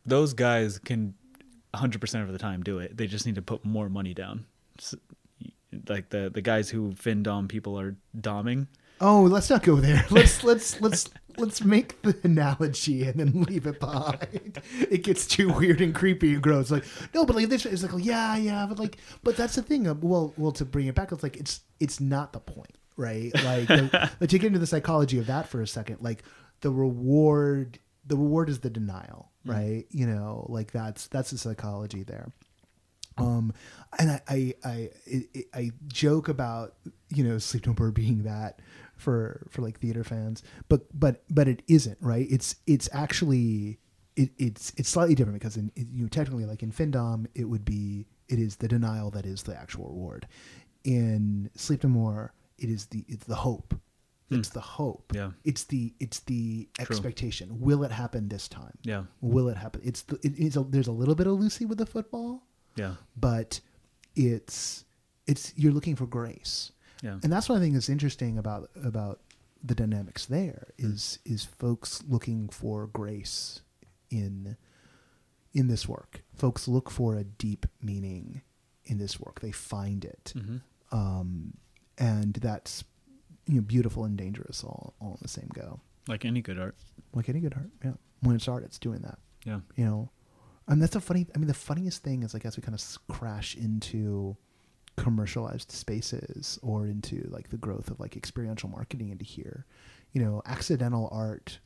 those 0.05 0.33
guys 0.33 0.77
can 0.77 1.13
100% 1.73 2.21
of 2.21 2.31
the 2.33 2.37
time 2.37 2.63
do 2.63 2.79
it. 2.79 2.97
They 2.97 3.07
just 3.07 3.25
need 3.25 3.35
to 3.35 3.41
put 3.41 3.63
more 3.63 3.87
money 3.89 4.13
down. 4.13 4.45
S 4.77 4.95
like 5.87 6.09
the 6.09 6.29
the 6.29 6.41
guys 6.41 6.69
who 6.69 6.91
fin 6.95 7.23
dom 7.23 7.47
people 7.47 7.79
are 7.79 7.95
doming. 8.19 8.67
Oh, 9.01 9.23
let's 9.23 9.49
not 9.49 9.63
go 9.63 9.77
there. 9.77 10.05
Let's 10.11 10.43
let's 10.43 10.79
let's 10.79 11.09
let's 11.37 11.63
make 11.63 11.99
the 12.03 12.15
analogy 12.23 13.03
and 13.03 13.19
then 13.19 13.41
leave 13.43 13.65
it 13.65 13.79
behind. 13.79 14.61
It 14.91 15.03
gets 15.03 15.25
too 15.25 15.51
weird 15.51 15.81
and 15.81 15.95
creepy 15.95 16.33
and 16.33 16.43
gross. 16.43 16.69
Like 16.69 16.85
no, 17.13 17.25
but 17.25 17.35
like 17.35 17.49
this 17.49 17.65
is 17.65 17.83
like 17.83 18.05
yeah, 18.05 18.37
yeah, 18.37 18.65
but 18.67 18.77
like 18.77 18.97
but 19.23 19.35
that's 19.35 19.55
the 19.55 19.63
thing. 19.63 19.87
Um, 19.87 20.01
well, 20.01 20.33
well, 20.37 20.51
to 20.53 20.65
bring 20.65 20.85
it 20.85 20.95
back, 20.95 21.11
it's 21.11 21.23
like 21.23 21.37
it's 21.37 21.61
it's 21.79 21.99
not 21.99 22.31
the 22.31 22.39
point, 22.39 22.77
right? 22.95 23.33
Like 23.43 23.67
the, 23.67 24.11
like, 24.19 24.29
to 24.29 24.37
get 24.37 24.47
into 24.47 24.59
the 24.59 24.67
psychology 24.67 25.17
of 25.17 25.27
that 25.27 25.49
for 25.49 25.61
a 25.61 25.67
second, 25.67 25.97
like 26.01 26.23
the 26.61 26.69
reward, 26.71 27.79
the 28.05 28.15
reward 28.15 28.49
is 28.49 28.59
the 28.59 28.69
denial, 28.69 29.31
mm-hmm. 29.45 29.57
right? 29.57 29.85
You 29.89 30.05
know, 30.05 30.45
like 30.47 30.71
that's 30.71 31.07
that's 31.07 31.31
the 31.31 31.39
psychology 31.39 32.03
there. 32.03 32.31
Um, 33.21 33.53
and 33.99 34.11
I, 34.11 34.21
I, 34.27 34.53
I, 34.63 34.89
I, 35.35 35.43
I 35.53 35.71
joke 35.87 36.27
about, 36.29 36.75
you 37.09 37.23
know, 37.23 37.37
Sleep 37.37 37.67
No 37.67 37.75
More 37.77 37.91
being 37.91 38.23
that 38.23 38.59
for, 38.95 39.47
for 39.49 39.61
like 39.61 39.79
theater 39.79 40.03
fans, 40.03 40.43
but, 40.69 40.81
but, 40.97 41.23
but 41.29 41.47
it 41.47 41.61
isn't, 41.67 41.97
right? 42.01 42.27
It's, 42.29 42.55
it's 42.67 42.89
actually, 42.93 43.79
it, 44.15 44.29
it's, 44.37 44.73
it's 44.77 44.89
slightly 44.89 45.15
different 45.15 45.39
because 45.39 45.57
in, 45.57 45.71
you 45.75 46.03
know, 46.03 46.07
technically 46.09 46.45
like 46.45 46.63
in 46.63 46.71
Findom, 46.71 47.27
it 47.35 47.45
would 47.45 47.65
be, 47.65 48.05
it 48.29 48.39
is 48.39 48.55
the 48.57 48.67
denial 48.67 49.11
that 49.11 49.25
is 49.25 49.43
the 49.43 49.55
actual 49.55 49.89
reward. 49.89 50.27
In 50.83 51.49
Sleep 51.55 51.83
No 51.83 51.89
More, 51.89 52.33
it 52.57 52.69
is 52.69 52.85
the, 52.87 53.03
it's 53.07 53.25
the 53.25 53.35
hope. 53.35 53.75
It's 54.33 54.47
the 54.47 54.61
hope. 54.61 55.11
Yeah. 55.13 55.31
It's 55.43 55.65
the, 55.65 55.93
it's 55.99 56.19
the 56.19 56.69
expectation. 56.79 57.59
Will 57.59 57.83
it 57.83 57.91
happen 57.91 58.29
this 58.29 58.47
time? 58.47 58.77
Yeah. 58.83 59.03
Will 59.19 59.49
it 59.49 59.57
happen? 59.57 59.81
It's 59.83 60.03
the, 60.03 60.15
it 60.23 60.39
is 60.39 60.55
a, 60.55 60.63
there's 60.63 60.87
a 60.87 60.93
little 60.93 61.15
bit 61.15 61.27
of 61.27 61.33
Lucy 61.33 61.65
with 61.65 61.79
the 61.79 61.85
football 61.85 62.47
Yeah. 62.75 62.95
but 63.17 63.59
it's 64.15 64.85
it's 65.27 65.53
you're 65.55 65.71
looking 65.71 65.95
for 65.95 66.05
grace 66.05 66.71
Yeah. 67.01 67.19
and 67.23 67.31
that's 67.31 67.47
what 67.49 67.57
i 67.57 67.59
think 67.61 67.75
is 67.75 67.89
interesting 67.89 68.37
about 68.37 68.69
about 68.83 69.19
the 69.63 69.75
dynamics 69.75 70.25
there 70.25 70.67
is 70.77 71.19
Hmm. 71.25 71.33
is 71.33 71.41
is 71.43 71.45
folks 71.45 72.03
looking 72.07 72.49
for 72.49 72.87
grace 72.87 73.61
in 74.09 74.57
in 75.53 75.67
this 75.67 75.87
work 75.87 76.23
folks 76.35 76.67
look 76.67 76.89
for 76.89 77.15
a 77.15 77.23
deep 77.23 77.65
meaning 77.81 78.41
in 78.85 78.97
this 78.97 79.19
work 79.19 79.39
they 79.41 79.51
find 79.51 80.03
it 80.05 80.33
hmm 80.35 80.57
um 80.91 81.53
and 81.97 82.33
that's 82.35 82.83
you 83.47 83.55
know 83.55 83.61
beautiful 83.61 84.03
and 84.05 84.17
dangerous 84.17 84.63
all 84.63 84.93
all 84.99 85.11
in 85.11 85.17
the 85.21 85.27
same 85.27 85.49
go 85.53 85.79
Like 86.07 86.25
any 86.25 86.41
good 86.41 86.59
art. 86.59 86.75
like 87.13 87.29
any 87.29 87.39
good 87.39 87.53
art 87.53 87.69
yeah 87.83 87.93
when 88.21 88.35
it's 88.35 88.47
art 88.47 88.63
it's 88.63 88.79
doing 88.79 89.01
that 89.01 89.19
Yeah. 89.45 89.59
you 89.75 89.85
know 89.85 90.09
and 90.71 90.81
that's 90.81 90.95
a 90.95 91.01
funny 91.01 91.27
i 91.35 91.37
mean 91.37 91.47
the 91.47 91.53
funniest 91.53 92.03
thing 92.03 92.23
is 92.23 92.33
like 92.33 92.45
as 92.45 92.57
we 92.57 92.63
kind 92.63 92.75
of 92.75 93.07
crash 93.07 93.55
into 93.55 94.35
commercialized 94.97 95.71
spaces 95.71 96.59
or 96.61 96.85
into 96.85 97.27
like 97.31 97.49
the 97.49 97.57
growth 97.57 97.89
of 97.89 97.99
like 97.99 98.17
experiential 98.17 98.69
marketing 98.69 99.09
into 99.09 99.25
here. 99.25 99.65
You 100.11 100.21
know 100.21 100.41
accidental 100.45 101.07
art 101.11 101.59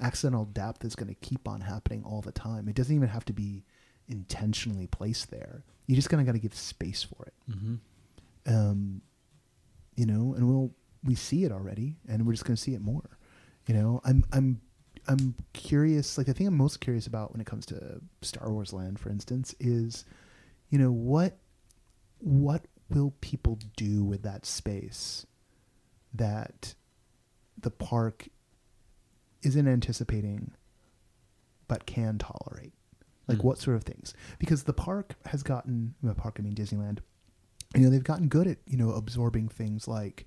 accidental 0.00 0.44
depth 0.44 0.84
is 0.84 0.94
going 0.94 1.08
to 1.08 1.14
keep 1.14 1.48
on 1.48 1.60
happening 1.60 2.02
all 2.04 2.20
the 2.20 2.32
time. 2.32 2.68
It 2.68 2.74
doesn't 2.74 2.94
even 2.94 3.08
have 3.08 3.24
to 3.26 3.32
be 3.32 3.64
intentionally 4.08 4.86
placed 4.86 5.30
there. 5.30 5.64
You 5.86 5.94
just 5.94 6.10
kind 6.10 6.20
of 6.20 6.26
got 6.26 6.32
to 6.32 6.38
give 6.38 6.54
space 6.54 7.02
for 7.02 7.26
it. 7.26 7.34
Hmm 7.52 7.74
um, 8.46 9.02
you 9.96 10.06
know, 10.06 10.34
and 10.34 10.48
we'll 10.48 10.70
we 11.04 11.14
see 11.14 11.44
it 11.44 11.52
already, 11.52 11.96
and 12.08 12.26
we're 12.26 12.32
just 12.32 12.44
going 12.44 12.56
to 12.56 12.62
see 12.62 12.74
it 12.74 12.80
more. 12.80 13.18
You 13.66 13.74
know, 13.74 14.00
I'm 14.04 14.24
I'm 14.32 14.60
I'm 15.08 15.34
curious. 15.54 16.18
Like 16.18 16.26
the 16.26 16.34
thing 16.34 16.46
I'm 16.46 16.56
most 16.56 16.80
curious 16.80 17.06
about 17.06 17.32
when 17.32 17.40
it 17.40 17.46
comes 17.46 17.64
to 17.66 18.00
Star 18.22 18.52
Wars 18.52 18.72
Land, 18.72 18.98
for 19.00 19.08
instance, 19.10 19.54
is 19.58 20.04
you 20.70 20.78
know 20.78 20.90
what 20.92 21.38
what 22.18 22.66
will 22.90 23.14
people 23.20 23.58
do 23.76 24.04
with 24.04 24.22
that 24.22 24.44
space 24.44 25.24
that 26.14 26.74
the 27.60 27.70
park 27.70 28.28
isn't 29.42 29.68
anticipating 29.68 30.52
but 31.68 31.86
can 31.86 32.18
tolerate 32.18 32.72
like 33.28 33.38
Hmm. 33.38 33.46
what 33.46 33.58
sort 33.58 33.76
of 33.76 33.84
things 33.84 34.14
because 34.38 34.64
the 34.64 34.72
park 34.72 35.14
has 35.26 35.42
gotten 35.42 35.94
the 36.02 36.14
park 36.14 36.36
i 36.38 36.42
mean 36.42 36.54
disneyland 36.54 36.98
you 37.74 37.82
know 37.82 37.90
they've 37.90 38.02
gotten 38.02 38.28
good 38.28 38.46
at 38.46 38.58
you 38.66 38.76
know 38.76 38.90
absorbing 38.92 39.48
things 39.48 39.86
like 39.86 40.26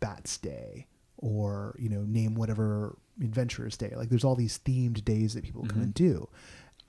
bats 0.00 0.38
day 0.38 0.86
or 1.18 1.74
you 1.78 1.88
know 1.88 2.02
name 2.04 2.34
whatever 2.34 2.96
adventurers 3.20 3.76
day 3.76 3.92
like 3.96 4.08
there's 4.08 4.24
all 4.24 4.34
these 4.36 4.58
themed 4.60 5.04
days 5.04 5.34
that 5.34 5.44
people 5.44 5.64
come 5.66 5.80
Mhm. 5.80 5.82
and 5.84 5.94
do 5.94 6.28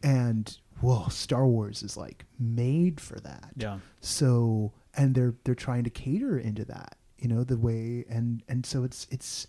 and 0.02 0.58
whoa 0.82 1.08
star 1.10 1.48
wars 1.48 1.84
is 1.84 1.98
like 1.98 2.26
made 2.40 3.00
for 3.02 3.20
that 3.22 3.52
Yeah. 3.56 3.80
so 4.02 4.74
and 4.96 5.16
they're 5.16 5.34
they're 5.44 5.56
trying 5.56 5.84
to 5.84 5.90
cater 5.90 6.38
into 6.38 6.66
that 6.66 6.98
you 7.18 7.28
know 7.28 7.44
the 7.44 7.58
way 7.58 8.06
and 8.10 8.44
and 8.48 8.66
so 8.66 8.84
it's 8.84 9.08
it's 9.12 9.48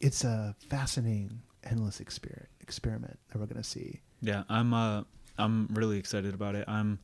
it's 0.00 0.24
a 0.24 0.54
fascinating 0.68 1.42
endless 1.64 2.00
experiment 2.00 2.48
experiment 2.60 3.18
that 3.28 3.38
we're 3.38 3.46
to 3.62 3.68
see 3.68 4.00
Yeah, 4.20 4.44
I'm 4.48 4.72
uh 4.74 5.04
I'm 5.36 5.66
really 5.72 5.98
excited 5.98 6.32
about 6.34 6.54
it. 6.54 6.64
I'm 6.68 6.98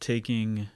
taking 0.00 0.68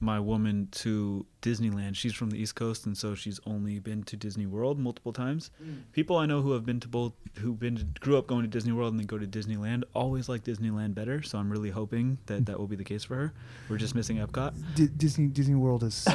my 0.00 0.20
woman 0.20 0.68
to 0.70 1.26
Disneyland. 1.42 1.96
She's 1.96 2.14
from 2.14 2.30
the 2.30 2.38
East 2.38 2.54
Coast 2.54 2.86
and 2.86 2.96
so 2.96 3.14
she's 3.14 3.40
only 3.46 3.78
been 3.78 4.02
to 4.04 4.16
Disney 4.16 4.46
World 4.46 4.78
multiple 4.78 5.12
times. 5.12 5.50
Mm. 5.62 5.82
People 5.92 6.16
I 6.16 6.26
know 6.26 6.40
who 6.40 6.52
have 6.52 6.64
been 6.64 6.80
to 6.80 6.88
both 6.88 7.12
who've 7.38 7.58
been 7.58 7.76
to, 7.76 7.84
grew 8.00 8.16
up 8.16 8.26
going 8.26 8.42
to 8.42 8.48
Disney 8.48 8.72
World 8.72 8.92
and 8.92 9.00
then 9.00 9.06
go 9.06 9.18
to 9.18 9.26
Disneyland 9.26 9.82
always 9.94 10.28
like 10.28 10.44
Disneyland 10.44 10.94
better, 10.94 11.22
so 11.22 11.38
I'm 11.38 11.50
really 11.50 11.70
hoping 11.70 12.18
that 12.26 12.46
that 12.46 12.58
will 12.58 12.66
be 12.66 12.76
the 12.76 12.84
case 12.84 13.04
for 13.04 13.16
her. 13.16 13.32
We're 13.68 13.78
just 13.78 13.94
missing 13.94 14.18
Epcot. 14.18 14.54
D- 14.74 14.88
Disney 14.96 15.26
Disney 15.26 15.54
World 15.54 15.82
is 15.82 16.06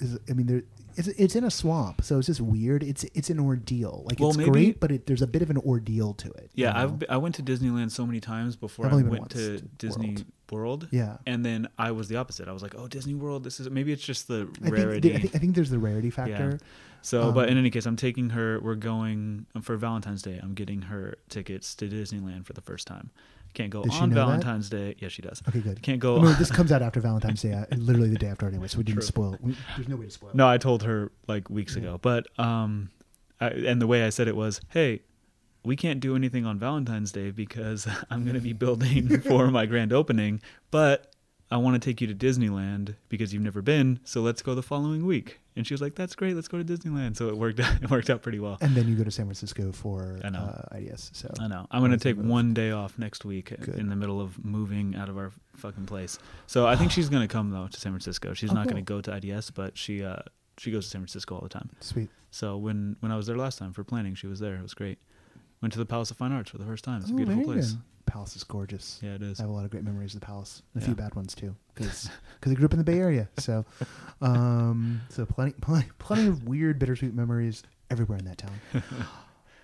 is 0.00 0.18
I 0.28 0.32
mean 0.32 0.46
there 0.46 0.62
it's 0.96 1.08
it's 1.08 1.36
in 1.36 1.44
a 1.44 1.50
swamp 1.50 2.02
so 2.02 2.18
it's 2.18 2.26
just 2.26 2.40
weird 2.40 2.82
it's 2.82 3.04
it's 3.14 3.30
an 3.30 3.38
ordeal 3.40 4.02
like 4.06 4.18
Well, 4.20 4.30
it's 4.30 4.38
maybe- 4.38 4.50
great 4.50 4.80
but 4.80 4.90
it, 4.92 5.06
there's 5.06 5.22
a 5.22 5.26
bit 5.26 5.42
of 5.42 5.50
an 5.50 5.58
ordeal 5.58 6.14
to 6.14 6.28
it 6.32 6.50
you 6.54 6.64
Yeah, 6.64 6.72
know? 6.72 6.78
I've 6.78 7.04
I 7.10 7.16
went 7.16 7.34
to 7.36 7.42
Disneyland 7.42 7.90
so 7.90 8.06
many 8.06 8.20
times 8.20 8.56
before 8.56 8.86
I've 8.86 8.92
I 8.94 9.02
went 9.02 9.30
to 9.30 9.60
Disney 9.78 10.08
World. 10.08 10.24
World. 10.50 10.88
yeah 10.90 11.16
And 11.26 11.42
then 11.46 11.68
I 11.78 11.92
was 11.92 12.08
the 12.08 12.16
opposite. 12.16 12.46
I 12.46 12.52
was 12.52 12.62
like, 12.62 12.74
"Oh, 12.76 12.86
Disney 12.86 13.14
World, 13.14 13.42
this 13.42 13.58
is 13.58 13.70
maybe 13.70 13.90
it's 13.90 14.02
just 14.04 14.28
the 14.28 14.46
I 14.60 14.64
think, 14.64 14.76
rarity." 14.76 15.14
I 15.14 15.18
think 15.18 15.34
I 15.34 15.38
think 15.38 15.54
there's 15.54 15.70
the 15.70 15.78
rarity 15.78 16.10
factor 16.10 16.58
So, 17.00 17.32
but 17.32 17.46
Um, 17.46 17.52
in 17.52 17.58
any 17.58 17.70
case, 17.70 17.86
I'm 17.86 17.96
taking 17.96 18.28
her. 18.30 18.60
We're 18.60 18.74
going 18.76 19.46
for 19.62 19.76
Valentine's 19.78 20.20
Day. 20.22 20.38
I'm 20.42 20.52
getting 20.54 20.82
her 20.82 21.14
tickets 21.30 21.74
to 21.76 21.88
Disneyland 21.88 22.44
for 22.44 22.52
the 22.52 22.60
first 22.60 22.86
time. 22.86 23.10
Can't 23.54 23.70
go 23.70 23.82
Does 23.82 23.92
she 23.94 24.00
on 24.00 24.08
know 24.10 24.14
that? 24.16 24.24
Valentine's 24.26 24.70
Day. 24.70 24.94
Yeah, 24.98 25.08
she 25.08 25.20
does. 25.22 25.42
okay 25.48 25.60
good 25.60 25.82
Can't 25.82 25.96
I 25.96 25.98
go. 25.98 26.20
mean, 26.20 26.34
this 26.38 26.50
comes 26.50 26.72
out 26.72 26.80
after 26.82 27.00
Valentine's 27.08 27.42
Day, 27.42 27.52
uh, 27.52 27.66
literally 27.76 28.08
the 28.08 28.16
day 28.18 28.28
after 28.28 28.46
anyway, 28.46 28.66
so 28.68 28.78
we 28.78 28.84
didn't 28.84 29.00
True. 29.00 29.06
spoil. 29.06 29.36
We, 29.40 29.56
there's 29.76 29.88
no 29.88 29.96
way 29.96 30.06
to 30.06 30.10
spoil. 30.10 30.30
no, 30.34 30.48
I 30.48 30.58
told 30.58 30.82
her 30.84 31.12
like 31.28 31.50
weeks 31.50 31.74
Yeah. 31.76 31.82
ago. 31.82 31.98
But 32.00 32.26
um, 32.38 32.90
I, 33.40 33.48
and 33.48 33.80
the 33.80 33.86
way 33.86 34.04
I 34.04 34.08
said 34.10 34.26
it 34.28 34.36
was, 34.36 34.60
"Hey, 34.70 35.02
we 35.64 35.76
can't 35.76 36.00
do 36.00 36.16
anything 36.16 36.46
on 36.46 36.58
Valentine's 36.58 37.12
Day 37.12 37.30
because 37.30 37.86
I'm 38.10 38.22
going 38.24 38.34
to 38.34 38.40
be 38.40 38.52
building 38.64 39.20
for 39.20 39.48
my 39.48 39.66
grand 39.66 39.92
opening, 39.92 40.40
but." 40.70 41.08
I 41.50 41.58
want 41.58 41.74
to 41.74 41.86
take 41.86 42.00
you 42.00 42.06
to 42.06 42.14
Disneyland 42.14 42.94
because 43.10 43.34
you've 43.34 43.42
never 43.42 43.60
been, 43.60 44.00
so 44.04 44.22
let's 44.22 44.40
go 44.40 44.54
the 44.54 44.62
following 44.62 45.04
week. 45.04 45.38
And 45.54 45.66
she 45.66 45.74
was 45.74 45.82
like, 45.82 45.94
"That's 45.94 46.14
great, 46.14 46.34
let's 46.34 46.48
go 46.48 46.56
to 46.62 46.64
Disneyland." 46.64 47.16
So 47.16 47.28
it 47.28 47.36
worked. 47.36 47.58
It 47.60 47.90
worked 47.90 48.08
out 48.08 48.22
pretty 48.22 48.38
well. 48.40 48.56
And 48.62 48.74
then 48.74 48.88
you 48.88 48.96
go 48.96 49.04
to 49.04 49.10
San 49.10 49.26
Francisco 49.26 49.70
for 49.72 50.18
I 50.24 50.30
know. 50.30 50.38
Uh, 50.38 50.76
IDS. 50.78 51.10
So 51.12 51.30
I 51.40 51.46
know. 51.48 51.66
I'm 51.70 51.82
gonna 51.82 51.98
take 51.98 52.16
one 52.16 52.54
day 52.54 52.70
off 52.70 52.98
next 52.98 53.24
week 53.24 53.52
Good. 53.60 53.74
in 53.76 53.88
the 53.90 53.96
middle 53.96 54.20
of 54.20 54.42
moving 54.44 54.96
out 54.96 55.08
of 55.10 55.18
our 55.18 55.30
fucking 55.56 55.84
place. 55.86 56.18
So 56.46 56.66
I 56.66 56.76
think 56.76 56.90
she's 56.90 57.08
gonna 57.10 57.28
come 57.28 57.50
though 57.50 57.68
to 57.68 57.78
San 57.80 57.92
Francisco. 57.92 58.32
She's 58.34 58.50
Oh, 58.50 58.54
not 58.54 58.64
cool. 58.64 58.72
gonna 58.72 58.82
go 58.82 59.00
to 59.02 59.12
IDS, 59.14 59.50
but 59.50 59.76
she 59.76 60.02
uh 60.02 60.16
she 60.58 60.70
goes 60.70 60.84
to 60.84 60.90
San 60.90 61.00
Francisco 61.02 61.34
all 61.34 61.42
the 61.42 61.48
time. 61.48 61.68
sweet. 61.80 62.08
So 62.30 62.56
when 62.56 62.96
when 63.00 63.12
I 63.12 63.16
was 63.16 63.26
there 63.26 63.36
last 63.36 63.58
time 63.58 63.72
for 63.74 63.84
planning, 63.84 64.14
she 64.14 64.26
was 64.26 64.40
there. 64.40 64.54
It 64.56 64.62
was 64.62 64.74
great. 64.74 64.98
Went 65.60 65.72
to 65.74 65.78
the 65.78 65.86
Palace 65.86 66.10
of 66.10 66.16
Fine 66.16 66.32
Arts 66.32 66.50
for 66.50 66.58
the 66.58 66.64
first 66.64 66.82
time. 66.82 67.02
It's 67.02 67.10
a 67.10 67.12
Oh, 67.12 67.16
beautiful 67.16 67.42
very 67.44 67.56
place. 67.58 67.76
Palace 68.12 68.36
is 68.36 68.44
gorgeous. 68.44 69.00
Yeah, 69.02 69.14
it 69.14 69.22
is. 69.22 69.40
I 69.40 69.44
have 69.44 69.50
a 69.50 69.52
lot 69.54 69.64
of 69.64 69.70
great 69.70 69.84
memories 69.84 70.14
of 70.14 70.20
the 70.20 70.26
Palace. 70.26 70.62
And 70.74 70.82
a 70.82 70.84
Yeah. 70.84 70.88
few 70.94 70.94
bad 71.02 71.14
ones 71.14 71.34
too, 71.34 71.54
because 71.74 72.10
I 72.46 72.52
grew 72.54 72.64
up 72.66 72.72
in 72.72 72.78
the 72.78 72.84
Bay 72.84 72.98
Area. 72.98 73.28
So, 73.38 73.64
um, 74.20 75.00
so 75.08 75.24
plenty, 75.26 75.52
plenty, 75.60 75.88
plenty 75.98 76.26
of 76.26 76.44
weird, 76.44 76.78
bittersweet 76.78 77.14
memories 77.14 77.62
everywhere 77.90 78.18
in 78.18 78.24
that 78.26 78.38
town. 78.38 78.60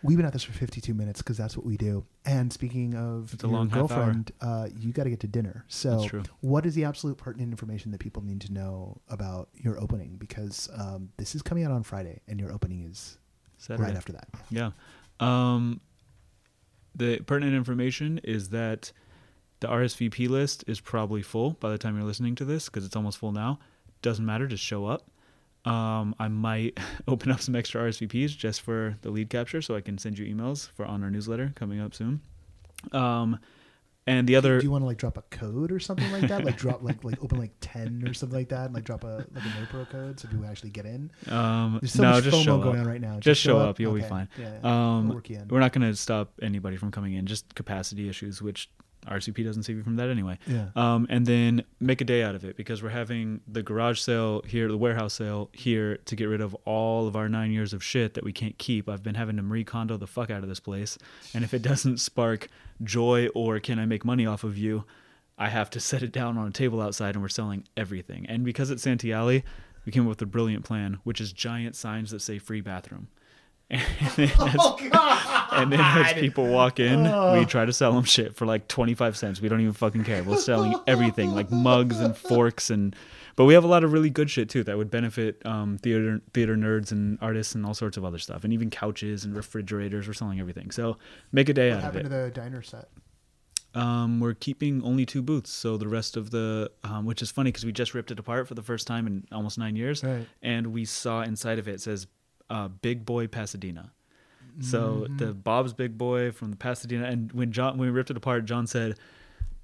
We've 0.02 0.16
been 0.16 0.26
at 0.26 0.32
this 0.32 0.44
for 0.44 0.52
52 0.52 0.94
minutes 0.94 1.20
because 1.22 1.36
that's 1.36 1.56
what 1.56 1.66
we 1.66 1.76
do. 1.76 2.04
And 2.24 2.52
speaking 2.52 2.94
of 2.94 3.34
It's 3.34 3.42
your 3.42 3.50
long 3.50 3.68
girlfriend, 3.68 4.30
uh, 4.40 4.68
you 4.78 4.92
got 4.92 5.04
to 5.04 5.10
get 5.10 5.18
to 5.20 5.26
dinner. 5.26 5.64
So, 5.66 6.08
what 6.40 6.64
is 6.66 6.74
the 6.76 6.84
absolute 6.84 7.16
pertinent 7.18 7.50
information 7.52 7.90
that 7.90 7.98
people 7.98 8.22
need 8.22 8.40
to 8.42 8.52
know 8.52 9.00
about 9.08 9.48
your 9.54 9.78
opening? 9.80 10.14
Because 10.16 10.68
um, 10.76 11.10
this 11.16 11.34
is 11.34 11.42
coming 11.42 11.64
out 11.64 11.72
on 11.72 11.82
Friday, 11.82 12.20
and 12.28 12.38
your 12.38 12.52
opening 12.52 12.84
is 12.84 13.18
Saturday. 13.56 13.88
right 13.88 13.96
after 13.96 14.12
that. 14.12 14.28
Yeah. 14.50 14.70
Um, 15.18 15.80
the 16.98 17.20
pertinent 17.20 17.56
information 17.56 18.18
is 18.24 18.50
that 18.50 18.92
the 19.60 19.68
RSVP 19.68 20.28
list 20.28 20.64
is 20.66 20.80
probably 20.80 21.22
full 21.22 21.52
by 21.52 21.70
the 21.70 21.78
time 21.78 21.96
you're 21.96 22.06
listening 22.06 22.34
to 22.36 22.44
this 22.44 22.66
because 22.66 22.84
it's 22.84 22.96
almost 22.96 23.18
full 23.18 23.32
now. 23.32 23.58
Doesn't 24.02 24.24
matter, 24.24 24.46
just 24.46 24.62
show 24.62 24.86
up. 24.86 25.10
Um, 25.64 26.14
I 26.18 26.28
might 26.28 26.78
open 27.08 27.30
up 27.30 27.40
some 27.40 27.56
extra 27.56 27.82
RSVPs 27.82 28.36
just 28.36 28.60
for 28.60 28.96
the 29.02 29.10
lead 29.10 29.30
capture 29.30 29.62
so 29.62 29.74
I 29.74 29.80
can 29.80 29.98
send 29.98 30.18
you 30.18 30.32
emails 30.32 30.70
for 30.72 30.84
on 30.84 31.02
our 31.02 31.10
newsletter 31.10 31.52
coming 31.56 31.80
up 31.80 31.94
soon. 31.94 32.20
Um, 32.92 33.38
And 34.08 34.26
the 34.26 34.36
other 34.36 34.58
Do 34.58 34.64
you 34.64 34.70
want 34.70 34.82
to 34.82 34.86
like 34.86 34.96
drop 34.96 35.18
a 35.18 35.22
code 35.30 35.70
or 35.70 35.78
something 35.78 36.10
like 36.10 36.28
that? 36.28 36.44
Like 36.44 36.56
drop 36.56 36.82
like 36.82 37.04
like 37.04 37.22
open 37.22 37.38
like 37.38 37.52
ten 37.60 38.02
or 38.08 38.14
something 38.14 38.38
like 38.38 38.48
that, 38.48 38.64
and 38.66 38.74
like 38.74 38.84
drop 38.84 39.04
a 39.04 39.26
like 39.34 39.44
a 39.44 39.60
no 39.60 39.66
pro 39.70 39.84
code 39.84 40.18
so 40.18 40.28
people 40.28 40.46
actually 40.46 40.70
get 40.70 40.86
in. 40.86 41.10
um 41.28 41.78
There's 41.82 41.92
so 41.92 42.02
no, 42.02 42.10
much 42.12 42.24
just 42.24 42.36
FOMO 42.36 42.44
show 42.44 42.58
going 42.58 42.78
up. 42.80 42.86
on 42.86 42.88
right 42.90 43.00
now. 43.00 43.18
Just 43.20 43.40
show 43.40 43.58
up, 43.58 43.78
you'll 43.78 43.92
be 43.94 44.02
fine. 44.02 44.28
Yeah, 44.38 44.58
yeah. 44.62 44.68
Um 44.96 45.08
We'll 45.08 45.16
work 45.16 45.28
you 45.30 45.36
in. 45.36 45.48
we're 45.48 45.60
not 45.60 45.72
going 45.72 45.86
to 45.90 45.94
stop 45.96 46.32
anybody 46.40 46.76
from 46.78 46.90
coming 46.90 47.12
in, 47.14 47.26
just 47.26 47.54
capacity 47.54 48.08
issues 48.08 48.40
which 48.40 48.70
RSVP 49.06 49.44
doesn't 49.44 49.62
save 49.62 49.76
you 49.76 49.82
from 49.82 49.96
that 49.96 50.08
anyway. 50.10 50.38
Yeah. 50.46 50.68
Um, 50.76 51.06
and 51.08 51.24
then 51.24 51.64
make 51.80 52.00
a 52.00 52.04
day 52.04 52.22
out 52.22 52.34
of 52.34 52.44
it 52.44 52.56
because 52.56 52.82
we're 52.82 52.90
having 52.90 53.40
the 53.46 53.62
garage 53.62 54.00
sale 54.00 54.42
here, 54.46 54.68
the 54.68 54.76
warehouse 54.76 55.14
sale 55.14 55.50
here 55.52 55.96
to 56.04 56.16
get 56.16 56.26
rid 56.26 56.40
of 56.40 56.54
all 56.64 57.06
of 57.06 57.16
our 57.16 57.28
nine 57.28 57.50
years 57.50 57.72
of 57.72 57.82
shit 57.82 58.14
that 58.14 58.24
we 58.24 58.32
can't 58.32 58.58
keep. 58.58 58.88
I've 58.88 59.02
been 59.02 59.14
having 59.14 59.36
to 59.36 59.42
recondo 59.42 59.98
the 59.98 60.06
fuck 60.06 60.30
out 60.30 60.42
of 60.42 60.48
this 60.48 60.60
place. 60.60 60.98
And 61.34 61.44
if 61.44 61.54
it 61.54 61.62
doesn't 61.62 61.98
spark 61.98 62.48
joy 62.82 63.28
or 63.34 63.60
can 63.60 63.78
I 63.78 63.86
make 63.86 64.04
money 64.04 64.26
off 64.26 64.44
of 64.44 64.58
you, 64.58 64.84
I 65.38 65.48
have 65.48 65.70
to 65.70 65.80
set 65.88 66.02
it 66.02 66.12
down 66.12 66.36
on 66.36 66.46
a 66.48 66.52
table 66.52 66.80
outside 66.82 67.14
and 67.14 67.22
we're 67.22 67.28
selling 67.28 67.64
everything. 67.76 68.26
And 68.28 68.44
because 68.44 68.70
it's 68.70 68.82
Santee 68.82 69.12
Alley, 69.12 69.44
we 69.86 69.92
came 69.92 70.02
up 70.02 70.08
with 70.10 70.22
a 70.22 70.26
brilliant 70.26 70.64
plan, 70.64 70.98
which 71.04 71.20
is 71.20 71.32
giant 71.32 71.76
signs 71.76 72.10
that 72.10 72.20
say 72.20 72.38
free 72.38 72.60
bathroom. 72.60 73.08
And 73.70 73.82
then 74.16 74.30
as, 74.30 74.36
Oh, 74.58 74.76
and 75.52 75.72
then 75.72 75.80
as 75.80 76.12
people 76.20 76.46
walk 76.46 76.80
in, 76.80 77.02
we 77.38 77.44
try 77.44 77.64
to 77.64 77.72
sell 77.72 77.92
them 77.92 78.04
shit 78.04 78.34
for 78.36 78.46
like 78.46 78.68
25 78.68 79.16
cents. 79.16 79.40
We 79.40 79.48
don't 79.48 79.60
even 79.60 79.72
fucking 79.72 80.04
care. 80.04 80.22
We're 80.22 80.36
selling 80.36 80.74
everything 80.86 81.32
like 81.34 81.50
mugs 81.50 82.00
and 82.00 82.16
forks 82.16 82.70
and 82.70 82.94
but 83.36 83.44
we 83.44 83.54
have 83.54 83.62
a 83.62 83.68
lot 83.68 83.84
of 83.84 83.92
really 83.92 84.10
good 84.10 84.28
shit 84.28 84.48
too 84.48 84.64
that 84.64 84.76
would 84.76 84.90
benefit 84.90 85.40
um, 85.46 85.78
theater 85.78 86.20
theater 86.34 86.56
nerds 86.56 86.90
and 86.90 87.18
artists 87.20 87.54
and 87.54 87.64
all 87.64 87.72
sorts 87.74 87.96
of 87.96 88.04
other 88.04 88.18
stuff 88.18 88.42
and 88.42 88.52
even 88.52 88.68
couches 88.68 89.24
and 89.24 89.36
refrigerators. 89.36 90.06
We're 90.08 90.14
selling 90.14 90.40
everything. 90.40 90.72
So 90.72 90.96
make 91.30 91.48
a 91.48 91.54
day 91.54 91.70
What 91.70 91.84
out 91.84 91.90
of 91.90 91.96
it. 91.96 92.04
happened 92.06 92.10
to 92.10 92.16
the 92.24 92.30
diner 92.32 92.62
set? 92.62 92.88
Um, 93.74 94.18
we're 94.18 94.34
keeping 94.34 94.82
only 94.82 95.04
two 95.06 95.22
booths, 95.22 95.50
so 95.52 95.76
the 95.76 95.86
rest 95.86 96.16
of 96.16 96.30
the, 96.30 96.70
um, 96.82 97.04
which 97.04 97.20
is 97.22 97.30
funny 97.30 97.52
because 97.52 97.64
we 97.66 97.70
just 97.70 97.92
ripped 97.94 98.10
it 98.10 98.18
apart 98.18 98.48
for 98.48 98.54
the 98.54 98.62
first 98.62 98.86
time 98.86 99.06
in 99.06 99.24
almost 99.30 99.58
nine 99.58 99.76
years, 99.76 100.02
Right. 100.02 100.26
and 100.42 100.68
we 100.68 100.84
saw 100.86 101.20
inside 101.22 101.58
of 101.58 101.68
it, 101.68 101.74
it 101.74 101.80
says 101.82 102.06
uh, 102.50 102.68
"Big 102.68 103.04
Boy 103.04 103.26
Pasadena." 103.26 103.92
So 104.60 105.06
Mm-hmm. 105.08 105.16
the 105.18 105.32
Bob's 105.34 105.72
Big 105.72 105.96
Boy 105.98 106.30
from 106.32 106.50
the 106.50 106.56
Pasadena, 106.56 107.04
and 107.06 107.30
when 107.32 107.52
John 107.52 107.78
when 107.78 107.88
we 107.88 107.92
ripped 107.92 108.10
it 108.10 108.16
apart, 108.16 108.44
John 108.44 108.66
said, 108.66 108.98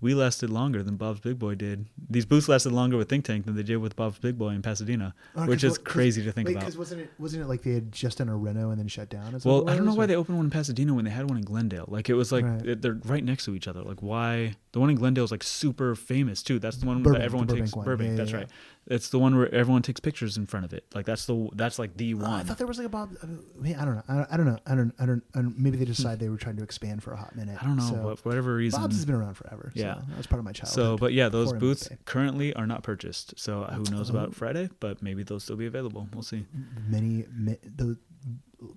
"We 0.00 0.14
lasted 0.14 0.50
longer 0.50 0.82
than 0.82 0.96
Bob's 0.96 1.20
Big 1.20 1.38
Boy 1.38 1.54
did. 1.54 1.86
These 2.10 2.26
booths 2.26 2.48
lasted 2.48 2.72
longer 2.72 2.96
with 2.96 3.08
Think 3.08 3.24
Tank 3.24 3.46
than 3.46 3.56
they 3.56 3.62
did 3.62 3.78
with 3.78 3.96
Bob's 3.96 4.18
Big 4.18 4.36
Boy 4.38 4.50
in 4.50 4.62
Pasadena, 4.62 5.14
Oh, 5.34 5.46
which 5.46 5.64
is 5.64 5.78
crazy 5.78 6.22
to 6.24 6.30
think 6.32 6.46
wait, 6.48 6.52
about." 6.56 6.60
Because 6.66 6.78
wasn't 6.78 7.00
it 7.02 7.10
wasn't 7.18 7.42
it 7.42 7.46
like 7.46 7.62
they 7.62 7.72
had 7.72 7.90
just 7.90 8.18
done 8.18 8.28
a 8.28 8.36
reno 8.36 8.70
and 8.70 8.78
then 8.78 8.86
shut 8.88 9.08
down? 9.08 9.34
Is 9.34 9.44
Well, 9.44 9.68
I 9.68 9.74
don't 9.74 9.84
know 9.84 9.92
was, 9.92 9.98
why 9.98 10.06
they 10.06 10.16
opened 10.16 10.36
one 10.36 10.46
in 10.46 10.50
Pasadena 10.50 10.94
when 10.94 11.04
they 11.04 11.10
had 11.10 11.28
one 11.28 11.38
in 11.38 11.44
Glendale. 11.44 11.86
Like 11.88 12.08
it 12.10 12.14
was 12.14 12.30
like 12.32 12.44
Right. 12.44 12.66
it, 12.66 12.82
they're 12.82 13.00
right 13.06 13.24
next 13.24 13.46
to 13.46 13.54
each 13.54 13.66
other. 13.66 13.82
Like 13.82 14.02
why 14.02 14.54
the 14.72 14.80
one 14.80 14.90
in 14.90 14.96
Glendale 14.96 15.24
is 15.24 15.30
like 15.30 15.42
super 15.42 15.94
famous 15.94 16.42
too. 16.42 16.58
That's 16.58 16.76
the 16.76 16.86
one 16.86 17.02
Burbank, 17.02 17.18
that 17.20 17.24
everyone 17.24 17.46
the 17.46 17.54
takes 17.56 17.70
Burbank 17.70 17.76
one. 17.76 17.84
Burbank. 17.84 18.10
Yeah, 18.10 18.16
that's 18.16 18.30
yeah. 18.30 18.36
right. 18.36 18.48
It's 18.86 19.08
the 19.08 19.18
one 19.18 19.36
where 19.36 19.52
everyone 19.54 19.82
takes 19.82 20.00
pictures 20.00 20.36
in 20.36 20.46
front 20.46 20.66
of 20.66 20.72
it. 20.72 20.84
Like 20.94 21.06
that's 21.06 21.24
the 21.26 21.48
that's 21.54 21.78
like 21.78 21.96
the 21.96 22.14
Oh, 22.14 22.24
I 22.24 22.42
thought 22.42 22.58
there 22.58 22.66
was 22.66 22.78
like 22.78 22.86
a 22.86 22.90
Bob. 22.90 23.16
I 23.22 23.24
uh, 23.24 23.28
mean, 23.60 23.76
I 23.76 23.84
don't 23.84 23.96
know. 23.96 24.02
I 24.08 24.14
don't, 24.14 24.32
I 24.32 24.36
don't 24.36 24.46
know. 24.46 24.58
I 24.66 24.74
don't, 24.74 24.94
I 24.98 25.06
don't. 25.06 25.22
I 25.34 25.42
don't. 25.42 25.58
Maybe 25.58 25.78
they 25.78 25.84
decided 25.84 26.20
they 26.20 26.28
were 26.28 26.36
trying 26.36 26.56
to 26.56 26.62
expand 26.62 27.02
for 27.02 27.12
a 27.12 27.16
hot 27.16 27.34
minute. 27.34 27.56
I 27.60 27.64
don't 27.64 27.76
know, 27.76 27.88
So, 27.88 27.94
but 27.96 28.18
for 28.18 28.28
whatever 28.28 28.54
reason. 28.54 28.80
Bob's 28.80 28.96
has 28.96 29.04
been 29.04 29.14
around 29.14 29.34
forever. 29.34 29.72
Yeah. 29.74 29.94
so 29.94 30.00
that 30.08 30.16
was 30.18 30.26
part 30.26 30.38
of 30.38 30.44
my 30.44 30.52
childhood. 30.52 30.74
so, 30.74 30.96
but 30.98 31.12
yeah, 31.12 31.28
those 31.28 31.52
booths 31.52 31.88
currently 32.04 32.52
are 32.54 32.66
not 32.66 32.82
purchased. 32.82 33.34
So 33.38 33.64
who 33.64 33.84
knows 33.84 34.10
about 34.10 34.34
Friday? 34.34 34.68
But 34.80 35.02
maybe 35.02 35.22
they'll 35.22 35.40
still 35.40 35.56
be 35.56 35.66
available. 35.66 36.08
We'll 36.12 36.22
see. 36.22 36.44
many, 36.88 37.24
ma 37.32 37.52
the 37.76 37.96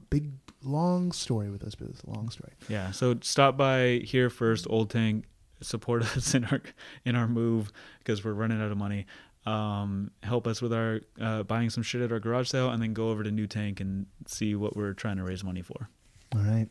big 0.10 0.32
long 0.64 1.12
story 1.12 1.50
with 1.50 1.62
those 1.62 1.76
booths. 1.76 2.02
Long 2.06 2.30
story. 2.30 2.54
Yeah. 2.70 2.92
So 2.92 3.18
stop 3.22 3.58
by 3.58 4.02
here 4.04 4.30
first, 4.30 4.68
Old 4.70 4.90
Tank. 4.90 5.26
Support 5.60 6.04
us 6.16 6.36
in 6.36 6.46
our 6.46 6.62
in 7.04 7.16
our 7.16 7.28
move 7.28 7.72
because 7.98 8.24
we're 8.24 8.34
running 8.34 8.62
out 8.62 8.72
of 8.72 8.78
money. 8.78 9.08
Um, 9.48 10.12
help 10.24 10.46
us 10.46 10.62
with 10.62 10.74
our 10.74 11.00
uh, 11.22 11.44
buying 11.44 11.70
some 11.70 11.82
shit 11.82 12.02
at 12.02 12.12
our 12.12 12.20
garage 12.20 12.50
sale, 12.50 12.70
and 12.70 12.82
then 12.82 12.94
go 12.94 13.10
over 13.10 13.24
to 13.24 13.32
New 13.32 13.48
Tank 13.48 13.80
and 13.80 14.06
see 14.28 14.56
what 14.56 14.76
we're 14.76 14.94
trying 14.94 15.16
to 15.18 15.24
raise 15.24 15.44
money 15.44 15.62
for. 15.62 15.90
All 16.36 16.42
right. 16.42 16.68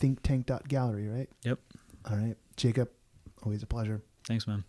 Thinktank.gallery, 0.00 1.08
right? 1.08 1.28
Yep. 1.42 1.58
All 2.08 2.16
right. 2.16 2.36
Jacob, 2.56 2.90
always 3.42 3.62
a 3.62 3.66
pleasure. 3.66 4.02
Thanks, 4.24 4.46
man. 4.46 4.64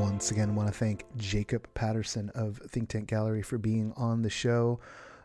Once 0.00 0.30
again, 0.30 0.54
want 0.54 0.68
to 0.68 0.74
thank 0.74 1.04
Jacob 1.16 1.66
Patterson 1.74 2.30
of 2.34 2.58
Think 2.68 2.88
Tank 2.88 3.08
Gallery 3.08 3.42
for 3.42 3.58
being 3.58 3.92
on 3.96 4.22
the 4.22 4.30
show. 4.30 4.80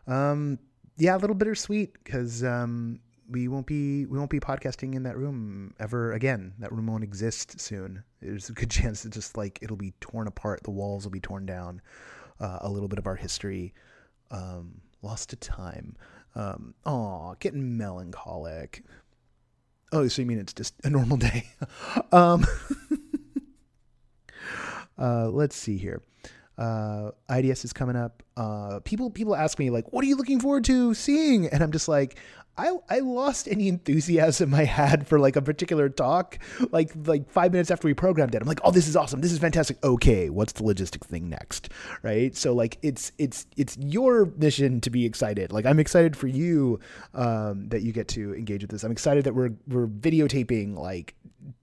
Um, 0.06 0.58
yeah, 0.96 1.16
a 1.16 1.18
little 1.18 1.36
bittersweet 1.36 1.92
because 2.02 2.42
um, 2.42 3.00
we 3.30 3.48
won't 3.48 3.66
be 3.66 4.06
we 4.06 4.18
won't 4.18 4.30
be 4.30 4.40
podcasting 4.40 4.94
in 4.94 5.04
that 5.04 5.16
room 5.16 5.74
ever 5.78 6.12
again. 6.12 6.54
That 6.58 6.72
room 6.72 6.86
won't 6.86 7.04
exist 7.04 7.60
soon. 7.60 8.02
There's 8.20 8.48
a 8.48 8.52
good 8.52 8.70
chance 8.72 9.02
that 9.02 9.12
just 9.12 9.36
like 9.36 9.58
it'll 9.62 9.76
be 9.76 9.92
torn 10.00 10.26
apart. 10.26 10.62
The 10.64 10.70
walls 10.70 11.04
will 11.04 11.12
be 11.12 11.20
torn 11.20 11.46
down. 11.46 11.80
Uh, 12.40 12.58
a 12.60 12.68
little 12.68 12.88
bit 12.88 12.98
of 12.98 13.06
our 13.06 13.16
history 13.16 13.74
um, 14.30 14.80
lost 15.02 15.30
to 15.30 15.36
time. 15.36 15.96
Um, 16.34 16.74
aw, 16.84 17.34
getting 17.40 17.76
melancholic. 17.76 18.84
Oh, 19.92 20.06
so 20.08 20.22
you 20.22 20.26
mean 20.26 20.38
it's 20.38 20.52
just 20.52 20.74
a 20.84 20.90
normal 20.90 21.16
day? 21.16 21.48
um, 22.12 22.46
uh, 24.98 25.28
let's 25.28 25.56
see 25.56 25.76
here. 25.76 26.02
Uh, 26.56 27.12
IDS 27.30 27.64
is 27.64 27.72
coming 27.72 27.94
up. 27.94 28.22
Uh, 28.36 28.80
people 28.80 29.10
people 29.10 29.36
ask 29.36 29.58
me 29.58 29.70
like, 29.70 29.92
"What 29.92 30.04
are 30.04 30.08
you 30.08 30.16
looking 30.16 30.40
forward 30.40 30.64
to 30.64 30.92
seeing?" 30.94 31.46
And 31.46 31.62
I'm 31.62 31.70
just 31.70 31.88
like, 31.88 32.18
I 32.58 32.76
I 32.90 32.98
lost 32.98 33.48
any 33.48 33.68
enthusiasm 33.68 34.52
I 34.52 34.64
had 34.64 35.06
for 35.06 35.18
like 35.18 35.36
a 35.36 35.42
particular 35.42 35.88
talk. 35.88 36.38
Like 36.72 36.90
like 37.06 37.30
five 37.30 37.52
minutes 37.52 37.70
after 37.70 37.86
we 37.86 37.94
programmed 37.94 38.34
it, 38.34 38.42
I'm 38.42 38.48
like, 38.48 38.60
"Oh, 38.64 38.72
this 38.72 38.88
is 38.88 38.96
awesome. 38.96 39.20
This 39.20 39.32
is 39.32 39.38
fantastic." 39.38 39.82
Okay, 39.84 40.28
what's 40.28 40.52
the 40.52 40.64
logistic 40.64 41.04
thing 41.04 41.28
next? 41.28 41.70
Right? 42.02 42.36
So 42.36 42.52
like, 42.52 42.78
it's 42.82 43.12
it's 43.16 43.46
it's 43.56 43.78
your 43.78 44.26
mission 44.36 44.80
to 44.82 44.90
be 44.90 45.06
excited. 45.06 45.52
Like 45.52 45.64
I'm 45.64 45.78
excited 45.78 46.16
for 46.16 46.26
you 46.26 46.80
um, 47.14 47.68
that 47.68 47.82
you 47.82 47.92
get 47.92 48.08
to 48.08 48.34
engage 48.34 48.62
with 48.62 48.70
this. 48.70 48.82
I'm 48.82 48.92
excited 48.92 49.24
that 49.24 49.34
we're 49.34 49.52
we're 49.68 49.86
videotaping 49.86 50.76
like 50.76 51.14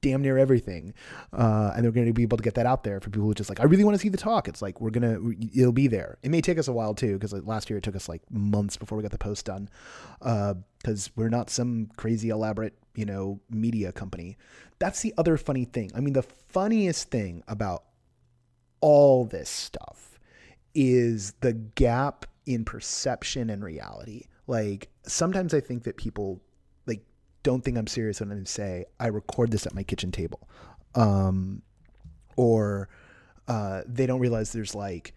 damn 0.02 0.22
near 0.22 0.38
everything, 0.38 0.94
uh, 1.34 1.72
and 1.76 1.84
they're 1.84 1.92
going 1.92 2.08
to 2.08 2.14
be 2.14 2.24
able 2.24 2.38
to 2.38 2.44
get 2.44 2.56
that 2.56 2.66
out 2.66 2.84
there 2.84 3.00
for 3.00 3.10
people 3.10 3.28
who 3.28 3.34
just 3.34 3.50
like, 3.50 3.60
I 3.60 3.64
really 3.64 3.84
want 3.84 3.96
to 3.96 4.00
see 4.00 4.10
the 4.10 4.18
talk. 4.18 4.48
It's 4.48 4.62
like 4.62 4.82
we're 4.82 4.90
gonna, 4.90 5.18
it'll 5.56 5.72
be 5.72 5.88
there. 5.88 6.18
It 6.24 6.32
may 6.32 6.42
take 6.42 6.58
us 6.58 6.68
a 6.68 6.74
while 6.74 6.94
too, 6.94 7.14
because 7.14 7.34
like 7.34 7.46
last 7.46 7.70
year 7.70 7.78
it 7.78 7.84
took 7.84 7.96
us 7.96 8.08
like 8.10 8.22
months 8.32 8.78
before 8.78 8.98
we 8.98 9.02
got 9.02 9.12
the 9.12 9.18
post 9.18 9.46
done, 9.46 9.70
because 10.86 11.10
we're 11.16 11.30
not 11.30 11.50
some 11.50 11.90
crazy 11.98 12.30
elaborate, 12.30 12.76
you 12.94 13.06
know, 13.06 13.40
media 13.50 13.92
company. 13.92 14.38
That's 14.78 15.02
the 15.02 15.16
other 15.18 15.36
funny 15.36 15.66
thing. 15.66 15.90
I 15.96 16.00
mean, 16.00 16.14
the 16.14 16.22
funniest 16.22 17.10
thing 17.10 17.44
about 17.48 17.86
all 18.82 19.26
this 19.26 19.50
stuff 19.50 20.20
is 20.76 21.34
the 21.42 21.54
gap 21.54 22.28
in 22.46 22.66
perception 22.66 23.50
and 23.50 23.64
reality. 23.64 24.26
Like 24.46 24.90
sometimes 25.08 25.56
I 25.56 25.60
think 25.60 25.86
that 25.86 25.98
people 25.98 26.40
like 26.86 27.02
don't 27.42 27.64
think 27.64 27.80
I'm 27.80 27.88
serious 27.88 28.20
when 28.20 28.32
I 28.32 28.44
say 28.44 28.86
I 29.00 29.08
record 29.08 29.50
this 29.50 29.66
at 29.66 29.74
my 29.74 29.82
kitchen 29.82 30.12
table, 30.12 30.48
um, 30.94 31.64
or 32.36 32.90
uh, 33.48 33.82
they 33.88 34.06
don't 34.06 34.20
realize 34.20 34.52
there's 34.52 34.76
like 34.76 35.15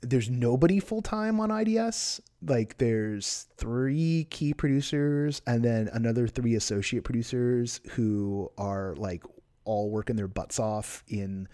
there's 0.00 0.30
nobody 0.30 0.80
full 0.80 1.02
time 1.02 1.40
on 1.40 1.50
IDS. 1.50 2.20
Like 2.46 2.78
there's 2.78 3.46
three 3.56 4.26
key 4.30 4.54
producers 4.54 5.42
and 5.46 5.64
then 5.64 5.88
another 5.92 6.28
three 6.28 6.54
associate 6.54 7.04
producers 7.04 7.80
who 7.90 8.50
are 8.56 8.94
like 8.96 9.24
all 9.64 9.90
working 9.90 10.16
their 10.16 10.28
butts 10.28 10.58
off 10.58 11.02
in 11.08 11.48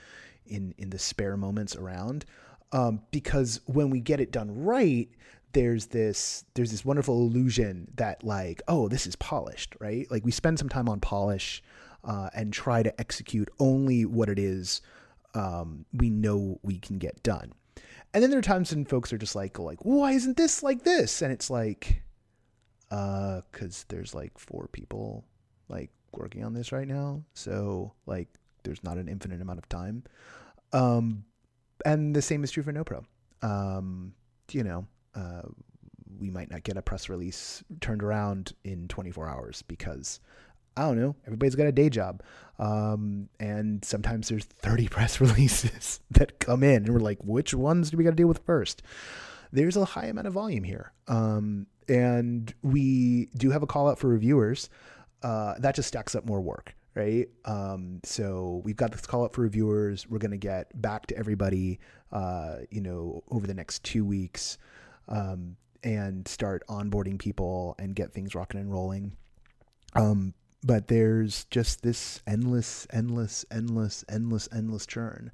in 0.47 0.75
in 0.79 0.91
the 0.91 0.99
spare 0.99 1.37
moments 1.37 1.75
around. 1.77 2.25
Um, 2.73 3.01
because 3.13 3.61
when 3.67 3.89
we 3.91 4.01
get 4.01 4.21
it 4.21 4.33
done 4.33 4.65
right, 4.65 5.09
there's 5.55 5.87
this 5.87 6.45
there's 6.55 6.71
this 6.71 6.85
wonderful 6.85 7.23
illusion 7.23 7.89
that 7.95 8.23
like 8.23 8.61
oh 8.69 8.89
this 8.89 9.07
is 9.07 9.17
polished 9.17 9.75
right 9.81 10.11
like 10.11 10.25
we 10.25 10.31
spend 10.31 10.59
some 10.59 10.69
time 10.69 10.89
on 10.89 11.01
polish 11.01 11.63
uh, 12.03 12.29
and 12.35 12.53
try 12.53 12.83
to 12.83 13.01
execute 13.01 13.49
only 13.59 14.05
what 14.05 14.29
it 14.29 14.39
is 14.39 14.83
um, 15.35 15.87
we 15.93 16.11
know 16.11 16.59
we 16.63 16.79
can 16.79 16.99
get 16.99 17.23
done 17.23 17.53
and 18.15 18.23
then 18.23 18.31
there 18.31 18.39
are 18.39 18.43
times 18.43 18.73
when 18.73 18.85
folks 18.85 19.13
are 19.13 19.19
just 19.19 19.35
like 19.35 19.59
like 19.59 19.81
why 19.85 20.13
isn't 20.13 20.37
this 20.37 20.63
like 20.63 20.85
this? 20.85 21.21
And 21.21 21.33
it's 21.33 21.51
like 21.51 22.03
uh 22.91 23.43
because 23.51 23.85
there's 23.89 24.15
like 24.15 24.39
four 24.39 24.69
people 24.73 25.25
like 25.69 25.91
working 26.13 26.45
on 26.45 26.55
this 26.55 26.73
right 26.73 26.89
now. 26.89 27.23
So 27.35 27.93
like 28.07 28.29
there's 28.63 28.83
not 28.83 28.97
an 28.97 29.09
infinite 29.09 29.43
amount 29.43 29.59
of 29.59 29.69
time. 29.69 30.05
Um 30.73 31.25
and 31.85 32.17
the 32.17 32.23
same 32.23 32.45
is 32.45 32.51
true 32.51 32.63
for 32.63 32.73
no 32.73 32.85
pro 32.85 33.05
um 33.43 34.15
you 34.53 34.65
know 34.65 34.87
uh, 35.15 35.43
we 36.19 36.31
might 36.31 36.51
not 36.51 36.63
get 36.63 36.77
a 36.77 36.83
press 36.83 37.09
release 37.09 37.63
turned 37.81 38.03
around 38.03 38.53
in 38.65 38.89
24 38.89 39.29
hours 39.29 39.63
because 39.63 40.21
I 40.77 40.83
don't 40.83 40.99
know. 40.99 41.15
Everybody's 41.27 41.55
got 41.55 41.67
a 41.67 41.73
day 41.73 41.89
job. 41.89 42.23
Um, 42.59 43.29
and 43.41 43.85
sometimes 43.85 44.29
there's 44.29 44.45
30 44.45 44.89
press 44.91 45.21
releases 45.21 46.01
that 46.11 46.39
come 46.39 46.63
in, 46.63 46.85
and 46.85 46.95
we're 46.95 47.01
like, 47.01 47.19
which 47.23 47.55
ones 47.55 47.91
do 47.91 47.97
we 47.97 48.05
got 48.05 48.11
to 48.11 48.17
deal 48.17 48.29
with 48.29 48.45
first? 48.45 48.83
There's 49.53 49.77
a 49.77 49.85
high 49.85 50.07
amount 50.07 50.27
of 50.27 50.33
volume 50.33 50.65
here. 50.65 50.93
Um, 51.07 51.67
and 51.89 52.53
we 52.63 53.27
do 53.37 53.51
have 53.51 53.63
a 53.63 53.67
call 53.67 53.89
out 53.89 53.99
for 53.99 54.09
reviewers. 54.09 54.69
Uh, 55.23 55.55
that 55.59 55.75
just 55.75 55.89
stacks 55.89 56.15
up 56.15 56.27
more 56.27 56.41
work, 56.41 56.75
right? 56.95 57.29
Um, 57.45 58.01
so 58.05 58.61
we've 58.65 58.77
got 58.77 58.93
this 58.93 59.07
call 59.07 59.25
out 59.25 59.33
for 59.33 59.43
reviewers. 59.43 60.09
We're 60.09 60.19
going 60.19 60.33
to 60.33 60.37
get 60.37 60.81
back 60.81 61.07
to 61.07 61.17
everybody, 61.17 61.79
uh, 62.13 62.59
you 62.71 62.81
know, 62.81 63.23
over 63.31 63.47
the 63.47 63.55
next 63.55 63.85
two 63.85 64.05
weeks 64.05 64.59
um, 65.09 65.57
and 65.83 66.27
start 66.27 66.63
onboarding 66.69 67.19
people 67.19 67.75
and 67.79 67.95
get 67.95 68.13
things 68.13 68.35
rocking 68.35 68.61
and 68.61 68.73
rolling. 68.73 69.13
Um, 69.95 70.35
but 70.65 70.89
there's 70.89 71.45
just 71.45 71.83
this 71.83 72.23
endless, 72.27 72.87
endless, 72.91 73.45
endless, 73.51 74.05
endless, 74.09 74.49
endless 74.51 74.87
churn. 74.87 75.31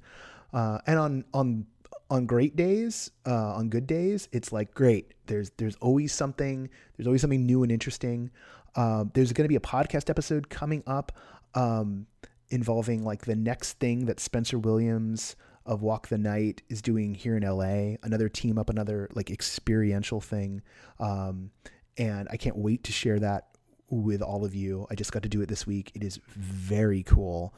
Uh, 0.53 0.79
and 0.85 0.99
on 0.99 1.25
on 1.33 1.65
on 2.09 2.25
great 2.25 2.57
days, 2.57 3.09
uh, 3.25 3.53
on 3.55 3.69
good 3.69 3.87
days, 3.87 4.27
it's 4.33 4.51
like 4.51 4.73
great. 4.73 5.13
There's 5.27 5.49
there's 5.51 5.77
always 5.77 6.11
something. 6.11 6.69
There's 6.97 7.07
always 7.07 7.21
something 7.21 7.45
new 7.45 7.63
and 7.63 7.71
interesting. 7.71 8.29
Uh, 8.75 9.05
there's 9.13 9.31
going 9.31 9.45
to 9.45 9.49
be 9.49 9.55
a 9.55 9.61
podcast 9.61 10.09
episode 10.09 10.49
coming 10.49 10.83
up 10.85 11.13
um, 11.55 12.07
involving 12.49 13.03
like 13.03 13.25
the 13.25 13.35
next 13.35 13.79
thing 13.79 14.05
that 14.05 14.19
Spencer 14.19 14.59
Williams 14.59 15.37
of 15.65 15.81
Walk 15.81 16.09
the 16.09 16.17
Night 16.17 16.61
is 16.67 16.81
doing 16.81 17.15
here 17.15 17.37
in 17.37 17.43
LA. 17.43 17.95
Another 18.03 18.27
team 18.27 18.57
up, 18.57 18.69
another 18.69 19.09
like 19.13 19.31
experiential 19.31 20.19
thing. 20.19 20.61
Um, 20.99 21.51
and 21.97 22.27
I 22.31 22.37
can't 22.37 22.57
wait 22.57 22.83
to 22.85 22.91
share 22.91 23.19
that 23.19 23.50
with 23.91 24.21
all 24.21 24.43
of 24.43 24.55
you. 24.55 24.87
I 24.89 24.95
just 24.95 25.11
got 25.11 25.21
to 25.23 25.29
do 25.29 25.41
it 25.41 25.49
this 25.49 25.67
week. 25.67 25.91
It 25.93 26.03
is 26.03 26.19
very 26.27 27.03
cool. 27.03 27.53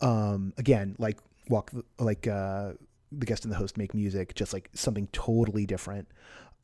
Um, 0.00 0.52
again, 0.58 0.94
like 0.98 1.18
walk, 1.48 1.72
like 1.98 2.28
uh, 2.28 2.74
the 3.10 3.26
guest 3.26 3.44
and 3.44 3.52
the 3.52 3.56
host 3.56 3.76
make 3.76 3.94
music, 3.94 4.34
just 4.34 4.52
like 4.52 4.70
something 4.74 5.08
totally 5.12 5.66
different. 5.66 6.06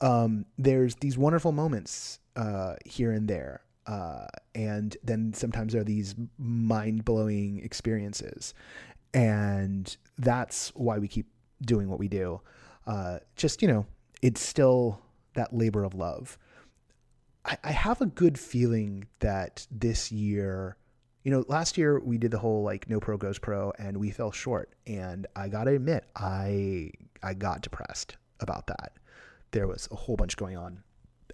Um, 0.00 0.44
there's 0.58 0.94
these 0.96 1.18
wonderful 1.18 1.52
moments 1.52 2.20
uh, 2.36 2.74
here 2.84 3.10
and 3.10 3.26
there. 3.26 3.62
Uh, 3.86 4.26
and 4.54 4.96
then 5.02 5.32
sometimes 5.32 5.72
there 5.72 5.80
are 5.80 5.84
these 5.84 6.14
mind 6.38 7.04
blowing 7.04 7.60
experiences. 7.64 8.52
And 9.14 9.96
that's 10.18 10.70
why 10.74 10.98
we 10.98 11.08
keep 11.08 11.26
doing 11.62 11.88
what 11.88 11.98
we 11.98 12.08
do. 12.08 12.40
Uh, 12.86 13.20
just, 13.36 13.62
you 13.62 13.68
know, 13.68 13.86
it's 14.20 14.42
still 14.42 15.00
that 15.34 15.54
labor 15.54 15.84
of 15.84 15.94
love. 15.94 16.36
I, 17.46 17.56
I 17.64 17.72
have 17.72 18.00
a 18.00 18.06
good 18.06 18.38
feeling 18.38 19.06
that 19.20 19.66
this 19.70 20.10
year, 20.10 20.76
you 21.22 21.30
know, 21.30 21.44
last 21.48 21.78
year 21.78 22.00
we 22.00 22.18
did 22.18 22.32
the 22.32 22.38
whole 22.38 22.62
like 22.62 22.90
no 22.90 23.00
pro 23.00 23.16
goes 23.16 23.38
pro 23.38 23.72
and 23.78 23.96
we 23.96 24.10
fell 24.10 24.32
short. 24.32 24.74
And 24.86 25.26
I 25.36 25.48
gotta 25.48 25.74
admit, 25.74 26.04
I 26.16 26.90
I 27.22 27.34
got 27.34 27.62
depressed 27.62 28.16
about 28.40 28.66
that. 28.66 28.92
There 29.52 29.66
was 29.66 29.88
a 29.90 29.96
whole 29.96 30.16
bunch 30.16 30.36
going 30.36 30.56
on 30.56 30.82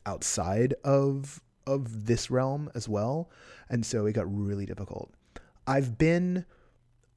outside 0.07 0.75
of 0.85 1.41
of 1.67 2.07
this 2.07 2.31
realm 2.31 2.71
as 2.75 2.89
well. 2.89 3.31
And 3.71 3.85
so 3.85 4.07
it 4.07 4.13
got 4.13 4.33
really 4.33 4.67
difficult. 4.67 5.13
I've 5.67 5.97
been 5.97 6.45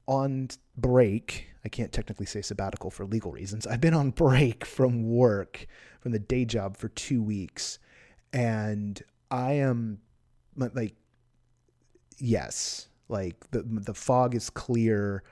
on 0.06 0.48
break. 0.76 1.48
I 1.64 1.68
can't 1.68 1.92
technically 1.92 2.26
say 2.26 2.42
sabbatical 2.42 2.90
for 2.90 3.04
legal 3.04 3.32
reasons. 3.32 3.66
I've 3.66 3.80
been 3.80 3.92
on 3.92 4.10
break 4.10 4.64
from 4.64 5.02
work, 5.02 5.66
from 6.00 6.12
the 6.12 6.20
day 6.20 6.44
job 6.44 6.76
for 6.76 6.88
two 6.88 7.22
weeks 7.22 7.80
and 8.36 9.02
I 9.30 9.52
am 9.54 10.00
like, 10.56 10.94
yes, 12.18 12.88
like 13.08 13.50
the 13.50 13.62
the 13.62 13.94
fog 13.94 14.34
is 14.34 14.50
clear, 14.50 15.22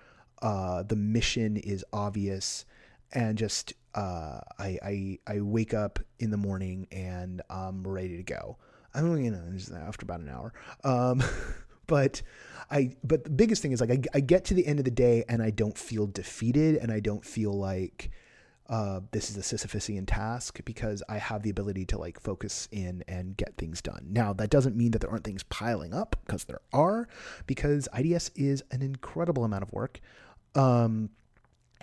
uh, 0.41 0.85
the 0.85 0.97
mission 0.97 1.59
is 1.59 1.85
obvious, 1.93 2.65
and 3.13 3.37
just 3.37 3.75
uh, 3.95 4.41
I, 4.59 4.79
I 4.83 5.19
I 5.27 5.41
wake 5.43 5.75
up 5.75 5.99
in 6.19 6.31
the 6.31 6.39
morning 6.39 6.89
and 6.91 7.43
I'm 7.51 7.87
ready 7.87 8.17
to 8.17 8.23
go. 8.23 8.57
I'm 8.95 9.23
you 9.23 9.31
know 9.31 9.43
after 9.87 10.05
about 10.05 10.21
an 10.21 10.31
hour, 10.31 10.55
um, 10.83 11.23
but 11.87 12.23
I 12.71 12.97
but 13.05 13.25
the 13.25 13.31
biggest 13.31 13.61
thing 13.61 13.73
is 13.73 13.83
like 13.83 13.91
I, 13.91 13.99
I 14.15 14.21
get 14.21 14.47
to 14.47 14.55
the 14.55 14.67
end 14.67 14.79
of 14.79 14.87
the 14.87 14.91
day 14.91 15.25
and 15.29 15.43
I 15.43 15.51
don't 15.51 15.77
feel 15.77 16.07
defeated 16.07 16.77
and 16.77 16.91
I 16.91 17.01
don't 17.01 17.25
feel 17.25 17.53
like 17.53 18.11
uh, 18.69 19.01
this 19.11 19.31
is 19.31 19.37
a 19.37 19.41
Sisyphusian 19.41 20.05
task 20.07 20.61
because 20.65 21.03
I 21.09 21.19
have 21.19 21.43
the 21.43 21.51
ability 21.51 21.85
to 21.87 21.99
like 21.99 22.19
focus 22.19 22.67
in 22.73 23.05
and 23.07 23.37
get 23.37 23.57
things 23.57 23.83
done. 23.83 24.07
Now, 24.11 24.33
that 24.33 24.49
doesn't 24.49 24.75
mean 24.75 24.93
that 24.93 25.01
there 25.01 25.11
aren't 25.11 25.25
things 25.25 25.43
piling 25.45 25.93
up 25.93 26.17
because 26.25 26.45
there 26.45 26.61
are, 26.73 27.07
because 27.47 27.89
IDS 27.97 28.31
is 28.35 28.63
an 28.71 28.81
incredible 28.81 29.45
amount 29.45 29.65
of 29.65 29.73
work. 29.73 30.01
Um, 30.55 31.11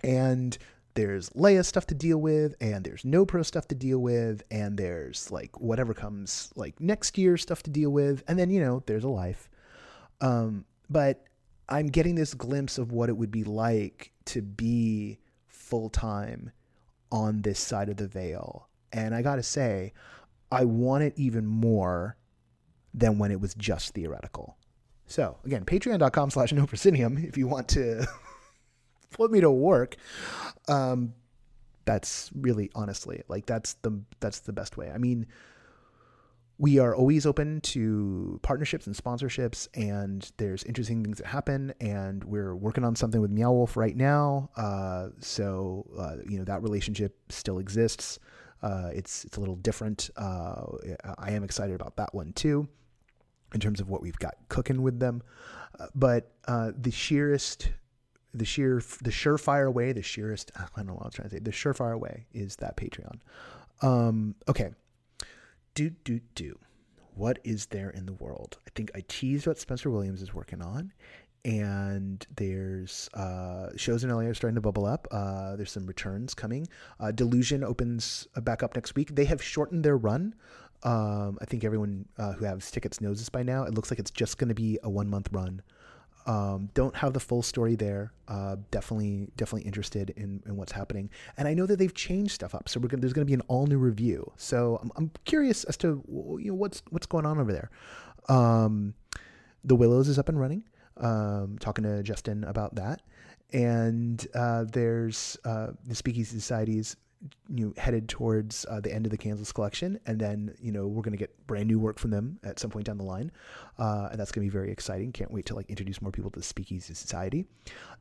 and 0.04 0.58
there's 0.96 1.30
Leia 1.32 1.64
stuff 1.64 1.86
to 1.88 1.96
deal 1.96 2.18
with, 2.18 2.56
and 2.60 2.84
there's 2.84 3.06
no 3.06 3.26
pro 3.26 3.44
stuff 3.44 3.68
to 3.68 3.76
deal 3.76 4.00
with, 4.00 4.42
and 4.50 4.76
there's 4.78 5.32
like 5.32 5.60
whatever 5.62 5.94
comes 5.94 6.52
like 6.56 6.80
next 6.82 7.18
year 7.18 7.38
stuff 7.38 7.62
to 7.64 7.70
deal 7.70 7.92
with, 7.92 8.24
and 8.28 8.40
then 8.40 8.50
you 8.50 8.60
know 8.60 8.82
there's 8.88 9.04
a 9.04 9.10
life. 9.10 9.50
Um, 10.20 10.66
but 10.90 11.26
I'm 11.70 11.88
getting 11.88 12.16
this 12.16 12.34
glimpse 12.34 12.78
of 12.78 12.92
what 12.92 13.10
it 13.10 13.16
would 13.16 13.32
be 13.32 13.44
like 13.44 14.12
to 14.26 14.42
be 14.42 15.20
full 15.48 15.90
time 15.90 16.52
on 17.12 17.42
this 17.42 17.60
side 17.60 17.90
of 17.90 17.98
the 17.98 18.08
veil. 18.08 18.68
And 18.94 19.14
I 19.16 19.22
got 19.22 19.36
to 19.36 19.44
say, 19.44 19.94
I 20.52 20.66
want 20.66 21.04
it 21.04 21.14
even 21.16 21.46
more 21.46 22.18
than 22.94 23.18
when 23.18 23.32
it 23.32 23.40
was 23.40 23.54
just 23.54 23.94
theoretical. 23.94 24.58
So 25.06 25.38
again, 25.46 25.66
patreon.com 25.66 26.30
slash 26.30 26.54
no 26.54 26.66
proscenium 26.66 27.18
if 27.18 27.38
you 27.38 27.48
want 27.48 27.68
to 27.70 28.08
put 29.12 29.32
me 29.32 29.42
to 29.42 29.52
work. 29.52 29.96
Um, 30.68 31.14
that's 31.86 32.30
really 32.36 32.70
honestly 32.76 33.24
like 33.28 33.46
that's 33.48 33.74
the 33.82 34.02
that's 34.20 34.40
the 34.40 34.54
best 34.54 34.78
way. 34.78 34.92
I 34.92 34.98
mean, 34.98 35.26
we 36.58 36.78
are 36.78 36.96
always 36.96 37.26
open 37.26 37.62
to 37.62 38.40
partnerships 38.44 38.86
and 38.88 38.96
sponsorships, 38.96 39.68
and 39.74 40.32
there's 40.38 40.64
interesting 40.64 41.04
things 41.04 41.18
that 41.18 41.28
happen. 41.28 41.74
And 41.82 42.24
we're 42.24 42.56
working 42.56 42.84
on 42.84 42.96
something 42.96 43.20
with 43.20 43.32
Meow 43.32 43.52
Wolf 43.52 43.76
right 43.76 43.96
now, 43.96 44.50
uh, 44.56 45.10
so 45.20 45.88
uh, 45.98 46.18
you 46.28 46.38
know 46.38 46.46
that 46.46 46.62
relationship 46.62 47.18
still 47.30 47.60
exists. 47.60 48.20
Uh, 48.62 48.92
it's 48.94 49.26
it's 49.26 49.38
a 49.38 49.40
little 49.40 49.56
different. 49.56 50.10
Uh, 50.16 50.64
I 51.18 51.32
am 51.32 51.44
excited 51.44 51.76
about 51.76 51.96
that 51.98 52.14
one 52.14 52.34
too, 52.34 52.68
in 53.54 53.60
terms 53.60 53.80
of 53.80 53.90
what 53.90 54.02
we've 54.02 54.20
got 54.20 54.36
cooking 54.50 54.84
with 54.84 55.00
them. 55.00 55.24
Uh, 55.80 55.88
but 55.96 56.32
uh, 56.48 56.72
the 56.78 56.92
sheerest 56.92 57.72
the 58.34 58.46
sheer 58.46 58.82
the 59.02 59.12
surefire 59.12 59.72
way 59.72 59.92
the 59.92 60.02
sheerest 60.02 60.52
i 60.58 60.66
don't 60.78 60.88
know 60.88 60.94
what 60.94 61.04
i 61.04 61.08
was 61.08 61.16
trying 61.16 61.30
to 61.30 61.36
say 61.36 61.40
the 61.40 61.52
surefire 61.52 62.00
way 62.00 62.26
is 62.34 62.56
that 62.58 62.78
patreon 62.78 63.20
um, 63.82 64.36
okay 64.48 64.72
do 65.74 65.92
do 66.04 66.20
do. 66.36 66.58
What 67.16 67.40
is 67.44 67.68
there 67.68 67.90
in 67.90 68.06
the 68.06 68.14
world? 68.14 68.58
I 68.66 68.70
think 68.74 68.92
I 68.96 69.04
teased 69.08 69.48
what 69.48 69.60
Spencer 69.60 69.90
Williams 69.90 70.22
is 70.22 70.34
working 70.34 70.62
on, 70.62 70.94
and 71.44 72.26
there's 72.36 73.10
uh, 73.14 73.70
shows 73.76 74.04
in 74.04 74.10
LA 74.10 74.22
are 74.22 74.34
starting 74.34 74.56
to 74.56 74.62
bubble 74.62 74.86
up. 74.86 75.08
Uh, 75.12 75.56
there's 75.56 75.72
some 75.72 75.86
returns 75.86 76.34
coming. 76.34 76.68
Uh, 77.00 77.12
Delusion 77.12 77.64
opens 77.64 78.28
back 78.42 78.64
up 78.64 78.76
next 78.76 78.96
week. 78.96 79.16
They 79.16 79.26
have 79.26 79.42
shortened 79.42 79.84
their 79.84 79.98
run. 79.98 80.36
Um, 80.84 81.38
I 81.42 81.46
think 81.46 81.64
everyone 81.64 82.06
uh, 82.18 82.34
who 82.34 82.46
has 82.46 82.72
tickets 82.72 83.02
knows 83.02 83.20
this 83.20 83.30
by 83.30 83.44
now. 83.44 83.64
It 83.64 83.74
looks 83.74 83.92
like 83.92 84.00
it's 84.00 84.12
just 84.12 84.38
going 84.38 84.50
to 84.50 84.56
be 84.56 84.80
a 84.84 84.90
one 84.90 85.10
month 85.10 85.30
run. 85.32 85.62
Um, 86.26 86.70
don't 86.74 86.96
have 86.96 87.14
the 87.14 87.20
full 87.20 87.42
story 87.42 87.76
there. 87.76 88.14
Uh, 88.28 88.58
definitely, 88.70 89.30
definitely 89.38 89.68
interested 89.68 90.12
in, 90.12 90.44
in 90.46 90.56
what's 90.56 90.72
happening. 90.72 91.10
And 91.38 91.48
I 91.48 91.54
know 91.54 91.66
that 91.66 91.80
they've 91.80 91.94
changed 91.94 92.34
stuff 92.34 92.54
up, 92.54 92.70
so 92.70 92.80
we're 92.80 92.88
gonna, 92.88 93.02
there's 93.02 93.14
going 93.14 93.26
to 93.26 93.30
be 93.30 93.34
an 93.34 93.42
all 93.48 93.68
new 93.68 93.78
review. 93.78 94.32
So 94.38 94.80
I'm, 94.82 94.92
I'm 94.96 95.12
curious 95.26 95.64
as 95.66 95.78
to 95.78 96.04
you 96.40 96.52
know 96.52 96.56
what's 96.56 96.84
what's 96.90 97.08
going 97.08 97.26
on 97.26 97.40
over 97.40 97.52
there. 97.52 97.70
Um, 98.30 98.94
the 99.64 99.76
Willows 99.76 100.08
is 100.08 100.20
up 100.20 100.30
and 100.30 100.40
running. 100.40 100.64
Um, 100.98 101.58
talking 101.60 101.84
to 101.84 102.04
Justin 102.04 102.44
about 102.44 102.76
that, 102.76 103.02
and 103.54 104.26
uh, 104.36 104.66
there's 104.72 105.38
uh, 105.46 105.68
the 105.88 105.96
Speakeasy 105.96 106.38
Society's 106.38 106.96
you 107.50 107.68
know, 107.68 107.74
headed 107.78 108.10
towards 108.10 108.66
uh, 108.70 108.80
the 108.80 108.92
end 108.92 109.06
of 109.06 109.12
the 109.12 109.18
Kansas 109.18 109.52
collection, 109.52 110.00
and 110.06 110.20
then 110.20 110.56
you 110.60 110.72
know 110.72 110.88
we're 110.88 111.04
going 111.04 111.12
to 111.12 111.18
get 111.18 111.46
brand 111.46 111.68
new 111.68 111.80
work 111.80 112.00
from 112.00 112.10
them 112.10 112.40
at 112.44 112.60
some 112.60 112.72
point 112.72 112.86
down 112.86 112.98
the 112.98 113.04
line, 113.04 113.32
uh, 113.78 114.10
and 114.12 114.20
that's 114.20 114.32
going 114.32 114.46
to 114.46 114.52
be 114.52 114.54
very 114.54 114.72
exciting. 114.72 115.12
Can't 115.12 115.32
wait 115.32 115.46
to 115.48 115.56
like 115.56 115.70
introduce 115.70 116.02
more 116.02 116.12
people 116.12 116.32
to 116.32 116.40
the 116.40 116.46
Speakeasy 116.46 116.94
Society. 116.94 117.46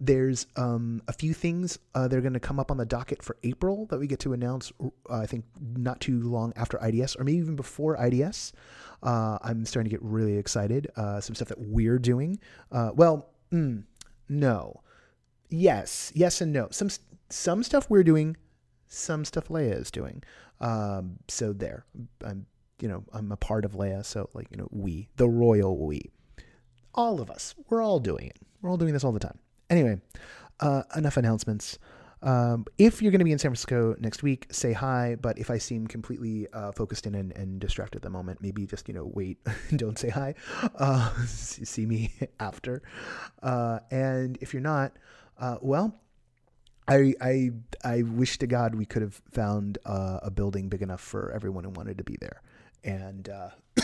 There's 0.00 0.46
um, 0.56 1.02
a 1.08 1.12
few 1.12 1.34
things 1.34 1.78
uh, 1.94 2.08
that 2.08 2.16
are 2.16 2.22
going 2.22 2.32
to 2.32 2.40
come 2.40 2.58
up 2.58 2.70
on 2.70 2.78
the 2.78 2.86
docket 2.86 3.22
for 3.22 3.36
April 3.42 3.86
that 3.86 3.98
we 3.98 4.06
get 4.06 4.20
to 4.20 4.32
announce. 4.32 4.72
Uh, 4.80 4.88
I 5.10 5.26
think 5.26 5.44
not 5.60 6.00
too 6.00 6.22
long 6.22 6.52
after 6.56 6.78
IDS, 6.84 7.16
or 7.16 7.24
maybe 7.24 7.38
even 7.38 7.56
before 7.56 8.02
IDS. 8.02 8.52
Uh, 9.02 9.38
I'm 9.42 9.64
starting 9.66 9.90
to 9.90 9.94
get 9.94 10.02
really 10.02 10.36
excited. 10.36 10.90
Uh, 10.96 11.20
some 11.20 11.34
stuff 11.34 11.48
that 11.48 11.60
we're 11.60 11.98
doing. 11.98 12.38
well, 12.70 13.28
mm, 13.52 13.84
no, 14.28 14.80
yes, 15.50 16.12
yes, 16.14 16.40
and 16.40 16.52
no. 16.52 16.68
Some 16.70 16.88
some 17.28 17.62
stuff 17.62 17.88
we're 17.88 18.02
doing 18.02 18.36
some 18.90 19.24
stuff 19.24 19.48
Leia 19.48 19.80
is 19.80 19.90
doing. 19.90 20.22
Um, 20.60 21.16
so 21.28 21.52
there, 21.54 21.86
I'm, 22.22 22.44
you 22.80 22.88
know, 22.88 23.04
I'm 23.12 23.32
a 23.32 23.36
part 23.36 23.64
of 23.64 23.72
Leia. 23.72 24.04
So 24.04 24.28
like, 24.34 24.48
you 24.50 24.58
know, 24.58 24.68
we, 24.70 25.08
the 25.16 25.28
royal 25.28 25.78
we. 25.78 26.10
All 26.94 27.20
of 27.20 27.30
us. 27.30 27.54
We're 27.68 27.82
all 27.82 28.00
doing 28.00 28.26
it. 28.26 28.36
We're 28.60 28.70
all 28.70 28.76
doing 28.76 28.92
this 28.92 29.04
all 29.04 29.12
the 29.12 29.20
time. 29.20 29.38
Anyway, 29.70 30.00
uh, 30.58 30.82
enough 30.96 31.16
announcements. 31.16 31.78
Um, 32.22 32.66
if 32.76 33.00
you're 33.00 33.12
going 33.12 33.20
to 33.20 33.24
be 33.24 33.32
in 33.32 33.38
San 33.38 33.50
Francisco 33.50 33.96
next 33.98 34.22
week, 34.22 34.46
say 34.50 34.72
hi. 34.72 35.16
But 35.20 35.38
if 35.38 35.50
I 35.50 35.58
seem 35.58 35.86
completely 35.86 36.48
uh, 36.52 36.72
focused 36.72 37.06
in 37.06 37.14
and, 37.14 37.34
and, 37.36 37.60
distracted 37.60 37.96
at 37.96 38.02
the 38.02 38.10
moment, 38.10 38.42
maybe 38.42 38.66
just 38.66 38.88
you 38.88 38.94
know 38.94 39.10
wait, 39.14 39.38
don't 39.76 39.98
say 39.98 40.10
hi. 40.10 40.34
Uh, 40.74 41.10
see 41.26 41.86
me 41.86 42.12
after. 42.40 42.82
Uh, 43.42 43.78
and 43.90 44.36
if 44.42 44.52
you're 44.52 44.60
not, 44.60 44.96
uh, 45.38 45.56
well, 45.62 45.94
I 46.90 47.14
I 47.20 47.50
I 47.84 48.02
wish 48.02 48.38
to 48.38 48.46
God 48.46 48.74
we 48.74 48.84
could 48.84 49.02
have 49.02 49.22
found 49.30 49.78
uh, 49.86 50.18
a 50.22 50.30
building 50.30 50.68
big 50.68 50.82
enough 50.82 51.00
for 51.00 51.32
everyone 51.32 51.64
who 51.64 51.70
wanted 51.70 51.98
to 51.98 52.04
be 52.04 52.16
there. 52.20 52.42
And 52.84 53.28
uh, 53.28 53.50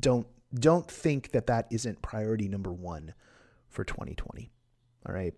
don't 0.00 0.26
don't 0.54 0.90
think 0.90 1.30
that 1.30 1.46
that 1.46 1.68
isn't 1.70 2.02
priority 2.02 2.48
number 2.48 2.72
one 2.72 3.14
for 3.68 3.84
2020. 3.84 4.50
All 5.06 5.14
right, 5.14 5.34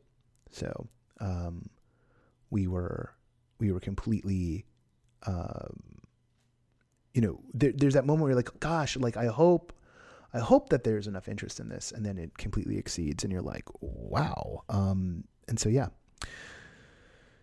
so. 0.50 0.88
Um, 1.20 1.68
we 2.50 2.66
were 2.66 3.14
we 3.58 3.72
were 3.72 3.80
completely 3.80 4.66
um, 5.26 6.00
you 7.14 7.20
know 7.20 7.40
there, 7.54 7.72
there's 7.74 7.94
that 7.94 8.06
moment 8.06 8.22
where 8.22 8.30
you're 8.30 8.36
like 8.36 8.60
gosh 8.60 8.96
like 8.96 9.16
i 9.16 9.26
hope 9.26 9.72
i 10.34 10.38
hope 10.38 10.68
that 10.68 10.84
there's 10.84 11.06
enough 11.06 11.28
interest 11.28 11.60
in 11.60 11.68
this 11.68 11.92
and 11.92 12.04
then 12.04 12.18
it 12.18 12.36
completely 12.36 12.76
exceeds 12.76 13.24
and 13.24 13.32
you're 13.32 13.42
like 13.42 13.64
wow 13.80 14.62
um, 14.68 15.24
and 15.48 15.58
so 15.58 15.68
yeah 15.68 15.88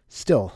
still 0.09 0.53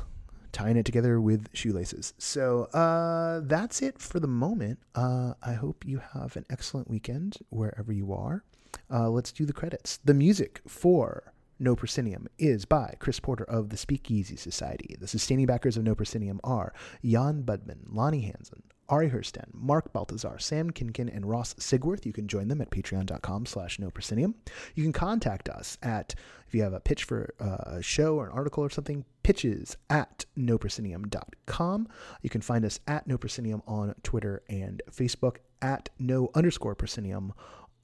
tying 0.52 0.78
it 0.78 0.86
together 0.86 1.20
with 1.22 1.48
shoelaces. 1.54 2.14
So 2.18 2.66
uh, 2.74 3.42
that's 3.44 3.82
it 3.82 4.00
for 4.00 4.20
the 4.20 4.28
moment. 4.28 4.80
Uh, 4.96 5.34
i 5.42 5.54
hope 5.54 5.86
you 5.86 6.02
have 6.14 6.36
an 6.36 6.46
excellent 6.50 6.90
weekend 6.90 7.38
wherever 7.50 7.92
you 7.92 8.14
are. 8.14 8.44
Uh, 8.90 9.10
let's 9.10 9.32
do 9.32 9.46
the 9.46 9.54
credits. 9.54 10.00
The 10.04 10.14
music 10.14 10.62
for 10.68 11.34
no 11.60 11.76
Proscenium 11.76 12.28
is 12.40 12.66
by 12.66 12.96
Chris 13.00 13.20
Porter 13.20 13.44
of 13.44 13.70
the 13.70 13.78
Speakeasy 13.78 14.36
Society. 14.36 14.96
The 15.00 15.08
sustaining 15.08 15.46
backers 15.46 15.78
of 15.78 15.84
No 15.84 15.94
Proscenium 15.94 16.40
are 16.44 16.74
Jan 17.06 17.44
Budman, 17.44 17.86
Lonnie 17.88 18.22
Hansen, 18.22 18.64
Ari 18.92 19.10
Hersten, 19.10 19.46
Mark 19.54 19.94
Baltazar, 19.94 20.38
Sam 20.38 20.70
Kinkin, 20.70 21.10
and 21.16 21.26
Ross 21.26 21.54
Sigworth. 21.54 22.06
You 22.06 22.12
can 22.12 22.28
join 22.28 22.50
them 22.50 22.60
at 22.60 22.72
patreon.com 22.72 23.46
slash 23.46 23.80
no 23.80 23.90
proscenium. 23.90 24.36
You 24.76 24.84
can 24.84 24.92
contact 24.92 25.48
us 25.48 25.78
at, 25.82 26.14
if 26.46 26.54
you 26.54 26.62
have 26.64 26.74
a 26.74 26.82
pitch 26.82 27.06
for 27.06 27.34
uh, 27.40 27.78
a 27.78 27.82
show 27.82 28.18
or 28.18 28.26
an 28.26 28.34
article 28.34 28.66
or 28.66 28.70
something, 28.70 29.06
pitches 29.24 29.78
at 29.90 30.26
noproscenium.com. 30.38 31.88
You 32.22 32.30
can 32.30 32.42
find 32.42 32.66
us 32.66 32.82
at 32.86 33.08
no 33.08 33.18
proscenium 33.18 33.64
on 33.66 33.96
Twitter 34.04 34.44
and 34.50 34.84
Facebook, 34.92 35.38
at 35.62 35.90
no 35.98 36.30
underscore 36.36 36.76
proscenium 36.76 37.34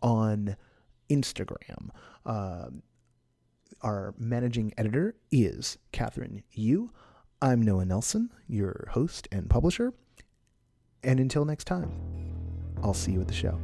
on 0.01 0.57
Instagram. 1.09 1.89
Uh, 2.25 2.67
our 3.81 4.13
managing 4.17 4.73
editor 4.77 5.15
is 5.31 5.77
Kathryn 5.93 6.43
Yu. 6.51 6.91
I'm 7.41 7.61
Noah 7.61 7.85
Nelson, 7.85 8.31
your 8.45 8.89
host 8.91 9.29
and 9.31 9.49
publisher. 9.49 9.93
And 11.03 11.19
until 11.19 11.45
next 11.45 11.65
time, 11.65 11.91
I'll 12.83 12.93
see 12.93 13.11
you 13.11 13.21
at 13.21 13.27
the 13.27 13.33
show. 13.33 13.59